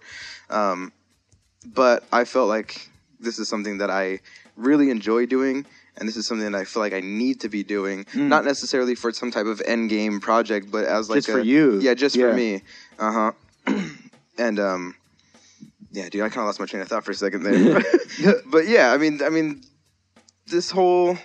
Um, 0.48 0.92
but 1.66 2.04
I 2.10 2.24
felt 2.24 2.48
like 2.48 2.88
this 3.20 3.38
is 3.38 3.48
something 3.48 3.78
that 3.78 3.90
I 3.90 4.20
really 4.56 4.88
enjoy 4.90 5.26
doing, 5.26 5.66
and 5.96 6.08
this 6.08 6.16
is 6.16 6.26
something 6.26 6.50
that 6.50 6.58
I 6.58 6.64
feel 6.64 6.82
like 6.82 6.92
I 6.92 7.00
need 7.00 7.40
to 7.40 7.48
be 7.48 7.62
doing, 7.64 8.06
not 8.14 8.44
necessarily 8.44 8.94
for 8.94 9.12
some 9.12 9.30
type 9.30 9.46
of 9.46 9.60
end 9.66 9.90
game 9.90 10.20
project, 10.20 10.70
but 10.70 10.84
as 10.84 11.08
like 11.10 11.16
Mm. 11.18 11.20
Just 11.20 11.28
a, 11.28 11.32
for 11.32 11.40
you. 11.40 11.78
yeah, 11.80 11.94
just 11.94 12.16
Yeah. 12.16 12.30
for 12.30 12.34
me, 12.34 12.62
uh 12.98 13.12
huh. 13.12 13.32
and 14.38 14.58
um, 14.60 14.94
yeah, 15.92 16.08
dude, 16.08 16.22
I 16.22 16.28
kind 16.28 16.40
of 16.40 16.46
lost 16.46 16.60
my 16.60 16.66
train 16.66 16.82
of 16.82 16.88
thought 16.88 17.04
for 17.04 17.12
a 17.12 17.14
second 17.14 17.42
there, 17.42 17.82
but 18.46 18.66
yeah, 18.68 18.92
I 18.92 18.98
mean, 18.98 19.20
I 19.24 19.30
mean, 19.30 19.62
this 20.46 20.70
whole 20.70 21.16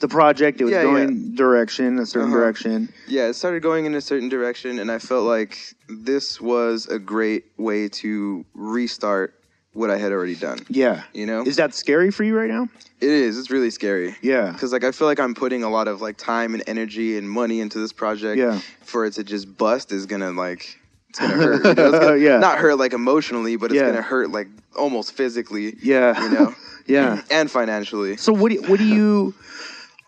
The 0.00 0.08
project, 0.08 0.60
it 0.60 0.64
was 0.64 0.72
Yeah, 0.72 0.82
going 0.82 1.34
direction, 1.36 1.98
a 2.00 2.06
certain 2.06 2.28
Uh-huh. 2.30 2.38
direction. 2.38 2.88
yeah, 3.06 3.28
it 3.28 3.34
started 3.34 3.62
going 3.62 3.84
in 3.86 3.94
a 3.94 4.00
certain 4.00 4.28
direction, 4.28 4.80
and 4.80 4.90
I 4.90 4.98
felt 4.98 5.24
like 5.24 5.56
this 5.88 6.40
was 6.40 6.88
a 6.88 6.98
great 6.98 7.44
way 7.56 7.88
to 8.02 8.44
restart 8.54 9.34
what 9.72 9.90
I 9.90 9.96
had 9.96 10.12
already 10.12 10.34
done. 10.34 10.58
Yeah. 10.68 11.02
You 11.12 11.26
know, 11.26 11.42
Is 11.42 11.56
that 11.56 11.74
scary 11.74 12.10
for 12.10 12.24
you 12.24 12.36
right 12.36 12.50
now? 12.50 12.68
it 13.00 13.08
is. 13.08 13.38
It's 13.38 13.50
really 13.50 13.70
scary. 13.70 14.14
Yeah. 14.22 14.52
because 14.52 14.72
like 14.72 14.84
I 14.84 14.92
feel 14.92 15.08
like 15.08 15.18
I'm 15.18 15.34
putting 15.34 15.64
a 15.64 15.68
lot 15.70 15.88
of 15.88 16.00
like 16.00 16.16
time 16.16 16.54
and 16.54 16.62
energy 16.66 17.16
and 17.18 17.28
money 17.28 17.60
into 17.60 17.78
this 17.78 17.92
project. 17.92 18.38
Yeah. 18.38 18.60
for 18.82 19.04
it 19.06 19.14
to 19.14 19.24
just 19.24 19.56
bust 19.56 19.92
is 19.92 20.06
gonna 20.06 20.30
like 20.32 20.78
it's 21.08 21.18
gonna 21.18 21.34
hurt. 21.36 21.64
You 21.64 21.74
know? 21.74 21.88
It's 21.90 21.98
gonna, 22.04 22.16
Yeah. 22.18 22.38
not 22.38 22.58
hurt 22.58 22.76
like 22.78 22.92
emotionally, 22.92 23.56
but 23.56 23.66
it's 23.72 23.80
Yeah. 23.80 23.86
gonna 23.88 24.02
hurt 24.02 24.30
like 24.30 24.48
almost 24.76 25.12
physically. 25.12 25.76
Yeah. 25.82 26.22
you 26.22 26.30
know, 26.30 26.54
Yeah. 26.86 27.22
and 27.30 27.50
financially. 27.50 28.16
So 28.18 28.32
what 28.32 28.52
do, 28.52 28.60
what 28.62 28.78
do 28.78 28.84
you 28.86 29.34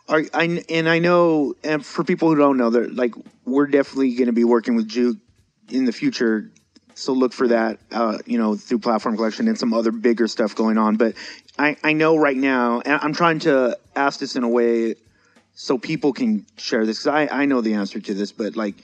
are 0.09 0.23
I 0.35 0.63
and 0.69 0.87
I 0.89 0.99
know 0.99 1.55
and 1.65 1.85
for 1.85 2.05
people 2.05 2.29
who 2.29 2.37
don't 2.37 2.59
know 2.59 2.69
that 2.71 2.95
like 2.95 3.15
we're 3.47 3.67
definitely 3.67 4.15
going 4.15 4.27
to 4.27 4.33
be 4.33 4.45
working 4.45 4.77
with 4.77 4.87
Juke 4.89 5.17
in 5.71 5.87
the 5.87 5.93
future. 5.93 6.51
So 6.95 7.13
look 7.13 7.33
for 7.33 7.49
that, 7.49 7.79
uh, 7.91 8.19
you 8.27 8.39
know, 8.39 8.57
through 8.57 8.79
Platform 8.79 9.17
Collection 9.17 9.49
and 9.49 9.59
some 9.59 9.73
other 9.73 9.91
bigger 9.91 10.29
stuff 10.29 10.55
going 10.55 10.79
on. 10.79 10.97
But 10.97 11.15
I, 11.59 11.77
I 11.83 11.93
know 11.93 12.17
right 12.17 12.37
now, 12.37 12.81
and 12.81 13.01
I'm 13.03 13.13
trying 13.13 13.41
to 13.41 13.77
ask 13.97 14.21
this 14.21 14.37
in 14.37 14.45
a 14.45 14.49
way 14.49 14.95
so 15.55 15.79
people 15.79 16.13
can 16.13 16.47
share 16.57 16.87
this 16.87 16.99
because 16.99 17.29
I, 17.31 17.43
I 17.43 17.45
know 17.47 17.61
the 17.61 17.75
answer 17.75 18.01
to 18.01 18.15
this, 18.15 18.33
but 18.33 18.57
like 18.57 18.77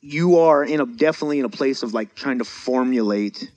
you 0.00 0.38
are 0.38 0.64
in 0.64 0.80
a 0.80 0.86
definitely 0.86 1.40
in 1.40 1.44
a 1.44 1.48
place 1.50 1.82
of 1.82 1.92
like 1.92 2.14
trying 2.14 2.38
to 2.38 2.44
formulate 2.44 3.50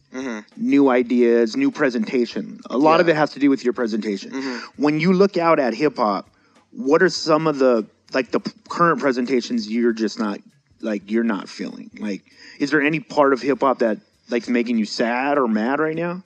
new 0.58 0.90
ideas, 0.90 1.56
new 1.56 1.72
presentation. 1.72 2.60
A 2.70 2.78
lot 2.78 3.00
of 3.00 3.10
it 3.10 3.16
has 3.16 3.32
to 3.34 3.40
do 3.40 3.50
with 3.50 3.64
your 3.64 3.74
presentation. 3.74 4.32
When 4.76 5.00
you 5.00 5.14
look 5.14 5.38
out 5.38 5.60
at 5.60 5.74
hip 5.74 5.98
hop, 5.98 6.28
what 6.72 7.02
are 7.04 7.10
some 7.10 7.48
of 7.48 7.60
the 7.60 7.86
like 8.14 8.32
the 8.32 8.40
current 8.70 9.00
presentations 9.00 9.70
you're 9.70 9.94
just 9.94 10.20
not 10.20 10.40
like 10.82 11.10
you're 11.10 11.24
not 11.24 11.48
feeling? 11.48 11.92
Like, 12.00 12.24
is 12.62 12.70
there 12.72 12.82
any 12.82 13.00
part 13.00 13.34
of 13.34 13.42
hip 13.42 13.60
hop 13.62 13.80
that 13.80 13.98
like 14.30 14.48
making 14.48 14.78
you 14.78 14.86
sad 14.86 15.38
or 15.38 15.48
mad 15.48 15.80
right 15.80 15.96
now? 15.96 16.22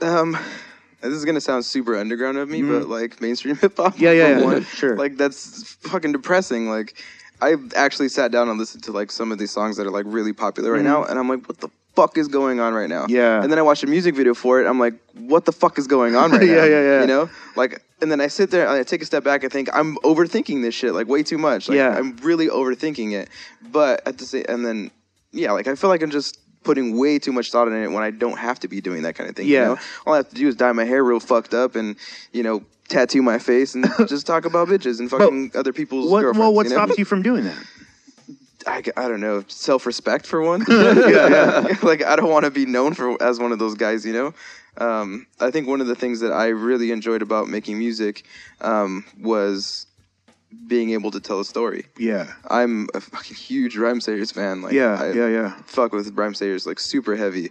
Um, 0.00 0.36
this 1.00 1.12
is 1.12 1.24
gonna 1.24 1.40
sound 1.40 1.64
super 1.64 1.94
underground 1.96 2.38
of 2.38 2.48
me, 2.48 2.62
but 2.62 2.88
like 2.88 3.20
mainstream 3.20 3.56
hip 3.56 3.76
hop. 3.76 3.94
Mm-hmm. 3.94 4.02
Yeah, 4.02 4.12
yeah, 4.12 4.38
yeah, 4.54 4.60
sure. 4.64 4.96
Like 4.96 5.16
that's 5.16 5.74
fucking 5.82 6.12
depressing. 6.12 6.68
Like 6.68 7.00
I 7.40 7.56
actually 7.76 8.08
sat 8.08 8.32
down 8.32 8.48
and 8.48 8.58
listened 8.58 8.82
to 8.84 8.92
like 8.92 9.12
some 9.12 9.30
of 9.30 9.38
these 9.38 9.50
songs 9.50 9.76
that 9.76 9.86
are 9.86 9.90
like 9.90 10.06
really 10.08 10.32
popular 10.32 10.72
right 10.72 10.82
now, 10.82 11.04
and 11.04 11.18
I'm 11.18 11.28
like, 11.28 11.46
what 11.46 11.58
the 11.60 11.68
fuck 11.94 12.16
is 12.18 12.26
going 12.28 12.58
on 12.60 12.72
right 12.74 12.88
now? 12.88 13.02
Mm-hmm. 13.02 13.14
Yeah. 13.14 13.42
And 13.42 13.52
then 13.52 13.58
I 13.58 13.62
watched 13.62 13.84
a 13.84 13.86
music 13.86 14.16
video 14.16 14.34
for 14.34 14.60
it. 14.60 14.66
I'm 14.66 14.80
like, 14.80 14.94
what 15.12 15.44
the 15.44 15.52
fuck 15.52 15.78
is 15.78 15.86
going 15.86 16.16
on 16.16 16.30
right 16.38 16.42
Yeah, 16.48 16.54
now? 16.56 16.64
yeah, 16.64 16.82
yeah. 16.82 17.00
You 17.02 17.06
know, 17.06 17.30
like. 17.56 17.82
And 18.02 18.10
then 18.12 18.20
I 18.20 18.26
sit 18.26 18.50
there 18.50 18.66
and 18.66 18.72
I 18.74 18.82
take 18.82 19.00
a 19.00 19.06
step 19.06 19.24
back 19.24 19.44
and 19.44 19.52
think 19.52 19.70
I'm 19.72 19.96
overthinking 19.98 20.60
this 20.60 20.74
shit 20.74 20.92
like 20.92 21.06
way 21.08 21.22
too 21.22 21.38
much. 21.38 21.68
Like, 21.70 21.76
Yeah. 21.76 21.96
I'm 21.96 22.16
really 22.18 22.48
overthinking 22.48 23.12
it. 23.12 23.30
But 23.72 24.06
at 24.06 24.18
the 24.18 24.26
same, 24.26 24.44
and 24.46 24.66
then 24.66 24.90
yeah, 25.34 25.52
like 25.52 25.66
I 25.66 25.74
feel 25.74 25.90
like 25.90 26.02
I'm 26.02 26.10
just 26.10 26.38
putting 26.64 26.96
way 26.98 27.18
too 27.18 27.32
much 27.32 27.50
thought 27.50 27.68
in 27.68 27.74
it 27.74 27.88
when 27.88 28.02
I 28.02 28.10
don't 28.10 28.38
have 28.38 28.58
to 28.60 28.68
be 28.68 28.80
doing 28.80 29.02
that 29.02 29.14
kind 29.14 29.28
of 29.28 29.36
thing. 29.36 29.46
Yeah. 29.46 29.60
You 29.60 29.74
know? 29.74 29.80
All 30.06 30.14
I 30.14 30.16
have 30.18 30.28
to 30.30 30.34
do 30.34 30.48
is 30.48 30.56
dye 30.56 30.72
my 30.72 30.84
hair 30.84 31.04
real 31.04 31.20
fucked 31.20 31.54
up 31.54 31.76
and, 31.76 31.96
you 32.32 32.42
know, 32.42 32.64
tattoo 32.88 33.22
my 33.22 33.38
face 33.38 33.74
and 33.74 33.86
just 34.08 34.26
talk 34.26 34.44
about 34.44 34.68
bitches 34.68 34.98
and 34.98 35.10
fucking 35.10 35.52
other 35.54 35.72
people's 35.72 36.10
What 36.10 36.22
girlfriends. 36.22 36.38
well, 36.38 36.54
what 36.54 36.64
you 36.64 36.70
know? 36.70 36.76
stops 36.76 36.98
you 36.98 37.04
from 37.04 37.22
doing 37.22 37.44
that? 37.44 37.64
I, 38.66 38.82
I 38.96 39.08
don't 39.08 39.20
know, 39.20 39.44
self 39.48 39.84
respect 39.84 40.26
for 40.26 40.40
one. 40.40 40.64
yeah, 40.68 41.66
like 41.82 42.02
I 42.02 42.16
don't 42.16 42.30
want 42.30 42.46
to 42.46 42.50
be 42.50 42.64
known 42.64 42.94
for 42.94 43.22
as 43.22 43.38
one 43.38 43.52
of 43.52 43.58
those 43.58 43.74
guys, 43.74 44.06
you 44.06 44.14
know. 44.14 44.34
Um, 44.78 45.26
I 45.38 45.50
think 45.50 45.68
one 45.68 45.82
of 45.82 45.86
the 45.86 45.94
things 45.94 46.20
that 46.20 46.32
I 46.32 46.46
really 46.46 46.90
enjoyed 46.90 47.20
about 47.20 47.46
making 47.46 47.78
music 47.78 48.24
um, 48.62 49.04
was 49.20 49.86
being 50.66 50.90
able 50.90 51.10
to 51.10 51.20
tell 51.20 51.40
a 51.40 51.44
story. 51.44 51.86
Yeah, 51.98 52.32
I'm 52.48 52.88
a 52.94 53.00
fucking 53.00 53.36
huge 53.36 53.76
Rhymesayers 53.76 54.32
fan. 54.32 54.62
Like, 54.62 54.72
yeah, 54.72 55.00
I 55.00 55.12
yeah, 55.12 55.28
yeah. 55.28 55.54
fuck 55.66 55.92
with 55.92 56.14
Rhymesayers 56.14 56.66
like 56.66 56.78
super 56.80 57.16
heavy, 57.16 57.50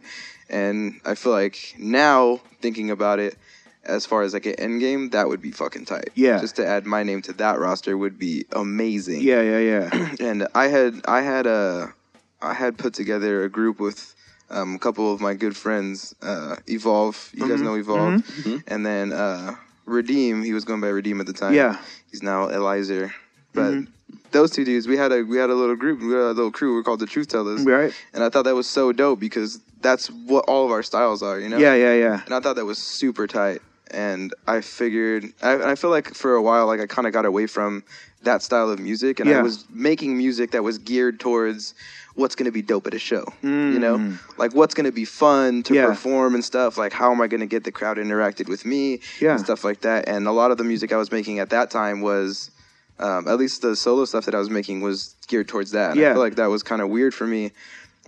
and 0.49 0.99
I 1.06 1.16
feel 1.16 1.32
like 1.32 1.76
now 1.78 2.41
thinking 2.62 2.89
about 2.91 3.20
it, 3.20 3.38
as 3.84 4.06
far 4.06 4.22
as 4.24 4.34
like 4.34 4.45
an 4.45 4.56
end 4.56 4.80
game, 4.80 5.10
that 5.12 5.28
would 5.28 5.41
be 5.41 5.51
fucking 5.51 5.86
tight. 5.86 6.10
Yeah. 6.16 6.39
just 6.39 6.56
to 6.58 6.66
add 6.66 6.86
my 6.86 7.04
name 7.04 7.22
to 7.24 7.34
that 7.34 7.60
roster 7.60 7.97
would 7.97 8.18
be 8.18 8.45
amazing 8.51 9.22
Yeah, 9.22 9.41
yeah, 9.41 9.60
yeah. 9.60 10.16
and 10.20 10.47
I 10.56 10.68
had 10.68 11.01
I 11.06 11.22
had 11.22 11.45
a 11.47 11.93
I 12.41 12.54
had 12.54 12.78
put 12.78 12.93
together 12.93 13.43
a 13.43 13.49
group 13.49 13.80
with 13.80 14.16
um, 14.49 14.76
a 14.76 14.80
couple 14.80 15.12
of 15.14 15.20
my 15.22 15.34
good 15.34 15.56
friends, 15.58 16.14
uh, 16.22 16.58
Evolve. 16.68 17.32
You 17.34 17.47
guys 17.47 17.60
Mm-hmm. 17.62 17.66
know 17.66 17.76
Evolve, 17.76 18.64
and 18.68 18.86
then 18.86 19.12
uh, 19.14 19.56
Redeem. 19.86 20.44
He 20.44 20.54
was 20.54 20.66
going 20.66 20.82
by 20.82 20.88
Redeem 20.88 21.20
at 21.20 21.26
the 21.28 21.34
time. 21.34 21.54
Yeah. 21.54 21.74
Mm-hmm. 21.74 21.84
he's 22.12 22.24
now 22.24 22.48
Elizer. 22.48 23.12
But 23.54 23.86
those 24.32 24.50
two 24.52 24.66
dudes, 24.66 24.88
we 24.88 24.98
had 24.98 25.12
a 25.12 25.24
we 25.24 25.38
had 25.38 25.50
a 25.50 25.54
little 25.56 25.76
group, 25.76 26.00
we 26.02 26.08
had 26.10 26.18
a 26.22 26.28
little 26.32 26.52
crew. 26.52 26.76
We're 26.76 26.84
called 26.84 27.00
the 27.00 27.06
Truth 27.06 27.28
Tellers, 27.28 27.64
Right. 27.64 27.94
And 28.14 28.24
I 28.24 28.30
thought 28.30 28.46
that 28.46 28.56
was 28.56 28.68
so 28.68 28.92
dope 28.92 29.20
because 29.20 29.60
that's 29.82 30.08
what 30.08 30.46
all 30.48 30.66
of 30.66 30.72
our 30.72 30.82
styles 30.82 31.22
are, 31.22 31.40
you 31.40 31.50
know. 31.50 31.58
Yeah, 31.58 31.76
yeah, 31.76 31.94
yeah. 31.94 32.22
And 32.26 32.34
I 32.34 32.40
thought 32.40 32.56
that 32.56 32.66
was 32.66 32.80
super 32.80 33.28
tight. 33.28 33.62
And 33.92 34.34
I 34.48 34.62
figured, 34.62 35.34
I, 35.44 35.72
I 35.72 35.76
feel 35.76 35.92
like 35.92 36.16
for 36.16 36.34
a 36.34 36.42
while, 36.42 36.66
like 36.66 36.80
I 36.80 36.88
kind 36.88 37.06
of 37.06 37.14
got 37.14 37.26
away 37.26 37.46
from 37.46 37.84
that 38.24 38.42
style 38.42 38.70
of 38.72 38.80
music, 38.80 39.20
and 39.20 39.30
Yeah. 39.30 39.40
I 39.40 39.42
was 39.44 39.66
making 39.70 40.18
music 40.18 40.52
that 40.52 40.64
was 40.64 40.78
geared 40.80 41.20
towards 41.20 41.76
what's 42.16 42.36
going 42.36 42.45
to 42.45 42.51
be 42.51 42.61
dope 42.61 42.86
at 42.88 42.93
a 42.93 42.99
show. 42.99 43.26
You 43.41 43.80
know, 43.80 44.18
like 44.38 44.53
what's 44.53 44.74
going 44.74 44.86
to 44.86 44.91
be 44.91 45.05
fun 45.05 45.64
to 45.64 45.74
Mm. 45.74 45.76
Yeah. 45.76 45.86
perform 45.88 46.36
and 46.36 46.45
stuff. 46.45 46.78
Like 46.78 46.93
how 46.93 47.11
am 47.11 47.22
I 47.22 47.28
going 47.28 47.41
to 47.41 47.47
get 47.47 47.64
the 47.64 47.72
crowd 47.72 47.97
interacted 47.97 48.47
with 48.49 48.66
me 48.66 48.99
Yeah. 49.20 49.32
and 49.32 49.39
stuff 49.39 49.64
like 49.64 49.82
that. 49.82 50.07
And 50.07 50.28
a 50.28 50.32
lot 50.32 50.51
of 50.51 50.57
the 50.57 50.64
music 50.64 50.91
I 50.93 50.97
was 50.97 51.11
making 51.11 51.39
at 51.39 51.49
that 51.51 51.72
time 51.72 52.01
was. 52.01 52.51
Um, 52.99 53.28
at 53.28 53.39
least 53.39 53.64
the 53.64 53.76
solo 53.76 54.05
stuff 54.05 54.26
that 54.26 54.36
I 54.36 54.38
was 54.38 54.51
making 54.51 54.82
was 54.82 55.16
geared 55.28 55.47
towards 55.47 55.72
that. 55.72 55.91
And 55.91 55.99
Yeah. 55.99 56.11
I 56.11 56.14
feel 56.14 56.22
like 56.22 56.36
that 56.36 56.45
was 56.45 56.61
kind 56.61 56.80
of 56.80 56.89
weird 56.89 57.11
for 57.14 57.26
me, 57.26 57.51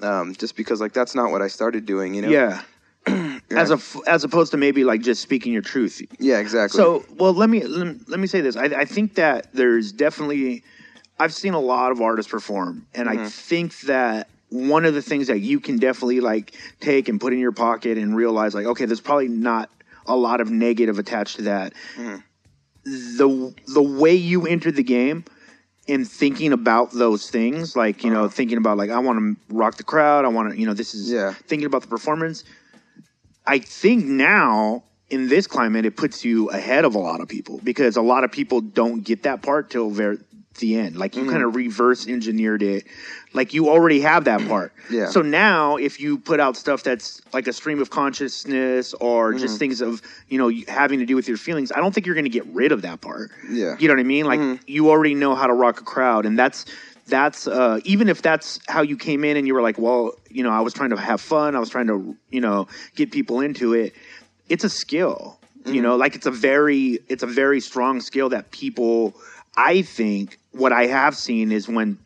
um, 0.04 0.36
just 0.36 0.56
because 0.56 0.80
like 0.80 0.94
that's 0.94 1.16
not 1.16 1.32
what 1.32 1.42
I 1.42 1.48
started 1.48 1.88
doing. 1.88 2.14
You 2.14 2.22
know. 2.22 2.30
Yeah. 2.30 2.62
As 3.52 3.72
a 3.72 3.80
as 4.08 4.24
opposed 4.24 4.52
to 4.52 4.58
maybe 4.58 4.84
like 4.84 5.02
just 5.02 5.22
speaking 5.24 5.52
your 5.54 5.64
truth. 5.64 6.02
Yeah. 6.20 6.38
Exactly. 6.38 6.78
So, 6.78 7.04
well, 7.18 7.34
let 7.34 7.50
me 7.50 7.64
let 7.64 7.88
me, 7.88 8.00
let 8.08 8.20
me 8.20 8.28
say 8.28 8.42
this. 8.42 8.56
I, 8.56 8.66
I 8.66 8.86
think 8.86 9.16
that 9.16 9.52
there's 9.54 9.92
definitely 9.92 10.64
I've 11.18 11.34
seen 11.34 11.54
a 11.54 11.60
lot 11.60 11.92
of 11.92 12.02
artists 12.02 12.32
perform, 12.32 12.88
and 12.94 13.08
I 13.08 13.16
mm-hmm. 13.16 13.26
think 13.28 13.80
that 13.82 14.28
one 14.50 14.86
of 14.86 14.94
the 14.94 15.02
things 15.02 15.28
that 15.28 15.40
you 15.40 15.60
can 15.60 15.78
definitely 15.78 16.20
like 16.20 16.54
take 16.80 17.10
and 17.10 17.20
put 17.20 17.34
in 17.34 17.40
your 17.40 17.52
pocket 17.52 17.98
and 17.98 18.16
realize 18.16 18.54
like, 18.54 18.66
okay, 18.66 18.86
there's 18.86 19.02
probably 19.02 19.28
not 19.28 19.70
a 20.06 20.16
lot 20.16 20.42
of 20.42 20.52
negative 20.52 21.00
attached 21.00 21.38
to 21.38 21.42
that. 21.44 21.74
Mm-hmm. 21.96 22.18
The 23.18 23.56
the 23.68 23.82
way 23.82 24.14
you 24.14 24.46
entered 24.46 24.76
the 24.76 24.84
game 24.84 25.26
and 25.88 26.08
thinking 26.08 26.54
about 26.54 26.92
those 26.92 27.30
things, 27.30 27.76
like 27.76 28.04
you 28.04 28.12
know, 28.12 28.26
uh-huh. 28.26 28.30
thinking 28.30 28.58
about 28.58 28.78
like 28.78 28.90
I 28.90 29.00
want 29.00 29.20
to 29.20 29.56
rock 29.56 29.78
the 29.78 29.84
crowd, 29.84 30.26
I 30.26 30.28
want 30.28 30.52
to, 30.52 30.60
you 30.60 30.66
know, 30.66 30.74
this 30.74 30.94
is 30.94 31.12
Yeah. 31.12 31.34
thinking 31.34 31.66
about 31.66 31.82
the 31.82 31.88
performance. 31.88 32.44
I 33.48 33.60
think 33.60 34.06
now 34.06 34.84
in 35.10 35.28
this 35.28 35.48
climate, 35.48 35.86
it 35.86 35.96
puts 35.96 36.26
you 36.26 36.50
ahead 36.50 36.84
of 36.84 36.96
a 36.96 37.00
lot 37.00 37.22
of 37.22 37.28
people 37.28 37.60
because 37.64 37.96
a 37.96 38.02
lot 38.02 38.24
of 38.24 38.32
people 38.32 38.62
don't 38.62 39.04
get 39.04 39.24
that 39.24 39.42
part 39.42 39.70
till 39.70 39.90
very 39.90 40.18
the 40.56 40.76
end. 40.78 40.96
Like 40.98 41.16
you 41.16 41.22
Mm-hmm. 41.24 41.32
kind 41.32 41.44
of 41.44 41.56
reverse 41.56 42.08
engineered 42.08 42.62
it. 42.64 42.86
Like 43.34 43.54
you 43.54 43.70
already 43.70 44.00
have 44.02 44.26
that 44.26 44.42
part. 44.48 44.72
Yeah. 44.90 45.08
So 45.10 45.22
now, 45.22 45.76
if 45.78 46.00
you 46.00 46.18
put 46.18 46.40
out 46.40 46.56
stuff 46.58 46.84
that's 46.84 47.22
like 47.34 47.48
a 47.48 47.54
stream 47.54 47.82
of 47.82 47.90
consciousness 47.90 48.94
or 48.96 49.32
Mm-hmm. 49.32 49.40
just 49.40 49.60
things 49.60 49.82
of 49.82 50.02
you 50.30 50.38
know 50.38 50.52
having 50.68 51.00
to 51.00 51.06
do 51.06 51.16
with 51.16 51.28
your 51.28 51.38
feelings, 51.38 51.72
I 51.72 51.78
don't 51.80 51.94
think 51.94 52.06
you're 52.06 52.16
going 52.16 52.26
to 52.26 52.30
get 52.30 52.46
rid 52.48 52.72
of 52.72 52.82
that 52.84 53.02
part. 53.02 53.32
Yeah. 53.50 53.66
Mm-hmm. 53.66 53.82
You 53.82 53.88
know 53.88 53.94
what 53.94 54.00
I 54.00 54.04
mean? 54.04 54.26
Like 54.26 54.62
you 54.68 54.90
already 54.90 55.16
know 55.16 55.36
how 55.36 55.48
to 55.48 55.54
rock 55.54 55.82
a 55.82 55.84
crowd, 55.84 56.26
and 56.26 56.38
that's 56.38 56.66
that's 57.08 57.48
uh, 57.48 57.80
even 57.84 58.10
if 58.10 58.22
that's 58.22 58.60
how 58.68 58.82
you 58.82 58.98
came 58.98 59.24
in 59.24 59.38
and 59.38 59.46
you 59.46 59.54
were 59.54 59.62
like, 59.62 59.78
well, 59.78 60.14
you 60.30 60.42
know, 60.44 60.50
I 60.52 60.62
was 60.62 60.74
trying 60.74 60.90
to 60.90 60.98
have 60.98 61.22
fun, 61.22 61.56
I 61.56 61.60
was 61.60 61.70
trying 61.70 61.88
to 61.88 62.16
you 62.32 62.42
know 62.42 62.68
get 62.96 63.12
people 63.12 63.42
into 63.42 63.74
it. 63.74 63.94
It's 64.50 64.64
a 64.64 64.70
skill, 64.70 65.40
you 65.66 65.82
know, 65.82 65.96
like 65.96 66.16
it's 66.16 66.26
a 66.28 66.32
very 66.32 67.00
it's 67.10 67.24
a 67.24 67.28
very 67.28 67.60
strong 67.60 68.00
skill 68.02 68.30
that 68.30 68.52
people. 68.52 69.16
I 69.58 69.84
think 69.84 70.38
what 70.56 70.72
I 70.74 70.88
have 70.88 71.16
seen 71.16 71.52
is 71.52 71.68
when 71.68 71.98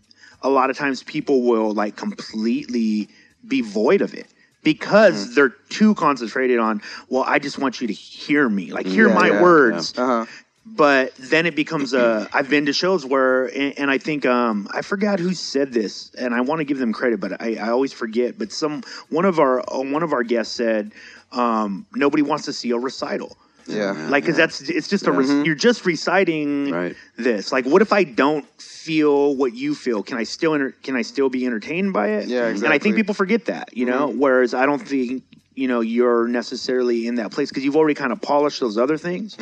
a 0.42 0.50
lot 0.50 0.70
of 0.70 0.78
times 0.78 1.04
people 1.04 1.44
will 1.44 1.72
like 1.74 1.96
completely 1.96 3.10
be 3.48 3.62
void 3.62 4.02
of 4.02 4.14
it 4.14 4.28
because 4.64 5.36
they're 5.36 5.50
too 5.70 5.96
concentrated 5.96 6.60
on 6.60 6.82
well 7.10 7.24
i 7.26 7.40
just 7.40 7.58
want 7.58 7.80
you 7.80 7.88
to 7.88 7.94
hear 7.94 8.50
me 8.50 8.72
like 8.74 8.86
hear 8.86 9.08
Yeah, 9.08 9.16
my 9.16 9.28
yeah, 9.30 9.42
words. 9.42 9.98
Uh-huh. 9.98 10.26
but 10.66 11.16
then 11.16 11.46
it 11.46 11.56
becomes 11.56 11.94
a 11.94 12.28
i've 12.34 12.50
been 12.50 12.66
to 12.66 12.74
shows 12.74 13.06
where 13.06 13.46
and, 13.46 13.80
and 13.80 13.90
i 13.92 13.98
think 13.98 14.26
um 14.26 14.68
i 14.74 14.82
forgot 14.82 15.20
who 15.20 15.34
said 15.34 15.72
this 15.72 16.14
and 16.16 16.34
i 16.36 16.42
want 16.42 16.60
to 16.60 16.66
give 16.66 16.78
them 16.78 16.92
credit 16.92 17.20
but 17.22 17.42
i, 17.42 17.56
I 17.56 17.70
always 17.70 17.94
forget 17.94 18.38
but 18.38 18.52
some 18.52 18.84
one 19.10 19.24
of 19.26 19.40
our 19.40 19.62
uh, 19.62 19.82
one 19.82 20.04
of 20.04 20.12
our 20.12 20.24
guests 20.24 20.54
said 20.54 20.92
um 21.32 21.86
nobody 21.96 22.22
wants 22.24 22.44
to 22.46 22.54
see 22.54 22.72
a 22.72 22.78
recital 22.78 23.38
Yeah. 23.70 23.92
like 24.10 24.24
because 24.24 24.38
that's 24.38 24.62
it's 24.62 24.88
just 24.88 25.08
a 25.08 25.12
rec- 25.12 25.46
you're 25.46 25.56
just 25.56 25.86
reciting 25.86 26.72
Right. 26.72 26.96
this. 27.18 27.52
Like 27.52 27.66
what 27.66 27.82
if 27.82 27.94
i 27.94 28.04
don't 28.04 28.46
feel 28.60 29.36
what 29.36 29.54
you 29.54 29.76
feel? 29.76 30.02
Can 30.04 30.18
i 30.18 30.24
still 30.24 30.54
enter- 30.54 30.72
can 30.84 30.96
i 30.96 31.02
still 31.04 31.30
be 31.30 31.46
entertained 31.46 31.94
by 31.94 32.08
it? 32.10 32.28
Yeah, 32.28 32.48
exactly. 32.48 32.66
and 32.66 32.74
i 32.74 32.80
think 32.80 32.96
people 32.96 33.14
forget 33.14 33.46
that 33.46 33.76
you 33.78 33.86
know? 33.86 34.08
Whereas 34.08 34.54
i 34.54 34.66
don't 34.66 34.80
think 34.80 35.24
you 35.56 35.68
know 35.68 35.82
you're 35.82 36.28
necessarily 36.28 37.06
in 37.08 37.16
that 37.16 37.32
place 37.32 37.50
because 37.50 37.64
you've 37.66 37.76
already 37.76 37.94
kind 37.96 38.12
of 38.12 38.22
polished 38.22 38.60
those 38.60 38.78
other 38.78 38.98
things. 38.98 39.38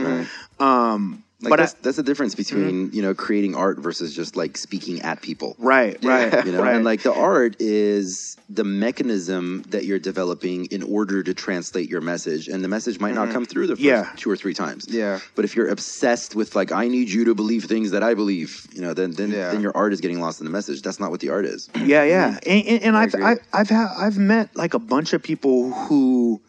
Um 0.59 1.23
Like 1.39 1.51
but 1.51 1.57
that's, 1.57 1.73
I, 1.75 1.77
that's 1.83 1.97
the 1.97 2.03
difference 2.03 2.33
mm-hmm. 2.33 2.55
between 2.55 2.91
you 2.93 3.03
know 3.03 3.13
creating 3.13 3.53
art 3.55 3.77
versus 3.77 4.15
just 4.15 4.35
like 4.35 4.57
speaking 4.57 5.01
at 5.01 5.21
people. 5.21 5.55
right 5.59 5.95
right 6.03 6.45
You 6.45 6.51
know, 6.51 6.63
right. 6.63 6.75
and 6.75 6.83
like 6.83 7.03
the 7.03 7.13
art 7.13 7.55
is 7.59 8.37
the 8.49 8.63
mechanism 8.63 9.61
that 9.69 9.85
you're 9.85 9.99
developing 9.99 10.65
in 10.67 10.81
order 10.81 11.21
to 11.21 11.33
translate 11.35 11.89
your 11.89 12.01
message, 12.01 12.47
and 12.47 12.63
the 12.63 12.67
message 12.67 12.99
might 12.99 13.13
not 13.13 13.25
mm-hmm. 13.25 13.33
come 13.33 13.45
through 13.45 13.67
the 13.67 13.75
first 13.75 13.83
Yeah. 13.83 14.11
two 14.15 14.31
or 14.31 14.35
three 14.35 14.55
times. 14.55 14.87
Yeah. 14.89 15.19
But 15.35 15.45
if 15.45 15.55
you're 15.55 15.67
obsessed 15.69 16.33
with 16.33 16.55
like 16.55 16.71
I 16.71 16.87
need 16.87 17.09
you 17.09 17.25
to 17.25 17.35
believe 17.35 17.65
things 17.65 17.91
that 17.91 18.01
I 18.01 18.15
believe, 18.15 18.65
you 18.73 18.81
know, 18.81 18.95
then 18.95 19.11
then, 19.11 19.29
Yeah. 19.31 19.51
then 19.51 19.61
your 19.61 19.77
art 19.77 19.93
is 19.93 20.01
getting 20.01 20.19
lost 20.19 20.39
in 20.39 20.45
the 20.45 20.51
message. 20.51 20.81
That's 20.81 20.99
not 20.99 21.11
what 21.11 21.19
the 21.19 21.29
art 21.29 21.45
is. 21.45 21.69
Yeah, 21.75 22.03
yeah, 22.03 22.31
mm-hmm. 22.31 22.49
and, 22.49 22.65
and, 22.67 22.83
and 22.83 22.97
I've 22.97 23.13
agree. 23.13 23.25
I, 23.25 23.35
I've 23.53 23.69
had 23.69 23.89
I've 23.95 24.17
met 24.17 24.55
like 24.55 24.73
a 24.73 24.79
bunch 24.79 25.13
of 25.13 25.21
people 25.21 25.71
who 25.71 26.41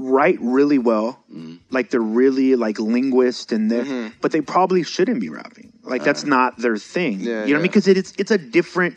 write 0.00 0.38
really 0.40 0.78
well, 0.78 1.22
like 1.70 1.90
they're 1.90 2.00
really 2.00 2.56
like 2.56 2.78
linguist 2.78 3.52
and 3.52 3.70
they 3.70 4.10
but 4.20 4.32
they 4.32 4.40
probably 4.40 4.82
shouldn't 4.82 5.20
be 5.20 5.28
rapping. 5.28 5.72
Like 5.82 6.02
that's 6.02 6.24
not 6.24 6.56
their 6.58 6.76
thing. 6.76 7.20
Yeah, 7.20 7.44
you 7.44 7.54
know, 7.54 7.60
yeah. 7.60 7.62
because 7.62 7.86
it, 7.86 7.96
it's 7.96 8.12
it's 8.18 8.30
a 8.30 8.38
different. 8.38 8.96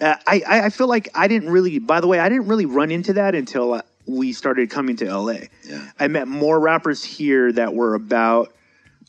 Uh, 0.00 0.16
I 0.26 0.42
I 0.46 0.60
I 0.66 0.70
feel 0.70 0.88
like 0.88 1.08
I 1.14 1.28
didn't 1.28 1.50
really. 1.50 1.78
By 1.78 2.00
the 2.00 2.06
way, 2.06 2.18
I 2.18 2.28
didn't 2.28 2.48
really 2.48 2.66
run 2.66 2.90
into 2.90 3.14
that 3.14 3.34
until 3.34 3.74
uh, 3.74 3.82
we 4.06 4.32
started 4.32 4.70
coming 4.70 4.96
to 4.96 5.14
LA. 5.14 5.34
Yeah. 5.64 5.90
I 5.98 6.08
met 6.08 6.28
more 6.28 6.60
rappers 6.60 7.02
here 7.02 7.52
that 7.52 7.74
were 7.74 7.94
about 7.94 8.52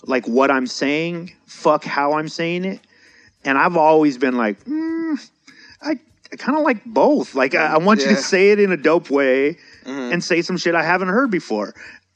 like 0.03 0.28
what 0.28 0.49
I'm 0.49 0.68
saying, 0.68 1.34
fuck 1.45 1.84
how 1.84 2.14
I'm 2.14 2.30
saying 2.30 2.66
it, 2.66 2.80
and 3.43 3.57
I've 3.57 3.78
always 3.78 4.18
been 4.18 4.38
like, 4.38 4.64
mm, 4.66 5.30
I, 5.82 5.99
I 6.32 6.36
kind 6.38 6.57
of 6.57 6.64
like 6.64 6.84
both. 6.86 7.36
Like 7.36 7.55
I, 7.55 7.74
I 7.74 7.78
want 7.78 8.01
you 8.01 8.07
to 8.07 8.16
say 8.16 8.51
it 8.51 8.59
in 8.59 8.72
a 8.72 8.78
dope 8.78 9.09
way 9.09 9.57
Mm-hmm. 9.86 10.13
and 10.13 10.23
say 10.23 10.41
some 10.41 10.57
shit 10.57 10.75
I 10.75 10.84
haven't 10.84 11.09
heard 11.09 11.32
before. 11.32 11.73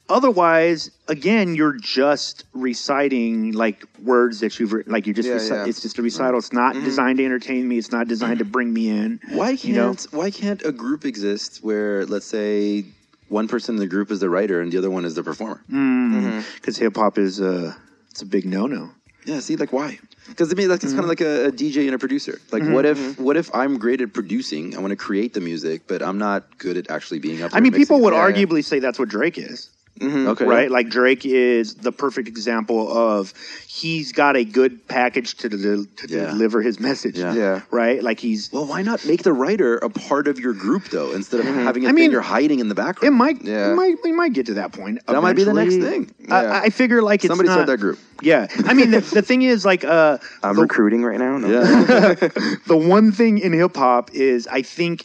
Otherwise, 0.08 0.92
again, 1.08 1.56
you're 1.56 1.72
just 1.76 2.44
reciting 2.54 3.50
like 3.52 3.84
words 4.04 4.38
that 4.40 4.58
you've 4.60 4.72
re- 4.72 4.84
like 4.86 5.04
you 5.06 5.12
just 5.12 5.28
Yeah, 5.28 5.34
reci- 5.34 5.50
yeah. 5.50 5.56
Mm-hmm. 5.56 5.68
it's 5.70 5.82
just 5.82 5.98
a 5.98 6.02
recital. 6.02 6.38
It's 6.38 6.52
not 6.52 6.74
designed 6.74 7.18
to 7.18 7.24
entertain 7.24 7.66
me. 7.66 7.76
It's 7.78 7.90
not 7.90 8.06
designed 8.06 8.38
to 8.38 8.44
bring 8.44 8.72
me 8.72 8.88
in. 8.88 9.18
Why 9.30 9.56
can't 9.56 9.64
You 9.64 9.74
know? 9.74 9.96
why 10.12 10.30
can't 10.30 10.62
a 10.64 10.70
group 10.70 11.04
exist 11.04 11.58
where 11.64 12.06
let's 12.06 12.26
say 12.26 12.84
one 13.28 13.48
person 13.48 13.74
in 13.74 13.80
the 13.80 13.88
group 13.88 14.12
is 14.12 14.20
the 14.20 14.30
writer 14.30 14.60
and 14.60 14.70
the 14.70 14.78
other 14.78 14.90
one 14.90 15.04
is 15.04 15.16
the 15.16 15.24
performer? 15.24 15.60
Because 16.54 16.76
hip 16.78 16.94
hop 16.96 17.18
is 17.18 17.40
uh, 17.40 17.74
it's 18.12 18.22
a 18.22 18.26
big 18.26 18.44
no 18.46 18.66
no. 18.68 18.90
Yeah, 19.24 19.40
see, 19.40 19.56
like 19.56 19.72
why? 19.72 19.98
Because 20.28 20.48
to 20.48 20.56
me, 20.56 20.66
like 20.66 20.82
it's 20.82 20.92
kind 20.92 21.04
of 21.04 21.08
like 21.08 21.20
a, 21.20 21.46
a 21.46 21.52
DJ 21.52 21.86
and 21.86 21.94
a 21.94 21.98
producer. 21.98 22.40
Like, 22.52 22.62
Mm-hmm, 22.62 22.72
what 22.72 22.86
if 22.86 23.20
what 23.20 23.36
if 23.36 23.54
I'm 23.54 23.78
great 23.78 24.00
at 24.00 24.12
producing? 24.12 24.76
I 24.76 24.80
want 24.80 24.90
to 24.90 24.96
create 24.96 25.34
the 25.34 25.40
music, 25.40 25.82
but 25.86 26.02
I'm 26.02 26.18
not 26.18 26.58
good 26.58 26.76
at 26.76 26.90
actually 26.90 27.18
being 27.20 27.42
up. 27.42 27.52
I 27.54 27.60
mean, 27.60 27.72
people 27.72 28.00
would. 28.00 28.12
Yeah, 28.12 28.26
yeah. 28.26 28.32
arguably 28.34 28.64
say 28.64 28.78
that's 28.78 28.98
what 28.98 29.08
Drake 29.08 29.38
is. 29.38 29.70
Okay, 30.02 30.44
right? 30.44 30.70
Like 30.70 30.88
Drake 30.88 31.24
is 31.24 31.74
the 31.74 31.92
perfect 31.92 32.28
example 32.28 32.90
of 32.96 33.32
he's 33.66 34.12
got 34.12 34.36
a 34.36 34.44
good 34.44 34.86
package 34.88 35.34
to, 35.38 35.48
del- 35.48 35.84
to 35.96 36.08
Yeah. 36.08 36.26
deliver 36.26 36.62
his 36.62 36.78
message. 36.80 37.18
Yeah. 37.18 37.34
Yeah. 37.34 37.60
Right? 37.70 38.02
Like 38.02 38.20
he's. 38.20 38.50
Well, 38.52 38.66
why 38.66 38.82
not 38.82 39.04
make 39.06 39.22
the 39.22 39.32
writer 39.32 39.76
a 39.78 39.90
part 39.90 40.28
of 40.28 40.38
your 40.38 40.52
group 40.52 40.84
though, 40.90 41.12
instead 41.12 41.40
of 41.40 41.46
having 41.46 41.82
it 41.82 41.86
I 41.86 41.90
I 41.90 41.92
mean, 41.92 42.10
you're 42.10 42.20
hiding 42.20 42.60
in 42.60 42.68
the 42.68 42.74
background? 42.74 43.14
It 43.14 43.18
background? 43.18 43.42
might, 43.42 43.50
Yeah. 43.50 43.72
it 43.72 43.74
might, 43.74 43.96
we 44.04 44.12
might 44.12 44.32
get 44.32 44.46
to 44.46 44.54
that 44.54 44.72
point. 44.72 45.04
That 45.06 45.22
might 45.22 45.36
be 45.36 45.44
the 45.44 45.52
next 45.54 45.74
eventually. 45.74 46.06
thing. 46.06 46.14
Yeah. 46.28 46.34
I, 46.34 46.60
I 46.64 46.70
figure 46.70 47.02
like 47.02 47.24
it's 47.24 47.28
Somebody 47.30 47.48
not, 47.48 47.54
start 47.54 47.66
that 47.68 47.78
group. 47.78 47.98
Yeah, 48.22 48.46
I 48.64 48.72
mean 48.74 48.90
the, 48.92 49.00
the 49.00 49.20
thing 49.22 49.42
is 49.42 49.64
like 49.66 49.84
uh, 49.84 50.18
I'm 50.42 50.56
the, 50.56 50.62
recruiting 50.62 51.04
right 51.04 51.18
now. 51.18 51.36
No. 51.36 51.48
Yeah, 51.48 52.14
the 52.66 52.76
one 52.76 53.12
thing 53.12 53.38
in 53.38 53.52
hip 53.52 53.76
hop 53.76 54.10
is 54.14 54.46
I 54.46 54.62
think 54.62 55.04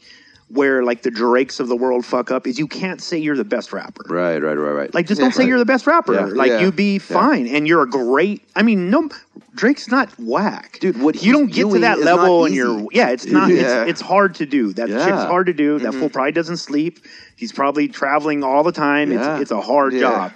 where 0.54 0.84
like 0.84 1.02
the 1.04 1.12
Drakes 1.12 1.60
of 1.60 1.68
the 1.70 1.76
world 1.76 2.06
fuck 2.06 2.30
up 2.32 2.46
is 2.46 2.60
you 2.60 2.68
can't 2.68 3.02
say 3.02 3.18
you're 3.18 3.38
the 3.38 3.44
best 3.46 3.72
rapper. 3.72 4.04
right, 4.10 4.42
right, 4.42 4.54
right, 4.56 4.72
right. 4.72 4.94
Like, 4.94 5.08
just 5.08 5.22
don't 5.22 5.34
say 5.34 5.46
you're 5.46 5.60
the 5.60 5.66
best 5.66 5.88
rapper. 5.88 6.14
Yeah. 6.14 6.26
Like, 6.26 6.50
Yeah. 6.50 6.60
you 6.62 6.72
be 6.72 7.00
fine, 7.00 7.48
and 7.48 7.68
you're 7.68 7.82
a 7.84 7.90
great. 7.90 8.42
I 8.56 8.62
mean, 8.62 8.90
no, 8.90 9.10
Drake's 9.56 9.88
not 9.90 10.10
whack, 10.20 10.78
Dude, 10.82 11.02
what 11.02 11.24
you 11.24 11.32
don't 11.32 11.48
get 11.48 11.64
to 11.64 11.70
doing 11.70 11.82
that 11.82 12.00
is 12.00 12.06
not 12.06 12.20
level, 12.20 12.46
and 12.46 12.54
you're 12.54 12.86
yeah, 12.92 13.10
it's 13.10 13.26
not. 13.38 13.50
Yeah. 13.50 13.84
It's, 13.84 13.92
it's 13.92 14.02
hard 14.02 14.36
to 14.36 14.46
do. 14.46 14.74
That 14.74 14.90
Yeah. 14.90 14.98
Mm-hmm. 14.98 15.10
shit's 15.10 15.24
hard 15.24 15.46
to 15.48 15.54
do. 15.54 15.80
That 15.80 15.94
fool 15.94 16.10
probably 16.10 16.32
doesn't 16.34 16.58
sleep. 16.58 17.00
He's 17.36 17.52
probably 17.52 17.88
traveling 17.88 18.44
all 18.44 18.64
the 18.64 18.72
time. 18.74 19.12
Yeah. 19.12 19.34
It's 19.36 19.44
it's 19.44 19.52
a 19.52 19.62
hard 19.62 19.94
Yeah. 19.94 20.00
job. 20.02 20.34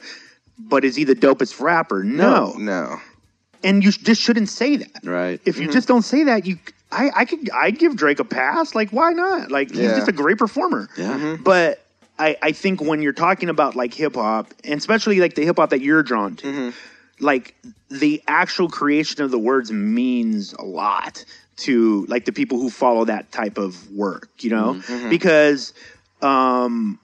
But 0.58 0.86
is 0.86 0.96
he 0.96 1.04
the 1.04 1.16
dopest 1.16 1.60
rapper? 1.60 2.04
No. 2.04 2.54
No. 2.58 3.00
And 3.64 3.84
you 3.84 3.92
sh- 3.92 3.98
just 3.98 4.22
shouldn't 4.22 4.48
say 4.48 4.78
that. 4.78 5.02
Right. 5.04 5.42
If 5.46 5.60
you 5.60 5.70
just 5.70 5.88
don't 5.88 6.04
say 6.04 6.24
that, 6.26 6.46
you. 6.46 6.58
I, 6.92 7.12
I 7.16 7.26
could 7.26 7.50
I'd 7.50 7.78
give 7.80 7.96
Drake 7.96 8.20
a 8.20 8.24
pass. 8.26 8.76
Like 8.76 8.92
why 8.92 9.12
not? 9.12 9.52
Like 9.52 9.70
he's 9.72 9.80
Yeah. 9.80 9.96
just 9.96 10.08
a 10.08 10.14
great 10.14 10.38
performer. 10.38 10.90
Yeah. 10.98 11.14
Mm-hmm. 11.18 11.44
But 11.44 11.82
I, 12.18 12.38
I 12.42 12.52
think 12.54 12.82
when 12.82 13.02
you're 13.02 13.14
talking 13.14 13.50
about 13.50 13.76
like 13.76 13.94
hip 13.94 14.16
hop, 14.16 14.54
and 14.64 14.76
especially 14.76 15.20
like 15.20 15.36
the 15.36 15.44
hip 15.44 15.58
hop 15.58 15.72
that 15.72 15.82
you're 15.82 16.04
drawn 16.04 16.36
to, 16.38 16.48
mm-hmm. 16.48 16.70
like 17.24 17.56
the 17.90 18.24
actual 18.28 18.70
creation 18.70 19.22
of 19.24 19.32
the 19.32 19.40
words 19.40 19.72
means 19.72 20.54
a 20.54 20.64
lot 20.64 21.26
to 21.58 22.06
like 22.08 22.26
the 22.26 22.32
people 22.32 22.60
who 22.60 22.70
follow 22.70 23.06
that 23.06 23.32
type 23.32 23.58
of 23.58 23.92
work, 23.92 24.30
you 24.40 24.50
know? 24.50 24.76
Mm-hmm. 24.76 25.10
Because 25.10 25.74
um 26.22 27.00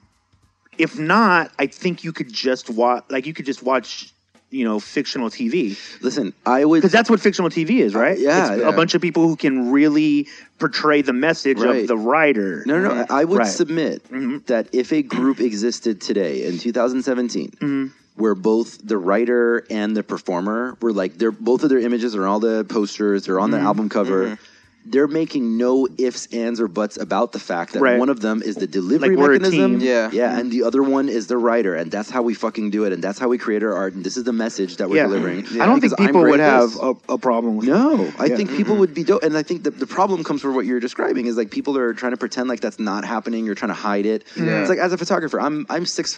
if 0.78 0.98
not, 0.98 1.52
I 1.58 1.66
think 1.66 2.02
you 2.02 2.12
could 2.12 2.32
just 2.32 2.70
watch 2.70 3.04
like 3.10 3.26
you 3.26 3.34
could 3.34 3.44
just 3.46 3.62
watch, 3.62 4.10
you 4.52 4.64
know, 4.64 4.78
fictional 4.78 5.30
TV. 5.30 5.76
Listen, 6.02 6.32
I 6.46 6.64
would. 6.64 6.78
Because 6.78 6.92
that's 6.92 7.08
what 7.10 7.20
fictional 7.20 7.50
TV 7.50 7.78
is, 7.80 7.94
right? 7.94 8.18
yeah, 8.18 8.52
it's 8.52 8.62
yeah. 8.62 8.68
a 8.68 8.72
bunch 8.72 8.94
of 8.94 9.00
people 9.02 9.26
who 9.26 9.34
can 9.36 9.72
really 9.72 10.28
portray 10.58 11.02
the 11.02 11.12
message 11.12 11.58
Right. 11.58 11.80
of 11.82 11.88
the 11.88 11.96
writer. 11.96 12.62
No, 12.66 12.80
no, 12.80 12.94
no. 12.94 13.06
I 13.10 13.24
would 13.24 13.38
Right. 13.38 13.46
Mm-hmm. 13.48 13.52
submit 13.56 14.46
that 14.46 14.68
if 14.72 14.92
a 14.92 15.02
group 15.02 15.40
existed 15.40 16.00
today 16.00 16.44
in 16.46 16.58
2017, 16.58 17.50
Mm-hmm. 17.50 17.86
where 18.16 18.34
both 18.34 18.78
the 18.86 18.98
writer 18.98 19.66
and 19.70 19.96
the 19.96 20.02
performer 20.02 20.76
were 20.82 20.92
like, 20.92 21.16
they're 21.18 21.30
both 21.32 21.62
of 21.64 21.70
their 21.70 21.78
images 21.80 22.14
are 22.14 22.24
on 22.24 22.28
all 22.28 22.40
the 22.40 22.64
posters, 22.64 23.24
they're 23.26 23.40
on 23.40 23.50
Mm-hmm. 23.50 23.60
the 23.60 23.66
album 23.66 23.88
cover. 23.88 24.38
They're 24.84 25.06
making 25.06 25.56
no 25.56 25.86
ifs, 25.96 26.26
ands, 26.32 26.60
or 26.60 26.66
buts 26.68 26.96
about 26.96 27.32
the 27.32 27.38
fact 27.38 27.72
that 27.74 27.80
Right. 27.82 27.98
one 27.98 28.08
of 28.08 28.20
them 28.20 28.42
is 28.42 28.56
the 28.56 28.66
delivery 28.66 29.10
Like, 29.10 29.18
we're 29.18 29.30
a 29.36 29.38
mechanism, 29.38 29.78
team. 29.78 29.80
Yeah. 29.80 30.10
yeah, 30.12 30.38
and 30.38 30.50
the 30.50 30.64
other 30.64 30.82
one 30.82 31.08
is 31.08 31.28
the 31.28 31.38
writer, 31.38 31.74
and 31.74 31.90
that's 31.90 32.10
how 32.10 32.22
we 32.22 32.34
fucking 32.34 32.70
do 32.70 32.84
it, 32.84 32.92
and 32.92 33.02
that's 33.02 33.18
how 33.18 33.28
we 33.28 33.38
create 33.38 33.62
our 33.62 33.74
art, 33.74 33.94
and 33.94 34.04
this 34.04 34.16
is 34.16 34.24
the 34.24 34.32
message 34.32 34.76
that 34.78 34.90
we're 34.90 34.96
Yeah. 34.96 35.04
delivering. 35.04 35.46
I 35.60 35.66
don't 35.66 35.76
Because 35.80 35.94
think 35.94 36.08
people 36.08 36.22
would 36.22 36.40
have 36.40 36.76
a, 36.80 36.94
a 37.08 37.18
problem 37.18 37.56
with 37.56 37.68
No, 37.68 38.12
I 38.18 38.26
Yeah. 38.26 38.36
think 38.36 38.50
people 38.50 38.76
would 38.76 38.92
be 38.92 39.04
dope, 39.04 39.22
and 39.22 39.36
I 39.36 39.42
think 39.42 39.62
the, 39.62 39.70
the 39.70 39.86
problem 39.86 40.24
comes 40.24 40.40
from 40.42 40.54
what 40.54 40.66
you're 40.66 40.80
describing 40.80 41.26
is 41.26 41.36
like 41.36 41.50
people 41.50 41.78
are 41.78 41.94
trying 41.94 42.12
to 42.12 42.16
pretend 42.18 42.48
like 42.48 42.60
that's 42.60 42.80
not 42.80 43.04
happening. 43.04 43.46
You're 43.46 43.54
trying 43.54 43.70
to 43.70 43.74
hide 43.74 44.06
it. 44.06 44.24
Yeah. 44.36 44.60
It's 44.60 44.68
like 44.68 44.78
as 44.78 44.92
a 44.92 44.98
photographer, 44.98 45.40
I'm 45.40 45.66
I'm 45.70 45.86
six 45.86 46.12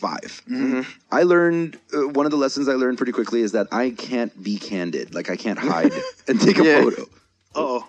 I 1.12 1.22
learned 1.22 1.78
uh, 1.94 2.08
one 2.08 2.26
of 2.26 2.32
the 2.32 2.38
lessons 2.38 2.68
I 2.68 2.74
learned 2.74 2.96
pretty 2.98 3.12
quickly 3.12 3.42
is 3.42 3.52
that 3.52 3.68
I 3.72 3.90
can't 3.90 4.32
be 4.42 4.58
candid. 4.58 5.14
Like 5.14 5.30
I 5.30 5.36
can't 5.36 5.58
hide 5.58 5.92
and 6.28 6.40
take 6.40 6.58
a 6.58 6.64
Yeah. 6.64 6.82
photo. 6.82 7.06
Oh, 7.54 7.86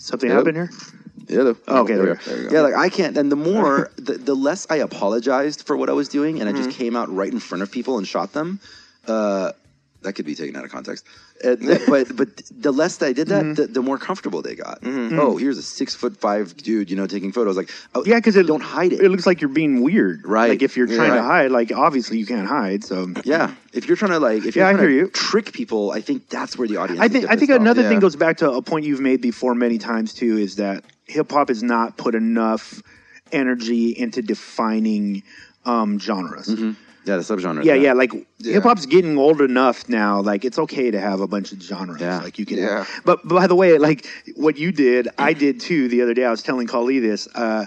something 0.00 0.28
Yep. 0.28 0.38
happened 0.38 0.56
here? 0.56 0.70
Yeah. 1.28 1.42
though. 1.44 1.56
Oh, 1.68 1.80
okay, 1.82 1.94
there 1.94 2.14
go. 2.14 2.14
go. 2.14 2.48
Yeah, 2.50 2.60
like 2.62 2.74
I 2.74 2.88
can't. 2.88 3.16
And 3.16 3.30
the 3.30 3.36
more, 3.52 3.90
the, 3.96 4.14
the 4.14 4.34
less 4.34 4.66
I 4.70 4.76
apologized 4.76 5.62
for 5.66 5.76
what 5.76 5.88
I 5.88 5.92
was 5.92 6.08
doing, 6.08 6.40
and 6.40 6.48
I 6.48 6.52
Mm-hmm. 6.52 6.62
just 6.64 6.76
came 6.78 6.96
out 6.96 7.14
right 7.14 7.32
in 7.32 7.38
front 7.40 7.62
of 7.62 7.70
people 7.70 7.98
and 7.98 8.06
shot 8.06 8.32
them. 8.32 8.60
Uh, 9.06 9.52
that 10.02 10.14
could 10.14 10.24
be 10.26 10.34
taken 10.34 10.56
out 10.56 10.64
of 10.64 10.70
context. 10.70 11.04
Uh, 11.44 11.56
but 11.88 12.16
but 12.16 12.28
the 12.50 12.72
less 12.72 13.00
I 13.02 13.12
did 13.12 13.28
Mm-hmm. 13.28 13.48
that, 13.54 13.56
the, 13.56 13.66
the 13.74 13.82
more 13.82 13.98
comfortable 13.98 14.42
they 14.42 14.54
got. 14.54 14.78
Oh, 14.82 15.36
here's 15.36 15.58
a 15.58 15.62
six 15.62 15.94
foot 15.94 16.16
five 16.16 16.56
dude, 16.56 16.90
you 16.90 16.96
know, 16.96 17.06
taking 17.06 17.32
photos. 17.32 17.56
Like, 17.56 17.70
oh, 17.94 18.02
Yeah, 18.06 18.16
because 18.16 18.36
it 18.36 18.46
don't 18.46 18.62
hide 18.62 18.92
it. 18.92 19.00
It 19.00 19.08
looks 19.10 19.26
like 19.26 19.40
you're 19.40 19.50
being 19.50 19.82
weird, 19.82 20.26
Right. 20.26 20.50
Like 20.50 20.62
if 20.62 20.76
you're 20.76 20.86
trying 20.86 21.12
to 21.12 21.22
hide, 21.22 21.50
like 21.50 21.70
obviously 21.72 22.18
you 22.18 22.26
can't 22.26 22.48
hide. 22.48 22.82
So 22.84 23.12
yeah, 23.24 23.54
if 23.72 23.86
you're 23.86 23.96
trying 23.96 24.12
to 24.12 24.18
like, 24.18 24.44
if 24.44 24.56
you're 24.56 24.64
Yeah, 24.64 24.70
I 24.70 24.72
trying 24.72 24.88
hear 24.88 25.00
to 25.02 25.06
you. 25.06 25.10
trick 25.10 25.52
people, 25.52 25.90
I 25.90 26.00
think 26.00 26.28
that's 26.28 26.56
where 26.58 26.66
the 26.68 26.78
audience. 26.78 27.00
I 27.00 27.08
think 27.08 27.24
I 27.26 27.36
think 27.36 27.50
pissed 27.50 27.52
off. 27.52 27.60
another 27.60 27.82
thing 27.82 27.92
yeah. 27.94 28.00
goes 28.00 28.16
back 28.16 28.38
to 28.38 28.50
a 28.50 28.62
point 28.62 28.84
you've 28.86 29.00
made 29.00 29.20
before 29.20 29.54
many 29.54 29.78
times 29.78 30.14
too 30.14 30.36
is 30.38 30.56
that 30.56 30.84
hip 31.06 31.30
hop 31.30 31.48
has 31.48 31.62
not 31.62 31.96
put 31.96 32.14
enough 32.14 32.82
energy 33.32 33.90
into 33.90 34.22
defining 34.22 35.22
um, 35.64 35.98
genres. 36.00 36.48
Yeah, 37.04 37.16
the 37.16 37.22
subgenre. 37.22 37.64
Yeah, 37.64 37.74
yeah, 37.74 37.92
like 37.94 38.12
hip 38.42 38.62
hop's 38.62 38.84
getting 38.86 39.16
old 39.16 39.40
enough 39.40 39.88
now. 39.88 40.20
Like 40.20 40.44
it's 40.44 40.58
okay 40.58 40.90
to 40.90 41.00
have 41.00 41.20
a 41.20 41.26
bunch 41.26 41.50
of 41.52 41.62
genres. 41.62 42.00
Yeah. 42.00 42.20
Like 42.20 42.38
you 42.38 42.44
can. 42.46 42.58
Yeah. 42.58 42.84
But, 43.04 43.26
but 43.26 43.34
by 43.34 43.46
the 43.46 43.54
way, 43.54 43.78
like 43.78 44.06
what 44.36 44.58
you 44.58 44.70
did, 44.70 45.08
I 45.18 45.32
did 45.32 45.60
too. 45.60 45.88
The 45.88 46.02
other 46.02 46.14
day, 46.14 46.24
I 46.24 46.30
was 46.30 46.42
telling 46.42 46.66
Kali 46.66 46.98
this. 46.98 47.26
Uh, 47.34 47.66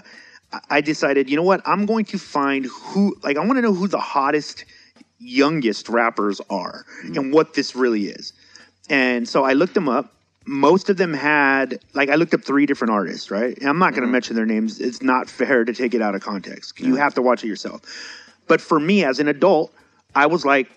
I- 0.52 0.60
I 0.70 0.80
decided, 0.82 1.28
you 1.28 1.34
know 1.36 1.42
what? 1.42 1.62
I'm 1.66 1.84
going 1.84 2.04
to 2.06 2.18
find 2.18 2.66
who. 2.66 3.16
Like, 3.24 3.36
I 3.36 3.40
want 3.44 3.56
to 3.56 3.62
know 3.62 3.74
who 3.74 3.88
the 3.88 3.98
hottest, 3.98 4.64
youngest 5.18 5.88
rappers 5.88 6.40
are, 6.48 6.84
and 7.02 7.32
what 7.32 7.54
this 7.54 7.74
really 7.74 8.06
is. 8.06 8.32
And 8.88 9.28
so 9.28 9.44
I 9.44 9.54
looked 9.54 9.74
them 9.74 9.88
up. 9.88 10.12
Most 10.46 10.90
of 10.90 10.96
them 10.96 11.14
had 11.14 11.80
like 11.94 12.10
I 12.10 12.16
looked 12.16 12.34
up 12.34 12.44
three 12.44 12.66
different 12.66 12.92
artists, 12.92 13.30
right? 13.30 13.56
And 13.58 13.68
I'm 13.68 13.78
not 13.78 13.92
going 13.94 14.02
to 14.02 14.08
mention 14.12 14.36
their 14.36 14.44
names. 14.46 14.78
It's 14.78 15.02
not 15.02 15.28
fair 15.30 15.64
to 15.64 15.72
take 15.72 15.94
it 15.94 16.02
out 16.02 16.14
of 16.14 16.20
context. 16.22 16.78
You 16.78 16.96
have 16.96 17.14
to 17.14 17.22
watch 17.22 17.42
it 17.42 17.48
yourself. 17.48 17.80
But 18.46 18.60
for 18.60 18.78
me 18.78 19.04
as 19.04 19.18
an 19.18 19.28
adult, 19.28 19.72
I 20.14 20.26
was 20.26 20.44
like, 20.44 20.70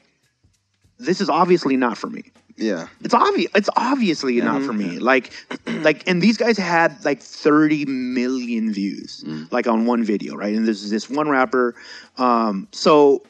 this 0.99 1.21
is 1.21 1.29
obviously 1.29 1.77
not 1.77 1.97
for 1.97 2.07
me. 2.07 2.23
Yeah. 2.57 2.87
It's 3.01 3.13
obvious. 3.13 3.51
It's 3.53 3.69
obviously 3.75 4.41
not 4.41 4.63
for 4.63 4.73
me. 4.73 4.97
Like, 4.97 5.31
like, 5.67 6.07
and 6.07 6.21
these 6.21 6.37
guys 6.37 6.57
had 6.57 7.05
like 7.05 7.21
30 7.21 7.85
million 7.85 8.73
views, 8.73 9.23
like 9.51 9.67
on 9.67 9.85
one 9.85 10.03
video, 10.03 10.35
right? 10.35 10.55
And 10.55 10.67
this 10.67 10.83
is 10.83 10.89
this 10.89 11.07
one 11.09 11.29
rapper. 11.29 11.75
Um, 12.17 12.67
so, 12.71 13.23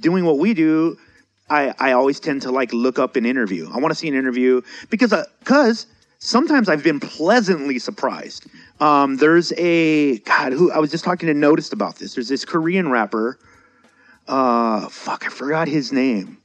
doing 0.00 0.26
what 0.26 0.38
we 0.38 0.52
do, 0.52 0.98
I 1.48 1.74
I 1.78 1.92
always 1.92 2.20
tend 2.20 2.42
to 2.42 2.50
like 2.50 2.72
look 2.74 2.98
up 2.98 3.16
an 3.16 3.24
interview. 3.24 3.70
I 3.72 3.78
want 3.78 3.90
to 3.90 3.94
see 3.94 4.08
an 4.08 4.14
interview 4.14 4.60
because 4.90 5.14
because 5.38 5.86
sometimes 6.18 6.68
I've 6.68 6.84
been 6.84 7.00
pleasantly 7.00 7.78
surprised. 7.78 8.46
Um, 8.80 9.16
there's 9.16 9.52
a 9.56 10.18
God 10.18 10.52
who 10.52 10.70
I 10.70 10.78
was 10.78 10.90
just 10.90 11.04
talking 11.04 11.26
to 11.28 11.34
Noticed 11.34 11.72
about 11.72 11.96
this. 11.96 12.14
There's 12.14 12.28
this 12.28 12.44
Korean 12.44 12.90
rapper. 12.90 13.38
Uh, 14.28 14.88
fuck, 14.88 15.24
I 15.26 15.30
forgot 15.30 15.66
his 15.68 15.92
name 15.92 16.36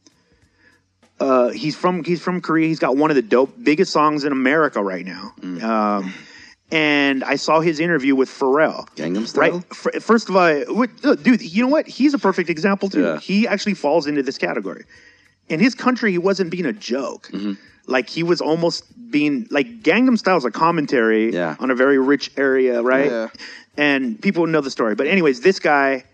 uh, 1.20 1.50
he's 1.50 1.76
from 1.76 2.04
he's 2.04 2.22
from 2.22 2.42
Korea. 2.42 2.68
He's 2.68 2.80
got 2.80 2.98
one 2.98 3.10
of 3.12 3.16
the 3.16 3.22
dope 3.22 3.54
biggest 3.64 3.92
songs 3.94 4.24
in 4.26 4.32
America 4.32 4.82
right 4.84 5.06
now. 5.06 5.34
Um, 5.42 6.14
and 6.72 7.24
I 7.24 7.36
saw 7.36 7.60
his 7.62 7.80
interview 7.80 8.16
with 8.16 8.30
Pharrell. 8.30 8.88
Gangnam 8.96 9.28
Style? 9.28 9.52
Right. 9.52 9.64
F- 9.96 10.04
First 10.04 10.28
of 10.30 10.36
all, 10.36 11.16
dude, 11.18 11.42
you 11.42 11.62
know 11.64 11.70
what? 11.70 11.88
He's 11.88 12.14
a 12.14 12.20
perfect 12.20 12.50
example 12.50 12.90
too. 12.90 13.04
Yeah. 13.04 13.20
He 13.20 13.48
actually 13.48 13.76
falls 13.76 14.08
into 14.08 14.24
this 14.24 14.38
category. 14.38 14.86
In 15.50 15.60
his 15.60 15.76
country, 15.76 16.12
he 16.12 16.18
wasn't 16.18 16.50
being 16.50 16.66
a 16.66 16.74
joke. 16.74 17.30
Mm-hmm. 17.32 17.54
Like 17.86 18.10
he 18.10 18.24
was 18.24 18.42
almost 18.42 18.86
being 19.12 19.48
like 19.52 19.82
Gangnam 19.84 20.18
Style 20.18 20.38
is 20.38 20.46
a 20.46 20.52
commentary 20.52 21.32
Yeah. 21.32 21.56
on 21.60 21.70
a 21.70 21.76
very 21.76 22.00
rich 22.00 22.32
area, 22.38 22.82
right? 22.82 23.12
Yeah. 23.12 23.28
And 23.78 24.20
people 24.22 24.48
know 24.48 24.62
the 24.62 24.72
story. 24.72 24.96
But 24.96 25.08
anyways, 25.08 25.42
this 25.42 25.60
guy, 25.60 26.06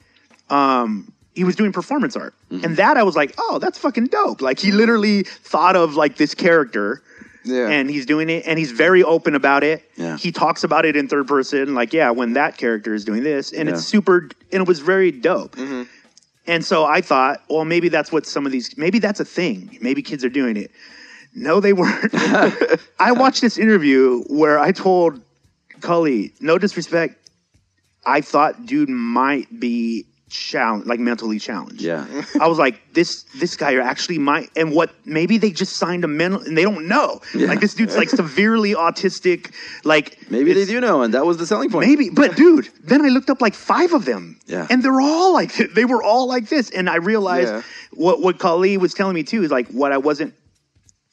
um, 0.50 1.14
he 1.36 1.44
was 1.44 1.56
doing 1.56 1.72
performance 1.72 2.16
art, 2.16 2.34
Mm-hmm. 2.52 2.66
and 2.66 2.78
that 2.78 2.98
I 2.98 3.04
was 3.04 3.16
like, 3.16 3.34
oh, 3.38 3.60
that's 3.60 3.78
fucking 3.78 4.08
dope. 4.08 4.42
Like 4.42 4.60
he 4.60 4.72
literally 4.72 5.24
thought 5.24 5.76
of 5.76 5.96
like 5.96 6.18
this 6.18 6.34
character. 6.36 7.02
Yeah. 7.46 7.70
And 7.70 7.90
he's 7.90 8.06
doing 8.06 8.30
it, 8.30 8.44
and 8.46 8.60
he's 8.60 8.72
very 8.72 9.02
open 9.02 9.34
about 9.34 9.64
it. 9.64 9.90
Yeah. 9.96 10.18
He 10.18 10.30
talks 10.32 10.66
about 10.66 10.84
it 10.86 10.98
in 10.98 11.08
third 11.08 11.26
person, 11.28 11.74
like, 11.74 11.94
yeah, 11.94 12.12
when 12.12 12.34
that 12.34 12.58
character 12.58 12.94
is 12.94 13.06
doing 13.06 13.24
this, 13.24 13.54
and 13.54 13.70
it's 13.70 13.86
super, 13.86 14.30
and 14.52 14.62
it 14.64 14.68
was 14.68 14.80
very 14.82 15.10
dope. 15.12 15.56
And 16.48 16.66
so 16.66 16.84
I 16.84 17.00
thought, 17.00 17.42
well, 17.50 17.64
maybe 17.64 17.88
that's 17.90 18.12
what 18.12 18.26
some 18.26 18.46
of 18.46 18.52
these, 18.52 18.78
maybe 18.78 19.00
that's 19.00 19.22
a 19.22 19.26
thing. 19.26 19.78
Maybe 19.82 20.02
kids 20.02 20.26
are 20.26 20.30
doing 20.30 20.58
it. 20.58 20.70
No, 21.34 21.60
they 21.62 21.72
weren't. 21.74 22.12
I 23.00 23.14
watched 23.14 23.42
this 23.42 23.58
interview 23.58 24.22
where 24.28 24.60
I 24.60 24.72
told 24.74 25.22
Cully, 25.80 26.34
no 26.42 26.58
disrespect, 26.58 27.30
I 28.06 28.20
thought 28.22 28.66
dude 28.66 28.90
might 28.90 29.60
be 29.62 30.06
challenged, 30.30 30.88
like 30.88 31.00
mentally 31.00 31.40
challenged. 31.40 31.82
Yeah. 31.82 32.06
I 32.40 32.48
was 32.48 32.58
like, 32.58 32.94
this 32.94 33.24
this 33.36 33.56
guy 33.56 33.76
actually 33.76 34.20
might, 34.20 34.50
and 34.56 34.72
what? 34.72 34.92
Maybe 35.06 35.38
they 35.38 35.52
just 35.52 35.78
signed 35.78 36.04
a 36.04 36.08
mental, 36.08 36.42
and 36.42 36.58
they 36.58 36.64
don't 36.64 36.88
know. 36.88 37.22
Like 37.34 37.60
this 37.60 37.74
dude's 37.74 37.98
like 37.98 38.10
severely 38.10 38.74
autistic. 38.76 39.52
Like 39.84 40.18
Maybe 40.30 40.54
they 40.54 40.66
do 40.66 40.80
know, 40.80 41.02
and 41.02 41.14
that 41.14 41.26
was 41.26 41.38
the 41.38 41.46
selling 41.46 41.70
point. 41.70 41.88
Maybe, 41.88 42.10
but 42.10 42.36
dude, 42.36 42.70
then 42.84 43.04
I 43.04 43.10
looked 43.10 43.30
up 43.30 43.42
like 43.42 43.54
five 43.56 43.94
of 43.94 44.06
them. 44.06 44.40
Yeah. 44.46 44.68
And 44.70 44.84
they're 44.84 45.02
all 45.02 45.34
like 45.34 45.54
they 45.76 45.86
were 45.86 46.04
all 46.04 46.28
like 46.28 46.48
this. 46.50 46.70
And 46.70 46.90
I 46.90 46.98
realized 46.98 47.50
Yeah. 47.52 47.62
what 47.92 48.22
what 48.22 48.40
Kali 48.40 48.78
was 48.78 48.94
telling 48.94 49.16
me 49.16 49.24
too 49.24 49.44
is 49.44 49.52
like 49.52 49.68
what 49.70 49.92
I 49.92 49.98
wasn't 49.98 50.34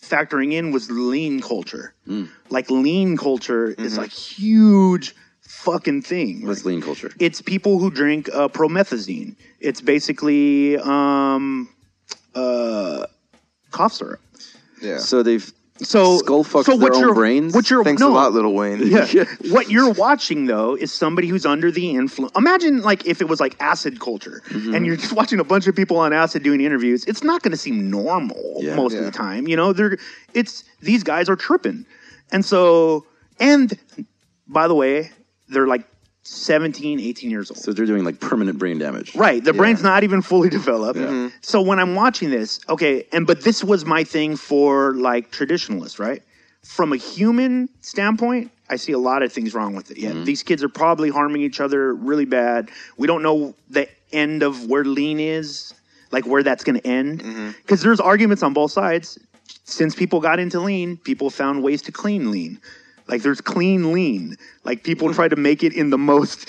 factoring 0.03 0.53
in 0.53 0.71
was 0.73 0.91
lean 0.91 1.41
culture. 1.41 1.95
Hmm. 2.07 2.27
Like 2.51 2.71
lean 2.71 3.17
culture 3.17 3.71
is 3.71 3.99
like 3.99 4.12
huge 4.12 5.14
fucking 5.67 6.03
thing. 6.03 6.47
What's 6.47 6.64
lean 6.64 6.81
culture? 6.89 7.11
It's 7.19 7.41
people 7.43 7.79
who 7.81 7.91
drink 7.91 8.29
uh, 8.33 8.49
promethazine. 8.49 9.35
It's 9.61 9.81
basically 9.81 10.77
um 10.79 11.69
uh 12.35 13.07
cough 13.71 13.93
syrup. 13.99 14.21
Yeah. 14.81 14.99
So 14.99 15.23
they've 15.23 15.47
So 15.95 16.19
Skull 16.19 16.45
fucks 16.45 16.64
so 16.64 16.75
what 16.77 16.93
their 16.93 16.95
own 16.95 17.01
you're, 17.01 17.14
brains? 17.14 17.55
What 17.55 17.69
you're 17.71 17.85
Thanks 17.85 18.01
no, 18.01 18.11
a 18.12 18.14
lot, 18.21 18.33
Lil 18.33 18.53
Wayne. 18.61 18.81
yeah. 18.87 19.25
what 19.51 19.71
you're 19.71 19.93
watching 19.93 20.47
though 20.47 20.75
is 20.85 20.91
somebody 20.93 21.29
who's 21.29 21.45
under 21.55 21.71
the 21.79 21.87
influence. 22.01 22.33
Imagine 22.37 22.81
like 22.91 23.05
if 23.07 23.21
it 23.21 23.29
was 23.29 23.41
like 23.41 23.55
acid 23.61 23.95
culture 24.01 24.43
Mm-hmm. 24.49 24.75
and 24.75 24.87
you're 24.87 24.97
just 25.05 25.12
watching 25.21 25.41
a 25.41 25.45
bunch 25.53 25.67
of 25.67 25.75
people 25.75 25.97
on 25.99 26.12
acid 26.12 26.43
doing 26.49 26.61
interviews. 26.69 27.05
It's 27.11 27.23
not 27.31 27.43
going 27.43 27.53
to 27.59 27.62
seem 27.67 27.91
normal 27.91 28.41
Yeah. 28.61 28.77
most 28.77 28.95
of 28.95 29.05
the 29.05 29.11
time. 29.27 29.43
You 29.51 29.57
know, 29.61 29.73
they're 29.73 29.99
it's 30.41 30.64
these 30.81 31.03
guys 31.12 31.29
are 31.29 31.37
tripping, 31.37 31.85
and 32.33 32.43
so 32.53 33.05
and 33.41 33.67
by 34.49 34.69
the 34.69 34.75
way, 34.75 35.11
they're 35.49 35.66
like 35.66 35.84
17, 36.24 36.99
18 36.99 37.30
years 37.30 37.51
old. 37.51 37.59
so 37.59 37.72
they're 37.72 37.86
doing 37.86 38.05
like 38.05 38.18
permanent 38.20 38.59
brain 38.59 38.78
damage. 38.78 39.14
Right. 39.14 39.42
The 39.44 39.53
brain's 39.53 39.82
not 39.82 40.03
even 40.03 40.22
fully 40.22 40.49
developed. 40.61 40.99
Mm-hmm. 40.99 41.36
So 41.40 41.61
when 41.62 41.78
I'm 41.78 41.94
watching 41.94 42.30
this, 42.30 42.59
okay, 42.68 43.07
and 43.12 43.26
but 43.26 43.42
this 43.44 43.62
was 43.62 43.84
my 43.84 44.03
thing 44.03 44.36
for 44.36 44.94
like 44.94 45.30
traditionalists, 45.30 45.99
right? 46.01 46.22
From 46.64 46.92
a 46.92 46.97
human 46.97 47.68
standpoint, 47.80 48.51
I 48.68 48.74
see 48.74 48.90
a 48.90 48.99
lot 48.99 49.22
of 49.22 49.32
things 49.32 49.55
wrong 49.55 49.76
with 49.76 49.92
it. 49.92 49.99
Mm-hmm. 49.99 50.18
Yeah, 50.18 50.24
these 50.24 50.42
kids 50.42 50.64
are 50.64 50.68
probably 50.68 51.11
harming 51.11 51.42
each 51.42 51.61
other 51.61 51.94
really 51.94 52.24
bad. 52.24 52.70
We 52.97 53.07
don't 53.07 53.22
know 53.22 53.55
the 53.70 53.88
end 54.12 54.42
of 54.42 54.66
where 54.66 54.84
lean 54.84 55.20
is, 55.20 55.74
like 56.11 56.26
where 56.26 56.42
that's 56.42 56.64
going 56.64 56.80
to 56.80 56.86
end, 56.86 57.22
Mm-hmm. 57.22 57.51
because 57.62 57.82
there's 57.82 58.01
arguments 58.01 58.42
on 58.42 58.53
both 58.53 58.72
sides. 58.72 59.16
Since 59.62 59.94
people 59.94 60.20
got 60.20 60.40
into 60.40 60.59
lean, 60.59 60.97
people 60.97 61.30
found 61.30 61.62
ways 61.62 61.82
to 61.82 61.92
clean 61.92 62.32
lean. 62.32 62.59
Like 63.09 63.22
there's 63.22 63.40
clean 63.40 63.92
lean. 63.92 64.36
Like 64.64 64.82
people 64.82 65.12
try 65.14 65.28
to 65.28 65.36
make 65.36 65.62
it 65.62 65.72
in 65.72 65.90
the 65.90 65.98
most 65.98 66.49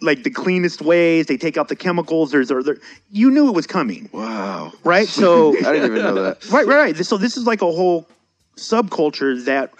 like 0.00 0.22
the 0.24 0.30
cleanest 0.30 0.82
ways. 0.82 1.26
They 1.26 1.36
take 1.36 1.56
out 1.56 1.68
the 1.68 1.76
chemicals. 1.76 2.30
There's 2.30 2.48
there, 2.48 2.62
there 2.62 2.78
you 3.10 3.30
knew 3.30 3.48
it 3.48 3.54
was 3.54 3.66
coming, 3.66 4.08
Wow. 4.12 4.72
right? 4.84 5.06
So 5.08 5.56
I 5.58 5.72
didn't 5.72 5.92
even 5.92 6.02
know 6.02 6.22
that. 6.22 6.44
right, 6.50 6.66
right, 6.66 6.76
right. 6.76 6.96
So 7.04 7.16
this 7.16 7.36
is 7.36 7.46
like 7.46 7.62
a 7.62 7.70
whole 7.70 8.08
subculture 8.56 9.44
that 9.44 9.70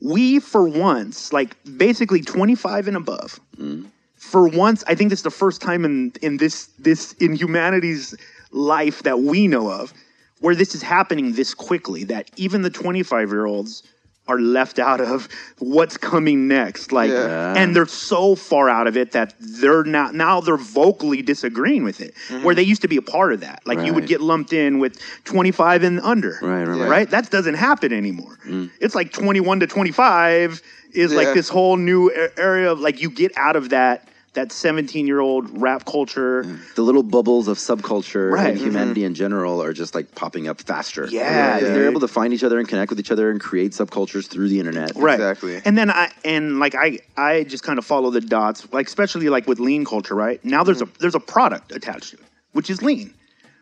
we, 0.00 0.38
for 0.38 0.68
once, 0.68 1.32
like 1.32 1.56
basically 1.76 2.22
25 2.22 2.88
and 2.88 2.96
above, 2.96 3.40
mm-hmm. 3.56 3.86
for 4.16 4.48
once, 4.48 4.84
I 4.86 4.94
think 4.94 5.10
this 5.10 5.20
is 5.20 5.24
the 5.24 5.30
first 5.30 5.60
time 5.60 5.84
in 5.84 6.12
in 6.22 6.36
this 6.36 6.66
this 6.78 7.12
in 7.14 7.34
humanity's 7.34 8.14
life 8.50 9.02
that 9.02 9.20
we 9.20 9.46
know 9.46 9.70
of 9.70 9.92
where 10.40 10.54
this 10.54 10.74
is 10.74 10.82
happening 10.82 11.32
this 11.32 11.54
quickly. 11.54 12.04
That 12.04 12.30
even 12.36 12.62
the 12.62 12.70
25 12.70 13.30
year 13.30 13.46
olds 13.46 13.82
are 14.28 14.38
left 14.38 14.78
out 14.78 15.00
of 15.00 15.28
what's 15.58 15.96
coming 15.96 16.46
next. 16.46 16.92
Like 16.92 17.10
Yeah. 17.10 17.54
and 17.56 17.74
they're 17.74 17.86
so 17.86 18.34
far 18.34 18.68
out 18.68 18.86
of 18.86 18.96
it 18.96 19.12
that 19.12 19.34
they're 19.40 19.84
not 19.84 20.14
now 20.14 20.40
they're 20.40 20.56
vocally 20.56 21.22
disagreeing 21.22 21.82
with 21.82 22.00
it 22.00 22.14
mm-hmm. 22.28 22.44
where 22.44 22.54
they 22.54 22.62
used 22.62 22.82
to 22.82 22.88
be 22.88 22.96
a 22.98 23.02
part 23.02 23.32
of 23.32 23.40
that. 23.40 23.62
Like 23.66 23.80
you 23.80 23.92
would 23.94 24.06
get 24.06 24.20
lumped 24.20 24.52
in 24.52 24.78
with 24.78 25.00
25 25.24 25.82
and 25.82 26.00
under 26.00 26.38
Right, 26.42 26.64
right, 26.64 26.78
right. 26.80 26.88
right? 26.90 27.10
That 27.10 27.30
doesn't 27.30 27.54
happen 27.54 27.92
anymore. 27.92 28.38
Mm. 28.46 28.70
It's 28.80 28.94
like 28.94 29.12
21 29.12 29.60
to 29.60 29.66
25 29.66 30.62
is 30.92 31.12
Yeah. 31.12 31.18
like 31.18 31.34
this 31.34 31.48
whole 31.48 31.76
new 31.76 32.12
area 32.36 32.70
of 32.70 32.80
like 32.80 33.00
you 33.00 33.10
get 33.10 33.32
out 33.36 33.56
of 33.56 33.70
that 33.70 34.08
that 34.34 34.52
17 34.52 35.06
year 35.06 35.20
old 35.20 35.60
rap 35.60 35.84
culture. 35.84 36.42
The 36.76 36.82
little 36.82 37.02
bubbles 37.02 37.48
of 37.48 37.58
subculture 37.58 38.30
Right. 38.30 38.50
and 38.50 38.58
humanity 38.58 39.00
mm-hmm. 39.00 39.08
in 39.08 39.14
general 39.14 39.62
are 39.62 39.72
just 39.72 39.94
like 39.94 40.14
popping 40.14 40.48
up 40.48 40.60
faster. 40.60 41.06
Yeah, 41.10 41.56
And 41.56 41.60
dude. 41.60 41.74
they're 41.74 41.88
able 41.88 42.00
to 42.00 42.08
find 42.08 42.32
each 42.32 42.44
other 42.44 42.58
and 42.58 42.68
connect 42.68 42.90
with 42.90 43.00
each 43.00 43.10
other 43.10 43.30
and 43.30 43.40
create 43.40 43.72
subcultures 43.72 44.28
through 44.28 44.48
the 44.48 44.58
internet. 44.58 44.92
Right. 44.96 45.14
Exactly. 45.14 45.60
And 45.64 45.76
then 45.76 45.90
I 45.90 46.12
and 46.24 46.60
like 46.60 46.74
I 46.74 46.98
I 47.16 47.44
just 47.44 47.64
kind 47.64 47.78
of 47.78 47.84
follow 47.84 48.10
the 48.10 48.20
dots, 48.20 48.70
like 48.72 48.86
especially 48.86 49.28
like 49.28 49.46
with 49.46 49.60
lean 49.60 49.84
culture, 49.84 50.14
right? 50.14 50.44
Now 50.44 50.62
there's 50.62 50.82
mm-hmm. 50.82 50.94
a 50.96 50.98
there's 51.00 51.14
a 51.14 51.20
product 51.20 51.72
attached 51.72 52.10
to 52.10 52.16
it, 52.16 52.24
which 52.52 52.70
is 52.70 52.82
lean. 52.82 53.14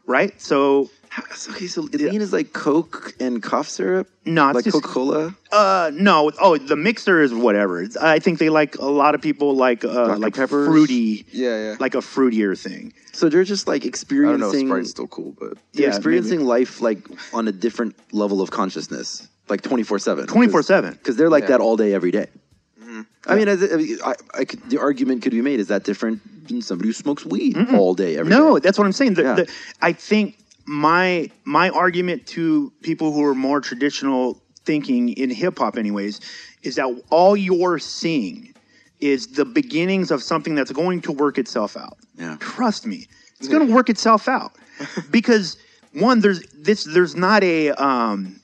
Right? 0.08 0.40
So 0.40 0.88
Okay, 1.18 1.66
so 1.66 1.82
lean 1.82 2.20
is 2.20 2.32
like 2.32 2.52
Coke 2.52 3.14
and 3.20 3.42
cough 3.42 3.68
syrup. 3.68 4.08
No, 4.26 4.50
it's 4.50 4.66
like 4.66 4.72
Coca 4.72 4.86
Cola. 4.88 5.34
Uh, 5.50 5.90
no. 5.94 6.30
Oh, 6.40 6.58
the 6.58 6.76
mixer 6.76 7.22
is 7.22 7.32
whatever. 7.32 7.82
It's, 7.82 7.96
I 7.96 8.18
think 8.18 8.38
they 8.38 8.50
like 8.50 8.76
a 8.76 8.84
lot 8.84 9.14
of 9.14 9.22
people 9.22 9.54
like 9.56 9.82
uh, 9.84 10.16
like 10.18 10.34
Peppers? 10.34 10.66
fruity, 10.66 11.24
Yeah, 11.32 11.70
yeah. 11.70 11.76
like 11.80 11.94
a 11.94 11.98
fruitier 11.98 12.58
thing. 12.58 12.92
So 13.12 13.28
they're 13.30 13.44
just 13.44 13.66
like 13.66 13.86
experiencing. 13.86 14.28
I 14.28 14.32
don't 14.32 14.40
know. 14.40 14.46
experiencing. 14.48 14.68
Sprite's 14.68 14.90
still 14.90 15.06
cool, 15.06 15.34
but 15.38 15.54
they're 15.72 15.84
Yeah, 15.84 15.88
experiencing 15.88 16.44
life 16.44 16.82
like 16.82 16.98
on 17.32 17.48
a 17.48 17.52
different 17.52 17.94
level 18.12 18.42
of 18.42 18.50
consciousness, 18.50 19.26
like 19.48 19.62
twenty 19.62 19.84
four 19.84 19.98
seven. 19.98 20.26
24/7. 20.26 20.92
Because 20.92 21.16
they're 21.16 21.30
like 21.30 21.44
Yeah. 21.44 21.48
that 21.56 21.60
all 21.60 21.76
day, 21.76 21.94
every 21.94 22.10
day. 22.10 22.26
I 23.28 23.34
mean, 23.34 23.48
I, 23.48 23.54
I, 24.10 24.14
I 24.34 24.44
could, 24.44 24.70
the 24.70 24.78
argument 24.78 25.22
could 25.22 25.32
be 25.32 25.40
made: 25.42 25.58
is 25.60 25.66
that 25.68 25.82
different 25.82 26.20
than 26.46 26.62
somebody 26.62 26.88
who 26.90 26.92
smokes 26.92 27.24
weed 27.24 27.56
all 27.74 27.92
day, 27.94 28.16
every 28.18 28.30
day? 28.30 28.36
No, 28.38 28.58
that's 28.60 28.78
what 28.78 28.84
I'm 28.84 28.92
saying. 28.92 29.14
The, 29.14 29.22
Yeah. 29.22 29.34
the, 29.34 29.52
I 29.82 29.92
think 29.92 30.38
my 30.66 31.30
my 31.44 31.70
argument 31.70 32.26
to 32.28 32.72
people 32.82 33.12
who 33.12 33.24
are 33.24 33.34
more 33.34 33.60
traditional 33.60 34.42
thinking 34.64 35.10
in 35.10 35.30
hip 35.30 35.58
hop, 35.58 35.76
anyways, 35.76 36.20
is 36.62 36.74
that 36.74 37.02
all 37.10 37.36
you're 37.36 37.78
seeing 37.78 38.52
is 39.00 39.28
the 39.28 39.44
beginnings 39.44 40.10
of 40.10 40.22
something 40.22 40.54
that's 40.54 40.72
going 40.72 41.00
to 41.02 41.12
work 41.12 41.38
itself 41.38 41.76
out. 41.76 41.96
Yeah. 42.16 42.36
Trust 42.40 42.86
me, 42.86 43.06
it's 43.38 43.48
going 43.48 43.66
to 43.66 43.72
work 43.72 43.88
itself 43.88 44.28
out 44.28 44.52
because 45.10 45.56
one, 45.92 46.20
there's 46.20 46.42
this, 46.52 46.84
there's 46.84 47.14
not 47.14 47.42
a 47.44 47.70
um, 47.72 48.40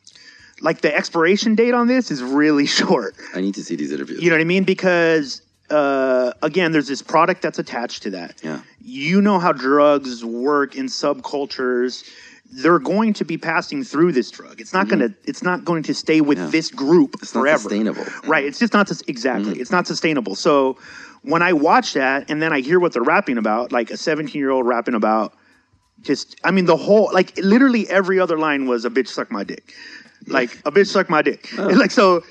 like 0.60 0.80
the 0.80 0.94
expiration 0.94 1.54
date 1.54 1.74
on 1.74 1.88
this 1.88 2.10
is 2.10 2.22
really 2.22 2.66
short. 2.78 3.16
I 3.34 3.40
need 3.40 3.54
to 3.54 3.64
see 3.64 3.76
these 3.76 3.92
interviews. 3.92 4.22
You 4.22 4.30
know 4.30 4.36
what 4.36 4.42
I 4.42 4.44
mean? 4.44 4.64
Because 4.64 5.42
uh, 5.72 6.32
again, 6.42 6.72
there's 6.72 6.88
this 6.88 7.02
product 7.02 7.42
that's 7.42 7.58
attached 7.58 8.02
to 8.04 8.10
that. 8.10 8.40
Yeah. 8.44 8.60
You 8.80 9.20
know 9.22 9.38
how 9.38 9.52
drugs 9.52 10.24
work 10.24 10.76
in 10.76 10.86
subcultures. 10.86 12.08
They're 12.54 12.78
going 12.78 13.14
to 13.14 13.24
be 13.24 13.38
passing 13.38 13.82
through 13.82 14.12
this 14.12 14.30
drug. 14.30 14.60
It's 14.60 14.74
not 14.74 14.88
gonna. 14.88 15.08
It's 15.24 15.42
not 15.42 15.64
going 15.64 15.82
to 15.84 15.94
stay 15.94 16.20
with 16.20 16.36
Mm-hmm. 16.38 16.46
Yeah. 16.46 16.50
this 16.52 16.70
group 16.70 17.14
It's 17.22 17.34
not 17.34 17.40
forever. 17.42 17.58
sustainable. 17.62 18.02
Mm-hmm. 18.04 18.30
Right. 18.30 18.44
It's 18.44 18.58
just 18.58 18.74
not 18.74 18.90
exactly. 19.08 19.58
It's 19.58 19.70
not 19.70 19.86
sustainable. 19.86 20.34
So 20.34 20.76
when 21.22 21.40
I 21.40 21.52
watch 21.54 21.94
that 21.94 22.30
and 22.30 22.42
then 22.42 22.52
I 22.52 22.60
hear 22.60 22.78
what 22.78 22.92
they're 22.92 23.02
rapping 23.02 23.38
about, 23.38 23.72
like 23.72 23.90
a 23.90 23.96
17 23.96 24.38
year 24.38 24.50
old 24.50 24.66
rapping 24.66 24.94
about 24.94 25.32
just 26.02 26.36
I 26.44 26.50
mean 26.50 26.66
the 26.66 26.76
whole 26.76 27.08
like 27.14 27.36
literally 27.38 27.88
every 27.88 28.18
other 28.20 28.36
line 28.38 28.66
was 28.66 28.84
a 28.84 28.90
bitch 28.90 29.08
suck 29.08 29.30
my 29.30 29.44
dick. 29.44 29.72
Like 30.26 30.54
a 30.66 30.70
bitch 30.72 30.88
suck 30.88 31.08
my 31.08 31.22
dick. 31.22 31.48
Oh. 31.58 31.68
Like 31.82 31.90
so 31.92 32.22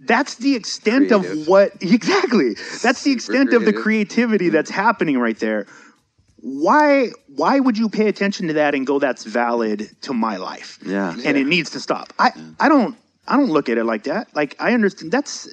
that's 0.00 0.36
the 0.36 0.54
extent 0.54 1.12
of 1.12 1.46
what 1.46 1.72
exactly. 1.80 2.54
That's 2.82 3.02
the 3.02 3.12
extent 3.12 3.52
of 3.52 3.64
the 3.64 3.72
creativity 3.72 4.48
that's 4.48 4.70
mm-hmm. 4.70 4.80
happening 4.80 5.18
right 5.18 5.38
there. 5.38 5.66
Why 6.36 7.10
why 7.34 7.58
would 7.60 7.78
you 7.78 7.88
pay 7.88 8.08
attention 8.08 8.48
to 8.48 8.54
that 8.54 8.74
and 8.74 8.86
go 8.86 8.98
that's 8.98 9.24
valid 9.24 9.90
to 10.02 10.12
my 10.12 10.36
life? 10.36 10.78
Yeah. 10.84 11.16
And 11.24 11.36
it 11.36 11.46
needs 11.46 11.70
to 11.70 11.80
stop. 11.80 12.12
I 12.18 12.30
I 12.60 12.68
don't 12.68 12.96
I 13.26 13.36
don't 13.36 13.50
look 13.50 13.68
at 13.68 13.78
it 13.78 13.84
like 13.84 14.04
that. 14.04 14.34
Like 14.34 14.54
I 14.60 14.74
understand 14.74 15.12
that's 15.12 15.52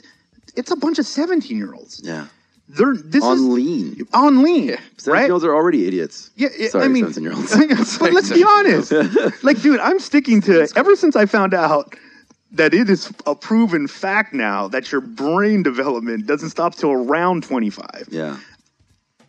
it's 0.56 0.72
a 0.72 0.76
bunch 0.76 0.99
of 0.99 1.06
17 1.06 1.57
year 1.57 1.74
olds. 1.74 2.02
Yeah. 2.03 2.28
They're 2.70 2.95
this 2.95 3.24
On 3.24 3.38
is 3.38 3.44
lean. 3.44 4.07
on 4.14 4.41
lean, 4.41 4.70
right? 4.70 4.80
Seventeen-year-olds 4.98 5.44
are 5.44 5.53
already 5.53 5.86
idiots. 5.86 6.32
Yeah, 6.38 6.48
yeah, 6.57 6.70
Sorry, 6.70 6.86
I 6.86 6.88
mean, 6.88 7.03
seventeen-year-olds. 7.14 7.98
but 7.98 8.14
let's 8.14 8.32
be 8.32 8.44
honest. 8.44 8.94
like, 9.44 9.61
dude, 9.61 9.82
I'm 9.82 9.99
sticking 9.99 10.40
to 10.41 10.68
ever 10.76 10.95
since 10.95 11.18
I 11.18 11.26
found 11.26 11.53
out 11.53 11.95
that 12.53 12.73
it 12.73 12.89
is 12.89 13.11
a 13.25 13.35
proven 13.35 13.88
fact 13.88 14.34
now 14.34 14.67
that 14.69 14.91
your 14.91 15.01
brain 15.01 15.63
development 15.63 16.27
doesn't 16.27 16.49
stop 16.51 16.75
till 16.75 16.91
around 16.91 17.43
25. 17.43 18.07
yeah. 18.11 18.38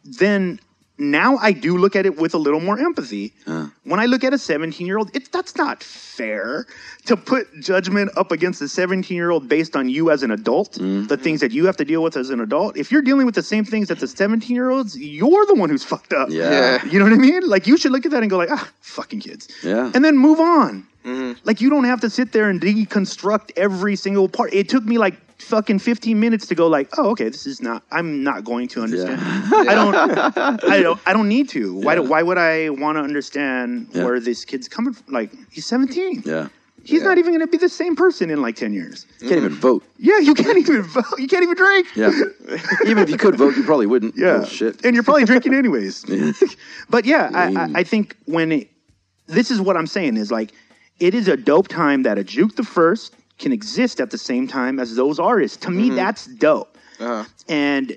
Then 0.05 0.60
now 0.98 1.38
I 1.38 1.51
do 1.52 1.76
look 1.78 1.96
at 1.96 2.06
it 2.06 2.16
with 2.18 2.34
a 2.34 2.38
little 2.38 2.60
more 2.60 2.78
empathy. 2.78 3.32
Uh. 3.46 3.68
When 3.84 3.98
I 3.98 4.06
look 4.06 4.22
at 4.22 4.32
a 4.34 4.38
17 4.38 4.86
year 4.86 4.98
old, 4.98 5.10
it's 5.16 5.28
that's 5.30 5.56
not 5.56 5.82
fair 5.82 6.66
to 7.06 7.16
put 7.16 7.48
judgment 7.60 8.10
up 8.16 8.30
against 8.30 8.60
a 8.62 8.68
17 8.68 9.16
year 9.16 9.30
old 9.30 9.48
based 9.48 9.74
on 9.76 9.88
you 9.88 10.10
as 10.10 10.22
an 10.22 10.30
adult, 10.30 10.72
Mm-hmm. 10.74 11.06
the 11.06 11.16
things 11.16 11.40
that 11.40 11.52
you 11.52 11.64
have 11.66 11.76
to 11.78 11.84
deal 11.84 12.02
with 12.02 12.16
as 12.16 12.28
an 12.30 12.40
adult. 12.40 12.76
If 12.76 12.92
you're 12.92 13.02
dealing 13.02 13.26
with 13.26 13.34
the 13.34 13.42
same 13.42 13.64
things 13.64 13.88
that 13.88 13.98
the 13.98 14.06
17 14.06 14.55
year 14.55 14.70
olds, 14.70 14.96
you're 14.98 15.46
the 15.46 15.55
one 15.55 15.70
who's 15.70 15.84
fucked 15.84 16.12
up. 16.12 16.28
Yeah. 16.30 16.51
Yeah. 16.51 16.84
You 16.84 16.98
know 16.98 17.06
what 17.06 17.14
I 17.14 17.16
mean? 17.16 17.48
Like 17.48 17.66
you 17.66 17.76
should 17.78 17.90
look 17.92 18.05
at 18.05 18.12
that 18.12 18.22
and 18.22 18.30
go 18.30 18.36
like, 18.36 18.51
ah, 18.52 18.70
fucking 18.82 19.20
kids. 19.20 19.48
Yeah. 19.64 19.90
And 19.94 20.05
then 20.05 20.16
move 20.18 20.38
on. 20.38 20.86
Mm-hmm. 21.05 21.40
Like 21.44 21.60
you 21.60 21.70
don't 21.70 21.85
have 21.85 22.01
to 22.01 22.10
sit 22.10 22.32
there 22.32 22.48
and 22.48 22.60
deconstruct 22.60 23.52
every 23.56 23.97
single 23.97 24.28
part. 24.28 24.52
It 24.55 24.68
took 24.68 24.85
me 24.85 24.98
like 24.98 25.14
fucking 25.40 25.78
15 25.78 26.18
minutes 26.18 26.47
to 26.47 26.55
go 26.55 26.66
like, 26.68 26.89
oh, 26.97 27.10
okay, 27.10 27.28
this 27.28 27.47
is 27.47 27.60
not. 27.60 27.82
I'm 27.90 28.22
not 28.22 28.44
going 28.44 28.68
to 28.68 28.82
understand. 28.82 29.20
I 29.22 29.74
don't. 29.74 29.94
I 30.64 30.82
don't. 30.82 31.01
I 31.06 31.12
don't 31.12 31.28
need 31.28 31.48
to. 31.51 31.74
Why? 31.74 31.97
Do, 31.97 32.02
why 32.02 32.22
would 32.22 32.39
I 32.39 32.70
want 32.70 32.97
to 32.97 33.02
understand 33.02 33.89
Yeah. 33.93 34.05
where 34.05 34.18
this 34.20 34.44
kid's 34.44 34.68
coming 34.68 34.94
from? 34.94 35.12
Like 35.12 35.31
he's 35.51 35.66
17. 35.66 36.22
Yeah. 36.24 36.48
He's 36.86 37.02
not 37.02 37.16
even 37.16 37.32
going 37.32 37.40
to 37.40 37.47
be 37.47 37.56
the 37.56 37.68
same 37.70 37.97
person 37.97 38.28
in 38.28 38.43
like 38.43 38.56
10 38.56 38.74
years. 38.74 39.06
You 39.20 39.28
can't 39.31 39.39
even 39.40 39.55
vote. 39.55 39.82
Yeah, 39.97 40.18
you 40.18 40.35
can't 40.35 40.59
even 40.59 40.82
vote. 40.98 41.05
You 41.18 41.26
can't 41.26 41.43
even 41.43 41.56
drink. 41.56 41.86
Yeah. 41.97 42.10
even 42.86 42.98
if 42.98 43.09
you 43.09 43.16
could 43.16 43.36
vote, 43.36 43.56
you 43.56 43.62
probably 43.64 43.86
wouldn't. 43.86 44.16
Yeah. 44.18 44.40
Oh, 44.43 44.44
shit. 44.44 44.85
And 44.85 44.94
you're 44.94 45.02
probably 45.02 45.24
drinking 45.24 45.55
anyways. 45.55 46.05
But 46.90 47.06
yeah, 47.06 47.31
I, 47.32 47.55
I, 47.55 47.68
I 47.76 47.85
think 47.85 48.16
when 48.26 48.52
it, 48.52 48.70
this 49.28 49.51
is 49.51 49.62
what 49.62 49.78
I'm 49.78 49.86
saying 49.86 50.18
is 50.18 50.31
like, 50.31 50.52
it 51.01 51.15
is 51.15 51.29
a 51.29 51.37
dope 51.37 51.69
time 51.69 52.03
that 52.05 52.19
a 52.19 52.25
Juke 52.25 52.57
the 52.57 52.65
First 52.65 53.15
can 53.39 53.53
exist 53.53 54.01
at 54.01 54.11
the 54.11 54.19
same 54.19 54.47
time 54.47 54.79
as 54.79 54.95
those 54.95 55.19
artists. 55.19 55.57
To 55.59 55.71
me, 55.71 55.91
that's 55.91 56.27
dope. 56.27 56.77
Uh-huh. 57.01 57.25
And 57.49 57.97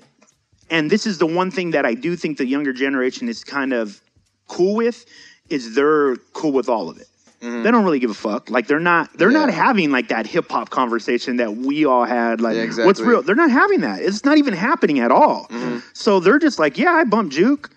and 0.70 0.90
this 0.90 1.06
is 1.06 1.18
the 1.18 1.26
one 1.26 1.50
thing 1.50 1.70
that 1.70 1.86
I 1.86 1.94
do 1.94 2.16
think 2.16 2.38
the 2.38 2.46
younger 2.46 2.72
generation 2.72 3.28
is 3.28 3.44
kind 3.44 3.72
of 3.72 4.00
cool 4.48 4.74
with 4.74 5.06
is 5.48 5.74
they're 5.74 6.16
cool 6.34 6.52
with 6.52 6.68
all 6.68 6.90
of 6.90 6.98
it. 6.98 7.06
They 7.40 7.70
don't 7.70 7.84
really 7.84 8.00
give 8.00 8.10
a 8.10 8.14
fuck. 8.14 8.50
Like 8.50 8.66
they're 8.66 8.80
not 8.80 9.16
they're 9.16 9.30
not 9.30 9.48
having 9.50 9.92
like 9.92 10.08
that 10.08 10.26
hip 10.26 10.50
hop 10.50 10.70
conversation 10.70 11.36
that 11.36 11.54
we 11.56 11.84
all 11.84 12.04
had. 12.04 12.40
Like 12.40 12.56
Yeah, 12.56 12.84
what's 12.84 12.98
real? 13.00 13.22
They're 13.22 13.36
not 13.36 13.52
having 13.52 13.80
that. 13.82 14.02
It's 14.02 14.24
not 14.24 14.38
even 14.38 14.54
happening 14.54 14.98
at 14.98 15.12
all. 15.12 15.46
Mm-hmm. 15.48 15.78
So 15.92 16.18
they're 16.18 16.40
just 16.40 16.58
like, 16.58 16.76
yeah, 16.76 16.90
I 16.90 17.04
bump 17.04 17.30
Juke, 17.30 17.70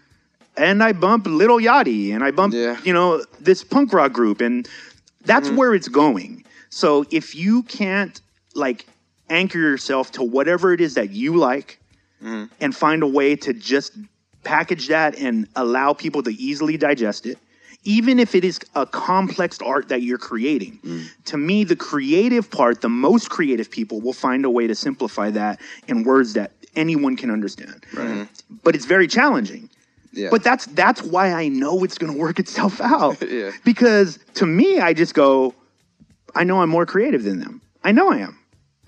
and 0.57 0.81
I 0.81 0.93
bump 0.93 1.27
Lil 1.27 1.59
Yachty, 1.59 2.11
and 2.11 2.23
I 2.23 2.31
bump 2.31 2.55
Yeah. 2.55 2.73
Mm-hmm. 2.73 2.87
you 2.87 2.93
know 2.93 3.23
this 3.39 3.63
punk 3.63 3.93
rock 3.93 4.13
group, 4.13 4.41
and 4.41 4.67
that's 5.25 5.49
where 5.49 5.73
it's 5.75 5.87
going. 5.87 6.43
So 6.69 7.05
if 7.11 7.35
you 7.35 7.63
can't 7.63 8.19
like 8.55 8.85
anchor 9.29 9.59
yourself 9.59 10.11
to 10.13 10.23
whatever 10.23 10.73
it 10.73 10.81
is 10.81 10.93
that 10.95 11.11
you 11.11 11.35
like, 11.35 11.77
Mm-hmm. 12.23 12.53
and 12.61 12.75
find 12.75 13.01
a 13.01 13.07
way 13.07 13.35
to 13.35 13.51
just 13.51 13.93
package 14.43 14.89
that 14.89 15.17
and 15.17 15.47
allow 15.55 15.91
people 15.93 16.21
to 16.21 16.29
easily 16.29 16.77
digest 16.77 17.25
it. 17.25 17.39
Even 17.83 18.19
if 18.19 18.35
it 18.35 18.45
is 18.45 18.59
a 18.75 18.85
complex 18.85 19.57
art 19.59 19.87
that 19.89 20.03
you're 20.03 20.19
creating, 20.19 20.77
Mm. 20.85 21.05
to 21.25 21.37
me, 21.37 21.63
the 21.63 21.75
creative 21.75 22.51
part, 22.51 22.81
the 22.81 22.89
most 22.89 23.31
creative 23.31 23.71
people 23.71 24.01
will 24.01 24.13
find 24.13 24.45
a 24.45 24.51
way 24.51 24.67
to 24.67 24.75
simplify 24.75 25.31
that 25.31 25.59
in 25.87 26.03
words 26.03 26.33
that 26.33 26.51
anyone 26.75 27.15
can 27.15 27.31
understand. 27.31 27.83
Right. 27.91 28.27
But 28.63 28.75
it's 28.75 28.85
very 28.85 29.07
challenging. 29.07 29.70
Yeah. 30.13 30.29
But 30.29 30.43
that's 30.43 30.65
that's 30.67 31.01
why 31.01 31.31
I 31.31 31.47
know 31.47 31.83
it's 31.83 31.97
going 31.97 32.11
to 32.13 32.17
work 32.19 32.39
itself 32.39 32.81
out. 32.93 33.21
Yeah. 33.29 33.51
Because 33.63 34.19
to 34.35 34.45
me, 34.45 34.79
I 34.79 34.93
just 34.93 35.13
go, 35.13 35.53
I 36.35 36.43
know 36.43 36.61
I'm 36.61 36.69
more 36.69 36.85
creative 36.85 37.23
than 37.23 37.39
them. 37.39 37.61
I 37.83 37.91
know 37.91 38.11
I 38.11 38.17
am. 38.17 38.37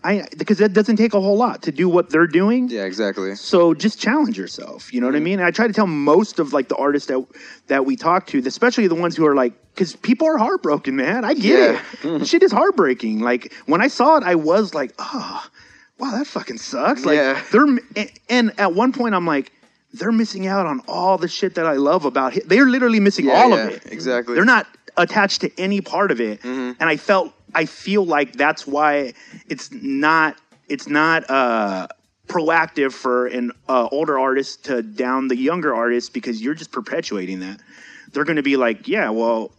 I 0.06 0.28
because 0.38 0.60
it 0.60 0.74
doesn't 0.74 0.98
take 0.98 1.14
a 1.14 1.22
whole 1.22 1.38
lot 1.38 1.62
to 1.64 1.72
do 1.72 1.88
what 1.88 2.10
they're 2.10 2.28
doing. 2.28 2.68
yeah, 2.68 2.84
exactly. 2.84 3.36
So 3.36 3.74
just 3.74 4.02
challenge 4.02 4.38
yourself. 4.38 4.94
You 4.94 5.00
know 5.00 5.08
what 5.08 5.16
I 5.16 5.22
mean? 5.22 5.40
And 5.40 5.48
I 5.48 5.52
try 5.52 5.66
to 5.66 5.72
tell 5.72 5.88
most 5.88 6.40
of 6.40 6.52
like 6.52 6.68
the 6.68 6.76
artists 6.76 7.08
that 7.08 7.26
that 7.68 7.86
we 7.86 7.95
talk 7.95 8.28
to, 8.28 8.40
especially 8.45 8.88
the 8.88 8.95
ones 8.95 9.16
who 9.16 9.26
are 9.26 9.34
like, 9.34 9.54
because 9.74 9.95
people 9.95 10.28
are 10.28 10.38
heartbroken, 10.38 10.98
man. 10.98 11.24
I 11.24 11.34
get 11.36 11.80
it. 12.04 12.26
Shit 12.28 12.44
is 12.44 12.52
heartbreaking. 12.52 13.22
Like 13.22 13.54
when 13.66 13.82
I 13.82 13.88
saw 13.88 14.18
it, 14.18 14.24
I 14.24 14.36
was 14.36 14.74
like, 14.74 14.91
oh, 15.00 15.45
wow, 16.00 16.12
that 16.12 16.28
fucking 16.28 16.58
sucks. 16.58 17.06
Like 17.06 17.16
Yeah. 17.16 17.41
they're 17.54 17.66
and 18.30 18.52
at 18.60 18.74
one 18.74 18.91
point, 18.91 19.16
I'm 19.16 19.26
like. 19.26 19.54
They're 19.94 20.11
missing 20.11 20.48
out 20.48 20.65
on 20.65 20.82
all 20.88 21.18
the 21.18 21.28
shit 21.28 21.56
that 21.56 21.65
I 21.65 21.74
love 21.74 22.06
about 22.06 22.36
it. 22.36 22.49
They're 22.49 22.65
literally 22.65 22.99
missing 22.99 23.26
Yeah, 23.26 23.34
all 23.44 23.49
yeah, 23.52 23.68
of 23.68 23.74
it. 23.74 23.91
exactly. 23.91 24.34
They're 24.36 24.45
not 24.45 24.68
attached 24.98 25.41
to 25.41 25.52
any 25.60 25.82
part 25.82 26.11
of 26.11 26.20
it. 26.20 26.41
Mm-hmm. 26.41 26.82
And 26.82 26.90
I 26.90 26.98
felt, 26.98 27.34
I 27.53 27.65
feel 27.65 28.03
like 28.06 28.34
that's 28.34 28.65
why 28.65 29.14
it's 29.48 29.72
not, 29.72 30.38
it's 30.68 30.88
not 30.88 31.30
uh, 31.30 31.88
proactive 32.28 32.91
for 32.94 33.28
an 33.28 33.52
uh, 33.70 33.88
older 33.91 34.18
artist 34.18 34.65
to 34.65 34.82
down 34.82 35.28
the 35.28 35.38
younger 35.38 35.76
artist 35.76 36.14
because 36.14 36.41
you're 36.41 36.56
just 36.56 36.72
perpetuating 36.72 37.40
that. 37.41 37.60
They're 38.14 38.24
going 38.26 38.38
to 38.38 38.44
be 38.44 38.57
like, 38.57 38.88
yeah, 38.88 39.10
well, 39.10 39.52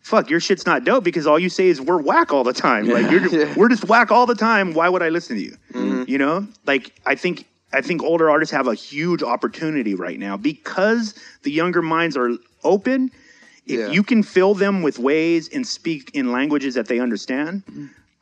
fuck, 0.00 0.28
your 0.30 0.40
shit's 0.40 0.64
not 0.66 0.84
dope 0.84 1.04
because 1.04 1.26
all 1.26 1.38
you 1.38 1.48
say 1.48 1.68
is 1.68 1.80
we're 1.80 2.00
whack 2.00 2.32
all 2.32 2.44
the 2.44 2.52
time. 2.52 2.86
Like 2.86 3.10
you're, 3.10 3.26
Yeah. 3.48 3.54
we're 3.56 3.68
just 3.68 3.84
whack 3.84 4.10
all 4.10 4.26
the 4.26 4.34
time. 4.34 4.72
Why 4.74 4.88
would 4.88 5.02
I 5.02 5.08
listen 5.10 5.36
to 5.36 5.42
you? 5.42 5.56
Mm-hmm. 5.72 6.04
You 6.06 6.18
know, 6.18 6.46
like 6.66 6.92
I 7.06 7.14
think 7.14 7.46
I 7.74 7.80
think 7.82 8.02
older 8.02 8.30
artists 8.30 8.52
have 8.52 8.66
a 8.68 8.74
huge 8.74 9.22
opportunity 9.22 9.94
right 9.94 10.18
now 10.18 10.36
because 10.36 11.14
the 11.42 11.50
younger 11.50 11.82
minds 11.82 12.16
are 12.16 12.30
open. 12.62 13.10
If 13.66 13.78
Yeah. 13.80 13.88
you 13.90 14.02
can 14.02 14.22
fill 14.22 14.54
them 14.54 14.82
with 14.82 14.98
ways 14.98 15.48
and 15.54 15.66
speak 15.66 16.10
in 16.14 16.32
languages 16.32 16.74
that 16.74 16.86
they 16.86 17.00
understand, 17.00 17.62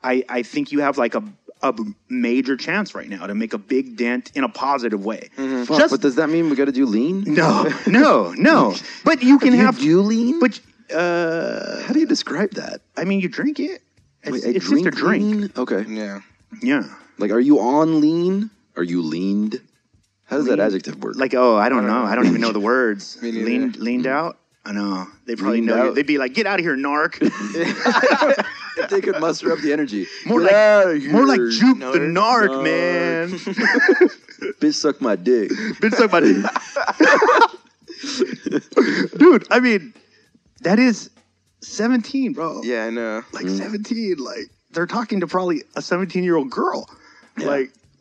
I, 0.03 0.24
I 0.29 0.43
think 0.43 0.73
you 0.73 0.81
have 0.81 0.99
like 0.99 1.15
a 1.15 1.23
a 1.65 1.73
major 2.09 2.57
chance 2.57 2.93
right 2.93 3.09
now 3.09 3.24
to 3.29 3.37
make 3.37 3.53
a 3.55 3.59
big 3.59 3.97
dent 3.97 4.33
in 4.35 4.43
a 4.43 4.49
positive 4.49 5.05
way. 5.05 5.31
Fuck, 5.37 5.79
Just 5.79 5.93
but 5.93 6.01
does 6.01 6.16
that 6.16 6.29
mean 6.29 6.51
we 6.51 6.57
got 6.57 6.65
to 6.65 6.73
do 6.73 6.85
lean? 6.87 7.23
no, 7.24 7.69
no, 7.87 8.33
no. 8.37 8.74
But 9.05 9.23
you 9.23 9.39
can 9.39 9.53
You 9.55 9.61
have 9.61 9.79
do 9.79 10.01
lean? 10.01 10.41
But 10.41 10.59
uh, 10.93 11.83
How 11.85 11.93
do 11.93 12.01
you 12.01 12.07
describe 12.07 12.51
that? 12.55 12.81
I 12.97 13.05
mean, 13.05 13.20
you 13.20 13.29
drink 13.29 13.61
it. 13.61 13.81
It's, 14.24 14.33
Wait, 14.33 14.57
it's 14.57 14.69
just 14.69 14.87
a 14.87 14.91
drink. 14.91 15.23
lean? 15.24 15.53
Okay. 15.57 15.85
Yeah. 15.89 16.20
Yeah. 16.62 16.83
Like, 17.19 17.31
are 17.31 17.39
you 17.41 17.61
on 17.61 18.01
lean? 18.01 18.51
Are 18.77 18.82
you 18.82 19.03
leaned? 19.03 19.61
How 20.24 20.36
does 20.36 20.47
that 20.47 20.61
adjective 20.61 21.03
work? 21.03 21.16
Like, 21.16 21.35
oh, 21.35 21.57
I 21.57 21.69
don't 21.69 21.86
know. 21.86 22.05
I 22.05 22.15
don't 22.15 22.27
even 22.27 22.40
know 22.40 22.53
the 22.59 22.61
words. 22.61 23.20
Me 23.20 23.32
leaned, 23.32 23.77
leaned 23.77 24.07
out. 24.07 24.39
I 24.65 24.73
know. 24.73 25.09
They 25.27 25.35
probably 25.35 25.57
Leaned 25.57 25.66
know. 25.66 25.77
You. 25.77 25.82
out. 25.90 25.94
They'd 25.97 26.07
be 26.07 26.19
like, 26.19 26.35
"Get 26.35 26.47
out 26.47 26.61
of 26.61 26.65
here, 26.65 26.77
narc." 26.77 27.19
if 28.78 28.90
they 28.90 29.01
could 29.01 29.19
muster 29.20 29.53
up 29.53 29.59
the 29.59 29.73
energy. 29.73 30.07
More 30.24 30.39
Get 30.40 30.47
like, 30.47 30.55
outta 30.55 31.09
more 31.11 31.27
like 31.27 31.40
here, 31.40 31.51
juke 31.51 31.78
the 31.81 31.99
narc, 31.99 32.49
narc. 32.49 32.62
man. 32.62 33.31
Bitch, 34.61 34.74
suck 34.74 35.01
my 35.01 35.16
dick. 35.16 35.51
Bitch, 35.51 35.94
suck 35.94 36.12
my 36.12 36.20
dick. 36.20 36.36
Dude, 39.19 39.47
I 39.51 39.59
mean, 39.59 39.93
that 40.61 40.78
is 40.78 41.11
seventeen, 41.61 42.32
bro. 42.32 42.62
Yeah, 42.62 42.85
I 42.85 42.90
know. 42.90 43.24
like 43.32 43.47
mm. 43.47 43.59
17 43.59 44.16
like 44.19 44.49
they're 44.70 44.86
talking 44.86 45.20
to 45.20 45.27
probably 45.27 45.62
a 45.77 45.82
17 45.82 46.23
year 46.24 46.36
old 46.36 46.51
girl 46.51 46.89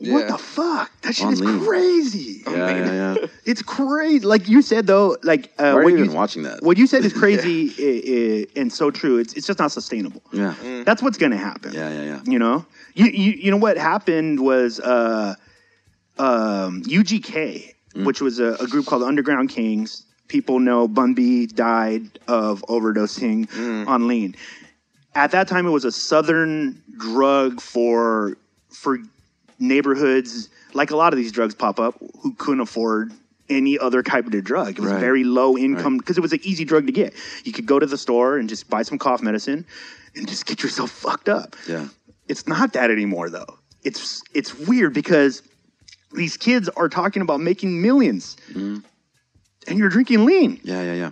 like 0.01 0.11
what 0.13 0.27
the 0.27 0.37
fuck? 0.37 0.91
That 1.01 1.15
shit 1.15 1.27
On 1.27 1.33
is 1.33 1.41
lean. 1.41 1.63
crazy. 1.65 2.41
Yeah, 2.47 2.55
yeah, 2.69 2.93
yeah. 3.19 3.25
it's 3.45 3.61
crazy. 3.61 4.25
Like 4.25 4.47
you 4.49 4.61
said 4.61 4.87
though 4.87 5.17
like 5.23 5.51
uh, 5.59 5.63
Why 5.63 5.69
are 5.71 5.83
what 5.83 5.89
you 5.93 5.97
you 5.99 6.03
even 6.05 6.15
watching 6.15 6.43
that? 6.43 6.63
what 6.63 6.77
you 6.77 6.87
said 6.87 7.05
is 7.05 7.13
crazy 7.23 7.69
i- 7.79 8.47
i- 8.57 8.59
and 8.59 8.71
so 8.73 8.89
true. 8.91 9.17
It's, 9.17 9.33
it's 9.33 9.47
just 9.47 9.59
not 9.59 9.71
sustainable. 9.71 10.21
Yeah. 10.31 10.53
that's 10.85 11.01
what's 11.03 11.17
gonna 11.17 11.37
happen. 11.37 11.73
Yeah, 11.73 11.89
yeah, 11.89 12.03
yeah. 12.03 12.19
you 12.25 12.39
know? 12.39 12.65
You, 12.95 13.05
you 13.05 13.31
you 13.33 13.51
know 13.51 13.57
what 13.57 13.77
happened 13.77 14.39
was 14.39 14.79
uh 14.79 15.35
um 16.19 16.83
UGK 16.83 17.73
which 18.03 18.21
was 18.21 18.39
a, 18.39 18.53
a 18.55 18.67
group 18.67 18.85
called 18.85 19.03
Underground 19.03 19.49
Kings. 19.49 20.03
People 20.29 20.59
know 20.59 20.87
Bun 20.87 21.13
B 21.13 21.45
died 21.45 22.19
of 22.29 22.63
overdosing 22.69 23.85
on 23.85 24.07
lean. 24.07 24.33
At 25.13 25.31
that 25.31 25.49
time 25.49 25.67
it 25.67 25.71
was 25.71 25.83
a 25.83 25.91
southern 25.91 26.81
drug 26.97 27.59
for 27.59 28.37
for 28.69 28.99
neighborhoods 29.61 30.49
like 30.73 30.91
a 30.91 30.95
lot 30.95 31.13
of 31.13 31.17
these 31.17 31.31
drugs 31.31 31.55
pop 31.55 31.79
up 31.79 31.95
who 32.21 32.33
couldn't 32.33 32.59
afford 32.61 33.13
any 33.49 33.77
other 33.77 34.01
type 34.01 34.25
of 34.25 34.43
drug. 34.43 34.69
It 34.69 34.79
was 34.79 34.91
Right. 34.91 34.99
very 34.99 35.23
low 35.23 35.57
income 35.57 35.97
because 35.97 36.17
it 36.17 36.21
was 36.21 36.33
an 36.33 36.39
easy 36.43 36.65
drug 36.65 36.85
to 36.87 36.91
get. 36.91 37.13
You 37.43 37.51
could 37.51 37.65
go 37.65 37.79
to 37.79 37.85
the 37.85 37.97
store 37.97 38.37
and 38.37 38.49
just 38.49 38.69
buy 38.69 38.81
some 38.81 38.97
cough 38.97 39.21
medicine 39.21 39.65
and 40.15 40.27
just 40.27 40.45
get 40.45 40.63
yourself 40.63 40.89
fucked 40.91 41.29
up. 41.29 41.55
Yeah. 41.67 41.87
It's 42.27 42.47
not 42.47 42.73
that 42.73 42.89
anymore 42.91 43.29
though. 43.29 43.57
It's 43.83 44.21
it's 44.33 44.57
weird 44.57 44.93
because 44.93 45.41
these 46.13 46.37
kids 46.37 46.69
are 46.69 46.89
talking 46.89 47.21
about 47.21 47.39
making 47.39 47.81
1000000s 47.81 48.35
mm-hmm. 48.49 48.77
and 49.67 49.79
you're 49.79 49.89
drinking 49.89 50.25
lean. 50.25 50.59
Yeah, 50.63 50.81
yeah, 50.81 50.93
yeah. 50.93 51.11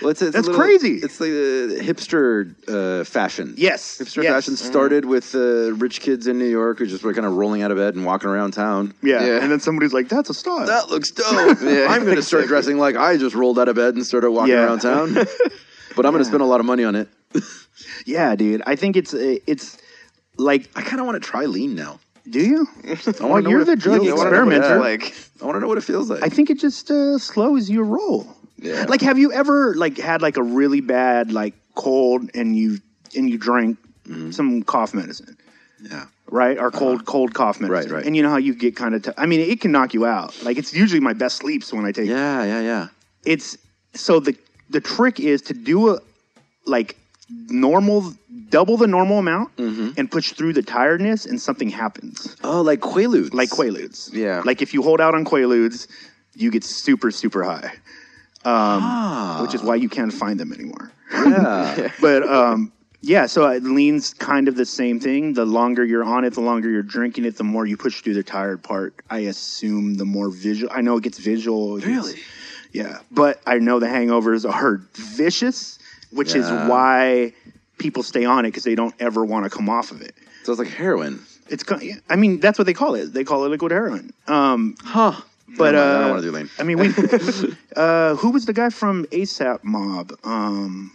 Well, 0.00 0.10
it's, 0.10 0.22
it's 0.22 0.32
That's 0.34 0.46
little- 0.46 0.60
crazy. 0.60 0.96
It's 0.96 1.20
like 1.20 1.30
the 1.30 1.78
hipster 1.82 2.54
uh, 2.68 3.04
fashion. 3.04 3.54
Yes, 3.56 3.98
Hipster 3.98 4.22
yes. 4.22 4.32
fashion 4.32 4.56
started 4.56 5.04
with 5.04 5.34
uh, 5.34 5.72
rich 5.74 6.00
kids 6.00 6.26
in 6.26 6.38
New 6.38 6.48
York 6.48 6.78
who 6.78 6.86
just 6.86 7.02
were 7.02 7.12
kind 7.14 7.26
of 7.26 7.34
rolling 7.36 7.62
out 7.62 7.70
of 7.70 7.76
bed 7.76 7.94
and 7.96 8.04
walking 8.04 8.30
around 8.30 8.52
town. 8.52 8.94
Yeah. 9.02 9.24
Yeah. 9.24 9.42
and 9.42 9.50
then 9.50 9.60
somebody's 9.60 9.92
like, 9.92 10.08
"That's 10.08 10.30
a 10.30 10.34
style." 10.34 10.66
That 10.66 10.90
looks 10.90 11.10
dope. 11.10 11.58
Yeah, 11.62 11.86
I'm 11.88 12.04
going 12.04 12.16
to 12.16 12.22
start 12.22 12.46
dressing 12.46 12.78
like 12.78 12.96
I 12.96 13.16
just 13.16 13.34
rolled 13.34 13.58
out 13.58 13.68
of 13.68 13.76
bed 13.76 13.94
and 13.94 14.06
started 14.06 14.30
walking 14.30 14.54
Yeah. 14.54 14.64
around 14.66 14.80
town. 14.80 15.14
but 15.96 16.06
I'm 16.06 16.12
going 16.12 16.18
to 16.22 16.24
spend 16.24 16.42
a 16.42 16.46
lot 16.46 16.60
of 16.60 16.66
money 16.66 16.84
on 16.84 16.94
it. 16.94 17.08
yeah, 18.06 18.34
dude. 18.36 18.62
I 18.66 18.76
think 18.76 18.96
it's 18.96 19.12
uh, 19.14 19.36
it's 19.46 19.76
like, 20.36 20.70
I 20.76 20.82
kind 20.82 21.00
of 21.00 21.06
want 21.06 21.22
to 21.22 21.28
try 21.28 21.44
lean 21.46 21.74
now. 21.74 22.00
do 22.28 22.40
you? 22.40 22.66
I 22.84 22.96
Well, 23.20 23.28
want 23.28 23.44
to 23.44 23.50
you're 23.50 23.64
the 23.64 23.76
drug 23.76 24.04
experimenter. 24.06 24.78
Like. 24.78 25.02
Like, 25.02 25.14
I 25.42 25.44
want 25.46 25.56
to 25.56 25.60
know 25.60 25.68
what 25.68 25.78
it 25.78 25.84
feels 25.84 26.08
like. 26.10 26.22
I 26.22 26.28
think 26.28 26.48
it 26.50 26.58
just 26.60 26.90
uh, 26.90 27.18
slows 27.18 27.68
your 27.70 27.84
roll. 27.84 28.26
Yeah. 28.60 28.84
Like, 28.88 29.00
have 29.02 29.18
you 29.18 29.32
ever 29.32 29.74
like 29.74 29.96
had 29.98 30.22
like 30.22 30.36
a 30.36 30.42
really 30.42 30.80
bad 30.80 31.32
like 31.32 31.54
cold 31.74 32.30
and 32.34 32.56
you 32.56 32.78
and 33.16 33.28
you 33.30 33.38
drank 33.38 33.78
Mm-hmm. 34.08 34.32
some 34.32 34.62
cough 34.64 34.92
medicine, 34.92 35.36
yeah. 35.82 36.06
right? 36.30 36.58
Or 36.58 36.70
cold 36.72 37.04
cold 37.04 37.32
cough 37.32 37.60
medicine, 37.60 37.90
Uh-huh. 37.90 37.96
right. 37.98 38.06
And 38.06 38.16
you 38.16 38.22
know 38.24 38.30
how 38.30 38.38
you 38.38 38.54
get 38.54 38.74
kind 38.74 38.94
of. 38.96 39.02
T- 39.02 39.12
I 39.16 39.26
mean, 39.26 39.38
it 39.38 39.60
can 39.60 39.70
knock 39.70 39.94
you 39.94 40.04
out. 40.04 40.34
Like 40.42 40.58
it's 40.58 40.74
usually 40.74 40.98
my 41.00 41.12
best 41.12 41.36
sleeps 41.36 41.72
when 41.72 41.84
I 41.84 41.92
take. 41.92 42.08
Yeah, 42.08 42.42
yeah, 42.44 42.60
yeah. 42.60 42.88
It's 43.24 43.56
so 43.94 44.18
the 44.18 44.34
the 44.68 44.80
trick 44.80 45.20
is 45.20 45.42
to 45.42 45.54
do 45.54 45.90
a 45.94 46.00
like 46.66 46.96
normal 47.48 48.12
double 48.48 48.76
the 48.76 48.86
normal 48.88 49.18
amount 49.18 49.54
Mm-hmm. 49.56 49.90
and 49.96 50.10
push 50.10 50.32
through 50.32 50.54
the 50.54 50.62
tiredness 50.62 51.24
and 51.26 51.40
something 51.40 51.68
happens 51.68 52.36
Oh, 52.42 52.62
like 52.62 52.80
Quaaludes. 52.80 53.32
like 53.32 53.50
Quaaludes. 53.50 54.12
Yeah. 54.12 54.42
Like 54.44 54.60
if 54.62 54.74
you 54.74 54.82
hold 54.82 55.00
out 55.00 55.14
on 55.14 55.24
Quaaludes, 55.24 55.86
you 56.34 56.50
get 56.50 56.64
super, 56.64 57.10
super 57.12 57.44
high. 57.44 57.72
Um, 58.44 58.80
Ah. 58.82 59.38
Which 59.42 59.54
is 59.54 59.62
why 59.62 59.74
you 59.76 59.88
can't 59.88 60.12
find 60.12 60.38
them 60.40 60.52
anymore. 60.52 60.90
Yeah. 61.12 61.90
But 62.00 62.22
um, 62.28 62.72
yeah, 63.02 63.26
so 63.26 63.46
it 63.48 63.62
leans 63.64 64.14
kind 64.14 64.48
of 64.48 64.56
the 64.56 64.64
same 64.66 65.00
thing. 65.00 65.34
The 65.34 65.44
longer 65.44 65.84
you're 65.84 66.04
on 66.04 66.24
it, 66.24 66.34
the 66.34 66.40
longer 66.40 66.68
you're 66.70 66.82
drinking 66.82 67.24
it, 67.24 67.36
the 67.36 67.44
more 67.44 67.66
you 67.66 67.76
push 67.76 68.00
through 68.02 68.14
the 68.14 68.22
tired 68.22 68.62
part. 68.62 68.94
I 69.10 69.20
assume 69.20 69.94
the 69.94 70.04
more 70.04 70.30
visual. 70.30 70.72
I 70.74 70.80
know 70.82 70.96
it 70.96 71.02
gets 71.02 71.18
visual. 71.18 71.76
it 71.76 71.80
gets- 71.80 71.88
Really? 71.90 72.20
yeah. 72.72 73.00
But 73.10 73.40
I 73.46 73.58
know 73.58 73.78
the 73.78 73.86
hangovers 73.88 74.48
are 74.50 74.76
vicious, 74.94 75.78
which 76.12 76.34
is 76.34 76.46
why 76.68 77.32
people 77.78 78.02
stay 78.02 78.24
on 78.24 78.44
it 78.44 78.48
because 78.48 78.64
they 78.64 78.74
don't 78.74 78.94
ever 79.00 79.24
want 79.24 79.44
to 79.44 79.50
come 79.50 79.68
off 79.68 79.90
of 79.90 80.00
it. 80.02 80.14
so 80.44 80.52
it's 80.52 80.58
like 80.58 80.68
heroin. 80.68 81.24
It's, 81.48 81.64
I 82.08 82.14
mean, 82.16 82.38
that's 82.40 82.58
what 82.58 82.66
they 82.66 82.74
call 82.74 82.94
it. 82.94 83.06
They 83.12 83.24
call 83.24 83.44
it 83.44 83.48
liquid 83.48 83.72
heroin. 83.72 84.12
Um, 84.28 84.76
Huh. 84.84 85.20
But 85.60 85.74
I 85.74 85.78
uh, 85.78 86.00
don't 86.00 86.10
want 86.10 86.22
to 86.22 86.28
do 86.28 86.32
lean. 86.36 86.50
I 86.58 86.62
mean, 86.64 86.78
we. 86.78 86.88
uh, 87.76 88.16
who 88.16 88.30
was 88.30 88.46
the 88.46 88.52
guy 88.52 88.70
from 88.70 89.04
ASAP 89.06 89.62
Mob? 89.64 90.12
Um, 90.24 90.92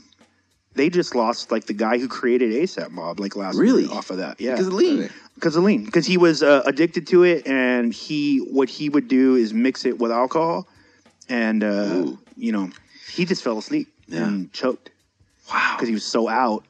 they 0.73 0.89
just 0.89 1.15
lost 1.15 1.51
like 1.51 1.65
the 1.65 1.73
guy 1.73 1.97
who 1.97 2.07
created 2.07 2.51
ASAP 2.51 2.91
Mob 2.91 3.19
like 3.19 3.35
last 3.35 3.55
Really? 3.57 3.83
week 3.83 3.91
off 3.91 4.09
of 4.09 4.17
that. 4.17 4.39
Yeah, 4.41 4.51
Because 4.51 4.67
of 4.67 4.73
lean. 4.73 5.09
because 5.35 5.55
of 5.55 5.63
lean. 5.63 5.85
Because 5.85 6.05
he 6.05 6.17
was 6.17 6.43
uh, 6.43 6.63
addicted 6.65 7.07
to 7.07 7.23
it, 7.23 7.47
and 7.47 7.93
he 7.93 8.39
what 8.39 8.69
he 8.69 8.89
would 8.89 9.07
do 9.07 9.35
is 9.35 9.53
mix 9.53 9.85
it 9.85 9.99
with 9.99 10.11
alcohol, 10.11 10.67
and 11.29 11.63
uh, 11.63 12.05
you 12.35 12.51
know, 12.51 12.69
he 13.09 13.25
just 13.25 13.43
fell 13.43 13.57
asleep 13.57 13.87
Yeah. 14.07 14.27
and 14.27 14.51
choked 14.51 14.91
Wow. 15.49 15.75
because 15.75 15.87
he 15.87 15.93
was 15.93 16.03
so 16.05 16.27
out. 16.27 16.65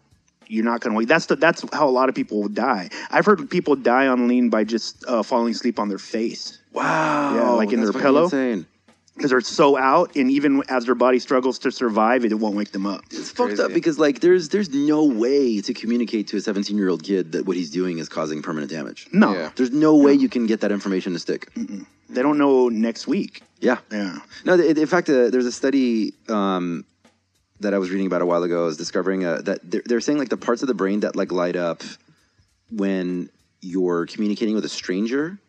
You're 0.47 0.65
not 0.65 0.81
gonna 0.81 0.93
wait. 0.95 1.07
That's 1.07 1.25
the, 1.25 1.35
that's 1.37 1.65
how 1.73 1.87
a 1.87 1.89
lot 1.89 2.07
of 2.07 2.13
people 2.13 2.47
die. 2.47 2.89
I've 3.09 3.25
heard 3.25 3.49
people 3.49 3.75
die 3.75 4.05
on 4.05 4.27
lean 4.27 4.49
by 4.51 4.63
just 4.63 5.03
uh, 5.07 5.23
falling 5.23 5.53
asleep 5.53 5.79
on 5.79 5.89
their 5.89 5.97
face 5.97 6.59
Wow. 6.75 7.35
Yeah, 7.35 7.49
like 7.51 7.71
in 7.71 7.81
their 7.81 7.93
pillow. 7.93 8.25
Insane. 8.25 8.65
because 9.15 9.31
they're 9.31 9.41
so 9.41 9.77
out, 9.77 10.15
and 10.17 10.29
even 10.29 10.61
as 10.67 10.85
their 10.85 10.95
body 10.95 11.19
struggles 11.19 11.57
to 11.59 11.71
survive, 11.71 12.25
it 12.25 12.33
won't 12.33 12.55
wake 12.55 12.71
them 12.71 12.85
up. 12.85 13.01
It's 13.11 13.31
fucked 13.31 13.59
up 13.59 13.73
because 13.73 13.97
like 13.97 14.19
there's 14.19 14.49
there's 14.49 14.69
no 14.69 15.05
way 15.05 15.61
to 15.61 15.73
communicate 15.73 16.27
to 16.27 16.37
a 16.37 16.41
17 16.41 16.75
year 16.77 16.89
old 16.89 17.03
kid 17.03 17.31
that 17.31 17.45
what 17.45 17.55
he's 17.55 17.71
doing 17.71 17.97
is 17.99 18.09
causing 18.09 18.41
permanent 18.41 18.71
damage. 18.71 19.07
No, 19.13 19.33
Yeah. 19.33 19.49
There's 19.55 19.71
no 19.71 19.95
way 19.95 20.13
you 20.13 20.27
can 20.29 20.45
get 20.47 20.59
that 20.61 20.71
information 20.71 21.13
to 21.13 21.19
stick. 21.19 21.49
they 22.09 22.21
don't 22.21 22.37
know 22.37 22.67
next 22.69 23.07
week. 23.07 23.41
Yeah. 23.61 23.77
Yeah, 23.91 24.19
No, 24.43 24.57
th- 24.57 24.77
in 24.77 24.85
fact, 24.85 25.09
uh, 25.09 25.29
there's 25.29 25.45
a 25.47 25.51
study 25.51 26.13
um, 26.29 26.83
that 27.61 27.73
I 27.73 27.77
was 27.79 27.89
reading 27.89 28.05
about 28.05 28.21
a 28.21 28.25
while 28.25 28.43
ago. 28.43 28.67
Is 28.67 28.75
discovering 28.77 29.25
uh, 29.25 29.41
that 29.43 29.59
they're, 29.63 29.81
they're 29.85 30.01
saying 30.01 30.17
like 30.19 30.29
the 30.29 30.37
parts 30.37 30.61
of 30.61 30.67
the 30.67 30.73
brain 30.75 30.99
that 30.99 31.15
like 31.15 31.31
light 31.31 31.55
up 31.55 31.81
when 32.69 33.29
you're 33.61 34.05
communicating 34.05 34.55
with 34.55 34.65
a 34.65 34.69
stranger. 34.69 35.39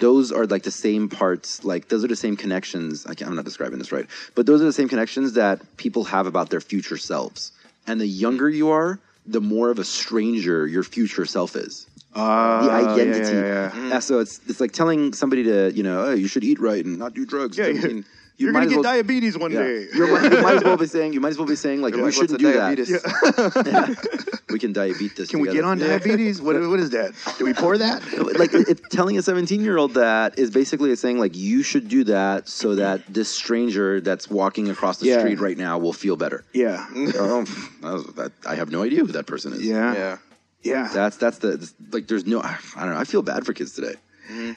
Those 0.00 0.32
are 0.32 0.46
like 0.46 0.62
the 0.62 0.70
same 0.70 1.08
parts, 1.08 1.64
like 1.64 1.88
those 1.88 2.04
are 2.04 2.08
the 2.08 2.16
same 2.16 2.36
connections. 2.36 3.06
I 3.06 3.14
can't, 3.14 3.28
I'm 3.30 3.36
not 3.36 3.44
describing 3.44 3.78
this 3.78 3.90
right, 3.92 4.06
but 4.34 4.46
those 4.46 4.60
are 4.62 4.64
the 4.66 4.72
same 4.72 4.88
connections 4.88 5.32
that 5.34 5.60
people 5.76 6.04
have 6.04 6.26
about 6.26 6.50
their 6.50 6.60
future 6.60 6.96
selves. 6.98 7.52
And 7.86 8.00
the 8.00 8.06
younger 8.06 8.48
you 8.48 8.70
are, 8.70 8.98
the 9.26 9.40
more 9.40 9.70
of 9.70 9.78
a 9.78 9.84
stranger 9.84 10.66
your 10.66 10.82
future 10.82 11.24
self 11.26 11.56
is. 11.56 11.86
uh, 12.14 12.66
The 12.66 12.70
identity. 12.72 13.36
Yeah, 13.36 13.42
yeah, 13.44 13.76
yeah. 13.76 13.88
Yeah, 13.88 13.98
so 14.00 14.18
it's 14.20 14.40
it's 14.48 14.60
like 14.60 14.72
telling 14.72 15.12
somebody 15.12 15.44
to 15.44 15.70
you 15.74 15.82
know, 15.82 16.06
oh, 16.06 16.14
you 16.14 16.28
should 16.28 16.44
eat 16.44 16.58
right 16.60 16.84
and 16.84 16.98
not 16.98 17.14
do 17.14 17.24
drugs. 17.26 17.56
Yeah, 17.58 17.66
I 17.66 17.72
mean, 17.72 18.04
you 18.40 18.46
You're 18.46 18.52
gonna 18.54 18.66
get 18.66 18.76
well- 18.76 18.82
diabetes 18.84 19.36
one 19.36 19.52
yeah. 19.52 19.60
day. 19.60 19.86
You're, 19.94 20.08
you 20.24 20.42
might 20.42 20.56
as 20.56 20.64
well 20.64 20.76
be 20.78 20.86
saying 20.96 21.12
you 21.12 21.20
might 21.20 21.28
as 21.28 21.38
well 21.38 21.46
be 21.46 21.54
saying 21.56 21.82
like 21.82 21.92
You're 21.94 22.02
we 22.04 22.06
like, 22.10 22.14
shouldn't 22.14 22.38
do 22.40 22.52
diabetes? 22.52 22.88
that. 22.88 24.40
we 24.48 24.58
can 24.58 24.72
diabetes 24.72 25.14
this. 25.14 25.28
Can 25.28 25.40
we 25.40 25.48
get 25.48 25.52
together. 25.56 25.68
on 25.68 25.78
diabetes? 25.78 26.40
What, 26.40 26.56
what 26.68 26.80
is 26.80 26.88
that? 26.90 27.12
Do 27.38 27.44
we 27.44 27.52
pour 27.52 27.76
that? 27.76 28.02
like 28.38 28.54
it, 28.54 28.68
it- 28.68 28.90
telling 28.90 29.18
a 29.18 29.22
17 29.22 29.60
year 29.60 29.76
old 29.76 29.92
that 29.94 30.38
is 30.38 30.50
basically 30.50 30.94
saying 30.96 31.18
like 31.18 31.36
you 31.36 31.62
should 31.62 31.88
do 31.88 32.02
that 32.04 32.48
so 32.48 32.74
that 32.76 33.06
this 33.12 33.28
stranger 33.28 34.00
that's 34.00 34.30
walking 34.30 34.70
across 34.70 34.98
the 34.98 35.06
Yeah. 35.08 35.18
street 35.20 35.38
right 35.38 35.58
now 35.58 35.78
will 35.78 35.92
feel 35.92 36.16
better. 36.16 36.42
Yeah, 36.54 36.86
oh, 36.94 37.44
that 37.82 37.92
was- 37.92 38.06
that- 38.14 38.32
I 38.46 38.54
have 38.54 38.70
no 38.70 38.82
idea 38.82 39.00
who 39.00 39.08
that 39.08 39.26
person 39.26 39.52
is. 39.52 39.62
yeah, 39.66 39.92
Yeah. 39.94 40.16
yeah. 40.62 40.88
That's 40.94 41.16
that's 41.18 41.38
the 41.38 41.70
like. 41.92 42.08
There's 42.08 42.26
no. 42.26 42.40
I 42.40 42.56
don't 42.76 42.90
know. 42.90 42.96
I 42.98 43.04
feel 43.04 43.20
bad 43.22 43.44
for 43.44 43.52
kids 43.52 43.72
today. 43.74 43.96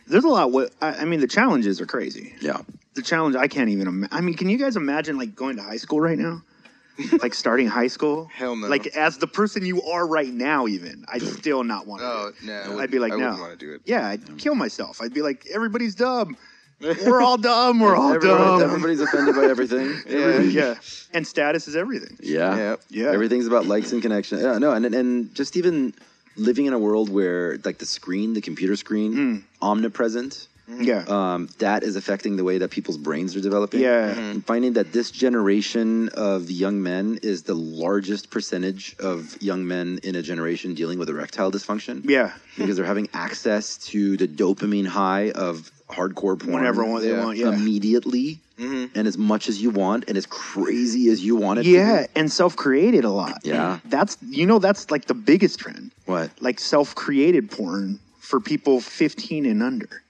there's 0.08 0.24
a 0.24 0.30
lot. 0.30 0.52
What 0.52 0.72
I, 0.82 0.90
I 1.02 1.06
mean, 1.06 1.20
the 1.20 1.28
challenges 1.28 1.82
are 1.82 1.86
crazy. 1.86 2.34
Yeah. 2.42 2.62
The 2.96 3.02
challenge 3.02 3.36
I 3.36 3.48
can't 3.48 3.70
even. 3.70 3.88
Ima- 3.88 4.10
I 4.12 4.22
mean, 4.22 4.36
can 4.36 4.50
you 4.50 4.58
guys 4.58 4.76
imagine 4.76 5.18
like 5.18 5.36
going 5.36 5.56
to 5.58 5.64
high 5.64 5.78
school 5.78 6.00
right 6.00 6.18
now? 6.18 6.42
like 7.24 7.34
starting 7.34 7.68
high 7.68 7.88
school? 7.88 8.30
Hell 8.34 8.56
no. 8.56 8.68
Like 8.68 8.86
as 8.96 9.18
the 9.18 9.26
person 9.28 9.66
you 9.66 9.82
are 9.82 10.06
right 10.08 10.32
now, 10.32 10.68
even 10.68 11.06
I'd 11.12 11.24
still 11.24 11.64
not 11.64 11.88
want 11.88 12.02
to. 12.02 12.08
Oh 12.08 12.32
no, 12.44 12.80
I'd 12.80 12.92
be 12.92 13.00
like, 13.00 13.14
I 13.14 13.16
no. 13.16 13.26
wouldn't 13.26 13.40
want 13.42 13.60
to 13.60 13.66
do 13.66 13.74
it. 13.74 13.82
Yeah, 13.86 14.08
I'd 14.10 14.38
kill 14.38 14.54
myself. 14.56 15.02
I'd 15.02 15.14
be 15.14 15.22
like, 15.24 15.48
everybody's 15.52 15.96
dumb. 15.96 16.38
We're 16.82 17.22
all 17.22 17.38
dumb. 17.38 17.80
We're 17.80 17.96
all 17.96 18.14
Everybody- 18.14 18.44
dumb. 18.44 18.62
everybody's 18.62 19.00
offended 19.00 19.36
by 19.36 19.46
everything. 19.46 19.96
Yeah. 20.08 20.40
yeah, 20.42 20.76
and 21.14 21.26
status 21.26 21.68
is 21.68 21.76
everything. 21.76 22.18
Yeah. 22.22 22.56
Yeah. 22.58 22.76
Yeah. 22.90 23.12
Everything's 23.12 23.48
about 23.48 23.66
likes 23.66 23.92
and 23.94 24.02
connection. 24.02 24.40
Yeah, 24.40 24.58
no, 24.60 24.74
and 24.74 24.86
and 24.86 25.34
just 25.34 25.56
even 25.58 25.94
living 26.36 26.66
in 26.68 26.74
a 26.74 26.80
world 26.80 27.10
where 27.10 27.58
like 27.64 27.78
the 27.80 27.86
screen, 27.88 28.34
the 28.34 28.42
computer 28.42 28.76
screen, 28.76 29.14
Mm. 29.16 29.44
omnipresent, 29.62 30.48
Yeah, 30.68 31.04
um, 31.08 31.50
that 31.60 31.84
is 31.84 31.96
affecting 31.96 32.38
the 32.38 32.44
way 32.44 32.58
that 32.60 32.72
people's 32.72 32.98
brains 32.98 33.36
are 33.36 33.42
developing. 33.42 33.82
yeah, 33.82 34.18
And 34.18 34.46
finding 34.46 34.74
that 34.74 34.94
this 34.94 35.12
generation 35.12 36.10
of 36.10 36.50
young 36.50 36.82
men 36.82 37.20
is 37.22 37.44
the 37.44 37.54
largest 37.56 38.30
percentage 38.32 38.96
of 39.00 39.36
young 39.42 39.68
men 39.68 40.00
in 40.04 40.16
a 40.16 40.22
generation 40.22 40.74
dealing 40.74 41.00
with 41.00 41.10
erectile 41.10 41.52
dysfunction. 41.52 42.02
yeah. 42.10 42.32
Because 42.58 42.78
they're 42.78 42.86
having 42.86 43.10
access 43.14 43.78
to 43.90 44.16
the 44.18 44.28
dopamine 44.28 44.86
high 44.88 45.32
of 45.32 45.70
hardcore 45.90 46.40
porn 46.40 46.54
Whenever 46.54 46.86
one- 46.86 47.02
they 47.02 47.10
Yeah. 47.10 47.24
want, 47.26 47.38
yeah, 47.38 47.52
immediately 47.54 48.40
and 48.58 49.08
as 49.08 49.18
much 49.18 49.50
as 49.50 49.62
you 49.62 49.70
want 49.70 50.06
and 50.08 50.18
as 50.18 50.26
crazy 50.26 51.10
as 51.10 51.22
you 51.26 51.36
want 51.36 51.60
it 51.60 51.66
yeah, 51.66 52.04
be. 52.04 52.08
and 52.16 52.32
self-created 52.32 53.04
a 53.04 53.10
lot. 53.10 53.40
Yeah. 53.44 53.80
that's 53.86 54.16
you 54.30 54.46
know 54.46 54.60
that's 54.60 54.90
like 54.92 55.06
the 55.06 55.14
biggest 55.14 55.60
trend. 55.60 55.92
What? 56.06 56.32
like 56.40 56.60
self-created 56.60 57.52
porn 57.52 58.00
for 58.20 58.40
people 58.40 58.80
15 58.80 59.46
and 59.46 59.62
under. 59.62 60.03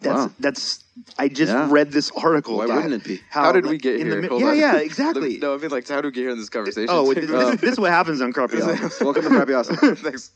That's 0.00 0.16
Wow. 0.16 0.30
that's. 0.38 0.84
I 1.18 1.28
just 1.28 1.52
Yeah. 1.52 1.68
read 1.70 1.90
this 1.92 2.10
article. 2.16 2.58
Why 2.58 2.66
wouldn't 2.66 2.92
it 2.94 3.04
be? 3.04 3.20
How 3.30 3.50
did 3.52 3.66
we 3.66 3.78
get 3.78 4.00
in 4.00 4.08
the 4.10 4.20
here? 4.20 4.30
mi- 4.30 4.38
yeah, 4.40 4.46
on. 4.48 4.58
yeah, 4.58 4.76
exactly. 4.90 5.38
no, 5.38 5.54
I 5.54 5.58
mean 5.58 5.70
like, 5.70 5.88
how 5.88 6.00
do 6.00 6.08
we 6.08 6.12
get 6.12 6.20
here 6.22 6.30
in 6.30 6.38
this 6.38 6.48
conversation? 6.48 6.88
Oh, 6.90 7.12
this, 7.12 7.26
this 7.60 7.72
is 7.72 7.80
what 7.80 7.90
happens 7.90 8.20
on 8.20 8.32
Crappy 8.32 8.62
Hour. 8.62 8.76
Welcome 9.00 9.22
to 9.24 9.28
Crappy 9.28 9.54
Awesome. 9.54 9.76
Thanks. 9.96 10.30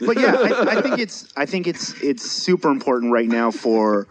But 0.00 0.18
yeah, 0.20 0.34
I, 0.36 0.78
I 0.78 0.82
think 0.82 0.98
it's 0.98 1.32
I 1.36 1.46
think 1.46 1.66
it's 1.66 2.00
it's 2.02 2.28
super 2.28 2.70
important 2.70 3.12
right 3.12 3.28
now 3.28 3.50
for 3.50 4.06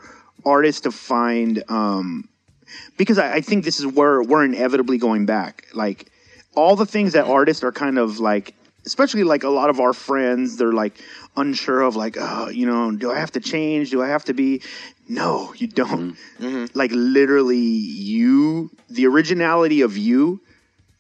artists 0.46 0.82
to 0.82 0.92
find 0.92 1.64
um, 1.70 2.28
because 2.98 3.18
I, 3.18 3.36
I 3.36 3.42
think 3.42 3.66
this 3.66 3.80
is 3.80 3.88
where 3.88 4.22
we're 4.24 4.44
inevitably 4.46 4.98
going 4.98 5.26
back. 5.26 5.68
Like 5.74 6.12
all 6.56 6.76
the 6.76 6.86
things 6.86 7.14
that 7.14 7.26
artists 7.26 7.64
are 7.64 7.72
kind 7.72 7.98
of 7.98 8.20
like, 8.20 8.54
especially 8.86 9.24
like 9.24 9.44
a 9.44 9.50
lot 9.50 9.70
of 9.70 9.80
our 9.80 9.94
friends, 9.94 10.58
they're 10.58 10.74
like 10.74 11.02
unsure 11.36 11.82
of 11.82 11.96
like, 11.96 12.18
oh, 12.20 12.50
you 12.50 12.66
know, 12.66 12.92
do 12.92 13.12
I 13.12 13.20
have 13.20 13.32
to 13.32 13.40
change? 13.40 13.92
Do 13.92 14.02
I 14.02 14.08
have 14.08 14.26
to 14.26 14.34
be? 14.34 14.62
No, 15.08 15.54
you 15.58 15.68
don't. 15.68 16.14
Mm-hmm. 16.14 16.46
Mm-hmm. 16.46 16.78
Like 16.78 16.92
literally, 16.94 17.58
you 17.58 18.72
the 18.90 19.08
originality 19.08 19.82
of 19.82 19.98
you 19.98 20.42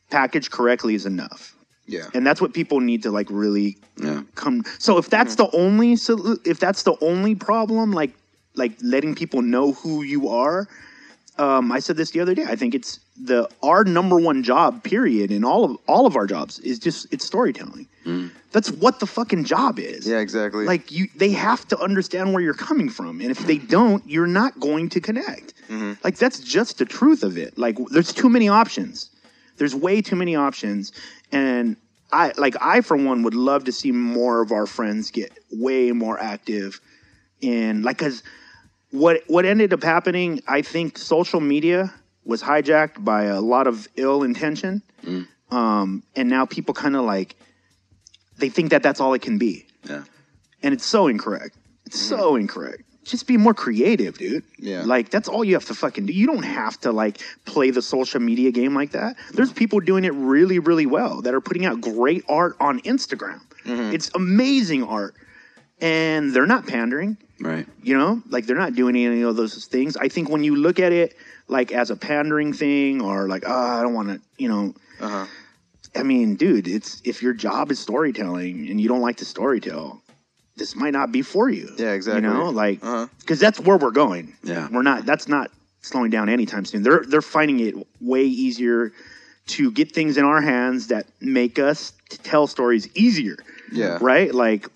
packaged 0.09 0.51
correctly 0.51 0.93
is 0.93 1.05
enough 1.07 1.55
Yeah. 1.87 2.07
and 2.13 2.25
that's 2.25 2.39
what 2.39 2.53
people 2.53 2.79
need 2.79 3.01
to 3.03 3.11
like 3.11 3.27
really 3.31 3.77
Yeah. 3.97 4.21
come 4.35 4.63
so 4.77 4.99
if 4.99 5.09
that's 5.09 5.35
mm-hmm. 5.35 5.51
the 5.51 5.57
only 5.57 5.95
so 5.95 6.37
if 6.45 6.59
that's 6.59 6.83
the 6.83 6.95
only 7.01 7.33
problem 7.33 7.91
like 7.91 8.13
like 8.53 8.73
letting 8.83 9.15
people 9.15 9.41
know 9.41 9.73
who 9.73 10.03
you 10.03 10.29
are 10.29 10.67
um 11.39 11.71
i 11.71 11.79
said 11.79 11.97
this 11.97 12.11
the 12.11 12.19
other 12.19 12.35
day 12.35 12.45
i 12.47 12.55
think 12.55 12.75
it's 12.75 12.99
the 13.15 13.47
our 13.61 13.83
number 13.83 14.17
one 14.17 14.41
job 14.41 14.83
period 14.83 15.31
in 15.31 15.43
all 15.43 15.63
of 15.63 15.77
all 15.87 16.05
of 16.07 16.15
our 16.15 16.25
jobs 16.25 16.59
is 16.59 16.79
just 16.79 17.11
it's 17.13 17.25
storytelling. 17.25 17.87
Mm. 18.05 18.31
That's 18.51 18.71
what 18.71 18.99
the 18.99 19.05
fucking 19.05 19.45
job 19.45 19.79
is. 19.79 20.07
Yeah, 20.07 20.19
exactly. 20.19 20.65
like 20.65 20.91
you 20.91 21.07
they 21.15 21.31
have 21.31 21.67
to 21.67 21.79
understand 21.79 22.33
where 22.33 22.41
you're 22.41 22.53
coming 22.53 22.89
from 22.89 23.21
and 23.21 23.29
if 23.29 23.39
they 23.39 23.57
don't 23.57 24.07
you're 24.07 24.27
not 24.27 24.59
going 24.59 24.89
to 24.89 24.99
connect. 24.99 25.53
Mm-hmm. 25.67 25.93
Like 26.03 26.17
that's 26.17 26.39
just 26.39 26.79
the 26.79 26.85
truth 26.85 27.23
of 27.23 27.37
it. 27.37 27.57
Like 27.57 27.77
there's 27.91 28.13
too 28.13 28.29
many 28.29 28.49
options. 28.49 29.11
There's 29.57 29.75
way 29.75 30.01
too 30.01 30.15
many 30.15 30.35
options 30.35 30.91
and 31.31 31.75
i 32.11 32.31
like 32.37 32.55
i 32.61 32.79
for 32.79 32.95
one 32.95 33.23
would 33.23 33.33
love 33.33 33.65
to 33.65 33.71
see 33.71 33.91
more 33.91 34.41
of 34.41 34.51
our 34.51 34.65
friends 34.65 35.11
get 35.11 35.31
way 35.51 35.91
more 35.91 36.19
active 36.19 36.79
in 37.41 37.81
like 37.81 37.97
because 37.97 38.23
what 38.91 39.21
what 39.27 39.45
ended 39.45 39.73
up 39.73 39.83
happening 39.83 40.41
i 40.47 40.61
think 40.61 40.97
social 40.97 41.41
media 41.41 41.93
was 42.25 42.41
hijacked 42.41 43.03
by 43.03 43.23
a 43.25 43.41
lot 43.41 43.67
of 43.67 43.87
ill 43.95 44.23
intention 44.23 44.81
mm. 45.03 45.27
um 45.51 46.03
and 46.15 46.29
now 46.29 46.45
people 46.45 46.73
kind 46.73 46.95
of 46.95 47.03
like 47.03 47.35
they 48.37 48.49
think 48.49 48.71
that 48.71 48.83
that's 48.83 48.99
all 48.99 49.13
it 49.13 49.21
can 49.21 49.37
be 49.37 49.65
Yeah. 49.87 50.03
and 50.61 50.73
it's 50.73 50.85
so 50.85 51.07
incorrect. 51.07 51.55
It's 51.85 51.97
mm-hmm. 51.99 52.19
so 52.19 52.35
incorrect. 52.35 52.83
Just 53.03 53.27
be 53.27 53.35
more 53.35 53.53
creative, 53.53 54.17
dude. 54.17 54.43
Yeah. 54.57 54.83
Like 54.83 55.09
that's 55.09 55.27
all 55.27 55.43
you 55.43 55.55
have 55.55 55.65
to 55.65 55.73
fucking 55.73 56.05
do. 56.05 56.13
You 56.13 56.25
don't 56.25 56.43
have 56.43 56.79
to 56.81 56.91
like 56.91 57.19
play 57.45 57.69
the 57.69 57.81
social 57.81 58.21
media 58.21 58.51
game 58.51 58.73
like 58.73 58.91
that. 58.91 59.17
There's 59.33 59.51
mm. 59.51 59.57
people 59.57 59.81
doing 59.81 60.05
it 60.05 60.13
really, 60.13 60.59
really 60.59 60.85
well 60.85 61.21
that 61.21 61.33
are 61.33 61.41
putting 61.41 61.65
out 61.65 61.81
great 61.81 62.23
art 62.29 62.55
on 62.61 62.79
Instagram. 62.81 63.41
Mm-hmm. 63.65 63.93
It's 63.93 64.09
amazing 64.15 64.83
art. 64.83 65.15
And 65.81 66.33
they're 66.33 66.47
not 66.47 66.65
pandering, 66.65 67.17
Right. 67.41 67.67
you 67.81 67.97
know? 67.97 68.21
Like 68.29 68.45
they're 68.45 68.55
not 68.55 68.73
doing 68.73 68.95
any 68.95 69.21
of 69.21 69.35
those 69.35 69.65
things. 69.65 69.97
I 69.97 70.07
think 70.07 70.29
when 70.29 70.45
you 70.45 70.55
look 70.55 70.79
at 70.79 70.93
it 70.93 71.13
like 71.47 71.71
as 71.71 71.89
a 71.91 71.95
pandering 71.95 72.53
thing 72.53 73.01
or 73.01 73.27
like, 73.27 73.43
oh, 73.45 73.51
I 73.79 73.81
don't 73.81 73.93
want 73.93 74.09
to, 74.09 74.21
you 74.37 74.49
know, 74.49 74.73
Uh-huh. 74.99 75.25
I 75.95 76.01
mean, 76.03 76.35
dude, 76.35 76.67
it's 76.67 77.01
if 77.05 77.21
your 77.21 77.33
job 77.33 77.69
is 77.71 77.79
storytelling 77.79 78.67
and 78.69 78.81
you 78.81 78.87
don't 78.87 79.01
like 79.01 79.17
to 79.17 79.25
storytell, 79.25 79.99
this 80.55 80.75
might 80.75 80.93
not 80.93 81.11
be 81.11 81.21
for 81.21 81.49
you. 81.49 81.69
Yeah, 81.77 81.91
exactly. 81.91 82.23
You 82.27 82.33
know, 82.33 82.49
like 82.49 82.83
Uh-huh. 82.83 83.07
because 83.19 83.39
that's 83.39 83.59
where 83.59 83.77
we're 83.77 83.91
going. 83.91 84.33
Yeah. 84.43 84.67
we're 84.71 84.81
not. 84.81 85.05
That's 85.05 85.27
not 85.27 85.51
slowing 85.81 86.09
down 86.09 86.29
anytime 86.29 86.65
soon. 86.65 86.81
They're 86.83 87.03
they're 87.07 87.21
finding 87.21 87.59
it 87.59 87.75
way 88.01 88.23
easier 88.25 88.91
to 89.47 89.71
get 89.71 89.91
things 89.91 90.17
in 90.17 90.23
our 90.23 90.41
hands 90.41 90.87
that 90.87 91.05
make 91.19 91.59
us 91.59 91.91
tell 92.23 92.47
stories 92.47 92.87
easier. 92.95 93.37
Yeah. 93.71 93.97
right. 94.01 94.33
Like 94.33 94.67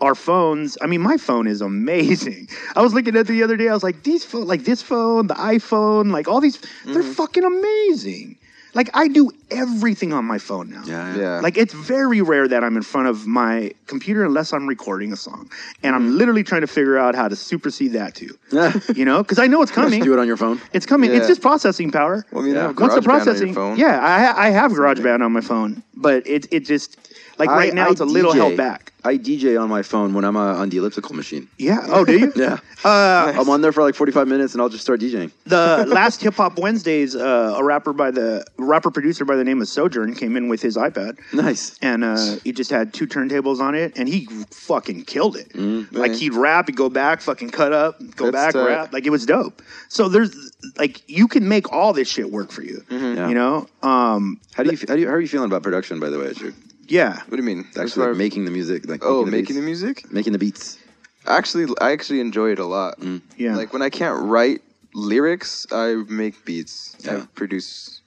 our 0.00 0.14
phones. 0.14 0.76
I 0.82 0.86
mean, 0.86 1.00
my 1.00 1.16
phone 1.16 1.46
is 1.46 1.60
amazing. 1.60 2.48
I 2.76 2.82
was 2.82 2.92
looking 2.94 3.14
at 3.16 3.20
it 3.20 3.26
the 3.28 3.42
other 3.42 3.56
day. 3.56 3.68
I 3.68 3.74
was 3.74 3.82
like, 3.82 4.02
these 4.02 4.24
phone, 4.24 4.46
like 4.46 4.64
this 4.64 4.82
phone, 4.82 5.26
the 5.26 5.34
iPhone, 5.34 6.12
like 6.12 6.28
all 6.28 6.40
these, 6.40 6.58
they're 6.84 7.02
Mm-hmm. 7.02 7.12
fucking 7.12 7.44
amazing. 7.44 8.36
Like 8.74 8.90
I 8.92 9.08
do 9.08 9.30
everything 9.50 10.12
on 10.12 10.26
my 10.26 10.36
phone 10.36 10.68
now. 10.68 10.82
Yeah. 10.84 11.16
Yeah. 11.16 11.40
Like 11.40 11.56
it's 11.56 11.72
very 11.72 12.20
rare 12.20 12.46
that 12.46 12.62
I'm 12.62 12.76
in 12.76 12.82
front 12.82 13.08
of 13.08 13.26
my 13.26 13.72
computer 13.86 14.22
unless 14.22 14.52
I'm 14.52 14.66
recording 14.66 15.14
a 15.14 15.16
song, 15.16 15.50
and 15.82 15.94
I'm 15.96 16.02
Mm-hmm. 16.08 16.18
literally 16.18 16.42
trying 16.42 16.60
to 16.60 16.66
figure 16.66 16.98
out 16.98 17.14
how 17.14 17.26
to 17.26 17.36
supersede 17.36 17.92
that 17.94 18.14
too. 18.14 18.36
Yeah. 18.52 18.74
You 18.94 19.06
know, 19.06 19.22
because 19.22 19.38
I 19.38 19.46
know 19.46 19.62
it's 19.62 19.72
coming. 19.72 20.02
Do 20.02 20.12
it 20.12 20.18
on 20.18 20.26
your 20.26 20.36
phone. 20.36 20.60
It's 20.74 20.84
coming. 20.84 21.10
It's 21.10 21.26
just 21.26 21.40
processing 21.40 21.90
power. 21.90 22.26
Well, 22.32 22.42
I 22.42 22.46
mean, 22.46 22.54
Yeah. 22.54 22.60
you 22.62 22.66
have 22.68 22.78
Once 22.78 22.94
the 22.94 23.00
GarageBand 23.00 23.08
on 23.08 23.16
your 23.16 23.24
processing, 23.24 23.54
phone. 23.54 23.78
yeah, 23.78 23.98
I 24.36 24.48
I 24.48 24.50
have 24.50 24.72
GarageBand 24.72 25.22
on 25.24 25.32
my 25.32 25.40
phone, 25.40 25.82
but 25.94 26.26
it 26.26 26.46
it 26.52 26.66
just 26.66 26.98
like 27.38 27.48
right 27.50 27.74
now 27.74 27.90
it's 27.90 28.00
a 28.00 28.04
little 28.04 28.32
held 28.32 28.56
back. 28.56 28.92
I 29.04 29.18
DJ 29.18 29.60
on 29.60 29.68
my 29.68 29.82
phone 29.82 30.14
when 30.14 30.24
I'm 30.24 30.36
uh, 30.36 30.56
on 30.56 30.68
the 30.68 30.78
elliptical 30.78 31.14
machine. 31.14 31.48
Yeah. 31.58 31.78
Oh, 31.86 32.04
do 32.04 32.18
you? 32.18 32.32
Yeah. 32.36 32.58
Uh, 32.84 33.32
I'm 33.38 33.48
on 33.48 33.60
there 33.60 33.70
for 33.70 33.82
like 33.82 33.94
45 33.94 34.26
minutes 34.26 34.52
and 34.52 34.60
I'll 34.60 34.68
just 34.68 34.82
start 34.82 35.00
DJing. 35.00 35.30
the 35.44 35.84
last 35.86 36.20
Hip 36.22 36.34
Hop 36.34 36.58
Wednesdays, 36.58 37.14
uh, 37.14 37.54
a 37.56 37.62
rapper 37.62 37.92
by 37.92 38.10
the 38.10 38.44
rapper 38.58 38.90
producer 38.90 39.24
by 39.24 39.36
the 39.36 39.44
name 39.44 39.62
of 39.62 39.68
Sojourn 39.68 40.14
came 40.14 40.36
in 40.36 40.48
with 40.48 40.60
his 40.60 40.76
iPad. 40.76 41.18
Nice. 41.32 41.78
and 41.82 42.02
uh, 42.02 42.36
he 42.42 42.50
just 42.52 42.70
had 42.70 42.92
two 42.92 43.06
turntables 43.06 43.60
on 43.60 43.74
it, 43.76 43.96
and 43.96 44.08
he 44.08 44.26
fucking 44.50 45.04
killed 45.04 45.36
it. 45.36 45.50
Mm-hmm. 45.50 45.96
Like 45.96 46.12
he'd 46.14 46.34
rap, 46.34 46.66
he'd 46.66 46.76
go 46.76 46.88
back, 46.88 47.20
fucking 47.20 47.50
cut 47.50 47.72
up, 47.72 47.98
go 48.16 48.30
That's 48.32 48.46
back, 48.46 48.52
tight. 48.54 48.66
rap. 48.66 48.92
Like 48.92 49.06
it 49.06 49.10
was 49.10 49.24
dope. 49.24 49.62
So 49.88 50.08
there's 50.08 50.52
like 50.78 51.08
you 51.08 51.28
can 51.28 51.48
make 51.48 51.72
all 51.72 51.92
this 51.92 52.08
shit 52.10 52.30
work 52.32 52.50
for 52.50 52.62
you. 52.62 52.82
Yeah. 52.90 53.28
You 53.28 53.34
know, 53.34 53.68
um, 53.82 54.40
How 54.54 54.64
do 54.64 54.70
you 54.72 54.78
how, 54.88 54.94
do 54.96 55.00
you, 55.00 55.06
how 55.06 55.14
are 55.14 55.20
you 55.20 55.28
feeling 55.28 55.46
about 55.48 55.62
production, 55.62 56.00
by 56.00 56.10
the 56.10 56.18
way? 56.18 56.26
Richard? 56.28 56.54
Yeah. 56.88 57.16
What 57.16 57.30
do 57.30 57.36
you 57.36 57.42
mean? 57.42 57.66
Actually, 57.78 58.06
far- 58.06 58.14
making 58.14 58.44
the 58.44 58.50
music. 58.50 58.86
Like 58.86 59.04
oh, 59.04 59.24
the 59.24 59.30
making 59.30 59.56
the 59.56 59.62
music? 59.62 60.10
making 60.12 60.32
the 60.32 60.38
beats. 60.38 60.78
Actually, 61.26 61.72
I 61.80 61.92
actually 61.92 62.20
enjoy 62.20 62.52
it 62.52 62.58
a 62.58 62.64
lot. 62.64 63.00
Mm. 63.00 63.20
Yeah. 63.36 63.56
Like 63.56 63.72
when 63.72 63.82
I 63.82 63.90
can't 63.90 64.22
write 64.22 64.62
lyrics, 64.94 65.66
I 65.72 66.02
make 66.08 66.44
beats. 66.44 66.96
Yeah. 67.00 67.18
I 67.18 67.26
produce 67.34 68.00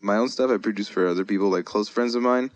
my 0.00 0.16
own 0.16 0.28
stuff. 0.28 0.50
I 0.50 0.56
produce 0.56 0.88
for 0.88 1.06
other 1.06 1.24
people, 1.24 1.50
like 1.50 1.64
close 1.64 1.88
friends 1.88 2.14
of 2.14 2.22
mine, 2.22 2.50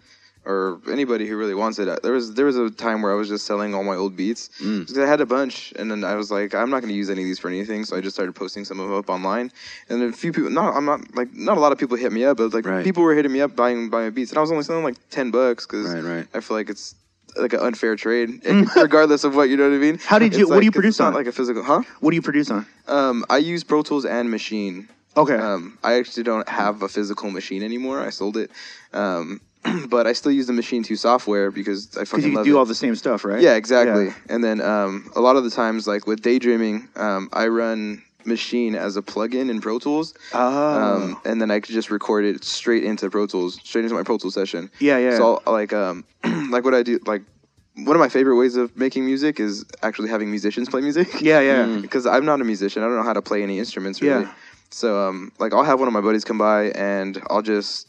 or 0.46 0.78
anybody 0.90 1.26
who 1.26 1.36
really 1.36 1.54
wants 1.54 1.78
it. 1.78 2.02
There 2.02 2.12
was 2.12 2.34
there 2.34 2.46
was 2.46 2.56
a 2.56 2.70
time 2.70 3.02
where 3.02 3.12
I 3.12 3.16
was 3.16 3.28
just 3.28 3.44
selling 3.46 3.74
all 3.74 3.82
my 3.84 3.96
old 3.96 4.16
beats. 4.16 4.48
Mm. 4.62 4.86
'Cause 4.86 4.96
I 4.96 5.06
had 5.06 5.20
a 5.20 5.26
bunch, 5.26 5.72
and 5.78 5.90
then 5.90 6.04
I 6.04 6.14
was 6.14 6.30
like, 6.30 6.54
I'm 6.54 6.70
not 6.70 6.80
going 6.80 6.90
to 6.92 6.96
use 6.96 7.10
any 7.10 7.22
of 7.22 7.26
these 7.26 7.38
for 7.38 7.48
anything. 7.48 7.84
So 7.84 7.96
I 7.96 8.00
just 8.00 8.14
started 8.14 8.34
posting 8.34 8.64
some 8.64 8.78
of 8.80 8.88
them 8.88 8.96
up 8.96 9.10
online, 9.10 9.50
and 9.88 10.00
then 10.00 10.08
a 10.08 10.12
few 10.12 10.32
people. 10.32 10.50
Not 10.50 10.74
I'm 10.76 10.84
not 10.84 11.00
like 11.14 11.34
not 11.34 11.56
a 11.56 11.60
lot 11.60 11.72
of 11.72 11.78
people 11.78 11.96
hit 11.96 12.12
me 12.12 12.24
up, 12.24 12.36
but 12.38 12.54
like 12.54 12.64
Right. 12.64 12.84
people 12.84 13.02
were 13.02 13.14
hitting 13.14 13.32
me 13.32 13.40
up 13.40 13.56
buying 13.56 13.90
buying 13.90 14.12
beats, 14.12 14.30
and 14.30 14.38
I 14.38 14.40
was 14.40 14.50
only 14.52 14.62
selling 14.64 14.84
like 14.84 14.96
ten 15.10 15.30
bucks 15.30 15.66
because 15.66 15.92
Right, 15.92 16.02
right. 16.04 16.26
I 16.32 16.40
feel 16.40 16.56
like 16.56 16.70
it's 16.70 16.94
like 17.36 17.52
an 17.52 17.60
unfair 17.60 17.96
trade, 17.96 18.40
regardless 18.76 19.24
of 19.24 19.34
what 19.36 19.50
you 19.50 19.56
know 19.58 19.68
what 19.68 19.74
I 19.76 19.78
mean. 19.78 19.98
How 20.02 20.18
did 20.18 20.32
you- 20.34 20.42
It's 20.44 20.50
what 20.50 20.60
do 20.60 20.64
you 20.64 20.72
produce 20.72 20.98
on? 21.00 21.12
like 21.12 21.26
a 21.26 21.32
physical, 21.32 21.62
huh? 21.62 21.82
What 22.00 22.10
do 22.12 22.16
you 22.16 22.22
produce 22.22 22.50
on? 22.50 22.64
Um, 22.88 23.26
I 23.28 23.38
use 23.38 23.62
Pro 23.64 23.82
Tools 23.82 24.06
and 24.06 24.30
Maschine. 24.32 24.86
Okay. 25.18 25.34
Um, 25.34 25.76
I 25.84 25.94
actually 25.94 26.22
don't 26.22 26.48
have 26.48 26.82
a 26.82 26.88
physical 26.88 27.30
machine 27.30 27.62
anymore. 27.62 28.00
I 28.00 28.10
sold 28.10 28.36
it. 28.38 28.50
Um, 28.94 29.40
but 29.88 30.06
I 30.06 30.12
still 30.12 30.32
use 30.32 30.46
the 30.46 30.52
Maschine 30.52 30.84
2 30.84 30.96
software 30.96 31.50
because 31.50 31.96
I 31.96 32.04
fucking 32.04 32.30
you 32.30 32.36
love 32.36 32.44
do 32.44 32.56
it. 32.56 32.58
all 32.58 32.64
the 32.64 32.74
same 32.74 32.96
stuff, 32.96 33.24
right? 33.24 33.40
Yeah, 33.40 33.54
exactly. 33.54 34.06
Yeah. 34.06 34.14
And 34.28 34.44
then 34.44 34.60
um, 34.60 35.10
a 35.14 35.20
lot 35.20 35.36
of 35.36 35.44
the 35.44 35.50
times, 35.50 35.86
like 35.86 36.06
with 36.06 36.22
daydreaming, 36.22 36.88
um, 36.96 37.28
I 37.32 37.48
run 37.48 38.02
Maschine 38.24 38.74
as 38.74 38.96
a 38.96 39.02
plugin 39.02 39.50
in 39.50 39.60
Pro 39.60 39.78
Tools. 39.78 40.14
Oh. 40.34 41.02
Um, 41.02 41.20
and 41.24 41.40
then 41.40 41.50
I 41.50 41.60
could 41.60 41.74
just 41.74 41.90
record 41.90 42.24
it 42.24 42.44
straight 42.44 42.84
into 42.84 43.08
Pro 43.10 43.26
Tools, 43.26 43.58
straight 43.62 43.84
into 43.84 43.94
my 43.94 44.02
Pro 44.02 44.18
Tools 44.18 44.34
session. 44.34 44.70
Yeah, 44.78 44.98
yeah. 44.98 45.16
So 45.16 45.42
I'll, 45.46 45.52
like, 45.52 45.72
um, 45.72 46.04
like 46.50 46.64
what 46.64 46.74
I 46.74 46.82
do, 46.82 46.98
like 47.06 47.22
one 47.76 47.94
of 47.94 48.00
my 48.00 48.08
favorite 48.08 48.36
ways 48.36 48.56
of 48.56 48.76
making 48.76 49.04
music 49.04 49.38
is 49.38 49.64
actually 49.82 50.08
having 50.08 50.30
musicians 50.30 50.68
play 50.68 50.80
music. 50.80 51.08
yeah, 51.20 51.40
yeah. 51.40 51.66
Because 51.80 52.06
I'm 52.06 52.24
not 52.24 52.40
a 52.40 52.44
musician, 52.44 52.82
I 52.82 52.86
don't 52.86 52.96
know 52.96 53.02
how 53.02 53.12
to 53.12 53.22
play 53.22 53.42
any 53.42 53.58
instruments 53.58 54.00
really. 54.00 54.24
Yeah. 54.24 54.32
So 54.70 55.08
um, 55.08 55.32
like 55.38 55.52
I'll 55.52 55.62
have 55.62 55.78
one 55.78 55.88
of 55.88 55.94
my 55.94 56.00
buddies 56.00 56.24
come 56.24 56.38
by 56.38 56.70
and 56.70 57.22
I'll 57.28 57.42
just 57.42 57.86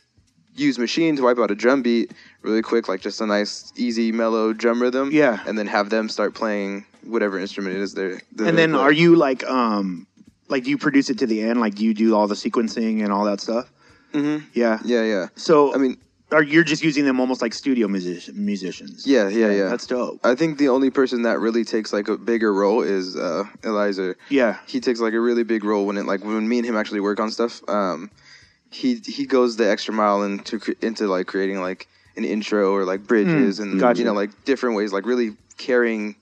use 0.58 0.78
Maschine 0.78 1.16
to 1.18 1.24
wipe 1.24 1.38
out 1.40 1.52
a 1.52 1.56
drum 1.56 1.82
beat 1.82 2.12
really 2.42 2.62
quick, 2.62 2.88
like 2.88 3.02
just 3.02 3.22
a 3.22 3.26
nice, 3.26 3.72
easy, 3.76 4.12
mellow 4.12 4.54
drum 4.54 4.82
rhythm. 4.82 5.12
Yeah. 5.12 5.40
And 5.48 5.58
then 5.58 5.68
have 5.68 5.90
them 5.90 6.10
start 6.10 6.34
playing 6.34 6.86
whatever 7.04 7.40
instrument 7.40 7.76
it 7.76 7.82
is 7.82 7.94
they're. 7.94 8.22
they're 8.34 8.48
And 8.48 8.58
then 8.58 8.72
playing. 8.72 8.86
are 8.86 8.92
you 8.92 9.16
like, 9.16 9.44
um, 9.46 10.08
like, 10.50 10.64
do 10.64 10.70
you 10.70 10.78
produce 10.78 11.10
it 11.10 11.20
to 11.20 11.28
the 11.28 11.42
end? 11.42 11.60
Like, 11.60 11.76
do 11.76 11.84
you 11.86 11.94
do 11.94 12.16
all 12.16 12.28
the 12.28 12.36
sequencing 12.36 13.04
and 13.04 13.12
all 13.14 13.26
that 13.26 13.40
stuff? 13.42 13.70
Mm-hmm. 14.14 14.46
Yeah. 14.54 14.80
Yeah, 14.84 15.04
yeah. 15.04 15.28
So, 15.36 15.74
I 15.74 15.78
mean, 15.78 15.98
are 16.32 16.44
you're 16.44 16.64
just 16.64 16.84
using 16.84 17.06
them 17.06 17.20
almost 17.22 17.42
like 17.42 17.54
studio 17.54 17.88
music- 17.88 18.36
musicians? 18.36 19.06
yeah, 19.08 19.30
yeah, 19.30 19.50
yeah. 19.52 19.70
That's 19.70 19.86
dope. 19.88 20.20
I 20.26 20.36
think 20.36 20.58
the 20.58 20.68
only 20.70 20.90
person 20.90 21.22
that 21.24 21.40
really 21.40 21.64
takes 21.64 21.94
like 21.94 22.08
a 22.10 22.18
bigger 22.18 22.54
role 22.54 22.82
is 22.82 23.16
uh, 23.16 23.44
Eliza. 23.64 24.16
Yeah. 24.30 24.58
he 24.68 24.80
takes 24.82 25.00
like 25.00 25.14
a 25.14 25.20
really 25.22 25.44
big 25.44 25.64
role 25.64 25.86
when 25.86 25.96
it 25.98 26.06
like 26.06 26.24
when 26.26 26.48
me 26.48 26.58
and 26.58 26.68
him 26.68 26.76
actually 26.76 27.00
work 27.00 27.20
on 27.22 27.32
stuff. 27.32 27.62
Um, 27.70 28.10
he 28.72 28.96
he 29.06 29.26
goes 29.26 29.56
the 29.58 29.70
extra 29.70 29.94
mile 29.94 30.24
into 30.24 30.60
into 30.82 31.08
like 31.08 31.28
creating 31.28 31.62
like 31.62 31.88
an 32.16 32.26
intro 32.26 32.74
or 32.74 32.84
like 32.86 33.06
bridges 33.08 33.60
and 33.60 33.76
Mm, 33.76 33.80
gotcha. 33.80 34.00
you 34.00 34.06
know 34.06 34.14
like 34.14 34.32
different 34.46 34.76
ways, 34.76 34.92
like 34.94 35.06
really 35.06 35.36
carrying 35.58 36.16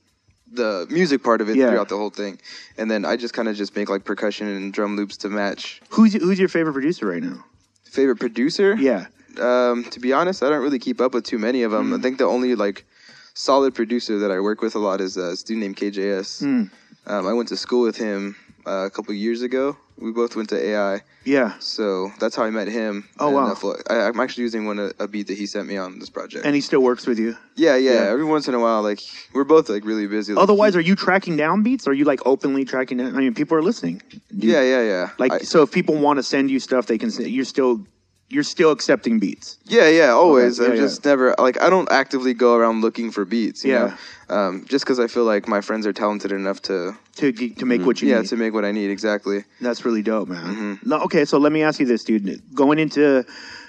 the 0.52 0.86
music 0.90 1.24
part 1.24 1.42
of 1.42 1.50
it 1.50 1.56
Yeah. 1.58 1.70
throughout 1.70 1.90
the 1.90 1.98
whole 1.98 2.10
thing. 2.12 2.40
And 2.78 2.90
then 2.90 3.04
I 3.04 3.16
just 3.18 3.34
kind 3.34 3.48
of 3.48 3.56
just 3.56 3.76
make 3.76 3.90
like 3.90 4.06
percussion 4.06 4.48
and 4.48 4.72
drum 4.74 4.96
loops 4.96 5.18
to 5.18 5.30
match. 5.30 5.82
Who's 5.90 6.14
who's 6.14 6.40
your 6.40 6.50
favorite 6.50 6.74
producer 6.74 7.08
right 7.08 7.24
now? 7.24 7.44
Favorite 7.86 8.18
producer? 8.20 8.76
Yeah. 8.76 9.08
Um, 9.40 9.84
to 9.86 10.00
be 10.00 10.14
honest, 10.14 10.44
I 10.44 10.50
don't 10.50 10.62
really 10.62 10.80
keep 10.80 11.02
up 11.02 11.14
with 11.14 11.26
too 11.26 11.38
many 11.40 11.64
of 11.64 11.72
them. 11.72 11.94
I 11.94 11.98
think 11.98 12.18
the 12.20 12.26
only 12.26 12.56
like 12.56 12.86
solid 13.34 13.74
producer 13.76 14.20
that 14.20 14.32
I 14.32 14.40
work 14.40 14.62
with 14.62 14.76
a 14.76 14.80
lot 14.80 15.02
is 15.02 15.18
a 15.18 15.36
student 15.36 15.62
named 15.64 15.76
KJS. 15.78 16.40
Hmm. 16.40 16.64
Um, 17.08 17.28
I 17.28 17.34
went 17.34 17.50
to 17.50 17.58
school 17.58 17.82
with 17.84 17.98
him 17.98 18.36
uh, 18.66 18.86
a 18.86 18.90
couple 18.90 19.14
years 19.14 19.42
ago. 19.42 19.78
We 19.98 20.12
both 20.12 20.36
went 20.36 20.50
to 20.50 20.62
AI, 20.62 21.04
Yeah. 21.24 21.54
so 21.60 22.12
that's 22.20 22.36
how 22.36 22.44
I 22.44 22.50
met 22.50 22.68
him. 22.68 23.08
Oh, 23.18 23.30
wow. 23.30 23.56
Feel- 23.56 23.78
I, 23.90 24.02
I'm 24.08 24.20
actually 24.20 24.44
using 24.44 24.66
one 24.66 24.78
a, 24.78 24.92
a 25.00 25.08
beat 25.08 25.28
that 25.28 25.38
he 25.38 25.46
sent 25.46 25.70
me 25.70 25.78
on 25.78 26.00
this 26.00 26.10
project. 26.10 26.46
And 26.46 26.54
he 26.54 26.60
still 26.60 26.82
works 26.82 27.08
with 27.08 27.18
you. 27.18 27.38
yeah, 27.56 27.78
yeah, 27.78 27.94
Yeah. 27.94 28.00
Every 28.12 28.26
once 28.26 28.50
in 28.50 28.56
a 28.56 28.60
while, 28.60 28.82
like 28.82 29.00
we're 29.34 29.46
both 29.46 29.70
like 29.70 29.86
really 29.86 30.06
busy. 30.08 30.34
Like, 30.34 30.44
Otherwise, 30.44 30.74
he- 30.74 30.80
are 30.80 30.82
you 30.82 30.96
tracking 30.98 31.38
down 31.38 31.64
beats? 31.64 31.88
Are 31.88 31.94
you 31.94 32.04
like 32.04 32.20
openly 32.26 32.66
tracking 32.66 32.98
down? 32.98 33.16
I 33.16 33.20
mean, 33.20 33.34
people 33.34 33.58
are 33.58 33.64
listening. 33.64 34.02
You- 34.32 34.52
yeah, 34.52 34.64
yeah, 34.64 34.82
yeah. 34.84 35.10
Like, 35.18 35.32
I- 35.32 35.38
so 35.40 35.62
if 35.64 35.72
people 35.72 35.96
want 35.96 36.18
to 36.18 36.24
send 36.24 36.52
you 36.52 36.60
stuff, 36.60 36.88
they 36.88 36.98
can. 36.98 37.10
You're 37.12 37.46
still 37.46 37.86
you're 38.30 38.44
still 38.44 38.72
accepting 38.72 39.20
beats. 39.20 39.58
Yeah, 39.66 39.88
yeah, 39.88 40.10
always. 40.10 40.60
Okay, 40.60 40.72
I'm 40.72 40.76
yeah, 40.78 40.82
just 40.84 41.06
never 41.06 41.36
like 41.38 41.62
I 41.62 41.70
don't 41.70 41.90
actively 41.92 42.34
go 42.34 42.56
around 42.56 42.82
looking 42.82 43.12
for 43.12 43.24
beats. 43.26 43.64
You 43.64 43.74
Yeah. 43.74 43.98
know? 44.30 44.36
um, 44.36 44.66
just 44.68 44.84
because 44.84 45.00
I 45.00 45.08
feel 45.08 45.24
like 45.26 45.48
my 45.48 45.62
friends 45.62 45.86
are 45.86 45.94
talented 45.94 46.32
enough 46.32 46.62
to 46.64 46.98
To, 47.18 47.32
to 47.32 47.66
make 47.66 47.86
what 47.86 48.02
you 48.02 48.10
yeah 48.10 48.22
need. 48.22 48.30
to 48.30 48.36
make 48.38 48.54
what 48.54 48.66
I 48.66 48.72
need 48.72 48.90
exactly. 48.90 49.44
That's 49.62 49.86
really 49.86 50.02
dope, 50.02 50.28
man. 50.30 50.44
Mm-hmm. 50.46 50.90
No, 50.90 50.98
okay, 51.02 51.26
so 51.26 51.38
let 51.38 51.52
me 51.52 51.62
ask 51.62 51.80
you 51.80 51.86
this, 51.86 52.04
dude. 52.04 52.42
Going 52.56 52.80
into 52.80 53.24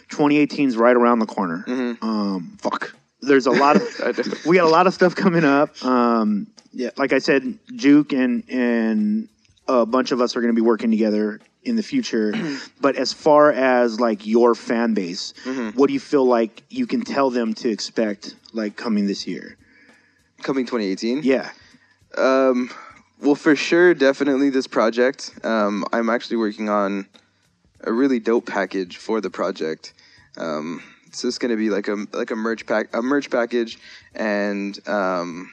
2018 0.08 0.68
is 0.68 0.76
right 0.76 0.96
around 0.96 1.18
the 1.18 1.26
corner. 1.26 1.64
Mm-hmm. 1.66 2.04
Um, 2.08 2.56
fuck. 2.60 2.94
There's 3.20 3.46
a 3.46 3.50
lot 3.50 3.76
of 3.76 3.82
we 4.46 4.56
got 4.56 4.64
a 4.66 4.70
lot 4.70 4.86
of 4.86 4.94
stuff 4.94 5.14
coming 5.14 5.44
up. 5.44 5.82
Um, 5.84 6.46
yeah, 6.72 6.90
like 6.96 7.12
I 7.12 7.18
said, 7.18 7.58
Juke 7.74 8.12
and 8.12 8.42
and 8.48 9.28
a 9.68 9.84
bunch 9.84 10.12
of 10.12 10.20
us 10.20 10.36
are 10.36 10.40
going 10.40 10.52
to 10.54 10.58
be 10.60 10.64
working 10.66 10.90
together 10.90 11.40
in 11.66 11.76
the 11.76 11.82
future. 11.82 12.32
but 12.80 12.96
as 12.96 13.12
far 13.12 13.52
as 13.52 14.00
like 14.00 14.26
your 14.26 14.54
fan 14.54 14.94
base, 14.94 15.34
Mm-hmm. 15.44 15.78
what 15.78 15.88
do 15.88 15.92
you 15.94 16.00
feel 16.00 16.24
like 16.24 16.62
you 16.70 16.86
can 16.86 17.02
tell 17.02 17.30
them 17.30 17.52
to 17.54 17.68
expect 17.68 18.34
like 18.52 18.76
coming 18.76 19.06
this 19.06 19.26
year? 19.26 19.56
Coming 20.42 20.64
2018. 20.66 21.22
Yeah. 21.22 21.50
Um, 22.16 22.70
well, 23.20 23.34
for 23.34 23.56
sure, 23.56 23.94
definitely 23.94 24.50
this 24.50 24.66
project. 24.66 25.32
Um, 25.42 25.84
I'm 25.92 26.08
actually 26.10 26.36
working 26.36 26.68
on 26.68 27.06
a 27.80 27.92
really 27.92 28.20
dope 28.20 28.46
package 28.46 28.96
for 28.98 29.20
the 29.20 29.30
project. 29.30 29.92
Um, 30.36 30.82
it's 31.06 31.22
just 31.22 31.40
gonna 31.40 31.56
be 31.56 31.70
like 31.70 31.88
a 31.88 31.96
like 32.12 32.30
a 32.30 32.36
merch 32.36 32.66
pack, 32.66 32.88
a 32.94 33.00
merch 33.00 33.30
package, 33.30 33.78
and 34.14 34.78
um, 34.88 35.50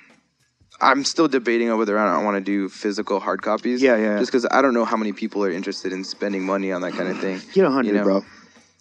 I'm 0.83 1.03
still 1.05 1.27
debating 1.27 1.69
on 1.69 1.77
whether 1.79 1.95
or 1.97 1.99
not 2.05 2.19
I 2.19 2.23
want 2.23 2.35
to 2.35 2.41
do 2.41 2.69
physical 2.69 3.19
hard 3.19 3.41
copies. 3.41 3.81
Yeah, 3.81 3.95
yeah. 3.97 4.19
Just 4.19 4.31
because 4.31 4.45
I 4.51 4.61
don't 4.61 4.73
know 4.73 4.85
how 4.85 4.97
many 4.97 5.13
people 5.13 5.43
are 5.43 5.51
interested 5.51 5.93
in 5.93 6.03
spending 6.03 6.43
money 6.45 6.71
on 6.71 6.81
that 6.81 6.93
kind 6.93 7.09
of 7.09 7.19
thing. 7.19 7.41
Get 7.53 7.65
a 7.65 7.71
hundred, 7.71 7.89
You 7.89 7.93
know? 7.95 8.03
bro. 8.03 8.25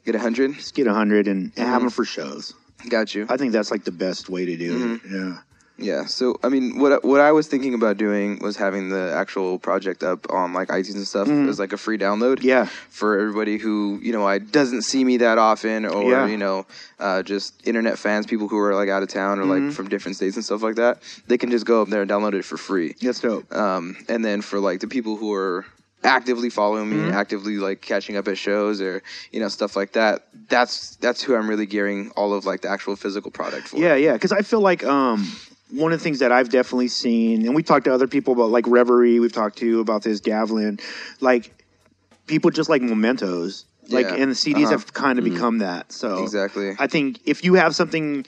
Get 0.04 0.14
a 0.14 0.18
hundred. 0.18 0.54
Just 0.54 0.74
get 0.74 0.86
a 0.86 0.94
hundred 0.94 1.28
and, 1.28 1.52
Mm-hmm. 1.54 1.62
have 1.70 1.80
them 1.80 1.90
for 1.90 2.04
shows. 2.04 2.54
Got 2.88 3.14
you. 3.14 3.26
I 3.28 3.36
think 3.36 3.52
that's 3.52 3.70
like 3.70 3.84
the 3.84 3.92
best 3.92 4.28
way 4.28 4.44
to 4.46 4.56
do 4.56 4.98
Mm-hmm. 4.98 5.14
it. 5.14 5.18
Yeah. 5.20 5.38
Yeah. 5.78 6.05
So 6.05 6.39
I 6.44 6.49
mean, 6.49 6.78
what 6.78 7.05
what 7.05 7.20
I 7.20 7.32
was 7.32 7.49
thinking 7.49 7.74
about 7.74 7.97
doing 7.97 8.39
was 8.40 8.57
having 8.57 8.89
the 8.90 9.12
actual 9.16 9.59
project 9.59 10.03
up 10.03 10.31
on 10.31 10.53
like 10.53 10.69
iTunes 10.69 10.94
and 10.97 11.07
stuff 11.07 11.28
as 11.28 11.59
like 11.59 11.73
a 11.73 11.77
free 11.77 11.99
download. 11.99 12.43
Yeah. 12.43 12.66
For 12.66 13.19
everybody 13.19 13.59
who 13.59 13.99
you 14.03 14.12
know, 14.12 14.27
I 14.27 14.39
doesn't 14.39 14.82
see 14.82 15.03
me 15.05 15.16
that 15.19 15.39
often, 15.39 15.85
or 15.86 16.11
Yeah. 16.11 16.27
you 16.27 16.36
know, 16.36 16.66
uh, 17.01 17.23
just 17.23 17.66
internet 17.66 17.99
fans, 17.99 18.27
people 18.27 18.49
who 18.49 18.59
are 18.59 18.74
like 18.74 18.89
out 18.89 19.03
of 19.03 19.09
town 19.09 19.39
or 19.39 19.44
Mm-hmm. 19.44 19.66
like 19.69 19.74
from 19.74 19.89
different 19.89 20.16
states 20.16 20.36
and 20.36 20.44
stuff 20.44 20.62
like 20.62 20.77
that, 20.77 21.03
they 21.27 21.39
can 21.39 21.51
just 21.51 21.66
go 21.66 21.82
up 21.82 21.89
there 21.89 22.03
and 22.03 22.11
download 22.11 22.35
it 22.35 22.44
for 22.44 22.57
free. 22.57 22.94
That's 23.01 23.20
dope. 23.20 23.53
Um, 23.55 23.97
and 24.09 24.24
then 24.24 24.40
for 24.43 24.61
like 24.61 24.81
the 24.81 24.89
people 24.89 25.16
who 25.16 25.32
are 25.32 25.65
actively 26.05 26.51
following 26.51 26.90
me, 26.90 26.97
Mm-hmm. 26.97 27.12
actively 27.12 27.57
like 27.57 27.81
catching 27.81 28.16
up 28.16 28.28
at 28.28 28.36
shows 28.36 28.81
or 28.81 29.03
you 29.32 29.40
know 29.40 29.49
stuff 29.49 29.74
like 29.74 29.93
that, 29.93 30.27
that's 30.49 30.97
that's 30.97 31.23
who 31.23 31.35
I'm 31.35 31.49
really 31.49 31.66
gearing 31.66 32.11
all 32.15 32.35
of 32.35 32.44
like 32.44 32.61
the 32.61 32.69
actual 32.69 32.94
physical 32.97 33.31
product 33.31 33.69
for. 33.69 33.78
Yeah, 33.78 33.94
yeah. 33.97 34.12
Because 34.12 34.32
I 34.32 34.43
feel 34.43 34.61
like 34.61 34.85
um, 34.85 35.27
one 35.73 35.93
of 35.93 35.99
the 35.99 36.05
things 36.05 36.19
that 36.20 36.31
I've 36.32 36.51
definitely 36.51 36.89
seen, 36.89 37.47
and 37.47 37.55
we 37.55 37.62
talked 37.62 37.86
to 37.86 37.94
other 37.94 38.07
people 38.07 38.35
about 38.35 38.51
like 38.51 38.66
Reverie, 38.66 39.19
we've 39.20 39.32
talked 39.32 39.59
to 39.59 39.81
about 39.81 40.03
this 40.03 40.20
Gavlyn, 40.20 40.81
like 41.20 41.53
people 42.27 42.51
just 42.51 42.69
like 42.69 42.82
mementos. 42.82 43.65
Like, 43.89 44.07
Yeah. 44.07 44.15
and 44.15 44.31
the 44.31 44.35
CDs 44.36 44.62
Uh-huh. 44.65 44.70
have 44.73 44.93
kind 44.94 45.19
of 45.19 45.24
become 45.24 45.59
that. 45.59 45.90
So 45.90 46.23
Exactly. 46.23 46.77
I 46.78 46.86
think 46.86 47.19
if 47.24 47.43
you 47.44 47.55
have 47.55 47.74
something, 47.74 48.24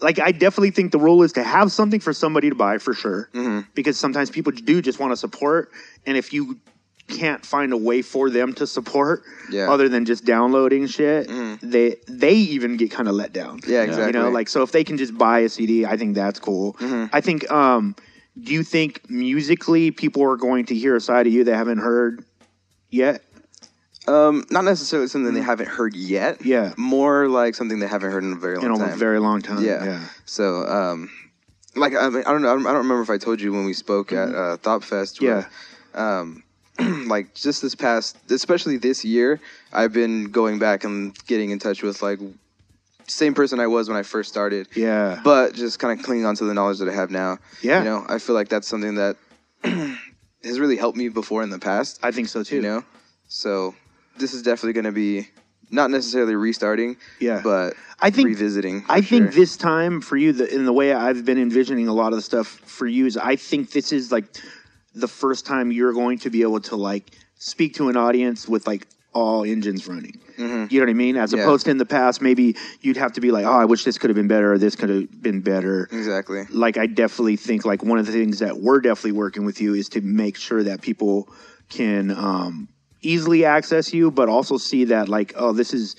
like 0.00 0.18
I 0.18 0.32
definitely 0.32 0.72
think 0.72 0.90
the 0.90 0.98
rule 0.98 1.22
is 1.22 1.32
to 1.34 1.44
have 1.44 1.70
something 1.70 2.00
for 2.00 2.12
somebody 2.12 2.48
to 2.48 2.56
buy 2.56 2.78
for 2.78 2.92
sure, 2.92 3.28
Mm-hmm. 3.32 3.60
because 3.74 3.96
sometimes 3.98 4.30
people 4.30 4.50
do 4.52 4.82
just 4.82 4.98
want 4.98 5.12
to 5.12 5.16
support, 5.16 5.70
and 6.06 6.16
if 6.16 6.32
you 6.32 6.58
can't 7.08 7.44
find 7.46 7.72
a 7.72 7.76
way 7.76 8.02
for 8.02 8.30
them 8.30 8.52
to 8.54 8.66
support 8.66 9.22
Yeah. 9.50 9.62
Mm-hmm. 9.62 9.70
other 9.72 9.88
than 9.88 10.04
just 10.04 10.24
downloading 10.24 10.86
shit, 10.86 11.28
they 11.62 11.96
they 12.08 12.34
even 12.34 12.76
get 12.76 12.90
kind 12.90 13.08
of 13.08 13.14
let 13.14 13.32
down. 13.32 13.60
Yeah, 13.66 13.82
exactly. 13.82 14.06
You 14.18 14.24
know, 14.24 14.30
like 14.30 14.48
so 14.48 14.62
if 14.62 14.72
they 14.72 14.84
can 14.84 14.96
just 14.98 15.16
buy 15.16 15.40
a 15.40 15.48
CD, 15.48 15.86
I 15.86 15.96
think 15.96 16.14
that's 16.14 16.40
cool. 16.40 16.74
Mm-hmm. 16.74 17.14
I 17.14 17.20
think. 17.20 17.50
um 17.50 17.94
Do 18.38 18.52
you 18.52 18.62
think 18.64 19.08
musically 19.08 19.90
people 19.92 20.22
are 20.30 20.36
going 20.36 20.66
to 20.66 20.74
hear 20.74 20.94
a 20.96 21.00
side 21.00 21.26
of 21.26 21.32
you 21.32 21.42
they 21.44 21.56
haven't 21.56 21.78
heard 21.78 22.22
yet? 22.90 23.22
Um, 24.08 24.44
not 24.50 24.64
necessarily 24.64 25.08
something 25.08 25.34
they 25.34 25.40
haven't 25.42 25.68
heard 25.68 25.96
yet. 25.96 26.38
Mm. 26.40 26.44
Yeah. 26.44 26.74
More 26.76 27.28
like 27.28 27.54
something 27.56 27.78
they 27.80 27.88
haven't 27.88 28.12
heard 28.12 28.22
in 28.24 28.32
a 28.34 28.36
very 28.36 28.56
long 28.58 28.66
In 28.76 28.82
a 28.82 28.88
time. 28.90 28.98
very 28.98 29.18
long 29.18 29.40
time. 29.42 29.64
yeah. 29.64 29.84
yeah. 29.84 30.00
So, 30.26 30.64
um, 30.68 31.10
like 31.74 31.94
I, 31.94 32.08
mean, 32.10 32.22
I 32.26 32.30
don't 32.32 32.42
know. 32.42 32.50
I 32.50 32.54
don't 32.54 32.84
remember 32.86 33.02
if 33.02 33.10
I 33.10 33.18
told 33.18 33.40
you 33.40 33.52
when 33.52 33.64
we 33.64 33.72
spoke 33.72 34.12
at 34.12 34.28
uh, 34.34 34.56
Thought 34.58 34.84
Fest. 34.84 35.20
where, 35.20 35.48
Um, 35.94 36.42
like 37.06 37.34
just 37.34 37.62
this 37.62 37.74
past, 37.74 38.16
especially 38.30 38.76
this 38.76 39.04
year, 39.04 39.40
I've 39.72 39.92
been 39.92 40.24
going 40.30 40.58
back 40.58 40.84
and 40.84 41.16
getting 41.26 41.50
in 41.50 41.58
touch 41.58 41.82
with 41.82 42.02
like 42.02 42.18
same 43.06 43.34
person 43.34 43.60
I 43.60 43.66
was 43.66 43.88
when 43.88 43.96
I 43.96 44.02
first 44.02 44.28
started. 44.28 44.68
Yeah. 44.74 45.20
But 45.24 45.54
just 45.54 45.78
kind 45.78 45.98
of 45.98 46.04
clinging 46.04 46.26
on 46.26 46.34
to 46.36 46.44
the 46.44 46.54
knowledge 46.54 46.78
that 46.78 46.88
I 46.88 46.94
have 46.94 47.10
now. 47.10 47.38
Yeah. 47.62 47.78
You 47.78 47.84
know, 47.84 48.04
I 48.08 48.18
feel 48.18 48.34
like 48.34 48.48
that's 48.48 48.66
something 48.68 48.96
that 48.96 49.16
has 50.44 50.60
really 50.60 50.76
helped 50.76 50.96
me 50.98 51.08
before 51.08 51.42
in 51.42 51.50
the 51.50 51.58
past 51.58 51.98
I 52.02 52.12
think 52.12 52.28
so 52.28 52.42
too. 52.42 52.56
you 52.56 52.62
know 52.62 52.84
so 53.26 53.74
this 54.16 54.32
is 54.32 54.42
definitely 54.42 54.74
going 54.74 54.84
to 54.84 54.92
be 54.92 55.28
not 55.70 55.90
necessarily 55.90 56.36
restarting 56.36 56.96
Yeah. 57.18 57.40
but 57.42 57.74
I 58.00 58.10
think- 58.10 58.28
revisiting 58.28 58.84
I 58.88 59.00
think 59.00 59.32
this 59.32 59.56
time 59.56 60.00
for 60.00 60.16
you, 60.16 60.32
the, 60.32 60.52
in 60.54 60.64
the 60.66 60.72
way 60.72 60.92
I've 60.92 61.24
been 61.24 61.38
envisioning 61.38 61.88
a 61.88 61.92
lot 61.94 62.12
of 62.12 62.16
the 62.18 62.22
stuff 62.22 62.46
for 62.46 62.86
you, 62.86 63.06
is 63.06 63.16
I 63.16 63.34
think 63.36 63.72
this 63.72 63.90
is 63.92 64.12
like 64.12 64.26
the 64.96 65.08
first 65.08 65.46
time 65.46 65.70
you're 65.70 65.92
going 65.92 66.18
to 66.18 66.30
be 66.30 66.42
able 66.42 66.60
to 66.60 66.76
like 66.76 67.16
speak 67.38 67.74
to 67.74 67.88
an 67.88 67.96
audience 67.96 68.48
with 68.48 68.66
like 68.66 68.86
all 69.12 69.44
engines 69.44 69.86
running. 69.86 70.20
You 70.38 70.46
know 70.46 70.66
what 70.80 70.90
I 70.90 70.92
mean? 70.92 71.16
As 71.16 71.30
Mm-hmm. 71.30 71.38
Yeah. 71.38 71.44
opposed 71.44 71.64
to 71.64 71.70
in 71.70 71.78
the 71.78 71.86
past, 71.86 72.20
maybe 72.20 72.56
you'd 72.82 72.98
have 72.98 73.12
to 73.14 73.20
be 73.22 73.30
like, 73.30 73.46
oh, 73.46 73.52
I 73.52 73.64
wish 73.64 73.84
this 73.84 73.96
could 73.96 74.10
have 74.10 74.14
been 74.16 74.28
better, 74.28 74.52
or 74.52 74.58
this 74.58 74.76
could 74.76 74.90
have 74.90 75.22
been 75.22 75.40
better. 75.40 75.88
exactly 75.90 76.44
Like, 76.50 76.76
I 76.76 76.86
definitely 76.86 77.36
think 77.36 77.64
like 77.64 77.82
one 77.82 77.98
of 77.98 78.04
the 78.04 78.12
things 78.12 78.40
that 78.40 78.58
we're 78.58 78.80
definitely 78.80 79.12
working 79.12 79.46
with 79.46 79.60
you 79.62 79.72
is 79.74 79.88
to 79.90 80.02
make 80.02 80.36
sure 80.36 80.62
that 80.64 80.82
people 80.82 81.28
can 81.70 82.10
um, 82.10 82.68
easily 83.00 83.46
access 83.46 83.94
you, 83.94 84.10
but 84.10 84.28
also 84.28 84.58
see 84.58 84.84
that 84.84 85.08
like, 85.08 85.32
oh, 85.36 85.52
this 85.52 85.72
is 85.72 85.96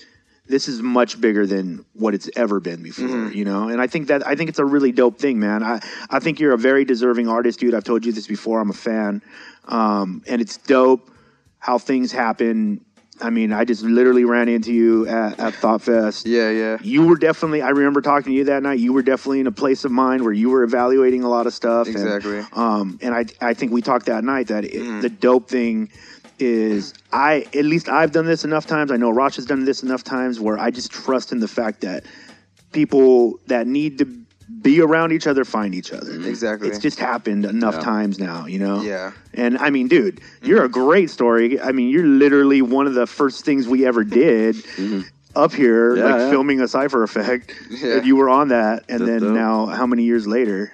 this 0.48 0.68
is 0.68 0.80
much 0.82 1.20
bigger 1.20 1.46
than 1.46 1.84
what 1.94 2.14
it's 2.14 2.28
ever 2.36 2.58
been 2.60 2.82
before, 2.82 3.06
Mm-hmm. 3.08 3.36
you 3.36 3.44
know. 3.44 3.68
And 3.68 3.80
I 3.80 3.86
think 3.86 4.08
that 4.08 4.26
I 4.26 4.34
think 4.34 4.48
it's 4.50 4.58
a 4.58 4.64
really 4.64 4.92
dope 4.92 5.18
thing, 5.18 5.38
man. 5.38 5.62
I 5.62 5.80
I 6.10 6.18
think 6.20 6.40
you're 6.40 6.52
a 6.54 6.58
very 6.58 6.84
deserving 6.84 7.28
artist, 7.28 7.60
dude. 7.60 7.74
I've 7.74 7.84
told 7.84 8.04
you 8.06 8.12
this 8.12 8.26
before. 8.26 8.60
I'm 8.60 8.70
a 8.70 8.74
fan, 8.74 9.22
um, 9.66 10.22
and 10.26 10.40
it's 10.40 10.56
dope 10.56 11.10
how 11.58 11.78
things 11.78 12.12
happen. 12.12 12.84
I 13.20 13.30
mean, 13.30 13.52
I 13.52 13.64
just 13.64 13.82
literally 13.82 14.24
ran 14.24 14.48
into 14.48 14.72
you 14.72 15.08
at, 15.08 15.40
at 15.40 15.52
Thought 15.54 15.82
Fest. 15.82 16.24
Yeah, 16.24 16.50
yeah. 16.50 16.78
You 16.80 17.04
were 17.04 17.16
definitely. 17.16 17.62
I 17.62 17.70
remember 17.70 18.00
talking 18.00 18.30
to 18.32 18.36
you 18.36 18.44
that 18.44 18.62
night. 18.62 18.78
You 18.78 18.92
were 18.92 19.02
definitely 19.02 19.40
in 19.40 19.48
a 19.48 19.52
place 19.52 19.84
of 19.84 19.90
mind 19.90 20.22
where 20.22 20.32
you 20.32 20.50
were 20.50 20.62
evaluating 20.62 21.24
a 21.24 21.28
lot 21.28 21.46
of 21.48 21.52
stuff. 21.52 21.88
and, 21.88 21.96
Exactly. 21.96 22.44
um, 22.52 22.96
and 23.02 23.12
I, 23.12 23.24
I 23.40 23.54
think 23.54 23.72
we 23.72 23.82
talked 23.82 24.06
that 24.06 24.22
night 24.22 24.46
that 24.48 24.64
it, 24.64 25.02
the 25.02 25.08
dope 25.10 25.48
thing 25.50 25.90
is 26.38 26.94
I 27.12 27.46
at 27.54 27.64
least 27.64 27.88
I've 27.88 28.12
done 28.12 28.26
this 28.26 28.44
enough 28.44 28.66
times. 28.66 28.90
I 28.90 28.96
know 28.96 29.10
Rosh 29.10 29.36
has 29.36 29.46
done 29.46 29.64
this 29.64 29.82
enough 29.82 30.04
times 30.04 30.40
where 30.40 30.58
I 30.58 30.70
just 30.70 30.90
trust 30.90 31.32
in 31.32 31.40
the 31.40 31.48
fact 31.48 31.80
that 31.82 32.04
people 32.72 33.38
that 33.46 33.66
need 33.66 33.98
to 33.98 34.04
be 34.62 34.80
around 34.80 35.12
each 35.12 35.26
other 35.26 35.44
find 35.44 35.74
each 35.74 35.92
other. 35.92 36.12
Mm-hmm. 36.12 36.28
Exactly. 36.28 36.68
It's 36.68 36.78
just 36.78 36.98
happened 36.98 37.44
enough 37.44 37.74
Yeah. 37.74 37.80
times 37.80 38.18
now, 38.18 38.46
you 38.46 38.58
know. 38.58 38.80
Yeah. 38.82 39.12
And 39.34 39.58
I 39.58 39.70
mean, 39.70 39.88
dude, 39.88 40.20
you're 40.42 40.64
a 40.64 40.68
mm-hmm. 40.68 40.86
great 40.86 41.10
story. 41.10 41.60
I 41.60 41.72
mean, 41.72 41.90
you're 41.90 42.06
literally 42.06 42.62
one 42.62 42.86
of 42.86 42.94
the 42.94 43.06
first 43.06 43.44
things 43.44 43.68
we 43.68 43.86
ever 43.86 44.04
did. 44.04 44.56
Mm-hmm. 44.78 45.00
Up 45.36 45.52
here, 45.52 45.94
Yeah, 45.94 46.04
like 46.04 46.14
yeah. 46.20 46.30
filming 46.30 46.60
a 46.62 46.66
Cypher 46.66 47.02
Effect, 47.04 47.54
Yeah. 47.70 47.98
and 47.98 48.06
you 48.06 48.16
were 48.16 48.28
on 48.30 48.48
that, 48.48 48.84
and 48.88 49.00
That's 49.02 49.10
then 49.10 49.20
dope. 49.20 49.34
now, 49.34 49.66
how 49.66 49.86
many 49.86 50.02
years 50.02 50.26
later, 50.26 50.72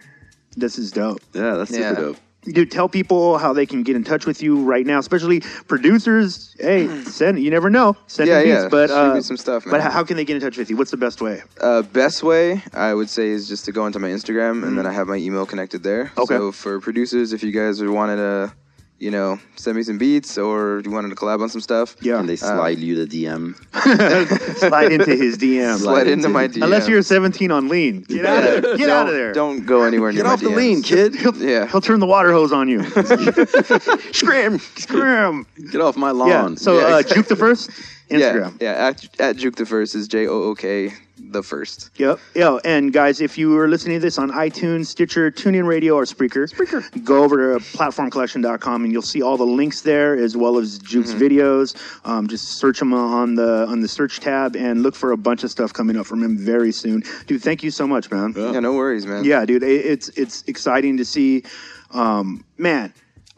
this 0.57 0.78
is 0.78 0.91
dope 0.93 1.20
Yeah, 1.35 1.57
that's 1.57 1.70
super 1.70 1.82
Yeah. 1.82 1.95
dope. 1.95 2.16
Dude 2.45 2.71
tell 2.71 2.89
people 2.89 3.39
how 3.39 3.53
they 3.53 3.66
can 3.66 3.83
get 3.83 3.97
in 3.97 4.05
touch 4.05 4.27
with 4.27 4.43
you 4.43 4.62
right 4.62 4.87
now 4.87 4.99
especially 4.99 5.41
producers 5.66 6.55
hey 6.61 6.89
send 7.05 7.39
you 7.39 7.51
never 7.51 7.69
know 7.71 7.97
send 8.07 8.29
Yeah, 8.29 8.43
beats, 8.43 8.62
yeah. 8.62 8.69
but 8.69 8.91
uh, 8.91 9.15
me 9.15 9.21
some 9.21 9.37
stuff, 9.37 9.65
but 9.65 9.73
man. 9.73 9.81
how, 9.81 9.91
how 9.91 10.05
can 10.05 10.16
they 10.16 10.25
get 10.25 10.37
in 10.37 10.43
touch 10.43 10.57
with 10.57 10.71
you 10.71 10.77
what's 10.77 10.91
the 10.91 10.97
best 10.97 11.21
way 11.21 11.43
Uh, 11.61 11.83
best 11.83 12.23
way 12.23 12.62
I 12.73 12.95
would 12.95 13.11
say 13.11 13.29
is 13.29 13.49
just 13.49 13.65
to 13.66 13.73
go 13.73 13.87
into 13.87 13.99
my 13.99 14.09
Instagram 14.09 14.66
and 14.66 14.79
then 14.79 14.87
I 14.87 14.93
have 14.93 15.07
my 15.09 15.16
email 15.16 15.47
connected 15.47 15.83
there. 15.83 16.12
Okay. 16.16 16.37
So 16.37 16.53
for 16.53 16.81
producers, 16.81 17.33
if 17.33 17.43
you 17.43 17.51
guys 17.53 17.81
are 17.83 17.91
wanted 17.91 18.16
to, 18.16 18.53
you 19.01 19.11
know, 19.11 19.39
send 19.57 19.77
me 19.77 19.83
some 19.83 19.99
beats 19.99 20.39
or 20.39 20.81
you 20.85 20.91
wanted 20.91 21.09
to 21.11 21.15
collab 21.16 21.43
on 21.43 21.49
some 21.49 21.61
stuff, 21.61 21.97
yeah 22.01 22.19
And 22.21 22.29
they 22.29 22.37
slide 22.37 22.79
you 22.79 23.05
the 23.05 23.07
DM. 23.07 23.55
slide 24.59 24.93
into 24.93 25.15
his 25.16 25.37
dm 25.37 25.79
slide 25.79 26.07
into 26.07 26.29
my 26.29 26.47
DM. 26.49 26.62
unless 26.62 26.89
you're 26.89 27.03
17 27.03 27.51
on 27.51 27.69
lean 27.69 28.03
get 28.03 28.25
out 28.25 28.45
of 28.45 28.62
there 28.62 28.77
get 28.77 28.89
out 28.89 29.09
of 29.09 29.12
there 29.15 29.33
Don't 29.33 29.66
go 29.66 29.83
anywhere 29.83 30.12
near 30.12 30.23
Get 30.23 30.27
my 30.29 30.33
off 30.35 30.41
the 30.41 30.49
DMs. 30.49 30.57
lean, 30.57 30.83
kid. 30.83 31.15
Yeah. 31.41 31.66
he'll 31.66 31.81
turn 31.81 32.01
the 32.01 32.07
water 32.07 32.33
hose 32.33 32.53
on 32.53 32.69
you 32.69 32.83
Scram. 34.12 34.59
scram 34.77 35.47
Get 35.71 35.81
off 35.81 35.97
my 35.97 36.11
lawn. 36.12 36.29
yeah 36.29 36.55
so 36.57 36.79
Yeah, 36.79 36.97
uh, 36.97 37.03
juke 37.03 37.27
the 37.29 37.37
first 37.37 37.71
instagram 38.10 38.60
Yeah, 38.60 38.72
yeah. 38.72 38.86
At, 38.89 39.20
at 39.20 39.36
Juke 39.36 39.56
the 39.56 39.66
First 39.66 39.94
is 39.94 40.09
J 40.09 40.26
O 40.26 40.43
O 40.51 40.55
K 40.55 40.93
the 41.16 41.43
first. 41.43 41.90
Yep. 41.97 42.18
Yo, 42.35 42.59
and 42.64 42.93
guys, 42.93 43.20
if 43.20 43.39
you 43.39 43.56
are 43.59 43.66
listening 43.68 43.97
to 43.97 44.01
this 44.01 44.18
on 44.18 44.31
iTunes, 44.32 44.86
Stitcher, 44.86 45.31
TuneIn 45.31 45.66
Radio, 45.66 45.94
or 45.94 46.05
Spreaker, 46.05 46.48
Spreaker, 46.52 46.82
go 47.05 47.22
over 47.24 47.56
to 47.59 47.64
platformcollection.com 47.64 48.85
and 48.85 48.93
you'll 48.93 49.01
see 49.02 49.22
all 49.22 49.36
the 49.36 49.47
links 49.47 49.81
there 49.82 50.16
as 50.16 50.36
well 50.36 50.59
as 50.59 50.78
Juke's 50.78 51.12
Mm-hmm. 51.12 51.22
videos. 51.22 51.76
Um, 52.06 52.26
just 52.28 52.59
search 52.59 52.78
them 52.78 52.93
on 52.93 53.35
the 53.36 53.66
on 53.66 53.81
the 53.81 53.89
search 53.89 54.20
tab 54.20 54.55
and 54.56 54.82
look 54.82 54.94
for 54.94 55.12
a 55.12 55.16
bunch 55.16 55.44
of 55.44 55.51
stuff 55.51 55.72
coming 55.72 55.97
up 55.97 56.06
from 56.06 56.22
him 56.22 56.36
very 56.36 56.72
soon. 56.72 57.02
Dude, 57.26 57.43
thank 57.43 57.62
you 57.62 57.70
so 57.70 57.86
much, 57.86 58.10
man. 58.10 58.35
Yeah, 58.36 58.60
no 58.60 58.74
worries, 58.74 59.06
man. 59.06 59.24
Yeah, 59.24 59.44
dude, 59.44 59.62
it, 59.62 59.86
it's 59.86 60.09
it's 60.10 60.43
exciting 60.47 60.97
to 60.98 61.05
see. 61.05 61.44
Um, 61.93 62.44
man, 62.59 62.93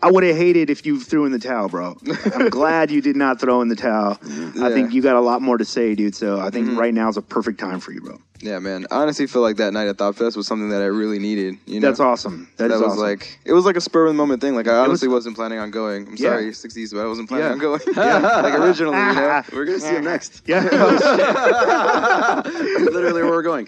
I 0.07 0.11
would 0.11 0.25
have 0.25 0.37
hated 0.37 0.71
if 0.71 0.87
you 0.87 1.01
threw 1.01 1.25
in 1.25 1.33
the 1.33 1.39
towel, 1.39 1.69
bro. 1.69 1.97
I'm 2.35 2.49
glad 2.51 2.91
you 2.91 3.01
did 3.01 3.17
not 3.17 3.41
throw 3.41 3.61
in 3.61 3.69
the 3.69 3.77
towel. 3.77 4.19
I 4.63 4.71
think 4.71 4.93
you 4.93 5.03
got 5.03 5.17
a 5.17 5.21
lot 5.21 5.43
more 5.43 5.59
to 5.59 5.65
say, 5.65 5.95
dude. 5.95 6.15
So 6.15 6.39
I 6.41 6.51
Mm-hmm. 6.51 6.51
think 6.67 6.79
right 6.79 6.95
now 6.95 7.09
is 7.09 7.17
a 7.17 7.23
perfect 7.23 7.59
time 7.61 7.81
for 7.81 7.93
you, 7.93 8.01
bro. 8.01 8.19
Yeah, 8.41 8.59
man. 8.59 8.87
I 8.91 8.97
honestly 9.03 9.27
feel 9.27 9.43
like 9.43 9.57
that 9.57 9.73
night 9.73 9.89
at 9.89 9.97
Thought 9.99 10.17
Fest 10.17 10.37
was 10.37 10.47
something 10.47 10.69
that 10.71 10.83
I 10.83 10.87
really 10.87 11.19
needed. 11.19 11.57
You 11.67 11.81
know, 11.81 11.89
That's 11.89 12.01
awesome. 12.01 12.49
that 12.59 12.71
is 12.71 12.81
was 12.81 12.93
awesome. 12.93 12.99
like 13.03 13.39
it 13.45 13.53
was 13.53 13.65
like 13.65 13.77
a 13.77 13.81
spur 13.81 14.07
of 14.07 14.11
the 14.13 14.15
moment 14.17 14.41
thing. 14.43 14.55
Like 14.55 14.69
I 14.69 14.77
honestly 14.77 15.09
wasn't 15.09 15.37
planning 15.37 15.59
on 15.59 15.71
going. 15.71 16.07
I'm 16.07 16.17
Yeah. 16.17 16.31
sorry, 16.31 16.51
60s, 16.51 16.93
but 16.93 17.01
I 17.01 17.07
wasn't 17.07 17.29
planning 17.29 17.47
Yeah. 17.47 17.53
on 17.53 17.59
going. 17.59 17.81
like 17.97 18.55
originally, 18.59 18.97
you 18.99 19.15
know. 19.15 19.43
We're 19.53 19.65
gonna 19.65 19.81
see 19.81 19.89
him 19.89 20.05
next. 20.05 20.43
yeah, 20.47 20.61
Literally 22.45 23.23
where 23.23 23.31
we're 23.33 23.43
going. 23.43 23.67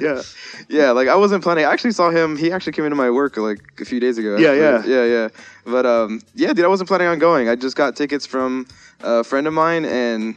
yeah. 0.00 0.22
Yeah, 0.68 0.90
like 0.92 1.08
I 1.08 1.16
wasn't 1.16 1.42
planning. 1.42 1.64
I 1.64 1.72
actually 1.72 1.92
saw 1.92 2.10
him. 2.10 2.36
He 2.36 2.52
actually 2.52 2.72
came 2.72 2.84
into 2.84 2.96
my 2.96 3.10
work 3.10 3.36
like 3.36 3.60
a 3.80 3.84
few 3.84 4.00
days 4.00 4.18
ago. 4.18 4.36
Yeah, 4.36 4.50
actually. 4.50 4.92
yeah. 4.94 5.04
yeah, 5.04 5.12
yeah. 5.22 5.28
But 5.64 5.86
um, 5.86 6.20
yeah, 6.34 6.52
dude, 6.52 6.64
I 6.64 6.68
wasn't 6.68 6.88
planning 6.88 7.08
on 7.08 7.18
going. 7.18 7.48
I 7.48 7.54
just 7.56 7.76
got 7.76 7.96
tickets 7.96 8.26
from 8.26 8.66
a 9.00 9.24
friend 9.24 9.46
of 9.46 9.52
mine, 9.54 9.84
and 9.84 10.36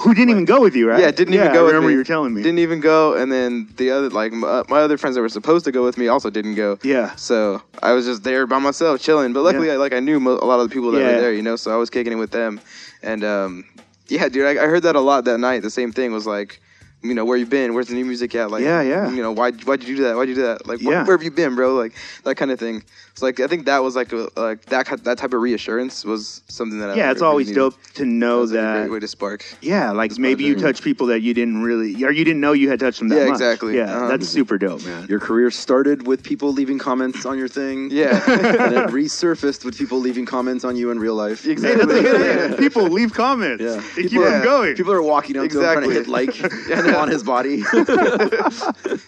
Who 0.00 0.14
didn't 0.14 0.30
even 0.30 0.44
go 0.44 0.60
with 0.60 0.74
you, 0.76 0.88
right? 0.88 1.00
yeah, 1.00 1.10
didn't 1.10 1.34
even 1.34 1.48
I 1.48 1.52
go. 1.52 1.64
with 1.64 1.72
remember 1.74 1.88
me. 1.88 1.92
you 1.94 1.98
were 1.98 2.04
telling 2.04 2.32
me. 2.34 2.42
Didn't 2.42 2.58
even 2.60 2.80
go, 2.80 3.14
and 3.14 3.30
then 3.32 3.68
the 3.76 3.90
other 3.90 4.10
like 4.10 4.32
my, 4.32 4.62
my 4.68 4.80
other 4.80 4.96
friends 4.98 5.16
that 5.16 5.22
were 5.22 5.28
supposed 5.28 5.64
to 5.66 5.72
go 5.72 5.82
with 5.84 5.96
me 5.98 6.08
also 6.08 6.30
didn't 6.30 6.54
go. 6.54 6.78
Yeah. 6.82 7.14
So 7.16 7.62
I 7.82 7.92
was 7.92 8.04
just 8.06 8.22
there 8.24 8.46
by 8.46 8.58
myself, 8.58 9.00
chilling. 9.00 9.32
But 9.32 9.42
luckily. 9.42 9.70
I, 9.70 9.76
like 9.76 9.92
I 9.92 10.00
knew 10.00 10.20
mo- 10.20 10.38
a 10.40 10.46
lot 10.46 10.60
of 10.60 10.68
the 10.68 10.74
people 10.74 10.90
that 10.92 11.00
Yeah. 11.00 11.12
were 11.14 11.20
there, 11.20 11.32
you 11.32 11.42
know. 11.42 11.56
So 11.56 11.72
I 11.72 11.76
was 11.76 11.90
kicking 11.90 12.12
it 12.12 12.16
with 12.16 12.30
them, 12.30 12.60
and 13.02 13.24
um, 13.24 13.64
yeah, 14.08 14.28
dude, 14.28 14.46
I, 14.46 14.62
I 14.64 14.66
heard 14.66 14.82
that 14.82 14.96
a 14.96 15.00
lot 15.00 15.24
that 15.24 15.38
night. 15.38 15.62
The 15.62 15.70
same 15.70 15.92
thing 15.92 16.12
was 16.12 16.26
like, 16.26 16.60
you 17.02 17.14
know, 17.14 17.24
where 17.24 17.36
you 17.36 17.46
been? 17.46 17.74
Where's 17.74 17.88
the 17.88 17.94
new 17.94 18.04
music 18.04 18.34
at? 18.34 18.50
Like, 18.50 18.62
Yeah, 18.62 18.80
yeah. 18.82 19.10
You 19.10 19.22
know, 19.22 19.32
why 19.32 19.52
why'd 19.52 19.82
you 19.84 19.96
do 19.96 20.02
that? 20.04 20.16
Why'd 20.16 20.28
you 20.28 20.34
do 20.34 20.42
that? 20.42 20.66
Like, 20.66 20.80
wh- 20.80 20.84
Yeah. 20.84 21.04
where 21.04 21.16
have 21.16 21.22
you 21.22 21.30
been, 21.30 21.54
bro? 21.54 21.74
Like 21.74 21.92
that 22.24 22.36
kind 22.36 22.50
of 22.50 22.58
thing. 22.58 22.82
It's 23.14 23.22
like 23.22 23.38
I 23.38 23.46
think 23.46 23.66
that 23.66 23.78
was 23.78 23.94
like 23.94 24.12
a, 24.12 24.28
like 24.36 24.64
that 24.66 24.88
that 25.04 25.18
type 25.18 25.32
of 25.34 25.40
reassurance 25.40 26.04
was 26.04 26.42
something 26.48 26.80
that 26.80 26.90
I 26.90 26.94
yeah, 26.96 27.12
it's 27.12 27.20
really 27.20 27.30
always 27.30 27.46
needed. 27.46 27.60
dope 27.60 27.80
to 27.94 28.00
That 28.00 28.06
know 28.06 28.40
was, 28.40 28.50
like, 28.50 28.58
a 28.58 28.62
that. 28.62 28.78
great 28.80 28.90
way 28.90 28.98
to 28.98 29.06
spark. 29.06 29.44
yeah, 29.60 29.92
like 29.92 30.18
maybe 30.18 30.42
you 30.42 30.56
touch 30.56 30.82
people 30.82 31.06
that 31.06 31.20
you 31.20 31.32
didn't 31.32 31.62
really, 31.62 32.04
or 32.04 32.10
you 32.10 32.24
didn't 32.24 32.40
know 32.40 32.52
you 32.54 32.68
had 32.70 32.80
touched 32.80 32.98
them 32.98 33.10
that 33.10 33.18
Yeah, 33.18 33.24
much. 33.26 33.34
exactly. 33.34 33.76
Yeah, 33.76 33.94
Uh-huh. 33.94 34.08
that's 34.08 34.26
super 34.28 34.58
dope, 34.58 34.84
man. 34.84 35.06
Your 35.08 35.20
career 35.20 35.52
started 35.52 36.08
with 36.08 36.24
people 36.24 36.52
leaving 36.52 36.80
comments 36.80 37.24
on 37.24 37.38
your 37.38 37.46
thing. 37.46 37.88
Yeah. 37.92 38.20
and 38.28 38.74
it 38.74 38.88
resurfaced 38.88 39.64
with 39.64 39.78
people 39.78 40.00
leaving 40.00 40.26
comments 40.26 40.64
on 40.64 40.74
you 40.74 40.90
in 40.90 40.98
real 40.98 41.14
life. 41.14 41.46
Exactly. 41.46 41.94
it. 42.00 42.58
People 42.58 42.82
leave 42.88 43.14
comments. 43.14 43.62
Yeah. 43.62 43.80
They 43.94 44.02
keep 44.02 44.10
People- 44.10 44.24
them 44.24 44.42
going. 44.42 44.74
People 44.74 44.92
are 44.92 45.02
walking 45.02 45.36
up 45.36 45.48
to 45.50 45.58
him 45.58 45.62
trying 45.72 45.84
to 45.88 45.94
hit 45.94 46.08
Exactly. 46.08 46.82
like 46.82 46.96
on 46.96 47.08
his 47.08 47.22
body. 47.22 47.62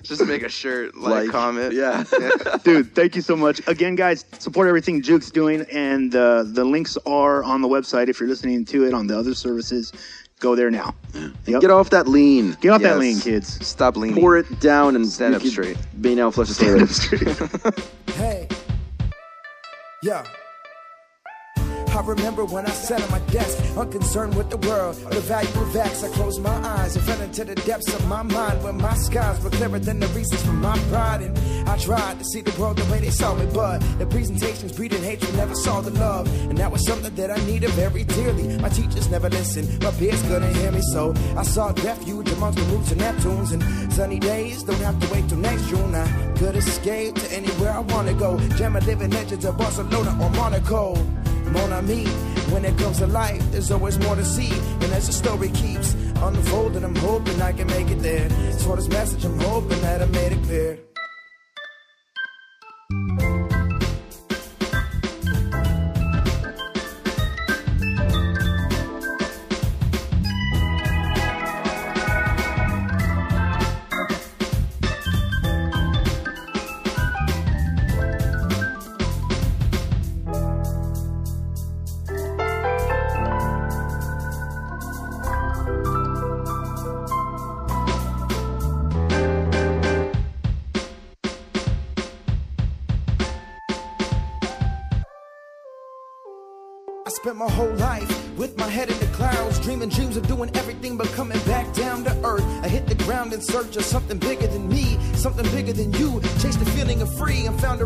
Just 0.05 0.25
make 0.27 0.45
a 0.45 0.49
shirt, 0.49 0.95
like, 0.97 1.31
comment. 1.31 1.73
Yeah. 1.75 2.05
Dude, 2.63 2.95
thank 2.95 3.17
you 3.17 3.23
so 3.23 3.35
much. 3.35 3.61
Again, 3.67 3.96
guys, 3.97 4.25
support 4.39 4.69
everything 4.69 5.03
Juke's 5.03 5.31
doing, 5.31 5.63
and 5.73 6.15
uh, 6.15 6.45
the 6.45 6.65
links 6.65 6.97
are 7.07 7.43
on 7.43 7.63
the 7.63 7.69
website 7.69 8.09
if 8.09 8.21
you're 8.21 8.29
listening 8.29 8.65
to 8.67 8.85
it 8.85 8.95
on 8.95 9.07
the 9.07 9.19
other 9.19 9.35
services. 9.35 9.93
Go 10.39 10.55
there 10.55 10.71
now. 10.71 10.95
Yep. 11.47 11.63
Get 11.63 11.71
off 11.71 11.89
that 11.91 12.07
lean. 12.07 12.57
Get 12.61 12.69
off 12.71 12.83
that 12.83 12.91
Yes. 12.91 12.99
lean, 12.99 13.21
kids. 13.21 13.67
Stop 13.67 13.97
leaning. 13.97 14.21
Pour 14.21 14.37
it 14.37 14.61
down 14.61 14.95
and 14.95 15.07
Stand 15.07 15.33
you 15.33 15.37
up 15.37 15.43
could 15.43 15.51
straight. 15.51 15.79
Be 16.03 16.15
now 16.15 16.31
flush 16.31 16.49
the 16.51 17.65
toilet. 17.65 17.83
Hey, 18.17 18.49
yeah. 20.03 20.25
I 21.97 22.01
remember 22.01 22.45
when 22.45 22.67
I 22.67 22.71
sat 22.71 23.01
at 23.01 23.11
my 23.11 23.21
desk, 23.33 23.57
unconcerned 23.75 24.35
with 24.37 24.51
the 24.51 24.59
world, 24.59 24.97
the 24.97 25.21
value 25.21 25.49
of 25.63 25.75
X. 25.75 26.05
I 26.05 26.09
closed 26.09 26.43
my 26.43 26.55
eyes 26.55 26.95
and 26.95 27.03
fell 27.07 27.21
into 27.23 27.43
the 27.43 27.55
depths 27.55 27.93
of 27.95 28.07
my 28.07 28.23
mind, 28.23 28.63
where 28.63 28.75
my 28.75 28.95
skies 28.95 29.43
were 29.43 29.49
clearer 29.49 29.79
than 29.79 30.01
the 30.01 30.07
reasons 30.09 30.43
for 30.43 30.53
my 30.53 30.79
pride. 30.91 31.23
And 31.23 31.39
I 31.67 31.79
tried 31.79 32.19
to 32.19 32.25
see 32.27 32.43
the 32.43 32.53
world 32.61 32.77
the 32.77 32.85
way 32.93 33.01
they 33.01 33.09
saw 33.09 33.35
me, 33.35 33.47
but 33.47 33.79
the 33.99 34.05
presentations 34.05 34.73
breeding 34.73 35.03
hatred 35.03 35.35
never 35.37 35.55
saw 35.55 35.81
the 35.81 35.91
love. 35.93 36.29
And 36.51 36.59
that 36.59 36.71
was 36.71 36.85
something 36.87 37.15
that 37.15 37.31
I 37.31 37.39
needed 37.47 37.71
very 37.71 38.05
dearly. 38.05 38.59
My 38.59 38.69
teachers 38.69 39.11
never 39.11 39.31
listened, 39.31 39.83
my 39.83 39.91
peers 39.93 40.21
couldn't 40.29 40.55
hear 40.55 40.73
me, 40.73 40.83
so 40.93 41.15
I 41.35 41.45
sought 41.45 41.83
refuge 41.83 42.31
amongst 42.31 42.59
the 42.59 42.65
roots 42.65 42.93
and 42.93 43.01
Neptunes. 43.01 43.53
And 43.53 43.91
sunny 43.91 44.19
days 44.19 44.63
don't 44.65 44.79
have 44.81 45.01
to 45.01 45.15
wait 45.15 45.31
till 45.31 45.39
next 45.39 45.67
June. 45.71 45.95
I 45.95 46.07
could 46.37 46.57
escape 46.57 47.15
to 47.15 47.33
anywhere 47.33 47.73
I 47.73 47.81
wanna 47.81 48.13
go. 48.13 48.39
Jam 48.59 48.75
living 48.75 49.13
legends 49.13 49.47
of 49.47 49.57
Barcelona 49.57 50.11
or 50.23 50.29
Monaco. 50.29 50.95
Mon 51.53 51.73
ami, 51.73 52.07
when 52.53 52.65
it 52.65 52.77
comes 52.79 52.99
to 52.99 53.07
life, 53.07 53.43
there's 53.51 53.71
always 53.71 53.99
more 53.99 54.17
to 54.17 54.25
see. 54.25 54.53
And 54.83 54.93
as 54.93 55.07
the 55.07 55.13
story 55.13 55.51
keeps 55.51 55.95
unfolding, 56.17 56.85
I'm 56.85 56.97
hoping 56.97 57.41
I 57.43 57.53
can 57.53 57.67
make 57.69 57.91
it 57.91 58.01
there. 58.01 58.29
For 58.65 58.77
this 58.77 58.89
message, 58.89 59.25
I'm 59.25 59.39
hoping 59.41 59.81
that 59.83 60.03
I 60.03 60.07
made 60.07 60.33
it 60.33 60.43
clear. 60.45 60.86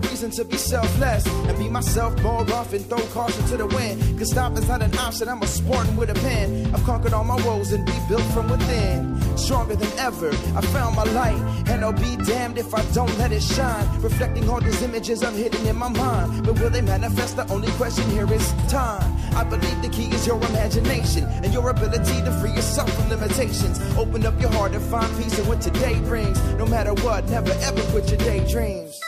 Reason 0.09 0.31
to 0.33 0.45
be 0.45 0.57
selfless 0.57 1.27
and 1.27 1.59
be 1.59 1.69
myself, 1.69 2.15
off 2.25 2.73
and 2.73 2.85
throw 2.87 2.99
caution 3.09 3.45
to 3.47 3.57
the 3.57 3.67
wind. 3.67 4.19
Cause 4.19 4.31
stop 4.31 4.53
is 4.59 4.69
not 4.69 4.83
an 4.83 4.97
option, 4.99 5.29
I'm 5.29 5.43
a 5.43 5.47
sporting 5.47 5.97
with 5.97 6.11
a 6.11 6.15
pen. 6.15 6.73
I've 6.75 6.85
conquered 6.85 7.13
all 7.13 7.25
my 7.25 7.37
woes 7.47 7.73
and 7.73 7.89
rebuilt 7.89 8.23
from 8.35 8.49
within. 8.51 9.21
Stronger 9.37 9.77
than 9.77 9.93
ever, 9.99 10.29
I 10.29 10.61
found 10.73 10.97
my 10.97 11.05
light, 11.05 11.41
and 11.69 11.85
I'll 11.85 11.93
be 11.93 12.17
damned 12.25 12.59
if 12.59 12.75
I 12.75 12.83
don't 12.93 13.17
let 13.19 13.33
it 13.33 13.43
shine. 13.43 13.87
Reflecting 14.01 14.49
all 14.49 14.61
these 14.61 14.83
images 14.83 15.23
I'm 15.23 15.35
hidden 15.35 15.67
in 15.67 15.77
my 15.77 15.89
mind. 15.89 16.45
But 16.45 16.61
will 16.61 16.71
they 16.71 16.83
manifest? 16.83 17.37
The 17.37 17.51
only 17.53 17.71
question 17.73 18.09
here 18.11 18.31
is 18.33 18.53
time. 18.69 19.17
I 19.35 19.45
believe 19.45 19.81
the 19.83 19.89
key 19.89 20.15
is 20.15 20.27
your 20.27 20.37
imagination 20.37 21.25
and 21.25 21.53
your 21.53 21.71
ability 21.71 22.23
to 22.23 22.33
free 22.41 22.53
yourself 22.53 22.93
from 22.95 23.09
limitations. 23.09 23.81
Open 23.97 24.27
up 24.27 24.41
your 24.41 24.51
heart 24.51 24.73
and 24.73 24.85
find 24.85 25.11
peace 25.23 25.39
in 25.39 25.47
what 25.47 25.61
today 25.61 25.99
brings. 26.01 26.39
No 26.55 26.67
matter 26.67 26.95
what, 27.03 27.29
never 27.29 27.53
ever 27.63 27.83
quit 27.91 28.09
your 28.11 28.19
daydreams. 28.19 29.01